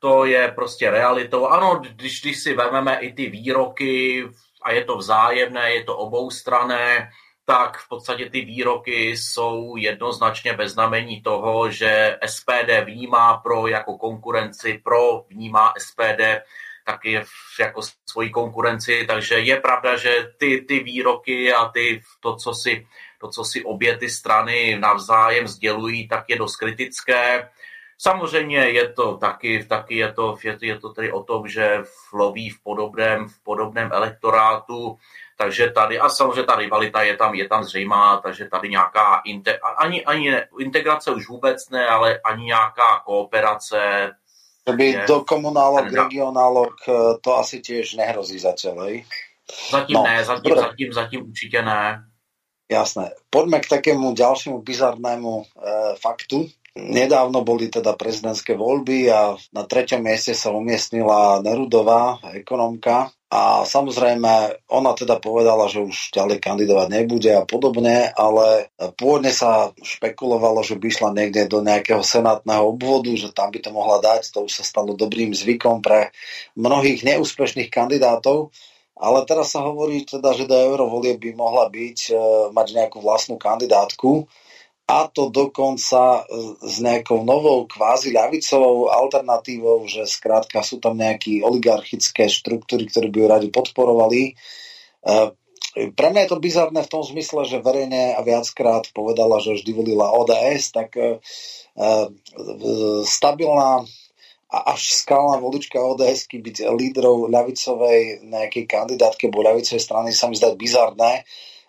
to 0.03 0.24
je 0.24 0.49
prostě 0.49 0.91
realitou. 0.91 1.47
Ano, 1.47 1.81
když, 1.91 2.20
když 2.20 2.39
si 2.39 2.55
vezmeme 2.55 2.99
i 2.99 3.12
ty 3.12 3.31
výroky 3.31 4.24
a 4.62 4.73
je 4.73 4.85
to 4.85 4.97
vzájemné, 4.97 5.73
je 5.73 5.85
to 5.85 5.97
oboustrané, 5.97 7.11
tak 7.45 7.79
v 7.79 7.89
podstatě 7.89 8.31
ty 8.31 8.41
výroky 8.41 9.16
jsou 9.16 9.77
jednoznačně 9.77 10.53
bez 10.53 10.73
znamení 10.73 11.23
toho, 11.23 11.70
že 11.70 12.19
SPD 12.27 12.85
vnímá 12.85 13.37
pro 13.37 13.66
jako 13.66 13.99
konkurenci, 13.99 14.81
pro 14.85 15.24
vnímá 15.31 15.73
SPD 15.79 16.43
taky 16.87 17.20
jako 17.61 17.81
svoji 18.11 18.31
konkurenci, 18.31 19.05
takže 19.07 19.35
je 19.39 19.61
pravda, 19.61 19.97
že 19.97 20.33
ty, 20.39 20.65
ty 20.69 20.81
výroky 20.81 21.53
a 21.53 21.69
ty, 21.69 22.03
to, 22.20 22.37
co 22.37 22.55
si, 22.55 22.87
to, 23.20 23.29
co 23.29 23.45
si 23.45 23.65
obě 23.65 23.97
ty 23.97 24.11
strany 24.11 24.79
navzájem 24.79 25.47
sdělují, 25.47 26.09
tak 26.09 26.24
je 26.29 26.39
dost 26.39 26.57
kritické. 26.57 27.49
Samozřejmě 28.03 28.59
je 28.59 28.93
to 28.93 29.16
taky, 29.16 29.65
taky 29.65 29.97
je 29.97 30.12
to, 30.12 30.37
je, 30.43 30.59
je 30.61 30.79
to 30.79 30.89
tedy 30.89 31.12
o 31.12 31.23
tom, 31.23 31.49
že 31.49 31.83
loví 32.12 32.51
v 32.51 32.62
podobném, 32.62 33.29
v 33.29 33.43
podobném 33.43 33.91
elektorátu, 33.93 34.99
takže 35.39 35.70
tady, 35.70 35.99
a 35.99 36.09
samozřejmě 36.09 36.43
ta 36.43 36.57
rivalita 36.57 37.03
je 37.03 37.16
tam, 37.16 37.35
je 37.35 37.49
tam 37.49 37.65
zřejmá, 37.65 38.20
takže 38.20 38.49
tady 38.49 38.69
nějaká, 38.69 39.23
inte, 39.24 39.59
ani, 39.79 40.05
ani 40.05 40.31
ne, 40.31 40.49
integrace 40.59 41.11
už 41.11 41.29
vůbec 41.29 41.70
ne, 41.70 41.87
ale 41.87 42.20
ani 42.24 42.45
nějaká 42.45 43.03
kooperace. 43.05 44.11
By 44.77 44.87
je, 44.87 45.05
do 45.09 45.20
komunálok, 45.20 45.93
regionálok 45.93 46.74
eh, 46.89 46.93
to 47.20 47.39
asi 47.39 47.61
těž 47.61 47.95
nehrozí 47.95 48.39
zatiaľ, 48.39 49.03
Zatím 49.70 49.95
no, 49.95 50.03
ne, 50.03 50.24
zatím, 50.24 50.57
zatím, 50.57 50.93
zatím 50.93 51.20
určitě 51.29 51.62
ne. 51.62 52.05
Jasné. 52.70 53.11
Poďme 53.31 53.61
k 53.61 53.69
takému 53.69 54.15
ďalšiemu 54.15 54.62
bizarnému 54.62 55.43
e, 55.43 55.47
faktu. 56.01 56.49
Nedávno 56.73 57.44
boli 57.44 57.69
teda 57.69 57.93
prezidentské 58.01 58.57
voľby 58.57 59.12
a 59.12 59.36
na 59.53 59.69
treťom 59.69 60.01
mieste 60.01 60.32
sa 60.32 60.57
umiestnila 60.57 61.44
Nerudová, 61.44 62.16
ekonomka. 62.32 63.12
A 63.28 63.69
samozrejme, 63.69 64.65
ona 64.73 64.97
teda 64.97 65.20
povedala, 65.20 65.69
že 65.69 65.85
už 65.85 66.16
ďalej 66.16 66.40
kandidovať 66.40 66.89
nebude 66.89 67.28
a 67.32 67.44
podobne, 67.44 68.09
ale 68.16 68.73
pôvodne 68.97 69.32
sa 69.32 69.77
špekulovalo, 69.85 70.65
že 70.65 70.81
by 70.81 70.85
išla 70.89 71.11
niekde 71.12 71.44
do 71.44 71.61
nejakého 71.61 72.01
senátneho 72.01 72.73
obvodu, 72.73 73.12
že 73.20 73.36
tam 73.36 73.53
by 73.53 73.61
to 73.61 73.69
mohla 73.69 74.01
dať. 74.01 74.32
To 74.32 74.49
už 74.49 74.61
sa 74.61 74.65
stalo 74.65 74.97
dobrým 74.97 75.36
zvykom 75.36 75.85
pre 75.85 76.09
mnohých 76.57 77.05
neúspešných 77.05 77.69
kandidátov. 77.69 78.49
Ale 78.97 79.28
teraz 79.28 79.53
sa 79.53 79.61
hovorí 79.61 80.09
teda, 80.09 80.32
že 80.32 80.49
do 80.49 80.57
eurovolie 80.57 81.20
by 81.20 81.36
mohla 81.36 81.69
byť, 81.69 81.99
e, 82.12 82.15
mať 82.53 82.66
nejakú 82.77 83.01
vlastnú 83.01 83.40
kandidátku 83.40 84.28
a 84.93 85.09
to 85.09 85.32
dokonca 85.32 86.20
e, 86.20 86.23
s 86.60 86.85
nejakou 86.85 87.24
novou 87.24 87.64
kvázi 87.64 88.12
ľavicovou 88.12 88.93
alternatívou, 88.93 89.89
že 89.89 90.05
skrátka 90.05 90.60
sú 90.60 90.85
tam 90.85 91.01
nejaké 91.01 91.40
oligarchické 91.40 92.28
štruktúry, 92.28 92.85
ktoré 92.93 93.09
by 93.09 93.16
ju 93.16 93.27
radi 93.27 93.48
podporovali. 93.48 94.23
E, 94.28 94.32
pre 95.97 96.09
mňa 96.12 96.28
je 96.28 96.31
to 96.36 96.44
bizarné 96.44 96.85
v 96.85 96.93
tom 96.93 97.01
zmysle, 97.01 97.48
že 97.48 97.64
verejne 97.64 98.12
a 98.12 98.20
viackrát 98.20 98.85
povedala, 98.93 99.40
že 99.40 99.56
vždy 99.56 99.73
volila 99.73 100.12
ODS, 100.12 100.77
tak 100.77 100.93
e, 101.01 101.16
stabilná 103.09 103.89
a 104.52 104.77
až 104.77 104.93
skalná 105.01 105.40
volička 105.40 105.81
ODS 105.81 106.28
byť 106.28 106.69
lídrov 106.69 107.32
ľavicovej 107.32 108.28
nejakej 108.28 108.64
kandidátke 108.69 109.32
alebo 109.32 109.48
ľavicovej 109.48 109.81
strany 109.81 110.12
sa 110.12 110.28
mi 110.28 110.36
zdá 110.36 110.52
bizarné. 110.52 111.24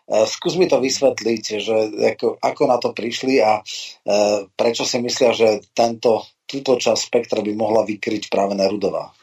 Skús 0.07 0.59
mi 0.59 0.67
to 0.67 0.83
vysvetliť, 0.83 1.43
že 1.63 1.75
ako, 2.15 2.37
ako 2.43 2.63
na 2.67 2.77
to 2.77 2.91
prišli 2.91 3.39
a 3.39 3.59
e, 3.59 3.61
prečo 4.51 4.83
si 4.83 4.99
myslia, 4.99 5.31
že 5.31 5.63
tento, 5.71 6.27
túto 6.43 6.75
časť 6.75 7.01
spektra 7.01 7.39
by 7.39 7.55
mohla 7.55 7.87
vykryť 7.87 8.27
práve 8.27 8.55
Nerudová. 8.55 9.15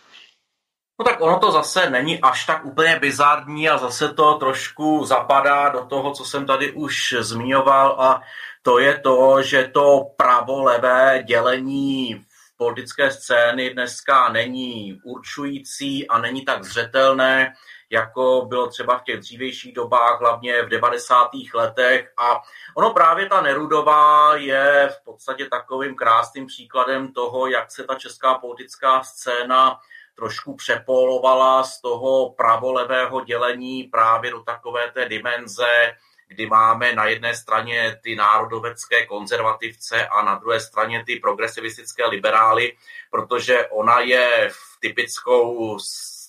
No 1.01 1.05
tak 1.05 1.21
ono 1.21 1.39
to 1.39 1.53
zase 1.53 1.91
není 1.91 2.21
až 2.21 2.47
tak 2.47 2.65
úplně 2.65 2.99
bizární 3.01 3.69
a 3.69 3.79
zase 3.79 4.13
to 4.13 4.35
trošku 4.35 5.05
zapadá 5.05 5.69
do 5.69 5.85
toho, 5.85 6.13
co 6.13 6.25
jsem 6.25 6.47
tady 6.47 6.73
už 6.73 7.15
zmiňoval 7.21 7.97
a 8.01 8.23
to 8.63 8.79
je 8.79 8.99
to, 8.99 9.43
že 9.43 9.71
to 9.73 10.13
pravo-levé 10.17 11.23
dělení 11.27 12.21
politické 12.57 13.11
scény 13.11 13.71
dneska 13.71 14.29
není 14.29 15.01
určující 15.05 16.09
a 16.09 16.19
není 16.19 16.45
tak 16.45 16.65
zřetelné, 16.65 17.53
jako 17.91 18.47
bylo 18.49 18.69
třeba 18.69 18.99
v 18.99 19.03
těch 19.03 19.21
dřívějších 19.21 19.75
dobách, 19.75 20.21
hlavně 20.21 20.63
v 20.63 20.69
90. 20.69 21.31
letech. 21.55 22.13
A 22.19 22.43
ono 22.77 22.95
právě 22.95 23.27
ta 23.27 23.41
Nerudová 23.41 24.37
je 24.37 24.89
v 24.93 25.05
podstatě 25.05 25.47
takovým 25.47 25.95
krásným 25.95 26.47
příkladem 26.47 27.13
toho, 27.13 27.47
jak 27.47 27.71
se 27.71 27.85
ta 27.85 27.95
česká 27.95 28.35
politická 28.35 29.03
scéna 29.03 29.79
trošku 30.15 30.57
přepolovala 30.57 31.65
z 31.65 31.81
toho 31.81 32.31
pravolevého 32.31 33.25
dělení 33.25 33.85
právě 33.85 34.31
do 34.31 34.43
takové 34.43 34.91
té 34.91 35.09
dimenze, 35.09 35.95
kdy 36.29 36.47
máme 36.47 36.93
na 36.93 37.05
jedné 37.05 37.35
straně 37.35 38.01
ty 38.03 38.17
národovecké 38.17 39.07
konzervativce 39.07 40.07
a 40.07 40.23
na 40.23 40.35
druhé 40.35 40.61
straně 40.61 41.05
ty 41.07 41.17
progresivistické 41.17 42.07
liberály, 42.07 42.77
protože 43.11 43.67
ona 43.67 44.01
je 44.01 44.49
v 44.53 44.81
typickou 44.81 45.79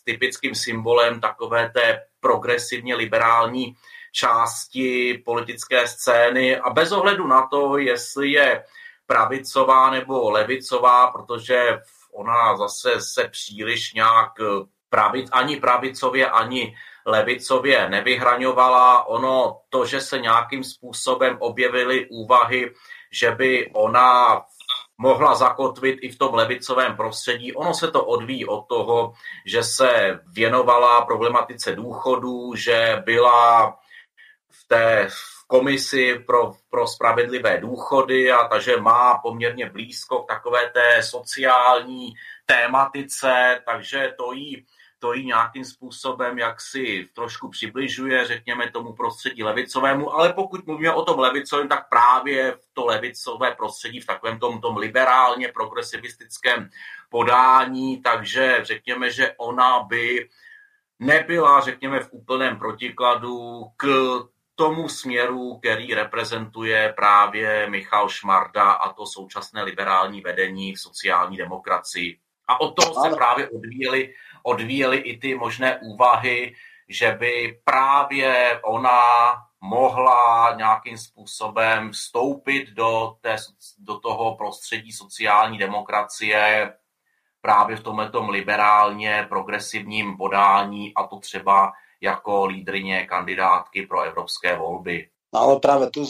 typickým 0.04 0.56
symbolem 0.56 1.22
takové 1.22 1.70
té 1.70 2.02
progresivně 2.20 2.96
liberální 2.96 3.76
části 4.12 5.22
politické 5.26 5.88
scény 5.88 6.58
a 6.58 6.70
bez 6.70 6.92
ohledu 6.92 7.28
na 7.28 7.48
to, 7.48 7.78
jestli 7.78 8.32
je 8.32 8.64
pravicová 9.06 9.90
nebo 9.92 10.30
levicová, 10.30 11.12
protože 11.12 11.80
ona 12.14 12.58
zase 12.58 13.02
se 13.02 13.28
příliš 13.28 13.94
nějak 13.94 14.32
pravic, 14.90 15.30
ani 15.32 15.60
pravicově, 15.60 16.30
ani 16.30 16.76
levicově 17.06 17.90
nevyhraňovala. 17.90 19.08
Ono 19.08 19.60
to, 19.70 19.86
že 19.86 20.02
se 20.02 20.20
nějakým 20.20 20.64
způsobem 20.64 21.38
objevily 21.40 22.08
úvahy, 22.10 22.72
že 23.12 23.32
by 23.32 23.72
ona 23.74 24.42
mohla 25.02 25.36
zakotvit 25.36 26.00
i 26.02 26.10
v 26.10 26.18
tom 26.18 26.34
levicovém 26.34 26.96
prostředí. 26.96 27.54
Ono 27.54 27.74
se 27.74 27.92
to 27.92 28.06
odvíjí 28.06 28.46
od 28.46 28.68
toho, 28.68 29.14
že 29.46 29.64
se 29.64 30.20
věnovala 30.34 31.06
problematice 31.06 31.76
důchodů, 31.76 32.56
že 32.56 33.02
byla 33.06 33.72
v 34.50 34.68
té 34.68 35.08
komisi 35.48 36.20
pro, 36.26 36.52
pro 36.70 36.88
spravedlivé 36.88 37.58
důchody 37.58 38.32
a 38.32 38.48
takže 38.48 38.78
má 38.78 39.18
poměrně 39.18 39.70
blízko 39.70 40.20
k 40.20 40.28
takové 40.28 40.70
té 40.70 41.04
sociální 41.04 42.14
tématice, 42.46 43.62
takže 43.66 44.14
to 44.18 44.34
jí 44.34 44.66
to 45.02 45.14
ji 45.14 45.26
nějakým 45.26 45.66
způsobem 45.66 46.40
jaksi 46.40 47.10
trošku 47.14 47.50
přibližuje, 47.50 48.26
řekněme, 48.26 48.72
tomu 48.72 48.94
prostředí 48.94 49.44
levicovému, 49.44 50.14
ale 50.14 50.34
pokud 50.34 50.68
mluvíme 50.68 50.94
o 50.94 51.06
tom 51.06 51.20
levicovém, 51.20 51.68
tak 51.68 51.90
právě 51.90 52.52
v 52.52 52.70
to 52.74 52.86
levicové 52.86 53.52
prostředí, 53.52 54.00
v 54.00 54.06
takovém 54.06 54.40
tom, 54.40 54.62
tom 54.62 54.78
liberálně 54.78 55.48
progresivistickém 55.48 56.70
podání, 57.10 58.02
takže 58.02 58.60
řekněme, 58.62 59.12
že 59.12 59.34
ona 59.38 59.84
by 59.84 60.30
nebyla, 61.00 61.62
řekněme, 61.62 62.00
v 62.00 62.10
úplném 62.12 62.58
protikladu 62.58 63.64
k 63.78 63.88
tomu 64.56 64.90
směru, 64.90 65.58
který 65.58 65.94
reprezentuje 65.94 66.94
právě 66.96 67.70
Michal 67.70 68.10
Šmarda 68.10 68.72
a 68.72 68.94
to 68.94 69.06
současné 69.06 69.64
liberální 69.64 70.22
vedení 70.22 70.76
v 70.76 70.80
sociální 70.80 71.38
demokracii. 71.38 72.20
A 72.48 72.62
od 72.62 72.76
toho 72.76 73.04
se 73.04 73.16
právě 73.16 73.50
odvíjely 73.50 74.14
odvíjely 74.44 74.98
i 74.98 75.18
ty 75.18 75.36
možné 75.36 75.80
úvahy, 75.84 76.54
že 76.90 77.12
by 77.12 77.60
právě 77.64 78.60
ona 78.64 79.02
mohla 79.62 80.54
nějakým 80.58 80.98
způsobem 80.98 81.92
vstoupit 81.92 82.70
do, 82.70 83.16
té, 83.22 83.36
do 83.80 84.00
toho 84.00 84.36
prostředí 84.36 84.92
sociální 84.92 85.58
demokracie 85.58 86.74
právě 87.42 87.76
v 87.76 87.84
tomto 87.84 88.30
liberálně 88.30 89.26
progresivním 89.30 90.18
podání 90.18 90.94
a 90.94 91.04
to 91.08 91.20
třeba 91.20 91.72
jako 92.02 92.46
lídrině 92.46 93.06
kandidátky 93.06 93.86
pro 93.86 94.02
evropské 94.02 94.58
volby. 94.58 95.08
No 95.34 95.40
ale 95.40 95.60
práve 95.60 95.88
tu 95.88 96.04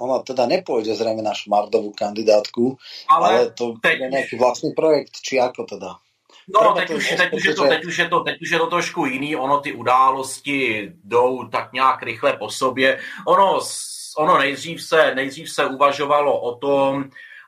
ona 0.00 0.24
teda 0.24 0.48
nepôjde 0.48 0.96
zrejme 0.96 1.20
na 1.20 1.36
Šmardovú 1.36 1.92
kandidátku, 1.92 2.80
ale, 3.04 3.28
ale 3.28 3.40
to 3.52 3.76
teď... 3.76 4.00
je 4.00 4.08
nejaký 4.08 4.34
vlastný 4.40 4.72
projekt, 4.72 5.20
či 5.20 5.36
ako 5.36 5.68
teda? 5.68 6.00
No, 6.48 6.74
teď 6.74 6.90
už, 6.90 7.14
teď, 7.16 7.32
už 7.32 7.44
je 7.44 7.54
to, 7.54 7.68
teď, 7.68 7.84
už 7.84 7.98
je 7.98 8.08
to, 8.08 8.20
teď 8.20 8.42
už 8.42 8.50
je 8.50 8.58
to 8.58 8.66
trošku 8.66 9.06
jiný, 9.06 9.36
ono 9.36 9.60
ty 9.60 9.72
události 9.72 10.92
jdou 11.04 11.48
tak 11.48 11.72
nějak 11.72 12.02
rychle 12.02 12.32
po 12.32 12.50
sobě. 12.50 13.00
Ono, 13.26 13.60
ono 14.18 14.38
nejdřív, 14.38 14.82
se, 14.82 15.14
nejdřív 15.14 15.50
se 15.50 15.66
uvažovalo 15.66 16.40
o 16.40 16.56
tom, 16.56 17.04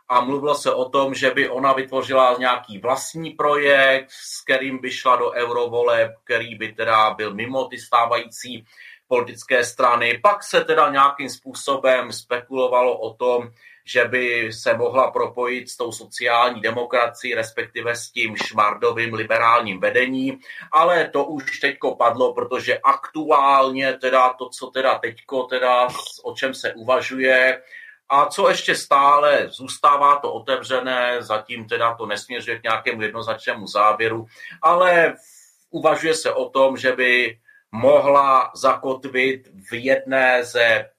a 0.09 0.21
mluvilo 0.21 0.55
se 0.55 0.75
o 0.75 0.89
tom, 0.89 1.15
že 1.15 1.31
by 1.31 1.49
ona 1.49 1.73
vytvořila 1.73 2.37
nějaký 2.39 2.79
vlastní 2.79 3.31
projekt, 3.31 4.11
s 4.11 4.45
kterým 4.45 4.79
by 4.79 4.91
šla 4.91 5.16
do 5.16 5.31
eurovoleb, 5.31 6.12
který 6.25 6.55
by 6.55 6.73
teda 6.73 7.11
byl 7.11 7.35
mimo 7.35 7.65
ty 7.65 7.79
stávající 7.79 8.65
politické 9.09 9.65
strany. 9.65 10.21
Pak 10.23 10.45
se 10.45 10.65
teda 10.65 10.91
nějakým 10.91 11.29
způsobem 11.29 12.12
spekulovalo 12.12 12.99
o 12.99 13.15
tom, 13.15 13.51
že 13.85 14.05
by 14.05 14.52
se 14.52 14.77
mohla 14.77 15.11
propojit 15.11 15.70
s 15.70 15.77
tou 15.77 15.93
sociální 15.93 16.61
demokracií, 16.61 17.35
respektive 17.35 17.97
s 17.97 18.11
tím 18.11 18.36
šmardovým 18.36 19.15
liberálním 19.15 19.81
vedením, 19.81 20.39
ale 20.73 21.09
to 21.09 21.24
už 21.24 21.61
teďko 21.61 21.94
padlo, 21.94 22.35
protože 22.35 22.78
aktuálně 22.78 23.93
teda 23.93 24.32
to, 24.32 24.48
co 24.48 24.66
teda 24.66 24.98
teďko 24.98 25.43
teda, 25.43 25.89
o 26.23 26.35
čem 26.35 26.55
se 26.55 26.73
uvažuje, 26.74 27.62
a 28.09 28.27
co 28.27 28.48
ještě 28.48 28.74
stále 28.74 29.48
zůstává 29.48 30.16
to 30.16 30.32
otevřené, 30.32 31.16
zatím 31.20 31.69
teda 31.69 31.94
to 31.94 32.06
nesměřuje 32.06 32.59
k 32.59 32.62
nějakému 32.62 33.02
jednoznačnému 33.02 33.66
závěru, 33.66 34.27
ale 34.62 35.15
uvažuje 35.70 36.15
se 36.15 36.32
o 36.32 36.48
tom, 36.48 36.77
že 36.77 36.93
by 36.93 37.39
mohla 37.73 38.51
zakotvit 38.55 39.48
v 39.70 39.85
jedné 39.85 40.44
ze 40.44 40.90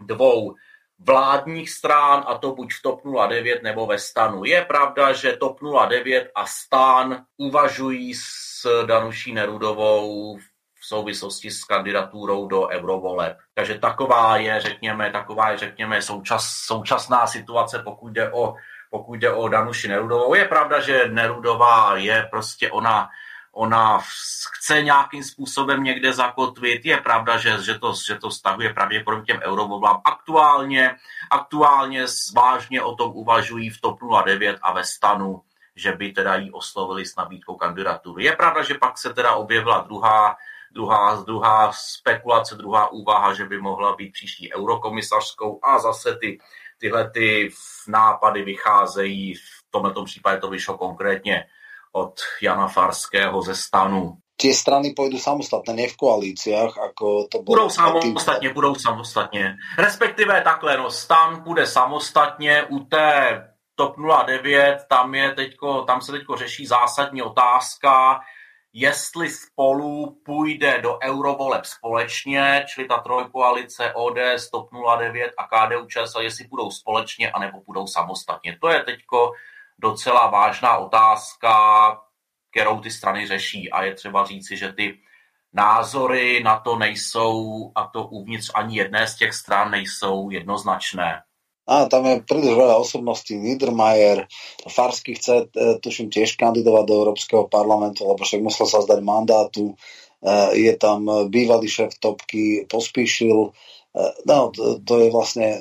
dvou 0.00 0.54
vládních 0.98 1.70
stran, 1.70 2.24
a 2.26 2.38
to 2.38 2.54
buď 2.54 2.74
v 2.74 2.82
TOP 2.82 3.00
09 3.28 3.62
nebo 3.62 3.86
ve 3.86 3.98
stanu. 3.98 4.44
Je 4.44 4.64
pravda, 4.64 5.12
že 5.12 5.36
TOP 5.36 5.58
09 5.88 6.30
a 6.34 6.46
stan 6.46 7.24
uvažují 7.36 8.14
s 8.14 8.84
Danuší 8.86 9.34
Nerudovou 9.34 10.36
v 10.80 10.86
souvislosti 10.86 11.50
s 11.50 11.64
kandidaturou 11.64 12.46
do 12.46 12.68
eurovoleb. 12.68 13.36
Takže 13.54 13.78
taková 13.78 14.36
je, 14.36 14.60
řekněme, 14.60 15.10
taková 15.10 15.50
je, 15.50 15.58
řekněme, 15.58 16.02
součas, 16.02 16.44
současná 16.66 17.26
situace, 17.26 17.78
pokud 17.78 18.12
jde 18.12 18.32
o 18.32 18.54
pokud 18.90 19.14
jde 19.14 19.32
o 19.32 19.48
Danuši 19.48 19.88
Nerudovou. 19.88 20.34
Je 20.34 20.44
pravda, 20.44 20.80
že 20.80 21.08
Nerudová 21.08 21.96
je 21.96 22.26
prostě 22.30 22.70
ona 22.70 23.08
ona 23.56 24.00
chce 24.52 24.82
nějakým 24.82 25.24
způsobem 25.24 25.82
někde 25.82 26.12
zakotvit. 26.12 26.84
Je 26.84 26.96
pravda, 26.96 27.38
že, 27.38 27.62
že, 27.62 27.78
to, 27.78 27.92
že 28.06 28.14
to 28.14 28.30
stahuje 28.30 28.74
pravděpodobně 28.74 29.24
těm 29.24 29.40
eurovolbám. 29.42 30.00
Aktuálně, 30.04 30.96
aktuálně 31.30 32.04
vážně 32.34 32.82
o 32.82 32.94
tom 32.94 33.12
uvažují 33.14 33.70
v 33.70 33.80
TOP 33.80 33.98
09 34.24 34.58
a 34.62 34.72
ve 34.72 34.84
stanu, 34.84 35.42
že 35.76 35.92
by 35.92 36.12
teda 36.12 36.36
jí 36.36 36.52
oslovili 36.52 37.06
s 37.06 37.16
nabídkou 37.16 37.56
kandidatury. 37.56 38.24
Je 38.24 38.36
pravda, 38.36 38.62
že 38.62 38.74
pak 38.74 38.98
se 38.98 39.14
teda 39.14 39.34
objevila 39.34 39.80
druhá, 39.80 40.36
druhá, 40.70 41.22
druhá 41.22 41.72
spekulace, 41.72 42.54
druhá 42.54 42.92
úvaha, 42.92 43.34
že 43.34 43.44
by 43.44 43.58
mohla 43.58 43.96
být 43.96 44.12
příští 44.12 44.54
eurokomisařskou 44.54 45.60
a 45.62 45.78
zase 45.78 46.16
ty, 46.16 46.38
tyhle 46.78 47.10
ty 47.10 47.50
nápady 47.88 48.42
vycházejí, 48.42 49.34
v 49.34 49.70
tomto 49.70 50.04
případě 50.04 50.40
to 50.40 50.50
vyšlo 50.50 50.78
konkrétně 50.78 51.46
od 51.92 52.14
Jana 52.42 52.68
Farského 52.68 53.42
ze 53.42 53.54
stanu. 53.54 54.16
Tie 54.36 54.52
strany 54.52 54.92
pôjdu 54.92 55.16
samostatne, 55.16 55.72
ne 55.72 55.88
v 55.88 55.96
koalíciách, 55.96 56.76
ako 56.76 57.24
to 57.32 57.40
bylo. 57.40 57.56
Budou 57.56 57.70
samostatně, 57.70 58.52
budou 58.52 58.74
samostatně. 58.74 59.56
Respektive 59.78 60.40
takhle, 60.40 60.76
no, 60.76 60.90
stan 60.90 61.42
bude 61.42 61.66
samostatně 61.66 62.62
u 62.68 62.78
té 62.78 63.40
TOP 63.74 63.96
09, 64.26 64.84
tam, 64.88 65.14
je 65.14 65.32
teďko, 65.32 65.82
tam 65.82 66.00
se 66.00 66.12
teďko 66.12 66.36
řeší 66.36 66.66
zásadní 66.66 67.22
otázka, 67.22 68.20
jestli 68.72 69.30
spolu 69.30 70.20
půjde 70.24 70.80
do 70.80 70.98
eurovoleb 71.02 71.64
společně, 71.64 72.64
čili 72.74 72.88
ta 72.88 72.98
trojkoalice 72.98 73.92
ODS, 73.94 74.50
TOP 74.50 74.68
09 74.98 75.32
a 75.38 75.42
KDU 75.48 75.86
ČSL, 75.86 76.20
jestli 76.20 76.48
půjdou 76.48 76.70
společně, 76.70 77.30
anebo 77.30 77.60
půjdou 77.60 77.86
samostatně. 77.86 78.58
To 78.60 78.68
je 78.68 78.82
teďko 78.82 79.32
docela 79.78 80.26
vážná 80.26 80.76
otázka, 80.78 81.52
kterou 82.50 82.80
ty 82.80 82.90
strany 82.90 83.26
řeší 83.26 83.70
a 83.70 83.84
je 83.84 83.94
třeba 83.94 84.24
říci, 84.24 84.56
že 84.56 84.72
ty 84.72 84.98
názory 85.52 86.42
na 86.42 86.60
to 86.60 86.76
nejsou, 86.76 87.70
a 87.74 87.86
to 87.86 88.06
uvnitř 88.06 88.50
ani 88.54 88.76
jedné 88.76 89.06
z 89.06 89.16
těch 89.16 89.32
stran 89.34 89.70
nejsou 89.70 90.30
jednoznačné. 90.30 91.22
A 91.66 91.90
tam 91.90 92.06
je 92.06 92.22
príliš 92.22 92.54
veľa 92.54 92.78
osobností. 92.78 93.34
Niedermayer, 93.34 94.30
Farsky 94.70 95.18
chce, 95.18 95.50
e, 95.50 95.82
tuším, 95.82 96.14
tiež 96.14 96.38
kandidovať 96.38 96.84
do 96.86 96.94
Európskeho 96.94 97.50
parlamentu, 97.50 98.06
lebo 98.06 98.22
však 98.22 98.38
musel 98.38 98.70
sa 98.70 98.86
zdať 98.86 99.02
mandátu. 99.02 99.74
E, 99.74 100.62
je 100.62 100.72
tam 100.78 101.10
bývalý 101.26 101.66
šéf 101.66 101.98
Topky, 101.98 102.70
pospíšil. 102.70 103.50
E, 103.50 104.04
no, 104.30 104.54
to 104.78 104.94
je 105.02 105.08
vlastne, 105.10 105.58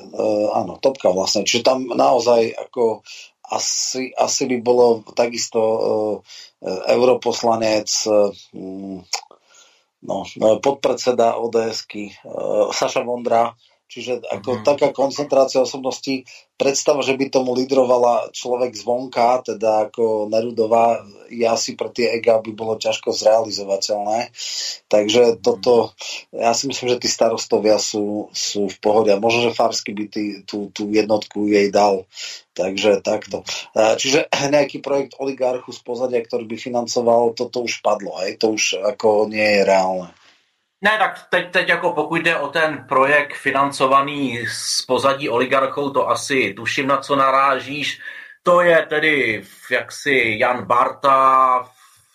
áno, 0.54 0.78
Topka 0.78 1.10
vlastne. 1.10 1.42
Čiže 1.42 1.74
tam 1.74 1.90
naozaj 1.90 2.54
ako 2.54 3.02
asi, 3.52 4.14
asi 4.16 4.50
by 4.50 4.58
bolo 4.62 5.04
takisto 5.14 5.60
uh, 5.62 6.16
europoslanec 6.90 7.90
uh, 8.10 8.32
no, 10.06 10.16
podpredseda 10.62 11.38
ODSky 11.38 12.10
uh, 12.26 12.70
Saša 12.74 13.02
Vondra, 13.06 13.54
čiže 13.86 14.26
ako 14.26 14.50
mm-hmm. 14.60 14.68
taká 14.68 14.88
koncentrácia 14.92 15.62
osobností 15.62 16.26
predstava, 16.56 17.04
že 17.04 17.20
by 17.20 17.28
tomu 17.28 17.52
lídrovala 17.52 18.32
človek 18.32 18.72
zvonka, 18.74 19.44
teda 19.44 19.92
ako 19.92 20.32
Nerudová, 20.32 21.04
je 21.28 21.44
asi 21.44 21.76
pre 21.76 21.92
tie 21.92 22.16
ega 22.16 22.40
by 22.40 22.52
bolo 22.56 22.80
ťažko 22.80 23.12
zrealizovateľné. 23.12 24.32
Takže 24.88 25.44
toto, 25.44 25.92
ja 26.32 26.56
si 26.56 26.72
myslím, 26.72 26.96
že 26.96 27.02
tí 27.04 27.10
starostovia 27.12 27.76
sú, 27.76 28.32
sú 28.32 28.72
v 28.72 28.78
pohode. 28.80 29.12
A 29.12 29.20
možno, 29.20 29.52
že 29.52 29.58
Farsky 29.58 29.92
by 29.92 30.06
tý, 30.08 30.26
tú, 30.48 30.72
tú 30.72 30.88
jednotku 30.90 31.52
jej 31.52 31.68
dal. 31.70 32.08
Takže 32.56 33.04
takto. 33.04 33.44
Čiže 33.76 34.32
nejaký 34.56 34.80
projekt 34.80 35.20
oligarchu 35.20 35.76
z 35.76 35.80
pozadia, 35.84 36.24
ktorý 36.24 36.48
by 36.48 36.56
financoval, 36.56 37.36
toto 37.36 37.68
už 37.68 37.84
padlo. 37.84 38.16
Hej? 38.24 38.40
To 38.40 38.56
už 38.56 38.80
ako 38.80 39.28
nie 39.28 39.60
je 39.60 39.62
reálne. 39.68 40.10
Ne, 40.82 40.98
tak 40.98 41.28
teď, 41.30 41.52
teď 41.52 41.70
jako 41.70 41.94
pokud 41.94 42.22
jde 42.22 42.38
o 42.38 42.48
ten 42.48 42.86
projekt 42.88 43.34
financovaný 43.34 44.48
z 44.48 44.82
pozadí 44.82 45.30
oligarchou, 45.30 45.90
to 45.90 46.10
asi 46.10 46.54
tuším, 46.54 46.88
na 46.88 46.98
co 46.98 47.16
narážíš. 47.16 48.02
To 48.44 48.62
je 48.62 48.86
tedy 48.86 49.44
jaksi 49.72 50.38
Jan 50.40 50.66
Barta, 50.66 51.70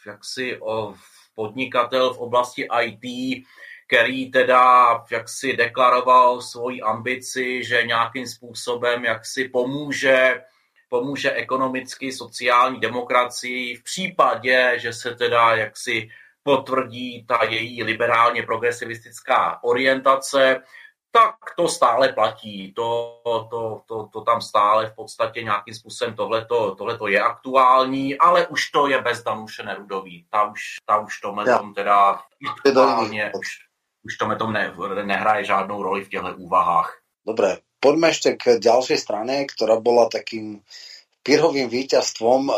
jaksi 0.06 0.60
o 0.60 0.94
podnikatel 1.34 2.14
v 2.14 2.18
oblasti 2.18 2.68
IT, 2.82 3.44
který 3.86 4.30
teda 4.30 5.04
jaksi 5.10 5.56
deklaroval 5.56 6.40
svoji 6.40 6.80
ambici, 6.80 7.64
že 7.64 7.82
nějakým 7.82 8.26
způsobem 8.26 9.04
jaksi 9.04 9.48
pomůže 9.48 10.42
pomůže 10.88 11.32
ekonomicky 11.32 12.12
sociální 12.12 12.80
demokracii 12.80 13.76
v 13.76 13.82
případě, 13.82 14.72
že 14.76 14.92
se 14.92 15.14
teda 15.14 15.54
jaksi 15.54 16.08
potvrdí 16.50 17.24
ta 17.30 17.44
její 17.46 17.82
liberálně 17.82 18.42
progresivistická 18.42 19.62
orientace, 19.62 20.62
tak 21.10 21.54
to 21.56 21.68
stále 21.68 22.10
platí. 22.10 22.74
To, 22.74 23.22
to, 23.50 23.82
to, 23.86 23.96
to 24.12 24.20
tam 24.20 24.42
stále 24.42 24.90
v 24.90 24.94
podstatě 24.94 25.42
nějakým 25.42 25.74
způsobem 25.74 26.14
tohleto, 26.14 26.74
tohleto 26.74 27.06
je 27.06 27.20
aktuální, 27.22 28.18
ale 28.18 28.46
už 28.46 28.70
to 28.70 28.88
je 28.88 28.98
bez 29.02 29.22
Danuše 29.22 29.62
Nerudový. 29.62 30.26
Ta 30.30 30.50
už, 30.50 30.60
ta 30.86 30.98
už 30.98 31.20
to 31.20 31.34
ja. 31.46 31.62
teda 31.74 32.18
aktuálně, 32.50 33.32
už, 33.34 33.48
už 34.02 34.16
to 34.16 34.36
tom 34.36 34.52
ne, 34.52 34.74
nehraje 35.02 35.44
žádnou 35.44 35.82
roli 35.82 36.04
v 36.04 36.08
těchto 36.08 36.34
úvahách. 36.34 36.98
Dobré, 37.26 37.62
poďme 37.78 38.10
ešte 38.10 38.34
k 38.34 38.58
ďalšej 38.58 38.98
strane, 38.98 39.46
ktorá 39.46 39.78
bola 39.78 40.08
takým 40.10 40.64
pírhovým 41.20 41.68
víťazstvom 41.68 42.40
uh, 42.48 42.54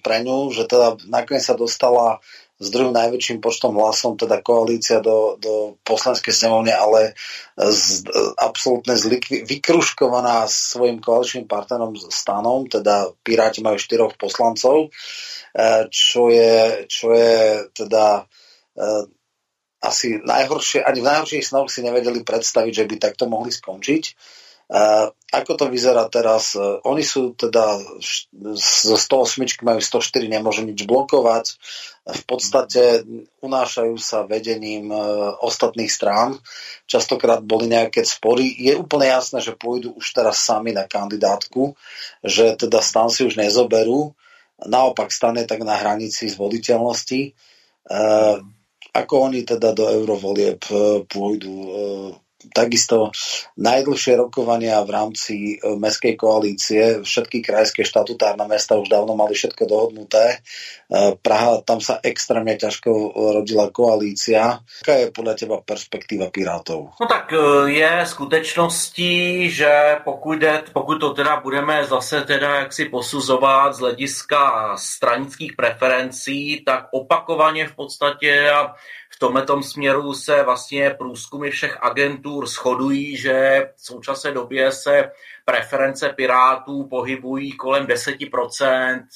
pre 0.00 0.24
ňu, 0.24 0.52
že 0.52 0.64
teda 0.64 0.96
nakoniec 1.08 1.44
sa 1.44 1.54
dostala 1.54 2.20
s 2.56 2.72
druhým 2.72 2.96
najväčším 2.96 3.44
počtom 3.44 3.76
hlasom, 3.76 4.16
teda 4.16 4.40
koalícia 4.40 5.04
do, 5.04 5.36
do 5.36 5.76
poslanskej 5.84 6.32
snemovne, 6.32 6.72
ale 6.72 7.12
z, 7.52 8.08
absolútne 8.40 8.96
zlikvi, 8.96 9.44
vykruškovaná 9.44 10.48
svojim 10.48 10.96
koaličným 11.04 11.44
partnerom 11.44 11.92
stanom, 12.08 12.64
teda 12.64 13.12
Piráti 13.20 13.60
majú 13.60 13.76
štyroch 13.76 14.16
poslancov, 14.16 14.88
e, 14.88 15.84
čo 15.92 16.32
je, 16.32 16.88
čo 16.88 17.12
je 17.12 17.68
teda 17.76 18.24
e, 18.72 19.04
asi 19.84 20.16
najhoršie, 20.24 20.80
ani 20.80 21.04
v 21.04 21.08
najhorších 21.12 21.44
snoch 21.44 21.68
si 21.68 21.84
nevedeli 21.84 22.24
predstaviť, 22.24 22.72
že 22.72 22.88
by 22.88 22.94
takto 22.96 23.28
mohli 23.28 23.52
skončiť. 23.52 24.04
Uh, 24.66 25.14
ako 25.30 25.52
to 25.54 25.64
vyzerá 25.70 26.10
teraz? 26.10 26.58
Oni 26.82 27.02
sú 27.06 27.38
teda 27.38 27.78
zo 28.58 28.96
108 28.98 29.62
majú 29.62 29.78
104, 29.78 30.26
nemôžu 30.26 30.66
nič 30.66 30.82
blokovať. 30.82 31.54
V 32.06 32.22
podstate 32.26 33.06
unášajú 33.42 33.94
sa 33.94 34.26
vedením 34.26 34.90
uh, 34.90 35.38
ostatných 35.38 35.90
strán. 35.90 36.42
Častokrát 36.90 37.46
boli 37.46 37.70
nejaké 37.70 38.02
spory. 38.02 38.58
Je 38.58 38.74
úplne 38.74 39.06
jasné, 39.06 39.38
že 39.38 39.54
pôjdu 39.54 39.94
už 39.94 40.06
teraz 40.14 40.42
sami 40.42 40.74
na 40.74 40.86
kandidátku, 40.90 41.78
že 42.26 42.58
teda 42.58 42.82
stan 42.82 43.06
si 43.06 43.22
už 43.22 43.38
nezoberú. 43.38 44.18
Naopak 44.62 45.14
stane 45.14 45.46
tak 45.46 45.62
na 45.62 45.78
hranici 45.78 46.26
zvoliteľnosti. 46.26 47.38
Uh, 47.86 48.42
ako 48.90 49.30
oni 49.30 49.46
teda 49.46 49.76
do 49.76 49.86
eurovolieb 49.86 50.58
pôjdu? 51.06 51.54
Takisto 52.52 53.10
najdlhšie 53.56 54.18
rokovania 54.18 54.82
v 54.82 54.90
rámci 54.90 55.34
e, 55.56 55.76
mestskej 55.76 56.14
koalície. 56.14 56.82
Všetky 57.02 57.42
krajské 57.42 57.82
štatutárne 57.82 58.44
mesta 58.46 58.76
už 58.76 58.90
dávno 58.90 59.16
mali 59.16 59.34
všetko 59.34 59.62
dohodnuté. 59.64 60.38
E, 60.90 61.16
Praha, 61.18 61.62
tam 61.62 61.80
sa 61.80 61.98
extrémne 62.02 62.54
ťažko 62.54 62.90
rodila 63.40 63.70
koalícia. 63.72 64.60
Aká 64.82 64.94
je 65.00 65.14
podľa 65.14 65.34
teba 65.34 65.56
perspektíva 65.62 66.28
Pirátov? 66.30 66.94
No 67.00 67.06
tak 67.08 67.32
e, 67.32 67.72
je 67.72 67.92
skutečností, 68.06 69.50
že 69.50 70.00
pokud, 70.04 70.38
pokud 70.72 70.96
to 70.98 71.08
teda 71.14 71.40
budeme 71.40 71.84
zase 71.84 72.22
teda 72.22 72.54
jaksi 72.54 72.84
posuzovat 72.84 73.74
z 73.74 73.78
hlediska 73.78 74.74
stranických 74.76 75.56
preferencí, 75.56 76.62
tak 76.66 76.88
opakovaně 76.92 77.68
v 77.68 77.74
podstatě 77.74 78.50
v 79.16 79.18
tomto 79.18 79.62
směru 79.62 80.14
se 80.14 80.42
vlastně 80.42 80.90
průzkumy 80.90 81.50
všech 81.50 81.82
agentur 81.82 82.46
shodují, 82.46 83.16
že 83.16 83.66
v 83.76 83.86
současné 83.86 84.32
době 84.32 84.72
se 84.72 85.10
preference 85.44 86.08
Pirátů 86.08 86.88
pohybují 86.88 87.52
kolem 87.52 87.86
10%, 87.86 89.06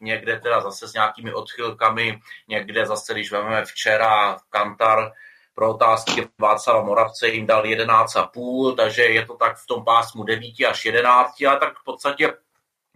někde 0.00 0.40
teda 0.40 0.60
zase 0.60 0.88
s 0.88 0.92
nějakými 0.92 1.32
odchylkami, 1.32 2.20
někde 2.48 2.86
zase, 2.86 3.12
když 3.12 3.32
vezmeme 3.32 3.64
včera 3.64 4.36
Kantar, 4.50 5.12
pro 5.54 5.70
otázky 5.70 6.28
Václava 6.38 6.82
Moravce 6.82 7.28
jim 7.28 7.46
dal 7.46 7.62
11,5, 7.62 8.76
takže 8.76 9.02
je 9.02 9.26
to 9.26 9.34
tak 9.34 9.56
v 9.56 9.66
tom 9.66 9.84
pásmu 9.84 10.24
9 10.24 10.52
až 10.68 10.84
11, 10.84 11.42
ale 11.48 11.58
tak 11.58 11.78
v 11.78 11.84
podstatě 11.84 12.32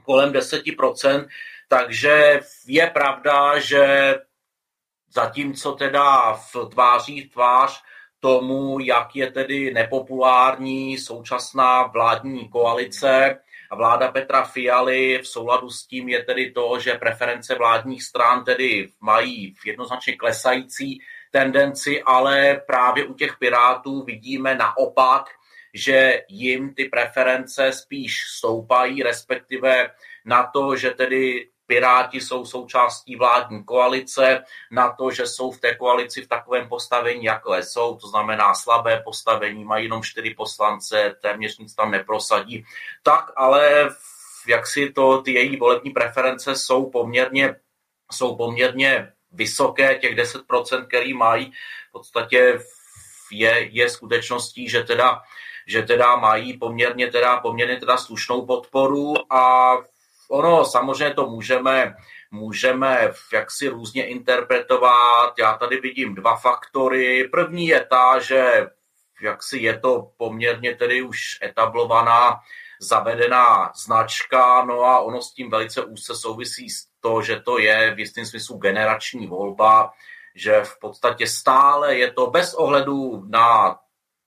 kolem 0.04 0.32
10%, 0.32 1.26
takže 1.68 2.40
je 2.66 2.86
pravda, 2.86 3.58
že 3.58 4.14
zatímco 5.14 5.72
teda 5.72 6.32
v 6.32 6.56
tváří 6.70 7.20
v 7.20 7.32
tvář 7.32 7.82
tomu, 8.20 8.78
jak 8.80 9.16
je 9.16 9.32
tedy 9.32 9.74
nepopulární 9.74 10.98
současná 10.98 11.82
vládní 11.82 12.48
koalice 12.48 13.38
a 13.70 13.76
vláda 13.76 14.12
Petra 14.12 14.44
Fialy 14.44 15.18
v 15.22 15.28
souladu 15.28 15.70
s 15.70 15.86
tím 15.86 16.08
je 16.08 16.24
tedy 16.24 16.50
to, 16.50 16.78
že 16.78 16.94
preference 16.94 17.54
vládních 17.54 18.02
stran 18.02 18.44
tedy 18.44 18.88
mají 19.00 19.54
jednoznačně 19.66 20.16
klesající 20.16 20.98
tendenci, 21.30 22.02
ale 22.02 22.62
právě 22.66 23.06
u 23.06 23.14
těch 23.14 23.36
Pirátů 23.38 24.04
vidíme 24.04 24.54
naopak, 24.54 25.24
že 25.74 26.22
jim 26.28 26.74
ty 26.74 26.84
preference 26.84 27.72
spíš 27.72 28.16
stoupají, 28.36 29.02
respektive 29.02 29.90
na 30.24 30.50
to, 30.54 30.76
že 30.76 30.90
tedy 30.90 31.48
Piráti 31.74 32.20
jsou 32.20 32.44
součástí 32.44 33.16
vládní 33.16 33.64
koalice, 33.64 34.44
na 34.70 34.92
to, 34.92 35.10
že 35.10 35.26
jsou 35.26 35.50
v 35.50 35.60
té 35.60 35.74
koalici 35.74 36.22
v 36.22 36.28
takovém 36.28 36.68
postavení, 36.68 37.24
jako 37.24 37.54
jsou, 37.54 37.96
to 37.96 38.08
znamená 38.08 38.54
slabé 38.54 39.02
postavení, 39.04 39.64
mají 39.64 39.84
jenom 39.84 40.02
čtyři 40.02 40.34
poslance, 40.34 41.16
téměř 41.22 41.58
nic 41.58 41.74
tam 41.74 41.90
neprosadí, 41.90 42.64
tak 43.02 43.32
ale 43.36 43.90
jak 44.46 44.66
si 44.66 44.92
to, 44.92 45.22
ty 45.22 45.32
její 45.32 45.56
volební 45.56 45.90
preference 45.90 46.56
jsou 46.56 46.90
poměrně, 46.90 47.56
jsou 48.12 48.36
poměrně 48.36 49.12
vysoké, 49.32 49.98
těch 49.98 50.16
10%, 50.16 50.86
který 50.86 51.14
mají, 51.14 51.52
v 51.88 51.92
podstatě 51.92 52.60
je, 53.32 53.68
je 53.70 53.90
skutečností, 53.90 54.68
že 54.68 54.82
teda, 54.82 55.22
že 55.66 55.82
teda 55.82 56.16
mají 56.16 56.58
poměrně 56.58 57.10
teda, 57.10 57.40
poměrně 57.40 57.76
teda 57.76 57.96
slušnou 57.96 58.46
podporu 58.46 59.32
a 59.32 59.74
ono 60.30 60.64
samozřejmě 60.64 61.14
to 61.14 61.26
můžeme, 61.26 61.94
můžeme 62.30 63.10
jaksi 63.32 63.68
různě 63.68 64.06
interpretovat. 64.06 65.38
Já 65.38 65.54
tady 65.54 65.80
vidím 65.80 66.14
dva 66.14 66.36
faktory. 66.36 67.28
První 67.28 67.66
je 67.66 67.86
ta, 67.90 68.18
že 68.18 68.66
jaksi 69.22 69.58
je 69.58 69.78
to 69.78 70.10
poměrně 70.16 70.76
tedy 70.76 71.02
už 71.02 71.20
etablovaná 71.42 72.40
zavedená 72.80 73.72
značka, 73.84 74.64
no 74.64 74.82
a 74.82 75.00
ono 75.00 75.22
s 75.22 75.34
tím 75.34 75.50
velice 75.50 75.84
úzce 75.84 76.14
souvisí 76.14 76.70
s 76.70 76.86
to, 77.00 77.22
že 77.22 77.40
to 77.40 77.58
je 77.58 77.94
v 77.94 77.98
jistém 77.98 78.26
smyslu 78.26 78.58
generační 78.58 79.26
volba, 79.26 79.92
že 80.34 80.60
v 80.64 80.78
podstatě 80.80 81.26
stále 81.26 81.96
je 81.96 82.12
to 82.12 82.30
bez 82.30 82.54
ohledu 82.54 83.24
na 83.28 83.78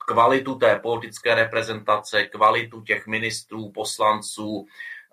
kvalitu 0.07 0.55
té 0.55 0.79
politické 0.79 1.35
reprezentace, 1.35 2.23
kvalitu 2.23 2.81
těch 2.81 3.07
ministrů, 3.07 3.71
poslanců, 3.71 4.65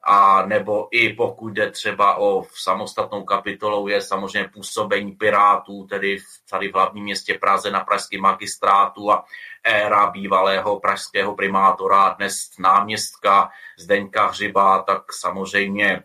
a 0.06 0.46
nebo 0.46 0.88
i 0.90 1.12
pokud 1.12 1.48
jde 1.48 1.70
třeba 1.70 2.18
o 2.18 2.44
samostatnou 2.54 3.24
kapitolou, 3.24 3.88
je 3.88 4.00
samozřejmě 4.00 4.48
působení 4.54 5.12
Pirátů, 5.12 5.86
tedy 5.86 6.18
tady 6.50 6.68
v 6.68 6.74
hlavním 6.74 7.04
městě 7.04 7.38
Praze 7.40 7.70
na 7.70 7.80
pražském 7.80 8.20
magistrátu 8.20 9.12
a 9.12 9.24
éra 9.64 10.10
bývalého 10.10 10.80
pražského 10.80 11.34
primátora, 11.34 12.08
dnes 12.08 12.50
náměstka 12.58 13.50
Zdeňka 13.78 14.26
Hřiba, 14.26 14.82
tak 14.82 15.12
samozřejmě 15.12 16.02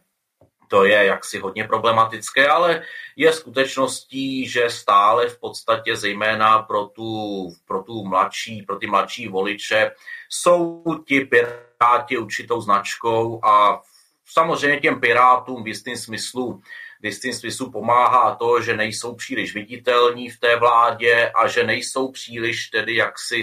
to 0.69 0.83
je 0.83 1.05
jaksi 1.05 1.39
hodně 1.39 1.63
problematické, 1.63 2.47
ale 2.47 2.83
je 3.15 3.33
skutečností, 3.33 4.49
že 4.49 4.69
stále 4.69 5.27
v 5.27 5.39
podstatě 5.39 5.95
zejména 5.95 6.59
pro 6.59 6.85
tu, 6.85 7.47
pro 7.67 7.83
tu 7.83 8.05
mladší, 8.05 8.61
pro 8.61 8.75
ty 8.75 8.87
mladší 8.87 9.27
voliče 9.27 9.91
jsou 10.29 10.83
ti 11.07 11.21
piráti 11.21 12.17
určitou 12.17 12.61
značkou 12.61 13.45
a 13.45 13.81
samozřejmě 14.25 14.79
těm 14.79 14.99
pirátům 14.99 15.63
v 15.63 15.67
jistém 15.67 15.97
smyslu 15.97 16.61
v 17.01 17.05
jistým 17.05 17.33
smyslu 17.33 17.71
pomáhá 17.71 18.35
to, 18.35 18.61
že 18.61 18.77
nejsou 18.77 19.15
příliš 19.15 19.53
viditelní 19.53 20.29
v 20.29 20.39
té 20.39 20.55
vládě 20.55 21.31
a 21.35 21.47
že 21.47 21.63
nejsou 21.63 22.11
příliš 22.11 22.67
tedy 22.67 22.95
jaksi 22.95 23.41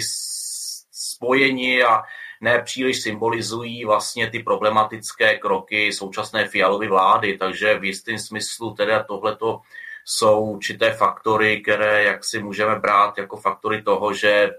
spojeni 0.91 1.83
a 1.83 2.03
nepříliš 2.41 3.03
symbolizují 3.03 3.85
vlastně 3.85 4.31
ty 4.31 4.43
problematické 4.43 5.39
kroky 5.39 5.93
současné 5.93 6.49
Fialovy 6.49 6.89
vlády, 6.89 7.39
takže 7.39 7.79
v 7.79 7.85
jistém 7.85 8.19
smyslu 8.19 8.75
teda 8.75 9.03
tohleto 9.03 9.61
jsou 10.05 10.41
určité 10.41 10.93
faktory, 10.93 11.61
které 11.61 12.05
jak 12.05 12.25
si 12.25 12.43
můžeme 12.43 12.79
brát 12.79 13.19
jako 13.19 13.37
faktory 13.37 13.83
toho, 13.83 14.13
že 14.13 14.51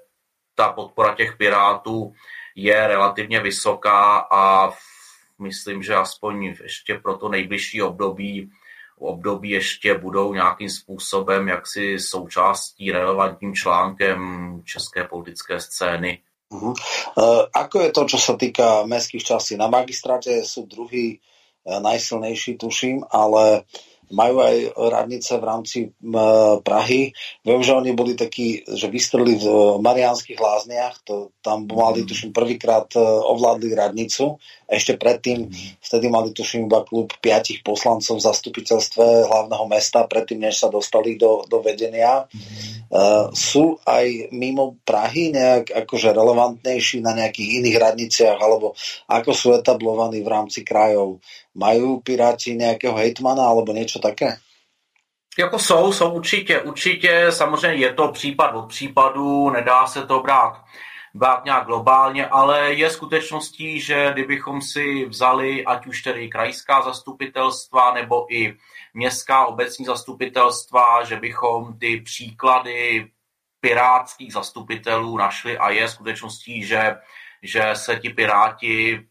ta 0.56 0.74
podpora 0.74 1.16
těch 1.16 1.38
pirátů 1.38 2.14
je 2.56 2.88
relativně 2.88 3.40
vysoká 3.40 4.28
a 4.32 4.74
myslím, 5.40 5.84
že 5.84 5.96
aspoň 5.96 6.44
ještě 6.64 6.96
pro 6.96 7.18
to 7.18 7.30
nejbližší 7.30 7.82
období 7.82 8.52
období 9.00 9.50
ještě 9.50 9.98
budou 9.98 10.34
nějakým 10.34 10.70
způsobem 10.70 11.48
jaksi 11.48 12.00
součástí 12.00 12.92
relevantním 12.92 13.56
článkem 13.56 14.62
české 14.66 15.04
politické 15.04 15.60
scény. 15.60 16.22
Uh-huh. 16.48 16.72
Uh, 17.20 17.44
ako 17.52 17.84
je 17.84 17.90
to, 17.92 18.02
čo 18.08 18.18
sa 18.20 18.34
týka 18.40 18.88
mestských 18.88 19.24
častí? 19.24 19.54
Na 19.60 19.68
magistráte 19.68 20.44
sú 20.48 20.64
druhý 20.64 21.20
uh, 21.20 21.84
najsilnejší, 21.84 22.56
tuším, 22.56 23.04
ale 23.12 23.68
majú 24.12 24.40
aj 24.40 24.56
radnice 24.76 25.36
v 25.36 25.44
rámci 25.44 25.78
Prahy. 26.64 27.12
Viem, 27.44 27.62
že 27.64 27.76
oni 27.76 27.92
boli 27.92 28.16
takí, 28.16 28.64
že 28.64 28.88
vystreli 28.88 29.36
v 29.36 29.48
Mariánskych 29.84 30.40
lázniach, 30.40 31.04
to 31.04 31.36
tam 31.44 31.68
mali, 31.68 32.04
mhm. 32.04 32.08
tuším, 32.08 32.32
prvýkrát 32.32 32.88
e, 32.96 33.04
ovládli 33.04 33.76
radnicu. 33.76 34.40
Ešte 34.68 35.00
predtým, 35.00 35.48
mhm. 35.48 35.80
vtedy 35.80 36.06
mali, 36.12 36.36
tuším, 36.36 36.68
iba 36.68 36.84
klub 36.84 37.16
piatich 37.24 37.64
poslancov 37.64 38.20
v 38.20 38.28
zastupiteľstve 38.28 39.32
hlavného 39.32 39.66
mesta, 39.72 40.04
predtým, 40.04 40.44
než 40.44 40.60
sa 40.60 40.68
dostali 40.68 41.16
do, 41.16 41.48
do 41.48 41.64
vedenia. 41.64 42.28
Uh, 42.88 43.32
sú 43.36 43.80
aj 43.84 44.32
mimo 44.32 44.80
Prahy 44.84 45.32
nejak 45.32 45.76
akože 45.84 46.16
relevantnejší 46.16 47.04
na 47.04 47.12
nejakých 47.12 47.64
iných 47.64 47.78
radniciach, 47.80 48.40
alebo 48.40 48.76
ako 49.12 49.32
sú 49.36 49.48
etablovaní 49.56 50.24
v 50.24 50.32
rámci 50.32 50.64
krajov? 50.64 51.20
Mají 51.56 52.00
Piráti 52.04 52.56
nějakého 52.56 52.96
hejtmana 52.96 53.44
alebo 53.44 53.74
něco 53.74 54.00
také? 54.00 54.38
Jako 55.40 55.60
jsou, 55.60 55.94
jsou 55.94 56.12
určitě, 56.12 56.60
určitě, 56.60 57.26
samozřejmě 57.30 57.86
je 57.86 57.94
to 57.94 58.08
případ 58.08 58.56
od 58.56 58.68
případu, 58.68 59.50
nedá 59.50 59.88
se 59.88 60.06
to 60.06 60.20
brát, 60.20 60.62
brát 61.14 61.46
nějak 61.46 61.66
globálně, 61.66 62.28
ale 62.28 62.74
je 62.74 62.90
skutečností, 62.90 63.80
že 63.80 64.10
kdybychom 64.14 64.62
si 64.62 65.06
vzali 65.06 65.66
ať 65.66 65.88
už 65.88 66.02
tedy 66.02 66.30
krajská 66.30 66.82
zastupitelstva 66.82 67.94
nebo 67.94 68.26
i 68.30 68.56
městská 68.94 69.46
obecní 69.46 69.86
zastupitelstva, 69.86 71.04
že 71.04 71.16
bychom 71.16 71.80
ty 71.80 72.02
příklady 72.02 73.08
pirátských 73.60 74.34
zastupitelů 74.34 75.18
našli 75.18 75.58
a 75.58 75.70
je 75.70 75.90
skutečností, 75.90 76.64
že, 76.64 76.96
že 77.44 77.64
se 77.74 77.96
ti 77.96 78.10
piráti 78.10 79.02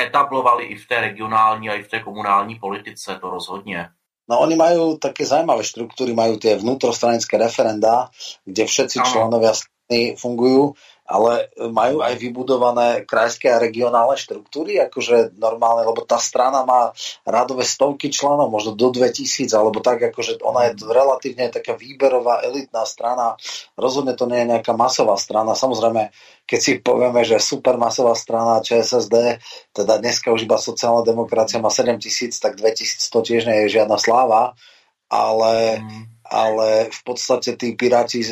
etablovali 0.00 0.64
i 0.64 0.76
v 0.76 0.88
té 0.88 1.00
regionální 1.00 1.70
a 1.70 1.74
i 1.74 1.82
v 1.82 1.88
té 1.88 2.00
komunální 2.00 2.54
politice, 2.54 3.18
to 3.20 3.30
rozhodně. 3.30 3.88
No 4.26 4.42
oni 4.42 4.58
majú 4.58 4.98
také 4.98 5.22
zaujímavé 5.22 5.62
štruktúry, 5.62 6.10
majú 6.10 6.34
tie 6.42 6.58
vnútrostranické 6.58 7.38
referenda, 7.38 8.10
kde 8.42 8.66
všetci 8.66 8.98
členovia 9.06 9.54
strany 9.54 10.18
fungujú 10.18 10.74
ale 11.06 11.54
majú 11.70 12.02
aj 12.02 12.14
vybudované 12.18 13.06
krajské 13.06 13.54
a 13.54 13.62
regionálne 13.62 14.18
štruktúry, 14.18 14.82
akože 14.90 15.38
normálne, 15.38 15.86
lebo 15.86 16.02
tá 16.02 16.18
strana 16.18 16.66
má 16.66 16.90
radové 17.22 17.62
stovky 17.62 18.10
členov, 18.10 18.50
možno 18.50 18.74
do 18.74 18.90
2000, 18.90 19.46
alebo 19.54 19.78
tak, 19.78 20.02
akože 20.02 20.42
ona 20.42 20.70
je 20.70 20.82
relatívne 20.82 21.46
taká 21.48 21.78
výberová, 21.78 22.42
elitná 22.42 22.82
strana. 22.82 23.38
Rozhodne 23.78 24.18
to 24.18 24.26
nie 24.26 24.42
je 24.42 24.50
nejaká 24.50 24.74
masová 24.74 25.14
strana. 25.14 25.54
Samozrejme, 25.54 26.10
keď 26.42 26.60
si 26.60 26.72
povieme, 26.82 27.22
že 27.22 27.38
supermasová 27.38 28.18
strana 28.18 28.58
ČSSD, 28.62 29.38
teda 29.70 30.02
dneska 30.02 30.34
už 30.34 30.46
iba 30.46 30.58
sociálna 30.58 31.06
demokracia 31.06 31.62
má 31.62 31.70
7000, 31.70 32.34
tak 32.42 32.58
2100 32.58 33.26
tiež 33.30 33.42
nie 33.46 33.58
je 33.66 33.78
žiadna 33.78 33.98
sláva, 33.98 34.58
ale, 35.06 35.78
mm. 35.78 36.02
ale 36.26 36.68
v 36.90 37.00
podstate 37.06 37.54
tí 37.54 37.78
piráti 37.78 38.26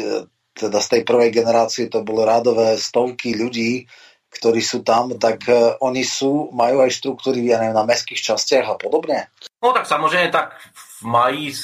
teda 0.54 0.78
z 0.80 0.88
tej 0.88 1.02
prvej 1.02 1.30
generácie 1.34 1.90
to 1.90 2.06
bolo 2.06 2.22
rádové 2.22 2.78
stovky 2.78 3.34
ľudí, 3.34 3.90
ktorí 4.34 4.62
sú 4.62 4.82
tam, 4.82 5.14
tak 5.14 5.46
uh, 5.46 5.78
oni 5.78 6.02
sú, 6.02 6.50
majú 6.50 6.82
aj 6.82 6.90
štruktúry 6.90 7.46
ja 7.46 7.62
neviem, 7.62 7.78
na 7.78 7.86
mestských 7.86 8.18
častiach 8.22 8.66
a 8.66 8.74
podobně? 8.74 9.26
No 9.64 9.72
tak 9.72 9.86
samozřejmě 9.86 10.28
tak 10.28 10.56
mají 11.02 11.54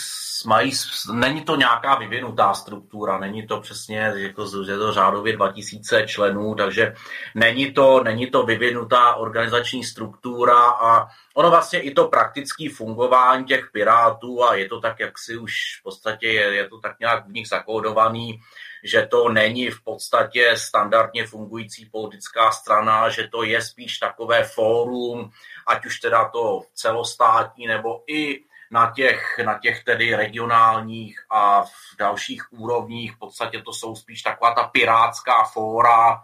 mají, 0.46 0.72
není 1.12 1.44
to 1.44 1.56
nějaká 1.56 1.94
vyvinutá 1.94 2.54
struktura, 2.54 3.18
není 3.18 3.46
to 3.46 3.60
přesně, 3.60 4.12
jako, 4.14 4.44
je 4.68 4.76
to 4.78 4.92
řádově 4.92 5.36
2000 5.36 6.06
členů, 6.06 6.54
takže 6.54 6.94
není 7.34 7.72
to, 7.72 8.02
není 8.04 8.30
to 8.30 8.42
vyvinutá 8.42 9.14
organizační 9.14 9.84
struktura 9.84 10.70
a 10.70 11.06
ono 11.34 11.50
vlastně 11.50 11.80
i 11.80 11.90
to 11.90 12.08
praktické 12.08 12.68
fungování 12.76 13.44
těch 13.44 13.68
pirátů 13.72 14.44
a 14.44 14.54
je 14.54 14.68
to 14.68 14.80
tak, 14.80 15.00
jak 15.00 15.18
si 15.18 15.36
už 15.36 15.52
v 15.80 15.82
podstatě 15.82 16.26
je, 16.26 16.54
je 16.54 16.68
to 16.68 16.78
tak 16.78 17.00
nějak 17.00 17.26
v 17.26 17.32
nich 17.32 17.48
zakódovaný, 17.48 18.40
že 18.84 19.06
to 19.06 19.28
není 19.28 19.70
v 19.70 19.84
podstatě 19.84 20.56
standardně 20.56 21.26
fungující 21.26 21.86
politická 21.86 22.50
strana, 22.50 23.08
že 23.08 23.28
to 23.28 23.42
je 23.42 23.62
spíš 23.62 23.98
takové 23.98 24.44
fórum, 24.44 25.30
ať 25.66 25.86
už 25.86 26.00
teda 26.00 26.28
to 26.28 26.62
celostátní 26.74 27.66
nebo 27.66 28.02
i 28.06 28.44
na 28.70 28.92
těch, 28.96 29.40
na 29.44 29.58
těch 29.58 29.84
tedy 29.84 30.14
regionálních 30.14 31.18
a 31.30 31.62
v 31.62 31.96
dalších 31.98 32.52
úrovních. 32.52 33.12
V 33.12 33.18
podstatě 33.18 33.62
to 33.62 33.72
jsou 33.72 33.96
spíš 33.96 34.22
taková 34.22 34.54
ta 34.54 34.62
pirátská 34.62 35.44
fóra, 35.44 36.22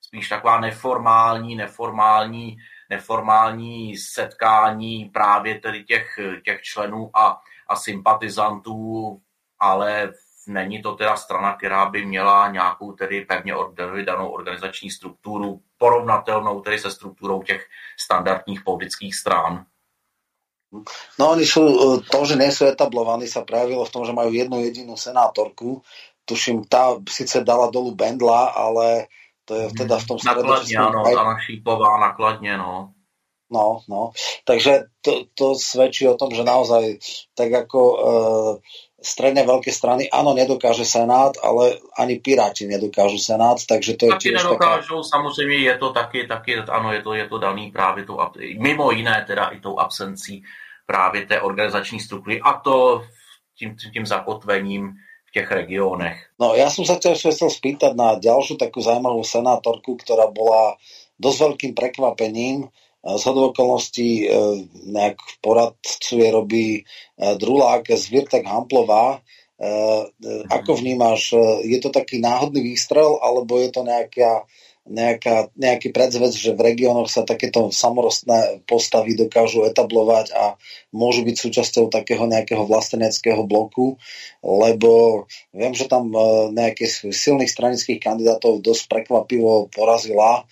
spíš 0.00 0.28
taková 0.28 0.60
neformální, 0.60 1.56
neformální, 1.56 2.56
neformální 2.90 3.96
setkání 3.96 5.04
právě 5.04 5.60
tedy 5.60 5.84
těch, 5.84 6.18
těch 6.44 6.62
členů 6.62 7.10
a, 7.16 7.40
a 7.68 7.76
sympatizantů, 7.76 9.20
ale 9.60 10.12
není 10.48 10.82
to 10.82 10.94
teda 10.94 11.16
strana, 11.16 11.56
která 11.56 11.86
by 11.86 12.06
měla 12.06 12.50
nějakou 12.50 12.92
tedy 12.92 13.24
pevně 13.24 13.54
danou 14.04 14.28
organizační 14.28 14.90
strukturu, 14.90 15.60
porovnatelnou 15.78 16.60
tedy 16.60 16.78
se 16.78 16.90
strukturou 16.90 17.42
těch 17.42 17.66
standardních 18.00 18.64
politických 18.64 19.14
stran. 19.14 19.64
No 21.18 21.32
oni 21.32 21.48
sú, 21.48 21.64
e, 21.64 22.04
to, 22.04 22.28
že 22.28 22.36
nie 22.36 22.52
sú 22.52 22.68
etablovaní, 22.68 23.24
sa 23.24 23.40
prejavilo 23.40 23.88
v 23.88 23.92
tom, 23.92 24.04
že 24.04 24.12
majú 24.12 24.28
jednu 24.28 24.60
jedinú 24.60 25.00
senátorku. 25.00 25.80
Tuším, 26.28 26.68
tá 26.68 26.92
síce 27.08 27.40
dala 27.40 27.72
dolu 27.72 27.96
Bendla, 27.96 28.52
ale 28.52 29.08
to 29.48 29.56
je 29.56 29.66
teda 29.72 29.96
v 29.96 30.04
tom 30.04 30.18
stredu. 30.20 30.44
Nakladne, 30.44 30.76
áno, 30.76 30.98
aj... 31.08 31.14
Anna 31.16 31.36
Šípová, 31.40 31.90
nakladne, 32.04 32.52
no. 32.60 32.92
No, 33.48 33.80
no. 33.88 34.12
Takže 34.44 34.92
to, 35.00 35.24
to 35.32 35.56
svedčí 35.56 36.04
o 36.04 36.20
tom, 36.20 36.36
že 36.36 36.44
naozaj 36.44 37.00
tak 37.32 37.48
ako 37.48 37.80
e, 37.80 37.98
stredne 38.98 39.46
veľké 39.46 39.70
strany, 39.70 40.10
áno, 40.10 40.34
nedokáže 40.34 40.82
Senát, 40.82 41.38
ale 41.38 41.78
ani 41.94 42.18
Piráti 42.18 42.66
nedokážu 42.66 43.18
Senát, 43.18 43.62
takže 43.62 43.94
to 43.94 44.10
je 44.10 44.12
taky 44.12 44.24
tiež 44.34 44.42
nedokážou, 44.42 45.00
taká... 45.02 45.08
samozřejmě 45.08 45.58
je 45.58 45.74
to 45.78 45.88
taky, 45.92 46.26
taky, 46.26 46.50
ano, 46.58 46.92
je 46.92 47.02
to, 47.02 47.14
je 47.14 47.26
to 47.28 47.38
daný 47.38 47.70
právě 47.70 48.04
tou, 48.04 48.18
mimo 48.58 48.90
jiné 48.90 49.24
teda 49.26 49.54
i 49.54 49.60
tou 49.60 49.78
absencí 49.78 50.42
právě 50.86 51.26
té 51.26 51.40
organizační 51.40 52.00
struktury 52.00 52.40
a 52.40 52.52
to 52.52 53.04
tím, 53.58 53.76
tím 53.92 54.06
zakotvením 54.06 54.92
v 55.28 55.30
těch 55.30 55.50
regionech. 55.50 56.16
No 56.40 56.56
ja 56.56 56.72
som 56.72 56.88
sa 56.88 56.96
ťa 56.96 57.20
chcel 57.20 57.52
spýtať 57.52 57.92
na 57.92 58.16
ďalšiu 58.16 58.56
takú 58.56 58.80
zaujímavú 58.80 59.20
senátorku, 59.20 60.00
ktorá 60.00 60.32
bola 60.32 60.80
dosť 61.20 61.38
veľkým 61.44 61.72
prekvapením. 61.76 62.72
Z 62.98 63.22
hodou 63.30 63.54
okolností 63.54 64.26
e, 64.26 64.26
nejak 64.90 65.18
poradcu 65.38 66.14
je 66.18 66.28
robí 66.34 66.68
e, 66.76 66.82
Drulák 67.38 67.86
z 67.94 68.04
Virtek 68.10 68.44
Hamplová. 68.46 69.22
Ako 70.54 70.78
vnímaš, 70.78 71.34
je 71.66 71.82
to 71.82 71.90
taký 71.90 72.22
náhodný 72.22 72.62
výstrel, 72.62 73.18
alebo 73.18 73.58
je 73.58 73.74
to 73.74 73.82
nejaká 73.82 74.46
nejaká, 74.88 75.52
nejaký 75.54 75.92
predzvec, 75.92 76.32
že 76.32 76.56
v 76.56 76.64
regiónoch 76.72 77.12
sa 77.12 77.22
takéto 77.22 77.68
samorostné 77.68 78.64
postavy 78.64 79.14
dokážu 79.14 79.68
etablovať 79.68 80.32
a 80.32 80.56
môžu 80.90 81.22
byť 81.28 81.36
súčasťou 81.36 81.92
takého 81.92 82.24
nejakého 82.24 82.64
vlasteneckého 82.64 83.44
bloku, 83.44 84.00
lebo 84.40 85.24
viem, 85.52 85.76
že 85.76 85.86
tam 85.86 86.08
nejaké 86.50 86.88
silných 87.12 87.52
stranických 87.52 88.00
kandidátov 88.00 88.64
dosť 88.64 88.88
prekvapivo 88.88 89.68
porazila. 89.68 90.48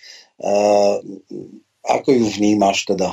Ako 1.89 2.13
ju 2.13 2.27
vnímaš 2.31 2.85
teda? 2.85 3.13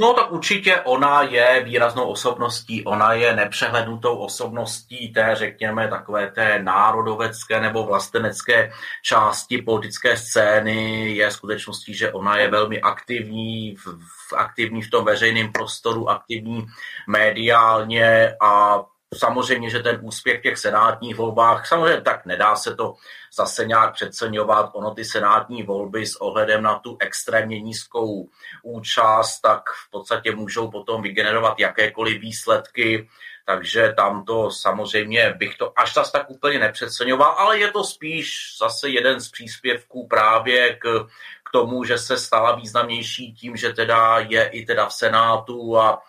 No 0.00 0.14
tak 0.14 0.32
určitě 0.32 0.80
ona 0.80 1.22
je 1.22 1.62
výraznou 1.64 2.04
osobností, 2.04 2.84
ona 2.84 3.12
je 3.12 3.36
nepřehlednutou 3.36 4.16
osobností 4.16 5.12
té, 5.12 5.30
řekněme, 5.34 5.88
takové 5.88 6.30
té 6.30 6.62
národovecké 6.62 7.60
nebo 7.60 7.82
vlastenecké 7.82 8.72
části 9.04 9.62
politické 9.62 10.16
scény. 10.16 11.10
Je 11.16 11.30
skutečností, 11.30 11.94
že 11.94 12.12
ona 12.12 12.36
je 12.36 12.50
velmi 12.50 12.80
aktivní, 12.80 13.76
v, 13.76 14.32
aktivní 14.36 14.82
v 14.82 14.90
tom 14.90 15.04
veřejném 15.04 15.52
prostoru, 15.52 16.10
aktivní 16.10 16.66
mediálně 17.08 18.34
a 18.42 18.82
Samozřejmě, 19.14 19.70
že 19.70 19.78
ten 19.78 19.98
úspěch 20.02 20.38
v 20.38 20.42
těch 20.42 20.58
senátních 20.58 21.16
volbách, 21.16 21.66
samozřejmě 21.66 22.00
tak 22.00 22.26
nedá 22.26 22.56
se 22.56 22.74
to 22.74 22.94
zase 23.36 23.66
nějak 23.66 23.94
přeceňovat. 23.94 24.70
Ono 24.74 24.94
ty 24.94 25.04
senátní 25.04 25.62
volby 25.62 26.06
s 26.06 26.16
ohledem 26.16 26.62
na 26.62 26.78
tu 26.78 26.96
extrémně 27.00 27.60
nízkou 27.60 28.28
účast, 28.62 29.40
tak 29.40 29.62
v 29.70 29.90
podstatě 29.90 30.34
můžou 30.34 30.70
potom 30.70 31.02
vygenerovat 31.02 31.60
jakékoliv 31.60 32.20
výsledky, 32.20 33.08
takže 33.46 33.94
tam 33.96 34.24
to 34.24 34.50
samozřejmě 34.50 35.34
bych 35.38 35.56
to 35.56 35.78
až 35.78 35.94
zase 35.94 36.12
tak 36.12 36.30
úplně 36.30 36.58
nepřeceňoval, 36.58 37.34
ale 37.38 37.58
je 37.58 37.70
to 37.70 37.84
spíš 37.84 38.56
zase 38.60 38.88
jeden 38.88 39.20
z 39.20 39.30
příspěvků 39.30 40.06
právě 40.06 40.74
k, 40.74 41.06
k 41.44 41.50
tomu, 41.52 41.84
že 41.84 41.98
se 41.98 42.18
stala 42.18 42.56
významnější 42.56 43.34
tím, 43.34 43.56
že 43.56 43.72
teda 43.72 44.18
je 44.18 44.48
i 44.48 44.66
teda 44.66 44.86
v 44.86 44.94
Senátu 44.94 45.78
a 45.78 46.02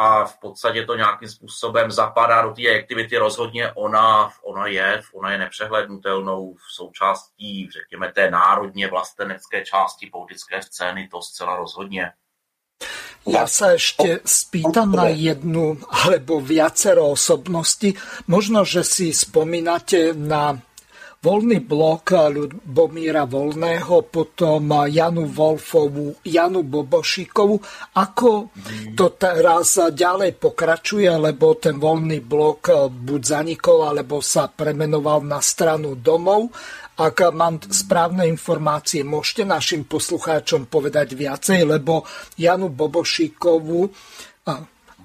a 0.00 0.24
v 0.24 0.38
podstatě 0.38 0.86
to 0.86 0.96
nějakým 0.96 1.28
způsobem 1.28 1.90
zapadá 1.90 2.42
do 2.42 2.50
té 2.50 2.78
aktivity. 2.78 3.16
Rozhodně 3.16 3.72
ona, 3.72 4.32
ona 4.42 4.66
je, 4.66 5.02
ona 5.14 5.32
je 5.32 5.38
nepřehlednutelnou 5.38 6.54
v 6.54 6.74
součástí, 6.74 7.68
řekněme, 7.72 8.12
té 8.12 8.30
národně 8.30 8.88
vlastenecké 8.88 9.64
části 9.64 10.06
politické 10.06 10.62
scény, 10.62 11.08
to 11.08 11.22
zcela 11.22 11.56
rozhodně. 11.56 12.12
Ja 13.28 13.44
sa 13.44 13.76
ešte 13.76 14.24
spýtam 14.24 14.96
na 14.96 15.12
jednu 15.12 15.76
alebo 15.92 16.40
viacero 16.40 17.12
osobnosti. 17.12 17.92
Možno, 18.32 18.64
že 18.64 18.80
si 18.80 19.12
spomínate 19.12 20.16
na 20.16 20.56
Voľný 21.20 21.60
blok 21.60 22.16
Ľubomíra 22.32 23.28
Volného, 23.28 24.08
potom 24.08 24.88
Janu 24.88 25.28
Wolfovu, 25.28 26.16
Janu 26.24 26.64
Bobošíkovu. 26.64 27.60
Ako 27.92 28.48
to 28.96 29.06
teraz 29.20 29.76
ďalej 29.92 30.40
pokračuje, 30.40 31.12
lebo 31.12 31.60
ten 31.60 31.76
voľný 31.76 32.24
blok 32.24 32.88
buď 32.88 33.20
zanikol, 33.20 33.84
alebo 33.84 34.24
sa 34.24 34.48
premenoval 34.48 35.20
na 35.20 35.44
stranu 35.44 35.92
domov. 35.92 36.56
Ak 36.96 37.20
mám 37.36 37.68
správne 37.68 38.24
informácie, 38.24 39.04
môžete 39.04 39.44
našim 39.44 39.84
poslucháčom 39.84 40.72
povedať 40.72 41.20
viacej, 41.20 41.68
lebo 41.68 42.00
Janu 42.40 42.72
Bobošíkovu 42.72 43.80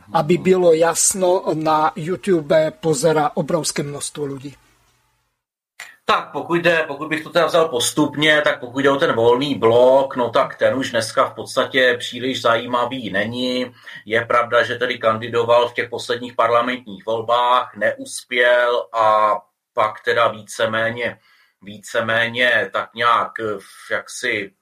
aby 0.06 0.38
bylo 0.38 0.72
jasno, 0.72 1.50
na 1.58 1.92
YouTube 1.98 2.56
pozera 2.78 3.36
obrovské 3.36 3.84
množstvo 3.84 4.24
ľudí. 4.24 4.56
Tak 6.08 6.32
pokud, 6.32 6.56
jde, 6.56 6.84
pokud 6.88 7.08
bych 7.08 7.24
to 7.24 7.30
teda 7.30 7.46
vzal 7.46 7.70
postupně, 7.70 8.42
tak 8.42 8.60
pokud 8.60 8.80
jde 8.80 8.90
o 8.90 8.96
ten 8.96 9.16
volný 9.16 9.56
blok, 9.56 10.16
no 10.16 10.30
tak 10.30 10.58
ten 10.58 10.76
už 10.76 10.92
dneska 10.92 11.26
v 11.26 11.36
podstatě 11.36 11.96
příliš 12.00 12.42
zajímavý 12.42 13.10
není. 13.10 13.74
Je 14.06 14.26
pravda, 14.26 14.64
že 14.64 14.76
tedy 14.76 14.98
kandidoval 14.98 15.70
v 15.70 15.74
těch 15.74 15.90
posledních 15.90 16.34
parlamentních 16.34 17.06
volbách, 17.06 17.76
neuspěl 17.76 18.88
a 18.94 19.36
pak 19.74 20.04
teda 20.06 20.28
víceméně, 20.28 21.20
víceméně 21.62 22.70
tak 22.74 22.94
nějak 22.96 23.32
jaksi 23.92 24.54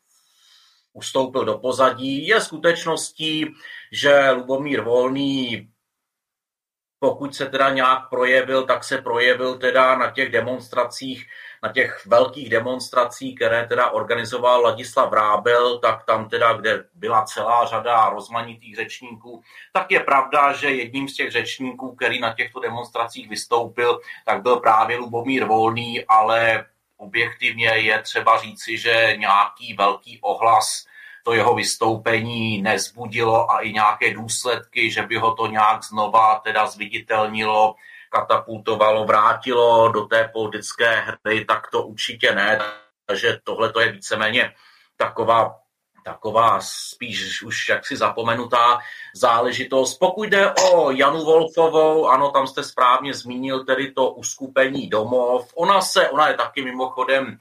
ustoupil 0.94 1.46
do 1.46 1.58
pozadí. 1.58 2.28
Je 2.28 2.42
skutečností, 2.42 3.54
že 3.92 4.32
Lubomír 4.32 4.82
Volný 4.82 5.73
pokud 7.04 7.36
se 7.36 7.46
teda 7.46 7.70
nějak 7.70 8.10
projevil, 8.10 8.64
tak 8.64 8.84
se 8.84 9.02
projevil 9.02 9.58
teda 9.58 9.96
na 9.98 10.12
těch 10.12 10.32
demonstracích, 10.32 11.28
na 11.64 11.72
těch 11.72 12.06
velkých 12.06 12.50
demonstracích, 12.50 13.36
které 13.36 13.68
teda 13.68 13.90
organizoval 13.90 14.62
Ladislav 14.62 15.14
Rábel, 15.14 15.80
tak 15.80 16.06
tam 16.06 16.30
teda, 16.30 16.54
kde 16.54 16.84
byla 16.94 17.26
celá 17.26 17.66
řada 17.66 18.10
rozmanitých 18.10 18.76
řečníků, 18.76 19.42
tak 19.74 19.92
je 19.92 20.00
pravda, 20.00 20.54
že 20.54 20.70
jedním 20.70 21.10
z 21.10 21.14
těch 21.14 21.32
řečníků, 21.32 21.96
který 21.96 22.20
na 22.20 22.34
těchto 22.34 22.60
demonstracích 22.60 23.30
vystoupil, 23.30 24.00
tak 24.26 24.42
byl 24.42 24.56
právě 24.56 24.98
Lubomír 24.98 25.46
Volný, 25.46 26.06
ale 26.06 26.66
objektivně 26.98 27.68
je 27.68 28.02
třeba 28.02 28.38
říci, 28.38 28.78
že 28.78 29.16
nějaký 29.18 29.74
velký 29.74 30.20
ohlas 30.22 30.86
to 31.24 31.34
jeho 31.34 31.56
vystoupení 31.56 32.62
nezbudilo 32.62 33.52
a 33.52 33.60
i 33.60 33.74
nějaké 33.74 34.14
důsledky, 34.14 34.92
že 34.92 35.02
by 35.02 35.18
ho 35.18 35.34
to 35.34 35.48
nějak 35.48 35.84
znova 35.84 36.40
teda 36.40 36.68
zviditelnilo, 36.68 37.76
katapultovalo, 38.10 39.06
vrátilo 39.06 39.92
do 39.92 40.06
té 40.06 40.30
politické 40.34 40.96
hry, 40.96 41.46
tak 41.46 41.72
to 41.72 41.84
určitě 41.84 42.36
ne. 42.36 42.60
Takže 43.06 43.40
tohle 43.44 43.72
to 43.72 43.80
je 43.80 43.92
víceméně 43.92 44.54
taková 44.98 45.64
taková 46.04 46.60
spíš 46.62 47.44
už 47.44 47.70
jaksi 47.70 47.98
zapomenutá 47.98 48.80
záležitost. 49.16 49.98
Pokud 49.98 50.30
jde 50.30 50.54
o 50.54 50.92
Janu 50.92 51.26
Wolfovou, 51.26 52.08
ano, 52.08 52.32
tam 52.32 52.48
jste 52.48 52.64
správně 52.64 53.14
zmínil 53.14 53.66
tedy 53.66 53.92
to 53.92 54.12
uskupení 54.12 54.90
domov. 54.90 55.52
Ona 55.56 55.82
se, 55.82 56.10
ona 56.10 56.28
je 56.28 56.34
taky 56.34 56.64
mimochodem 56.64 57.40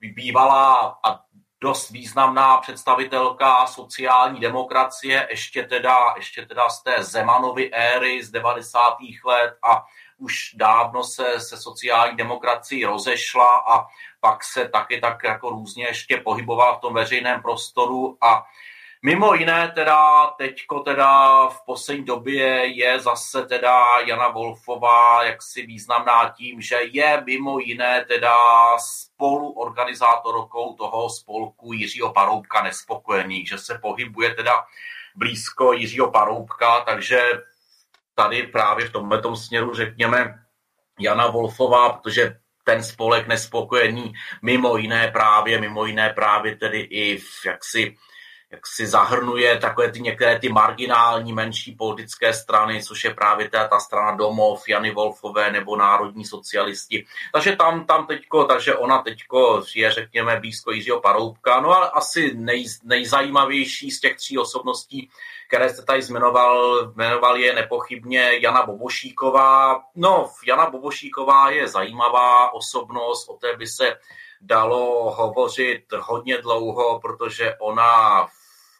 bývalá 0.00 0.98
a 1.04 1.20
dost 1.62 1.90
významná 1.90 2.56
představitelka 2.56 3.66
sociální 3.66 4.40
demokracie, 4.40 5.26
ještě 5.30 5.62
teda, 5.62 5.96
ještě 6.16 6.46
teda 6.46 6.68
z 6.68 6.82
té 6.82 7.02
Zemanovy 7.02 7.70
éry 7.72 8.24
z 8.24 8.30
90. 8.30 8.78
let 9.24 9.54
a 9.62 9.84
už 10.18 10.54
dávno 10.54 11.04
se 11.04 11.40
se 11.40 11.56
sociální 11.56 12.16
demokracií 12.16 12.84
rozešla 12.84 13.56
a 13.68 13.86
pak 14.20 14.44
se 14.44 14.68
taky 14.68 15.00
tak 15.00 15.24
jako 15.24 15.50
různě 15.50 15.86
ještě 15.86 16.16
pohybovala 16.16 16.76
v 16.76 16.80
tom 16.80 16.94
veřejném 16.94 17.42
prostoru 17.42 18.18
a 18.20 18.46
Mimo 19.04 19.34
jiné 19.34 19.72
teda 19.74 20.26
teďko 20.26 20.80
teda 20.80 21.46
v 21.48 21.64
poslední 21.66 22.04
době 22.04 22.46
je 22.66 23.00
zase 23.00 23.46
teda 23.46 24.00
Jana 24.06 24.28
Wolfová 24.28 25.24
jaksi 25.24 25.66
významná 25.66 26.34
tím, 26.36 26.60
že 26.60 26.78
je 26.82 27.22
mimo 27.26 27.58
jiné 27.58 28.04
teda 28.04 28.36
spoluorganizátorkou 28.78 30.74
toho 30.74 31.10
spolku 31.10 31.72
Jiřího 31.72 32.12
Paroubka 32.12 32.62
nespokojený, 32.62 33.46
že 33.46 33.58
se 33.58 33.78
pohybuje 33.78 34.34
teda 34.34 34.64
blízko 35.14 35.72
Jiřího 35.72 36.10
Paroubka, 36.10 36.80
takže 36.80 37.20
tady 38.14 38.42
právě 38.42 38.86
v 38.86 38.92
tomhle 38.92 39.36
směru 39.36 39.74
řekněme 39.74 40.34
Jana 41.00 41.26
Wolfová, 41.26 41.92
protože 41.92 42.38
ten 42.64 42.84
spolek 42.84 43.26
nespokojený 43.26 44.12
mimo 44.42 44.76
jiné 44.76 45.10
právě, 45.10 45.60
mimo 45.60 45.84
jiné 45.84 46.10
právě 46.10 46.56
tedy 46.56 46.80
i 46.80 47.18
v 47.18 47.46
jaksi 47.46 47.96
jak 48.52 48.66
si 48.66 48.86
zahrnuje 48.86 49.58
takové 49.58 49.92
ty 49.92 50.00
některé 50.00 50.38
ty 50.38 50.48
marginální 50.48 51.32
menší 51.32 51.74
politické 51.74 52.32
strany, 52.32 52.82
což 52.82 53.04
je 53.04 53.14
právě 53.14 53.50
ta, 53.50 53.68
ta 53.68 53.78
strana 53.78 54.16
Domov, 54.16 54.68
Jany 54.68 54.90
Wolfové 54.90 55.52
nebo 55.52 55.76
národní 55.76 56.24
socialisti. 56.24 57.06
Takže 57.32 57.56
tam, 57.56 57.86
tam 57.86 58.06
teďko, 58.06 58.44
takže 58.44 58.74
ona 58.74 59.02
teďko 59.02 59.62
je, 59.74 59.90
řekněme, 59.90 60.40
blízko 60.40 60.72
Jiřího 60.72 61.00
Paroubka. 61.00 61.60
No 61.60 61.76
ale 61.76 61.90
asi 61.90 62.32
nej, 62.34 62.64
nejzajímavější 62.84 63.90
z 63.90 64.00
těch 64.00 64.16
tří 64.16 64.38
osobností, 64.38 65.10
které 65.48 65.68
jste 65.68 65.82
tady 65.82 66.02
jmenoval, 66.02 66.92
jmenoval 66.94 67.36
je 67.36 67.54
nepochybně 67.54 68.30
Jana 68.40 68.66
Bobošíková. 68.66 69.82
No, 69.94 70.30
Jana 70.46 70.70
Bobošíková 70.70 71.50
je 71.50 71.68
zajímavá 71.68 72.54
osobnost, 72.54 73.28
o 73.28 73.34
té 73.34 73.56
by 73.56 73.66
se 73.66 73.96
dalo 74.40 75.10
hovořit 75.10 75.84
hodně 76.00 76.38
dlouho, 76.38 77.00
protože 77.00 77.54
ona 77.60 78.28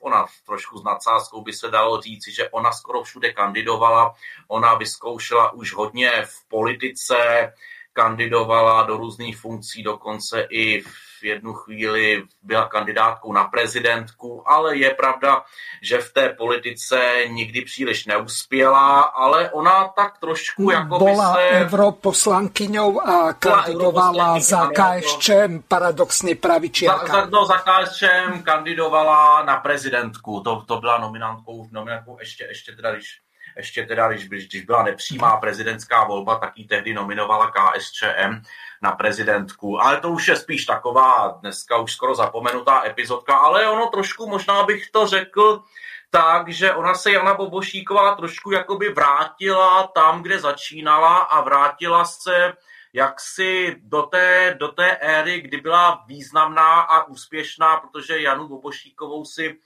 ona 0.02 0.26
trošku 0.46 0.78
s 0.78 0.84
nadsázkou 0.84 1.42
by 1.42 1.52
se 1.52 1.68
dalo 1.70 2.00
říci, 2.00 2.32
že 2.32 2.50
ona 2.50 2.72
skoro 2.72 3.02
všude 3.02 3.32
kandidovala, 3.32 4.14
ona 4.48 4.74
vyzkoušela 4.74 5.52
už 5.52 5.72
hodně 5.72 6.10
v 6.24 6.48
politice, 6.48 7.52
kandidovala 7.92 8.82
do 8.82 8.96
různých 8.96 9.36
funkcí, 9.36 9.82
dokonce 9.82 10.46
i 10.50 10.80
v 10.80 11.11
jednu 11.24 11.52
chvíli 11.52 12.24
byla 12.42 12.68
kandidátkou 12.68 13.32
na 13.32 13.44
prezidentku, 13.44 14.50
ale 14.50 14.76
je 14.76 14.90
pravda, 14.90 15.42
že 15.82 15.98
v 15.98 16.12
té 16.12 16.28
politice 16.28 17.00
nikdy 17.28 17.60
příliš 17.60 18.06
neuspěla, 18.06 19.00
ale 19.00 19.50
ona 19.50 19.88
tak 19.88 20.18
trošku 20.18 20.70
jako 20.70 20.98
Bola 20.98 21.34
se... 21.34 21.48
europoslankyňou 21.50 23.00
a 23.00 23.32
kandidovala 23.32 24.40
za 24.40 24.66
KSČM, 24.66 25.62
paradoxně 25.68 26.34
pravičiarka. 26.34 27.06
Za, 27.06 27.20
za, 27.20 27.26
no, 27.26 27.46
za 27.46 27.56
KSČM 27.56 28.42
kandidovala 28.42 29.42
na 29.42 29.56
prezidentku, 29.56 30.40
to, 30.40 30.62
to 30.66 30.80
byla 30.80 30.98
nominantkou, 30.98 31.68
nominantkou 31.72 32.16
ještě, 32.20 32.44
ještě 32.44 32.72
teda, 32.72 32.92
když 32.92 33.22
ještě 33.56 33.86
teda, 33.86 34.08
když, 34.08 34.28
když 34.28 34.62
byla 34.62 34.82
nepřímá 34.82 35.36
prezidentská 35.36 36.04
volba, 36.04 36.38
tak 36.38 36.58
ji 36.58 36.64
tehdy 36.64 36.94
nominovala 36.94 37.50
KSČM 37.50 38.42
na 38.82 38.92
prezidentku. 38.92 39.82
Ale 39.82 40.00
to 40.00 40.10
už 40.10 40.28
je 40.28 40.36
spíš 40.36 40.64
taková 40.64 41.38
dneska 41.40 41.76
už 41.76 41.92
skoro 41.92 42.14
zapomenutá 42.14 42.86
epizodka, 42.86 43.34
ale 43.34 43.68
ono 43.68 43.86
trošku, 43.86 44.28
možná 44.28 44.62
bych 44.62 44.90
to 44.90 45.06
řekl, 45.06 45.62
tak, 46.10 46.48
že 46.48 46.74
ona 46.74 46.94
se 46.94 47.12
Jana 47.12 47.34
Bobošíková 47.34 48.14
trošku 48.14 48.50
jakoby 48.50 48.88
vrátila 48.88 49.86
tam, 49.86 50.22
kde 50.22 50.38
začínala 50.38 51.16
a 51.16 51.40
vrátila 51.40 52.04
se 52.04 52.52
jaksi 52.92 53.76
do 53.82 54.02
té, 54.02 54.56
do 54.58 54.68
té 54.68 54.96
éry, 54.96 55.40
kdy 55.40 55.56
byla 55.56 56.04
významná 56.06 56.80
a 56.80 57.04
úspěšná, 57.04 57.76
protože 57.76 58.20
Janu 58.20 58.48
Bobošíkovou 58.48 59.24
si 59.24 59.58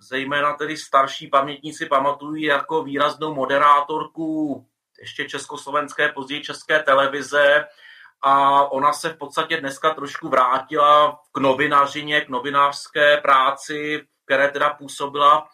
zejména 0.00 0.52
tedy 0.52 0.76
starší 0.76 1.26
pamětníci 1.26 1.86
pamatují 1.86 2.44
jako 2.44 2.82
výraznou 2.82 3.34
moderátorku 3.34 4.66
ještě 5.00 5.24
československé, 5.24 6.08
později 6.08 6.42
české 6.42 6.82
televize 6.82 7.64
a 8.22 8.64
ona 8.72 8.92
se 8.92 9.08
v 9.08 9.16
podstatě 9.16 9.60
dneska 9.60 9.94
trošku 9.94 10.28
vrátila 10.28 11.18
k 11.32 11.40
novinařině, 11.40 12.20
k 12.20 12.28
novinářské 12.28 13.16
práci, 13.16 14.02
které 14.24 14.48
teda 14.48 14.70
působila 14.70 15.48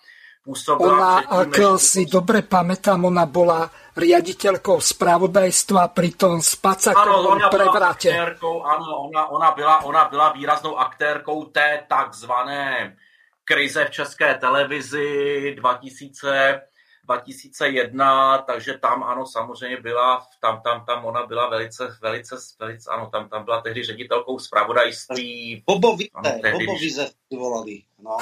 působila 0.46 1.26
ona, 1.26 1.42
ak 1.42 1.58
si 1.82 2.06
dobre 2.06 2.46
pamätám, 2.46 3.02
ona 3.10 3.26
bola 3.26 3.66
riaditeľkou 3.98 4.78
spravodajstva 4.78 5.90
pri 5.90 6.14
tom 6.14 6.38
spacakovom 6.38 7.42
ano, 7.42 7.50
prevrate. 7.50 8.14
ano, 8.14 9.10
ona, 9.10 9.26
ona, 9.26 9.50
byla, 9.50 9.76
ona 9.82 10.02
byla 10.06 10.32
výraznou 10.38 10.78
aktérkou 10.78 11.50
té 11.50 11.82
takzvané 11.90 12.94
krize 13.46 13.84
v 13.84 13.90
české 13.90 14.34
televizi 14.34 15.54
2000, 15.56 16.60
2001, 17.04 18.38
takže 18.38 18.78
tam 18.78 19.02
ano, 19.02 19.26
samozřejmě 19.26 19.76
byla, 19.80 20.26
tam, 20.40 20.60
tam, 20.60 20.84
tam 20.84 21.04
ona 21.04 21.26
byla 21.26 21.48
velice, 21.48 21.98
velice, 22.02 22.36
velice, 22.60 22.90
ano, 22.90 23.10
tam, 23.12 23.28
tam 23.28 23.44
byla 23.44 23.60
tehdy 23.60 23.82
ředitelkou 23.82 24.38
zpravodajství. 24.38 25.62
Bobovize, 25.66 26.10
ano, 26.14 26.38
tehdy, 26.42 26.66
Bobovize 26.66 27.10
volali, 27.30 27.82
no. 27.98 28.16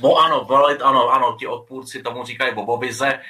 Bo 0.00 0.18
ano, 0.24 0.44
volali, 0.44 0.78
ano, 0.78 1.08
ano, 1.08 1.36
ti 1.38 1.46
odpůrci 1.46 2.02
tomu 2.02 2.24
říkají 2.24 2.54
Bobovize. 2.54 3.20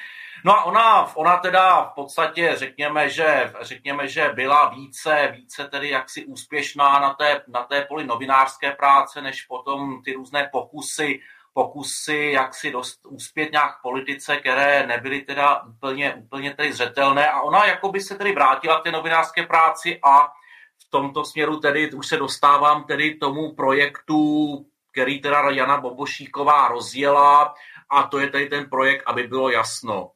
No 0.44 0.52
a 0.52 0.64
ona, 0.64 1.16
ona 1.16 1.36
teda 1.36 1.84
v 1.84 1.94
podstatě 1.94 2.52
řekněme, 2.56 3.08
že, 3.08 3.52
řekněme, 3.60 4.08
že 4.08 4.30
byla 4.34 4.68
více, 4.68 5.32
více 5.36 5.68
tedy 5.68 5.88
jaksi 5.88 6.24
úspěšná 6.24 7.00
na 7.00 7.14
té, 7.14 7.42
na 7.48 7.62
té 7.62 7.82
poli 7.82 8.06
novinářské 8.06 8.72
práce, 8.72 9.22
než 9.22 9.42
potom 9.42 10.02
ty 10.02 10.12
různé 10.12 10.48
pokusy 10.52 11.20
pokusy, 11.54 12.30
jak 12.34 12.54
si 12.54 12.70
dost 12.70 13.00
uspět 13.08 13.52
nějak 13.52 13.78
v 13.78 13.82
politice, 13.82 14.36
které 14.36 14.86
nebyly 14.86 15.20
teda 15.20 15.62
úplně, 15.62 16.14
úplně 16.14 16.54
tedy 16.54 16.72
zřetelné 16.72 17.30
a 17.30 17.40
ona 17.40 17.64
jako 17.64 17.92
by 17.92 18.00
se 18.00 18.18
tedy 18.18 18.32
vrátila 18.32 18.80
k 18.80 18.82
té 18.82 18.90
novinářské 18.90 19.46
práci 19.46 20.00
a 20.04 20.26
v 20.86 20.90
tomto 20.90 21.24
směru 21.24 21.60
tedy 21.60 21.92
už 21.92 22.06
se 22.06 22.16
dostávám 22.16 22.84
tedy 22.84 23.14
tomu 23.14 23.54
projektu, 23.54 24.66
který 24.92 25.20
teda 25.20 25.50
Jana 25.50 25.80
Bobošíková 25.80 26.68
rozjela 26.68 27.54
a 27.90 28.02
to 28.02 28.18
je 28.18 28.28
tedy 28.28 28.46
ten 28.48 28.70
projekt, 28.70 29.02
aby 29.06 29.22
bylo 29.22 29.50
jasno. 29.50 30.10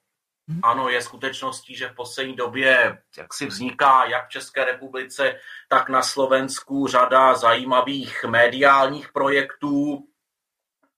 Hmm. 0.49 0.61
Ano, 0.63 0.89
je 0.89 1.03
skutečností, 1.03 1.77
že 1.77 1.89
v 1.89 1.95
poslední 1.95 2.37
době 2.37 2.99
jak 3.19 3.35
si 3.35 3.47
vzniká 3.47 4.05
jak 4.05 4.27
v 4.27 4.31
České 4.31 4.65
republice, 4.65 5.41
tak 5.69 5.89
na 5.89 6.03
Slovensku 6.03 6.87
řada 6.87 7.35
zajímavých 7.35 8.25
mediálních 8.25 9.13
projektů, 9.13 10.07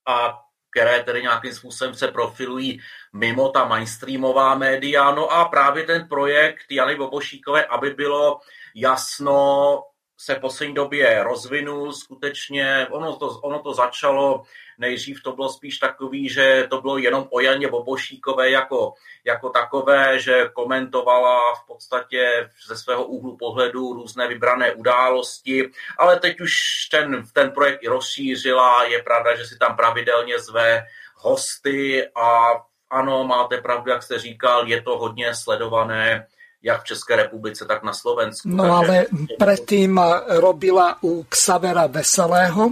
a 0.07 0.39
které 0.71 1.03
tedy 1.03 1.21
nějakým 1.21 1.53
způsobem 1.53 1.95
se 1.95 2.07
profilují 2.07 2.81
mimo 3.13 3.49
ta 3.49 3.65
mainstreamová 3.65 4.55
média. 4.55 5.11
No 5.11 5.31
a 5.31 5.45
právě 5.45 5.83
ten 5.83 6.07
projekt 6.07 6.65
Jany 6.71 6.95
Bobošíkové, 6.95 7.65
aby 7.65 7.89
bylo 7.89 8.39
jasno, 8.75 9.83
se 10.19 10.35
v 10.35 10.39
poslední 10.39 10.75
době 10.75 11.23
rozvinul 11.23 11.93
skutečně. 11.93 12.87
Ono 12.91 13.15
to, 13.15 13.27
ono 13.27 13.59
to 13.59 13.73
začalo 13.73 14.43
Nejdřív 14.79 15.23
to 15.23 15.31
bylo 15.31 15.49
spíš 15.49 15.77
takový, 15.77 16.29
že 16.29 16.67
to 16.69 16.81
bylo 16.81 16.97
jenom 16.97 17.27
o 17.29 17.39
Janě 17.39 17.67
Bobošíkové 17.67 18.49
jako, 18.49 18.93
jako 19.25 19.49
takové, 19.49 20.19
že 20.19 20.49
komentovala 20.53 21.55
v 21.55 21.67
podstatě 21.67 22.49
ze 22.67 22.77
svého 22.77 23.05
úhlu 23.05 23.37
pohledu 23.37 23.93
různé 23.93 24.27
vybrané 24.27 24.71
události, 24.71 25.71
ale 25.97 26.19
teď 26.19 26.41
už 26.41 26.51
ten, 26.91 27.23
ten 27.33 27.51
projekt 27.51 27.83
i 27.83 27.87
rozšířila. 27.87 28.83
Je 28.83 29.03
pravda, 29.03 29.35
že 29.35 29.45
si 29.45 29.57
tam 29.57 29.75
pravidelně 29.75 30.39
zve 30.39 30.83
hosty 31.15 32.07
a 32.15 32.49
ano, 32.89 33.23
máte 33.23 33.61
pravdu, 33.61 33.91
jak 33.91 34.03
jste 34.03 34.19
říkal, 34.19 34.67
je 34.67 34.81
to 34.81 34.97
hodně 34.97 35.35
sledované 35.35 36.27
jak 36.63 36.81
v 36.81 36.85
České 36.85 37.15
republice, 37.15 37.65
tak 37.65 37.83
na 37.83 37.93
Slovensku. 37.93 38.49
No 38.49 38.63
Takže... 38.63 38.73
ale 38.73 39.05
predtým 39.39 40.01
robila 40.27 40.97
u 41.03 41.23
Xavera 41.23 41.87
Veselého, 41.87 42.69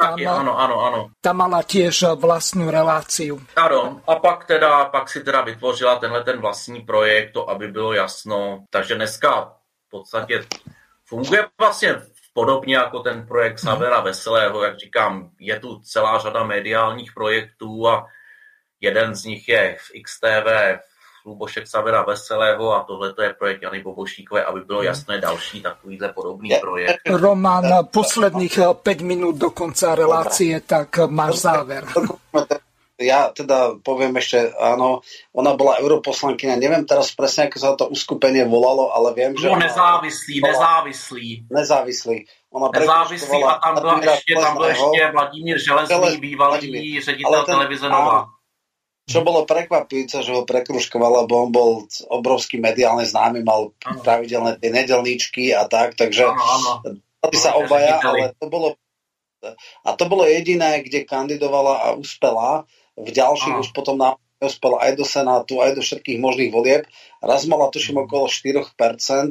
tam, 0.00 0.16
Taky, 0.16 0.26
ano, 0.26 0.58
ano, 0.58 0.76
ano. 0.80 1.00
Tam 1.20 1.36
mala 1.36 1.60
tiež 1.60 2.16
vlastnú 2.16 2.72
reláciu. 2.72 3.36
Ano, 3.52 4.00
a 4.08 4.16
pak 4.16 4.48
teda, 4.48 4.88
pak 4.88 5.12
si 5.12 5.20
teda 5.20 5.44
vytvořila 5.44 6.00
tenhle 6.00 6.24
ten 6.24 6.40
vlastní 6.40 6.80
projekt, 6.80 7.32
to 7.32 7.50
aby 7.50 7.68
bylo 7.68 7.92
jasno. 7.92 8.64
Takže 8.70 8.94
dneska 8.94 9.52
v 9.86 9.90
podstatě 9.90 10.44
funguje 11.04 11.46
vlastně 11.58 11.96
podobně 12.32 12.76
jako 12.76 13.00
ten 13.00 13.26
projekt 13.26 13.58
Savera 13.58 14.00
Veselého, 14.00 14.62
jak 14.62 14.78
říkám, 14.78 15.30
je 15.40 15.60
tu 15.60 15.80
celá 15.80 16.18
řada 16.18 16.44
mediálních 16.44 17.12
projektů 17.12 17.88
a 17.88 18.06
jeden 18.80 19.14
z 19.14 19.24
nich 19.24 19.48
je 19.48 19.76
v 19.80 20.02
XTV 20.02 20.48
Lubošek 21.26 21.66
Savera 21.66 22.02
Veselého 22.02 22.74
a 22.74 22.84
tohle 22.84 23.14
je 23.22 23.34
projekt 23.34 23.62
Jany 23.62 23.82
Bobošíkové, 23.82 24.44
aby 24.44 24.60
bylo 24.60 24.82
jasné 24.82 25.18
další 25.18 25.62
takovýhle 25.62 26.08
podobný 26.12 26.50
projekt. 26.60 27.00
Roman, 27.06 27.64
posledných 27.92 28.58
5 28.82 29.00
minút 29.00 29.36
do 29.36 29.50
konca 29.50 29.94
relácie, 29.94 30.60
tak 30.60 30.98
máš 31.08 31.36
záver. 31.36 31.84
Ja 33.00 33.32
teda 33.32 33.80
poviem 33.80 34.12
ešte, 34.20 34.52
áno, 34.60 35.00
ona 35.32 35.56
bola 35.56 35.80
europoslankyňa, 35.80 36.60
neviem 36.60 36.84
teraz 36.84 37.16
presne, 37.16 37.48
ako 37.48 37.56
sa 37.56 37.72
to 37.72 37.88
uskupenie 37.88 38.44
volalo, 38.44 38.92
ale 38.92 39.16
viem, 39.16 39.32
že... 39.40 39.48
No, 39.48 39.56
nezávislý, 39.56 40.44
bola... 40.44 40.52
nezávislý. 40.52 41.28
Nezávislý. 41.48 42.16
Ona 42.52 42.68
nezávislý 42.68 43.40
a 43.40 43.56
tam 43.56 43.74
byl 43.80 44.04
ještě, 44.04 44.34
tam 44.36 44.56
byl 44.56 44.64
ještě 44.68 45.00
Vladimír 45.12 45.56
Železný, 45.64 46.20
bývalý 46.20 47.00
ředitel 47.00 47.44
televize 47.44 47.88
Nova 47.88 48.39
čo 49.10 49.26
bolo 49.26 49.42
prekvapujúce, 49.42 50.22
že 50.22 50.30
ho 50.30 50.46
prekruškoval, 50.46 51.26
lebo 51.26 51.34
on 51.42 51.50
bol 51.50 51.70
obrovský 52.06 52.62
mediálne 52.62 53.02
známy, 53.02 53.42
mal 53.42 53.74
ano. 53.82 54.00
pravidelné 54.06 54.54
tie 54.62 54.70
nedelníčky 54.70 55.50
a 55.50 55.66
tak, 55.66 55.98
takže 55.98 56.30
ano, 56.30 56.38
ano. 56.38 57.34
sa 57.34 57.58
obaja, 57.58 57.98
ale 57.98 58.30
to 58.38 58.46
bolo 58.46 58.78
a 59.82 59.96
to 59.96 60.04
bolo 60.04 60.28
jediné, 60.28 60.84
kde 60.84 61.08
kandidovala 61.08 61.74
a 61.80 61.86
uspela. 61.96 62.68
V 63.00 63.08
ďalších 63.08 63.56
ano. 63.56 63.64
už 63.64 63.72
potom 63.72 63.96
na 63.96 64.20
uspela 64.40 64.80
aj 64.80 64.96
do 64.96 65.04
Senátu, 65.04 65.60
aj 65.60 65.76
do 65.76 65.82
všetkých 65.84 66.16
možných 66.16 66.50
volieb. 66.50 66.88
Raz 67.20 67.44
mala 67.44 67.68
tuším 67.68 68.08
okolo 68.08 68.26
4% 68.26 68.72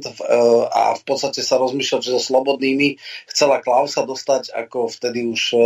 v, 0.05 0.19
e, 0.21 0.37
a 0.69 0.93
v 0.93 1.03
podstate 1.03 1.41
sa 1.41 1.57
rozmýšľať, 1.57 2.01
že 2.05 2.13
so 2.13 2.21
slobodnými 2.21 3.01
chcela 3.33 3.59
Klausa 3.59 4.05
dostať 4.05 4.53
ako 4.53 4.93
vtedy 4.93 5.25
už 5.25 5.41
e, 5.57 5.59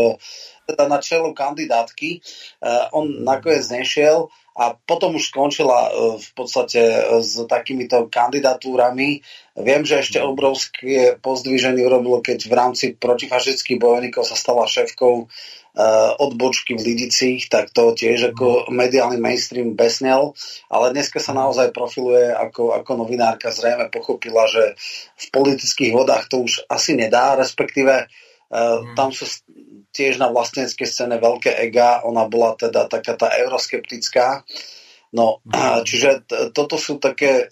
teda 0.64 0.88
na 0.88 1.04
čelu 1.04 1.36
kandidátky. 1.36 2.24
Uh, 2.64 2.88
on 2.96 3.28
nakoniec 3.28 3.68
nešiel 3.68 4.32
a 4.54 4.78
potom 4.78 5.18
už 5.18 5.34
skončila 5.34 5.90
v 6.22 6.30
podstate 6.38 6.80
s 7.26 7.42
takýmito 7.50 8.06
kandidatúrami. 8.06 9.26
Viem, 9.58 9.82
že 9.82 10.00
ešte 10.00 10.22
obrovské 10.22 11.18
pozdvíženie 11.18 11.82
urobilo, 11.82 12.22
keď 12.22 12.46
v 12.46 12.54
rámci 12.54 12.86
protifašických 12.94 13.82
bojovníkov 13.82 14.30
sa 14.30 14.38
stala 14.38 14.70
šéfkou 14.70 15.26
odbočky 16.22 16.78
v 16.78 16.86
Lidicích, 16.94 17.50
tak 17.50 17.74
to 17.74 17.98
tiež 17.98 18.34
ako 18.34 18.70
mediálny 18.70 19.18
mainstream 19.18 19.74
besnel, 19.74 20.38
ale 20.70 20.94
dneska 20.94 21.18
sa 21.18 21.34
naozaj 21.34 21.74
profiluje 21.74 22.30
ako, 22.30 22.78
ako 22.78 22.92
novinárka, 23.02 23.50
zrejme 23.50 23.90
pochopila, 23.90 24.46
že 24.46 24.78
v 25.18 25.26
politických 25.34 25.92
vodách 25.98 26.30
to 26.30 26.46
už 26.46 26.70
asi 26.70 26.94
nedá, 26.94 27.34
respektíve 27.38 28.10
Uh, 28.54 28.94
tam 28.94 29.10
sú 29.10 29.26
tiež 29.90 30.22
na 30.22 30.30
vlasteneckej 30.30 30.86
scéne 30.86 31.18
veľké 31.18 31.58
ega, 31.58 32.06
ona 32.06 32.30
bola 32.30 32.54
teda 32.54 32.86
taká 32.86 33.18
tá 33.18 33.34
euroskeptická. 33.34 34.46
No, 35.10 35.42
mhm. 35.42 35.82
čiže 35.82 36.10
toto 36.54 36.78
sú 36.78 37.02
také 37.02 37.50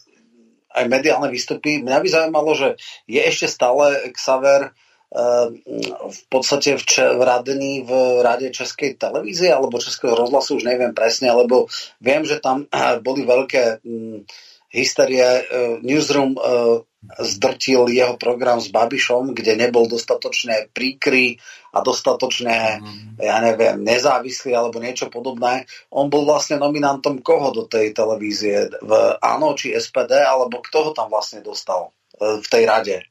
aj 0.70 0.86
mediálne 0.86 1.26
výstupy. 1.34 1.82
Mňa 1.82 1.98
by 2.06 2.06
zaujímalo, 2.06 2.54
že 2.54 2.70
je 3.10 3.18
ešte 3.18 3.50
stále 3.50 4.14
Xaver 4.14 4.70
uh, 4.70 4.91
v 5.12 6.22
podstate 6.32 6.80
v, 6.80 6.84
če- 6.88 7.14
v 7.20 7.22
radení 7.22 7.84
v 7.84 8.24
rade 8.24 8.48
Českej 8.48 8.96
televízie 8.96 9.52
alebo 9.52 9.84
Českého 9.84 10.16
rozhlasu, 10.16 10.56
už 10.56 10.64
neviem 10.64 10.96
presne, 10.96 11.36
lebo 11.36 11.68
viem, 12.00 12.24
že 12.24 12.40
tam 12.40 12.64
boli 13.06 13.28
veľké 13.28 13.84
um, 13.84 14.24
hysterie. 14.72 15.44
Uh, 15.52 15.84
newsroom 15.84 16.40
uh, 16.40 16.80
zdrtil 17.20 17.92
jeho 17.92 18.16
program 18.16 18.62
s 18.62 18.72
Babišom, 18.72 19.36
kde 19.36 19.58
nebol 19.58 19.90
dostatočne 19.90 20.72
príkry 20.72 21.42
a 21.74 21.82
dostatočne, 21.82 22.78
mm. 22.80 23.20
ja 23.20 23.42
neviem, 23.42 23.82
nezávislý 23.82 24.54
alebo 24.54 24.78
niečo 24.78 25.10
podobné. 25.10 25.66
On 25.92 26.08
bol 26.08 26.24
vlastne 26.30 26.62
nominantom 26.62 27.20
koho 27.26 27.50
do 27.52 27.66
tej 27.66 27.92
televízie? 27.92 28.70
V 28.80 28.92
ANO 29.18 29.58
či 29.58 29.74
SPD, 29.74 30.24
alebo 30.24 30.62
kto 30.62 30.78
ho 30.88 30.92
tam 30.94 31.10
vlastne 31.10 31.42
dostal 31.42 31.90
v 32.22 32.46
tej 32.46 32.64
rade? 32.70 33.11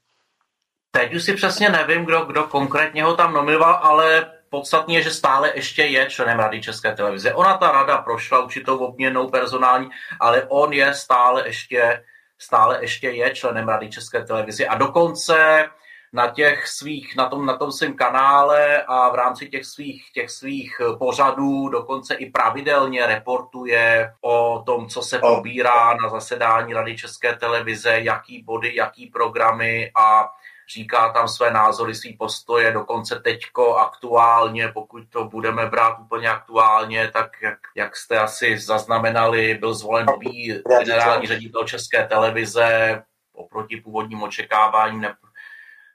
Teď 0.90 1.14
už 1.14 1.24
si 1.24 1.34
přesně 1.34 1.68
nevím, 1.68 2.04
kdo, 2.04 2.24
kdo 2.24 2.44
konkrétně 2.44 3.04
ho 3.04 3.16
tam 3.16 3.32
nominoval, 3.32 3.80
ale 3.82 4.32
podstatně 4.48 4.98
je, 4.98 5.02
že 5.02 5.10
stále 5.10 5.52
ještě 5.54 5.82
je 5.82 6.10
členem 6.10 6.38
Rady 6.38 6.60
České 6.60 6.94
televize. 6.94 7.34
Ona 7.34 7.56
ta 7.56 7.72
rada 7.72 7.98
prošla 7.98 8.44
určitou 8.44 8.78
obměnou 8.78 9.28
personální, 9.28 9.90
ale 10.20 10.44
on 10.48 10.72
je 10.72 10.94
stále 10.94 11.46
ještě 11.46 12.04
stále 12.40 12.78
ještě 12.80 13.10
je 13.10 13.30
členem 13.30 13.68
Rady 13.68 13.88
České 13.88 14.24
televize 14.24 14.66
a 14.66 14.74
dokonce 14.74 15.68
na 16.12 16.30
těch 16.30 16.68
svých, 16.68 17.16
na 17.16 17.28
tom, 17.28 17.46
na 17.46 17.56
tom 17.56 17.72
svém 17.72 17.94
kanále 17.94 18.82
a 18.82 19.10
v 19.10 19.14
rámci 19.14 19.48
těch 19.48 19.66
svých, 19.66 20.10
těch 20.14 20.30
svých 20.30 20.80
pořadů 20.98 21.68
dokonce 21.68 22.14
i 22.14 22.30
pravidelně 22.30 23.06
reportuje 23.06 24.12
o 24.20 24.62
tom, 24.66 24.88
co 24.88 25.02
se 25.02 25.18
probírá 25.18 25.94
na 25.94 26.08
zasedání 26.08 26.72
Rady 26.72 26.96
České 26.96 27.36
televize, 27.36 28.00
jaký 28.00 28.42
body, 28.42 28.76
jaký 28.76 29.06
programy 29.06 29.90
a 29.94 30.28
říká 30.74 31.12
tam 31.12 31.28
své 31.28 31.51
názory, 31.51 31.94
své 31.94 32.10
postoje, 32.18 32.72
dokonce 32.72 33.20
teďko 33.20 33.76
aktuálně, 33.76 34.68
pokud 34.68 35.02
to 35.09 35.24
budeme 35.24 35.66
brát 35.66 35.98
úplně 35.98 36.28
aktuálně, 36.30 37.10
tak 37.12 37.30
jak, 37.42 37.59
jak 37.76 37.97
jste 37.97 38.18
asi 38.18 38.59
zaznamenali, 38.59 39.55
byl 39.55 39.74
zvolen 39.74 40.06
nový 40.06 40.62
generální 40.78 41.26
ředitel 41.26 41.64
České 41.64 42.06
televize, 42.06 43.02
oproti 43.32 43.76
původním 43.76 44.22
očekáváním 44.22 45.01
ne, 45.01 45.14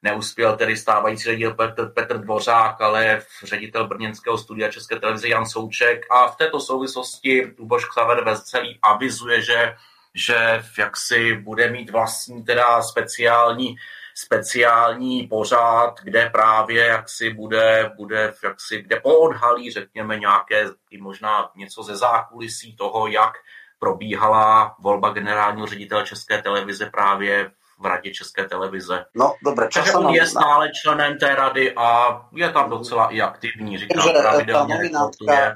neuspěl 0.04 0.58
tedy 0.58 0.78
stávající 0.78 1.24
ředitel 1.24 1.54
Petr, 1.54 1.90
Petr 1.90 2.18
Dvořák, 2.18 2.82
ale 2.82 3.22
ředitel 3.44 3.88
brněnského 3.88 4.38
studia 4.38 4.72
České 4.72 5.00
televize 5.00 5.28
Jan 5.28 5.46
Souček. 5.46 6.06
A 6.12 6.28
v 6.28 6.36
této 6.36 6.60
souvislosti 6.60 7.54
Luboš 7.60 7.86
Ksaver 7.86 8.38
celý 8.38 8.80
avizuje, 8.82 9.42
že 9.42 9.76
že 10.16 10.64
jaksi 10.78 11.38
bude 11.38 11.72
mít 11.72 11.90
vlastní 11.90 12.44
teda 12.44 12.82
speciální 12.82 13.76
speciální 14.18 15.28
pořád, 15.28 15.96
kde 16.04 16.30
právě 16.30 16.86
jaksi 16.86 17.34
bude, 17.34 17.92
bude 17.98 18.34
jaksi, 18.44 18.82
kde 18.82 19.00
poodhalí, 19.00 19.72
řekněme, 19.72 20.20
nějaké 20.20 20.66
i 20.92 21.02
možná 21.02 21.50
něco 21.56 21.84
ze 21.84 21.96
zákulisí 21.96 22.76
toho, 22.76 23.08
jak 23.08 23.34
probíhala 23.80 24.76
volba 24.80 25.10
generálního 25.10 25.68
ředitele 25.68 26.04
České 26.04 26.42
televize 26.42 26.86
právě 26.86 27.52
v 27.80 27.86
radě 27.86 28.12
České 28.12 28.46
televize. 28.46 29.06
No, 29.16 29.36
dobré, 29.44 29.68
Takže 29.74 29.94
on 29.94 30.14
je 30.14 30.26
stále 30.26 30.72
členem 30.84 31.18
té 31.18 31.36
rady 31.36 31.74
a 31.76 32.22
je 32.36 32.50
tam 32.50 32.70
docela 32.70 33.08
i 33.08 33.22
aktivní, 33.22 33.78
říkám, 33.78 34.10
pravidelně 34.22 34.78
reportuje 34.78 35.56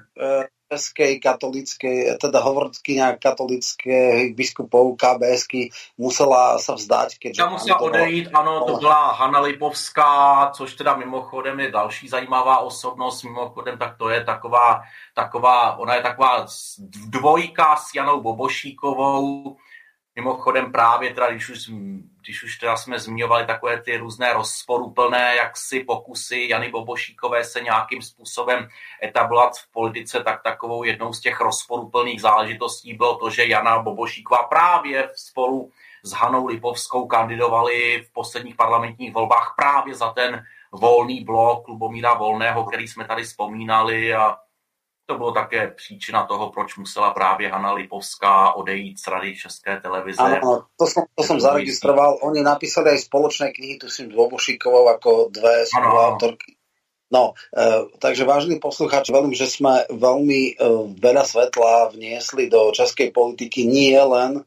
českej 0.69 1.19
katolíckej, 1.19 2.17
teda 2.21 2.39
hovorkyňa 2.39 3.17
katolických 3.17 4.37
biskupov 4.37 4.95
KBSky 5.01 5.69
musela 5.97 6.59
se 6.59 6.73
vzdát. 6.73 7.09
Ta 7.37 7.49
musela 7.49 7.79
odejít, 7.79 8.29
ano, 8.33 8.65
to 8.65 8.77
byla 8.77 9.11
Hanna 9.11 9.39
Lipovská, 9.39 10.51
což 10.53 10.73
teda 10.73 10.95
mimochodem 10.95 11.59
je 11.59 11.71
další 11.71 12.07
zajímavá 12.07 12.59
osobnost, 12.59 13.23
mimochodem 13.23 13.77
tak 13.77 13.97
to 13.97 14.09
je 14.09 14.23
taková, 14.23 14.81
taková 15.15 15.77
ona 15.77 15.95
je 15.95 16.01
taková 16.01 16.45
dvojka 17.07 17.75
s 17.75 17.95
Janou 17.95 18.21
Bobošíkovou, 18.21 19.57
Mimochodem 20.19 20.71
právě 20.71 21.13
teda, 21.13 21.31
když 21.31 21.49
už, 21.49 21.69
když 22.21 22.43
už 22.43 22.57
teda 22.57 22.75
jsme 22.75 22.99
zmiňovali 22.99 23.45
takové 23.45 23.81
ty 23.81 23.97
různé 23.97 24.33
rozporuplné 24.33 25.35
jaksi 25.35 25.79
pokusy 25.79 26.47
Jany 26.49 26.69
Bobošíkové 26.69 27.43
se 27.43 27.61
nějakým 27.61 28.01
způsobem 28.01 28.67
etablovat 29.03 29.57
v 29.57 29.71
politice, 29.71 30.23
tak 30.23 30.43
takovou 30.43 30.83
jednou 30.83 31.13
z 31.13 31.19
těch 31.19 31.39
rozporuplných 31.41 32.21
záležitostí 32.21 32.93
bylo 32.93 33.15
to, 33.15 33.29
že 33.29 33.47
Jana 33.47 33.79
Bobošíková 33.79 34.43
právě 34.43 35.09
spolu 35.15 35.71
s 36.03 36.11
Hanou 36.11 36.47
Lipovskou 36.47 37.07
kandidovali 37.07 38.05
v 38.09 38.13
posledních 38.13 38.55
parlamentních 38.55 39.13
volbách 39.13 39.53
právě 39.57 39.95
za 39.95 40.11
ten 40.11 40.43
volný 40.71 41.23
blok 41.23 41.67
Lubomíra 41.67 42.13
Volného, 42.13 42.63
který 42.63 42.87
jsme 42.87 43.05
tady 43.05 43.23
vzpomínali 43.23 44.13
a 44.13 44.37
to 45.09 45.17
bylo 45.17 45.31
také 45.31 45.67
příčina 45.67 46.25
toho, 46.25 46.49
proč 46.49 46.77
musela 46.77 47.13
právě 47.13 47.49
Hanna 47.49 47.73
Lipovská 47.73 48.53
odejít 48.53 48.99
z 48.99 49.07
Rady 49.07 49.35
České 49.35 49.79
televize. 49.81 50.21
Ano, 50.21 50.69
to 50.77 50.85
som, 50.85 51.03
to 51.17 51.23
som 51.25 51.41
zaregistroval. 51.41 52.21
Oni 52.21 52.45
napísali 52.45 52.93
aj 52.93 53.09
spoločné 53.09 53.49
knihy, 53.49 53.81
tu 53.81 53.89
s 53.89 54.05
Dvobošíkovou 54.05 54.85
ako 54.85 55.33
dve 55.33 55.65
spoluautorky. 55.65 56.61
No, 57.09 57.33
e, 57.49 57.89
takže 57.97 58.21
vážení 58.21 58.61
poslucháči, 58.61 59.09
veľmi, 59.09 59.33
že 59.33 59.49
sme 59.49 59.81
veľmi 59.89 60.41
e, 60.53 60.53
veľa 61.01 61.25
svetla 61.25 61.89
vniesli 61.89 62.45
do 62.45 62.69
českej 62.69 63.09
politiky, 63.09 63.65
nie 63.65 63.97
len 63.97 64.45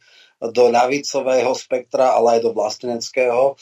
do 0.50 0.74
ľavicového 0.74 1.54
spektra, 1.54 2.18
ale 2.18 2.38
aj 2.38 2.40
do 2.42 2.50
vlasteneckého, 2.50 3.54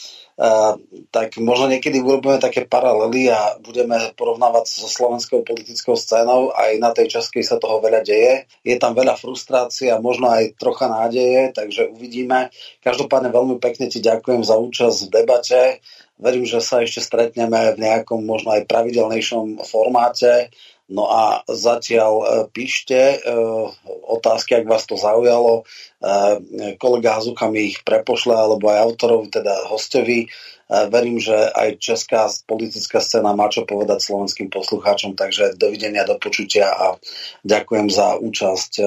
tak 1.12 1.36
možno 1.36 1.68
niekedy 1.68 2.00
urobíme 2.00 2.40
také 2.40 2.64
paralely 2.64 3.28
a 3.28 3.60
budeme 3.60 4.16
porovnávať 4.16 4.64
so 4.72 4.88
slovenskou 4.88 5.44
politickou 5.44 5.92
scénou. 6.00 6.56
Aj 6.56 6.72
na 6.80 6.96
tej 6.96 7.12
českej 7.12 7.44
sa 7.44 7.60
toho 7.60 7.84
veľa 7.84 8.00
deje. 8.00 8.48
Je 8.64 8.80
tam 8.80 8.96
veľa 8.96 9.20
frustrácie 9.20 9.92
a 9.92 10.00
možno 10.00 10.32
aj 10.32 10.56
trocha 10.56 10.88
nádeje, 10.88 11.52
takže 11.52 11.92
uvidíme. 11.92 12.48
Každopádne 12.80 13.28
veľmi 13.28 13.60
pekne 13.60 13.92
ti 13.92 14.00
ďakujem 14.00 14.40
za 14.40 14.56
účasť 14.56 14.98
v 15.04 15.12
debate. 15.12 15.60
Verím, 16.16 16.48
že 16.48 16.64
sa 16.64 16.80
ešte 16.80 17.04
stretneme 17.04 17.76
v 17.76 17.80
nejakom 17.80 18.24
možno 18.24 18.56
aj 18.56 18.64
pravidelnejšom 18.64 19.64
formáte 19.68 20.48
No 20.90 21.06
a 21.06 21.46
zatiaľ 21.46 22.12
e, 22.18 22.24
píšte 22.50 22.98
e, 22.98 23.18
otázky, 24.10 24.58
ak 24.58 24.66
vás 24.66 24.82
to 24.90 24.98
zaujalo. 24.98 25.62
E, 26.02 26.74
kolega 26.82 27.14
Hazuka 27.14 27.46
mi 27.46 27.70
ich 27.70 27.86
prepošle, 27.86 28.34
alebo 28.34 28.74
aj 28.74 28.78
autorov, 28.90 29.30
teda 29.30 29.70
hostovi. 29.70 30.26
Verím, 30.70 31.18
že 31.18 31.34
aj 31.34 31.82
česká 31.82 32.30
politická 32.46 33.02
scéna 33.02 33.34
má 33.34 33.50
čo 33.50 33.66
povedať 33.66 34.06
slovenským 34.06 34.54
poslucháčom, 34.54 35.18
takže 35.18 35.58
dovidenia, 35.58 36.06
do 36.06 36.14
počutia 36.14 36.70
a 36.70 36.94
ďakujem 37.42 37.90
za 37.90 38.14
účasť 38.22 38.78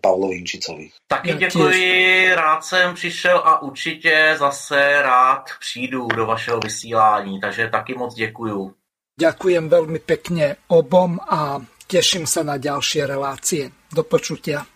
Pavlovi 0.00 0.40
Inčicovi. 0.40 0.88
Taky 1.12 1.36
děkuji, 1.36 2.32
rád 2.34 2.64
jsem 2.64 2.94
přišel 2.94 3.36
a 3.44 3.62
určitě 3.62 4.36
zase 4.38 5.02
rád 5.02 5.44
přijdu 5.60 6.08
do 6.08 6.26
vašeho 6.26 6.60
vysílání, 6.60 7.40
takže 7.40 7.68
taky 7.68 7.94
moc 7.94 8.14
děkuju. 8.14 8.72
Ďakujem 9.16 9.72
veľmi 9.72 10.04
pekne 10.04 10.60
obom 10.68 11.16
a 11.16 11.56
teším 11.88 12.28
sa 12.28 12.44
na 12.44 12.60
ďalšie 12.60 13.08
relácie. 13.08 13.72
Do 13.88 14.04
počutia. 14.04 14.68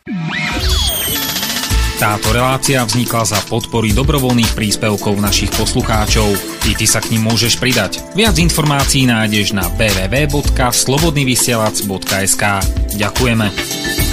Táto 2.01 2.33
relácia 2.33 2.81
vznikla 2.81 3.29
za 3.29 3.37
podpory 3.45 3.93
dobrovoľných 3.93 4.57
príspevkov 4.57 5.21
našich 5.21 5.53
poslucháčov. 5.53 6.33
I 6.65 6.73
ty 6.73 6.89
sa 6.89 7.05
k 7.05 7.13
ním 7.13 7.29
môžeš 7.29 7.61
pridať. 7.61 8.01
Viac 8.17 8.41
informácií 8.41 9.05
nájdeš 9.05 9.53
na 9.53 9.69
www.slobodnyvysielac.sk 9.77 12.45
Ďakujeme. 12.97 14.10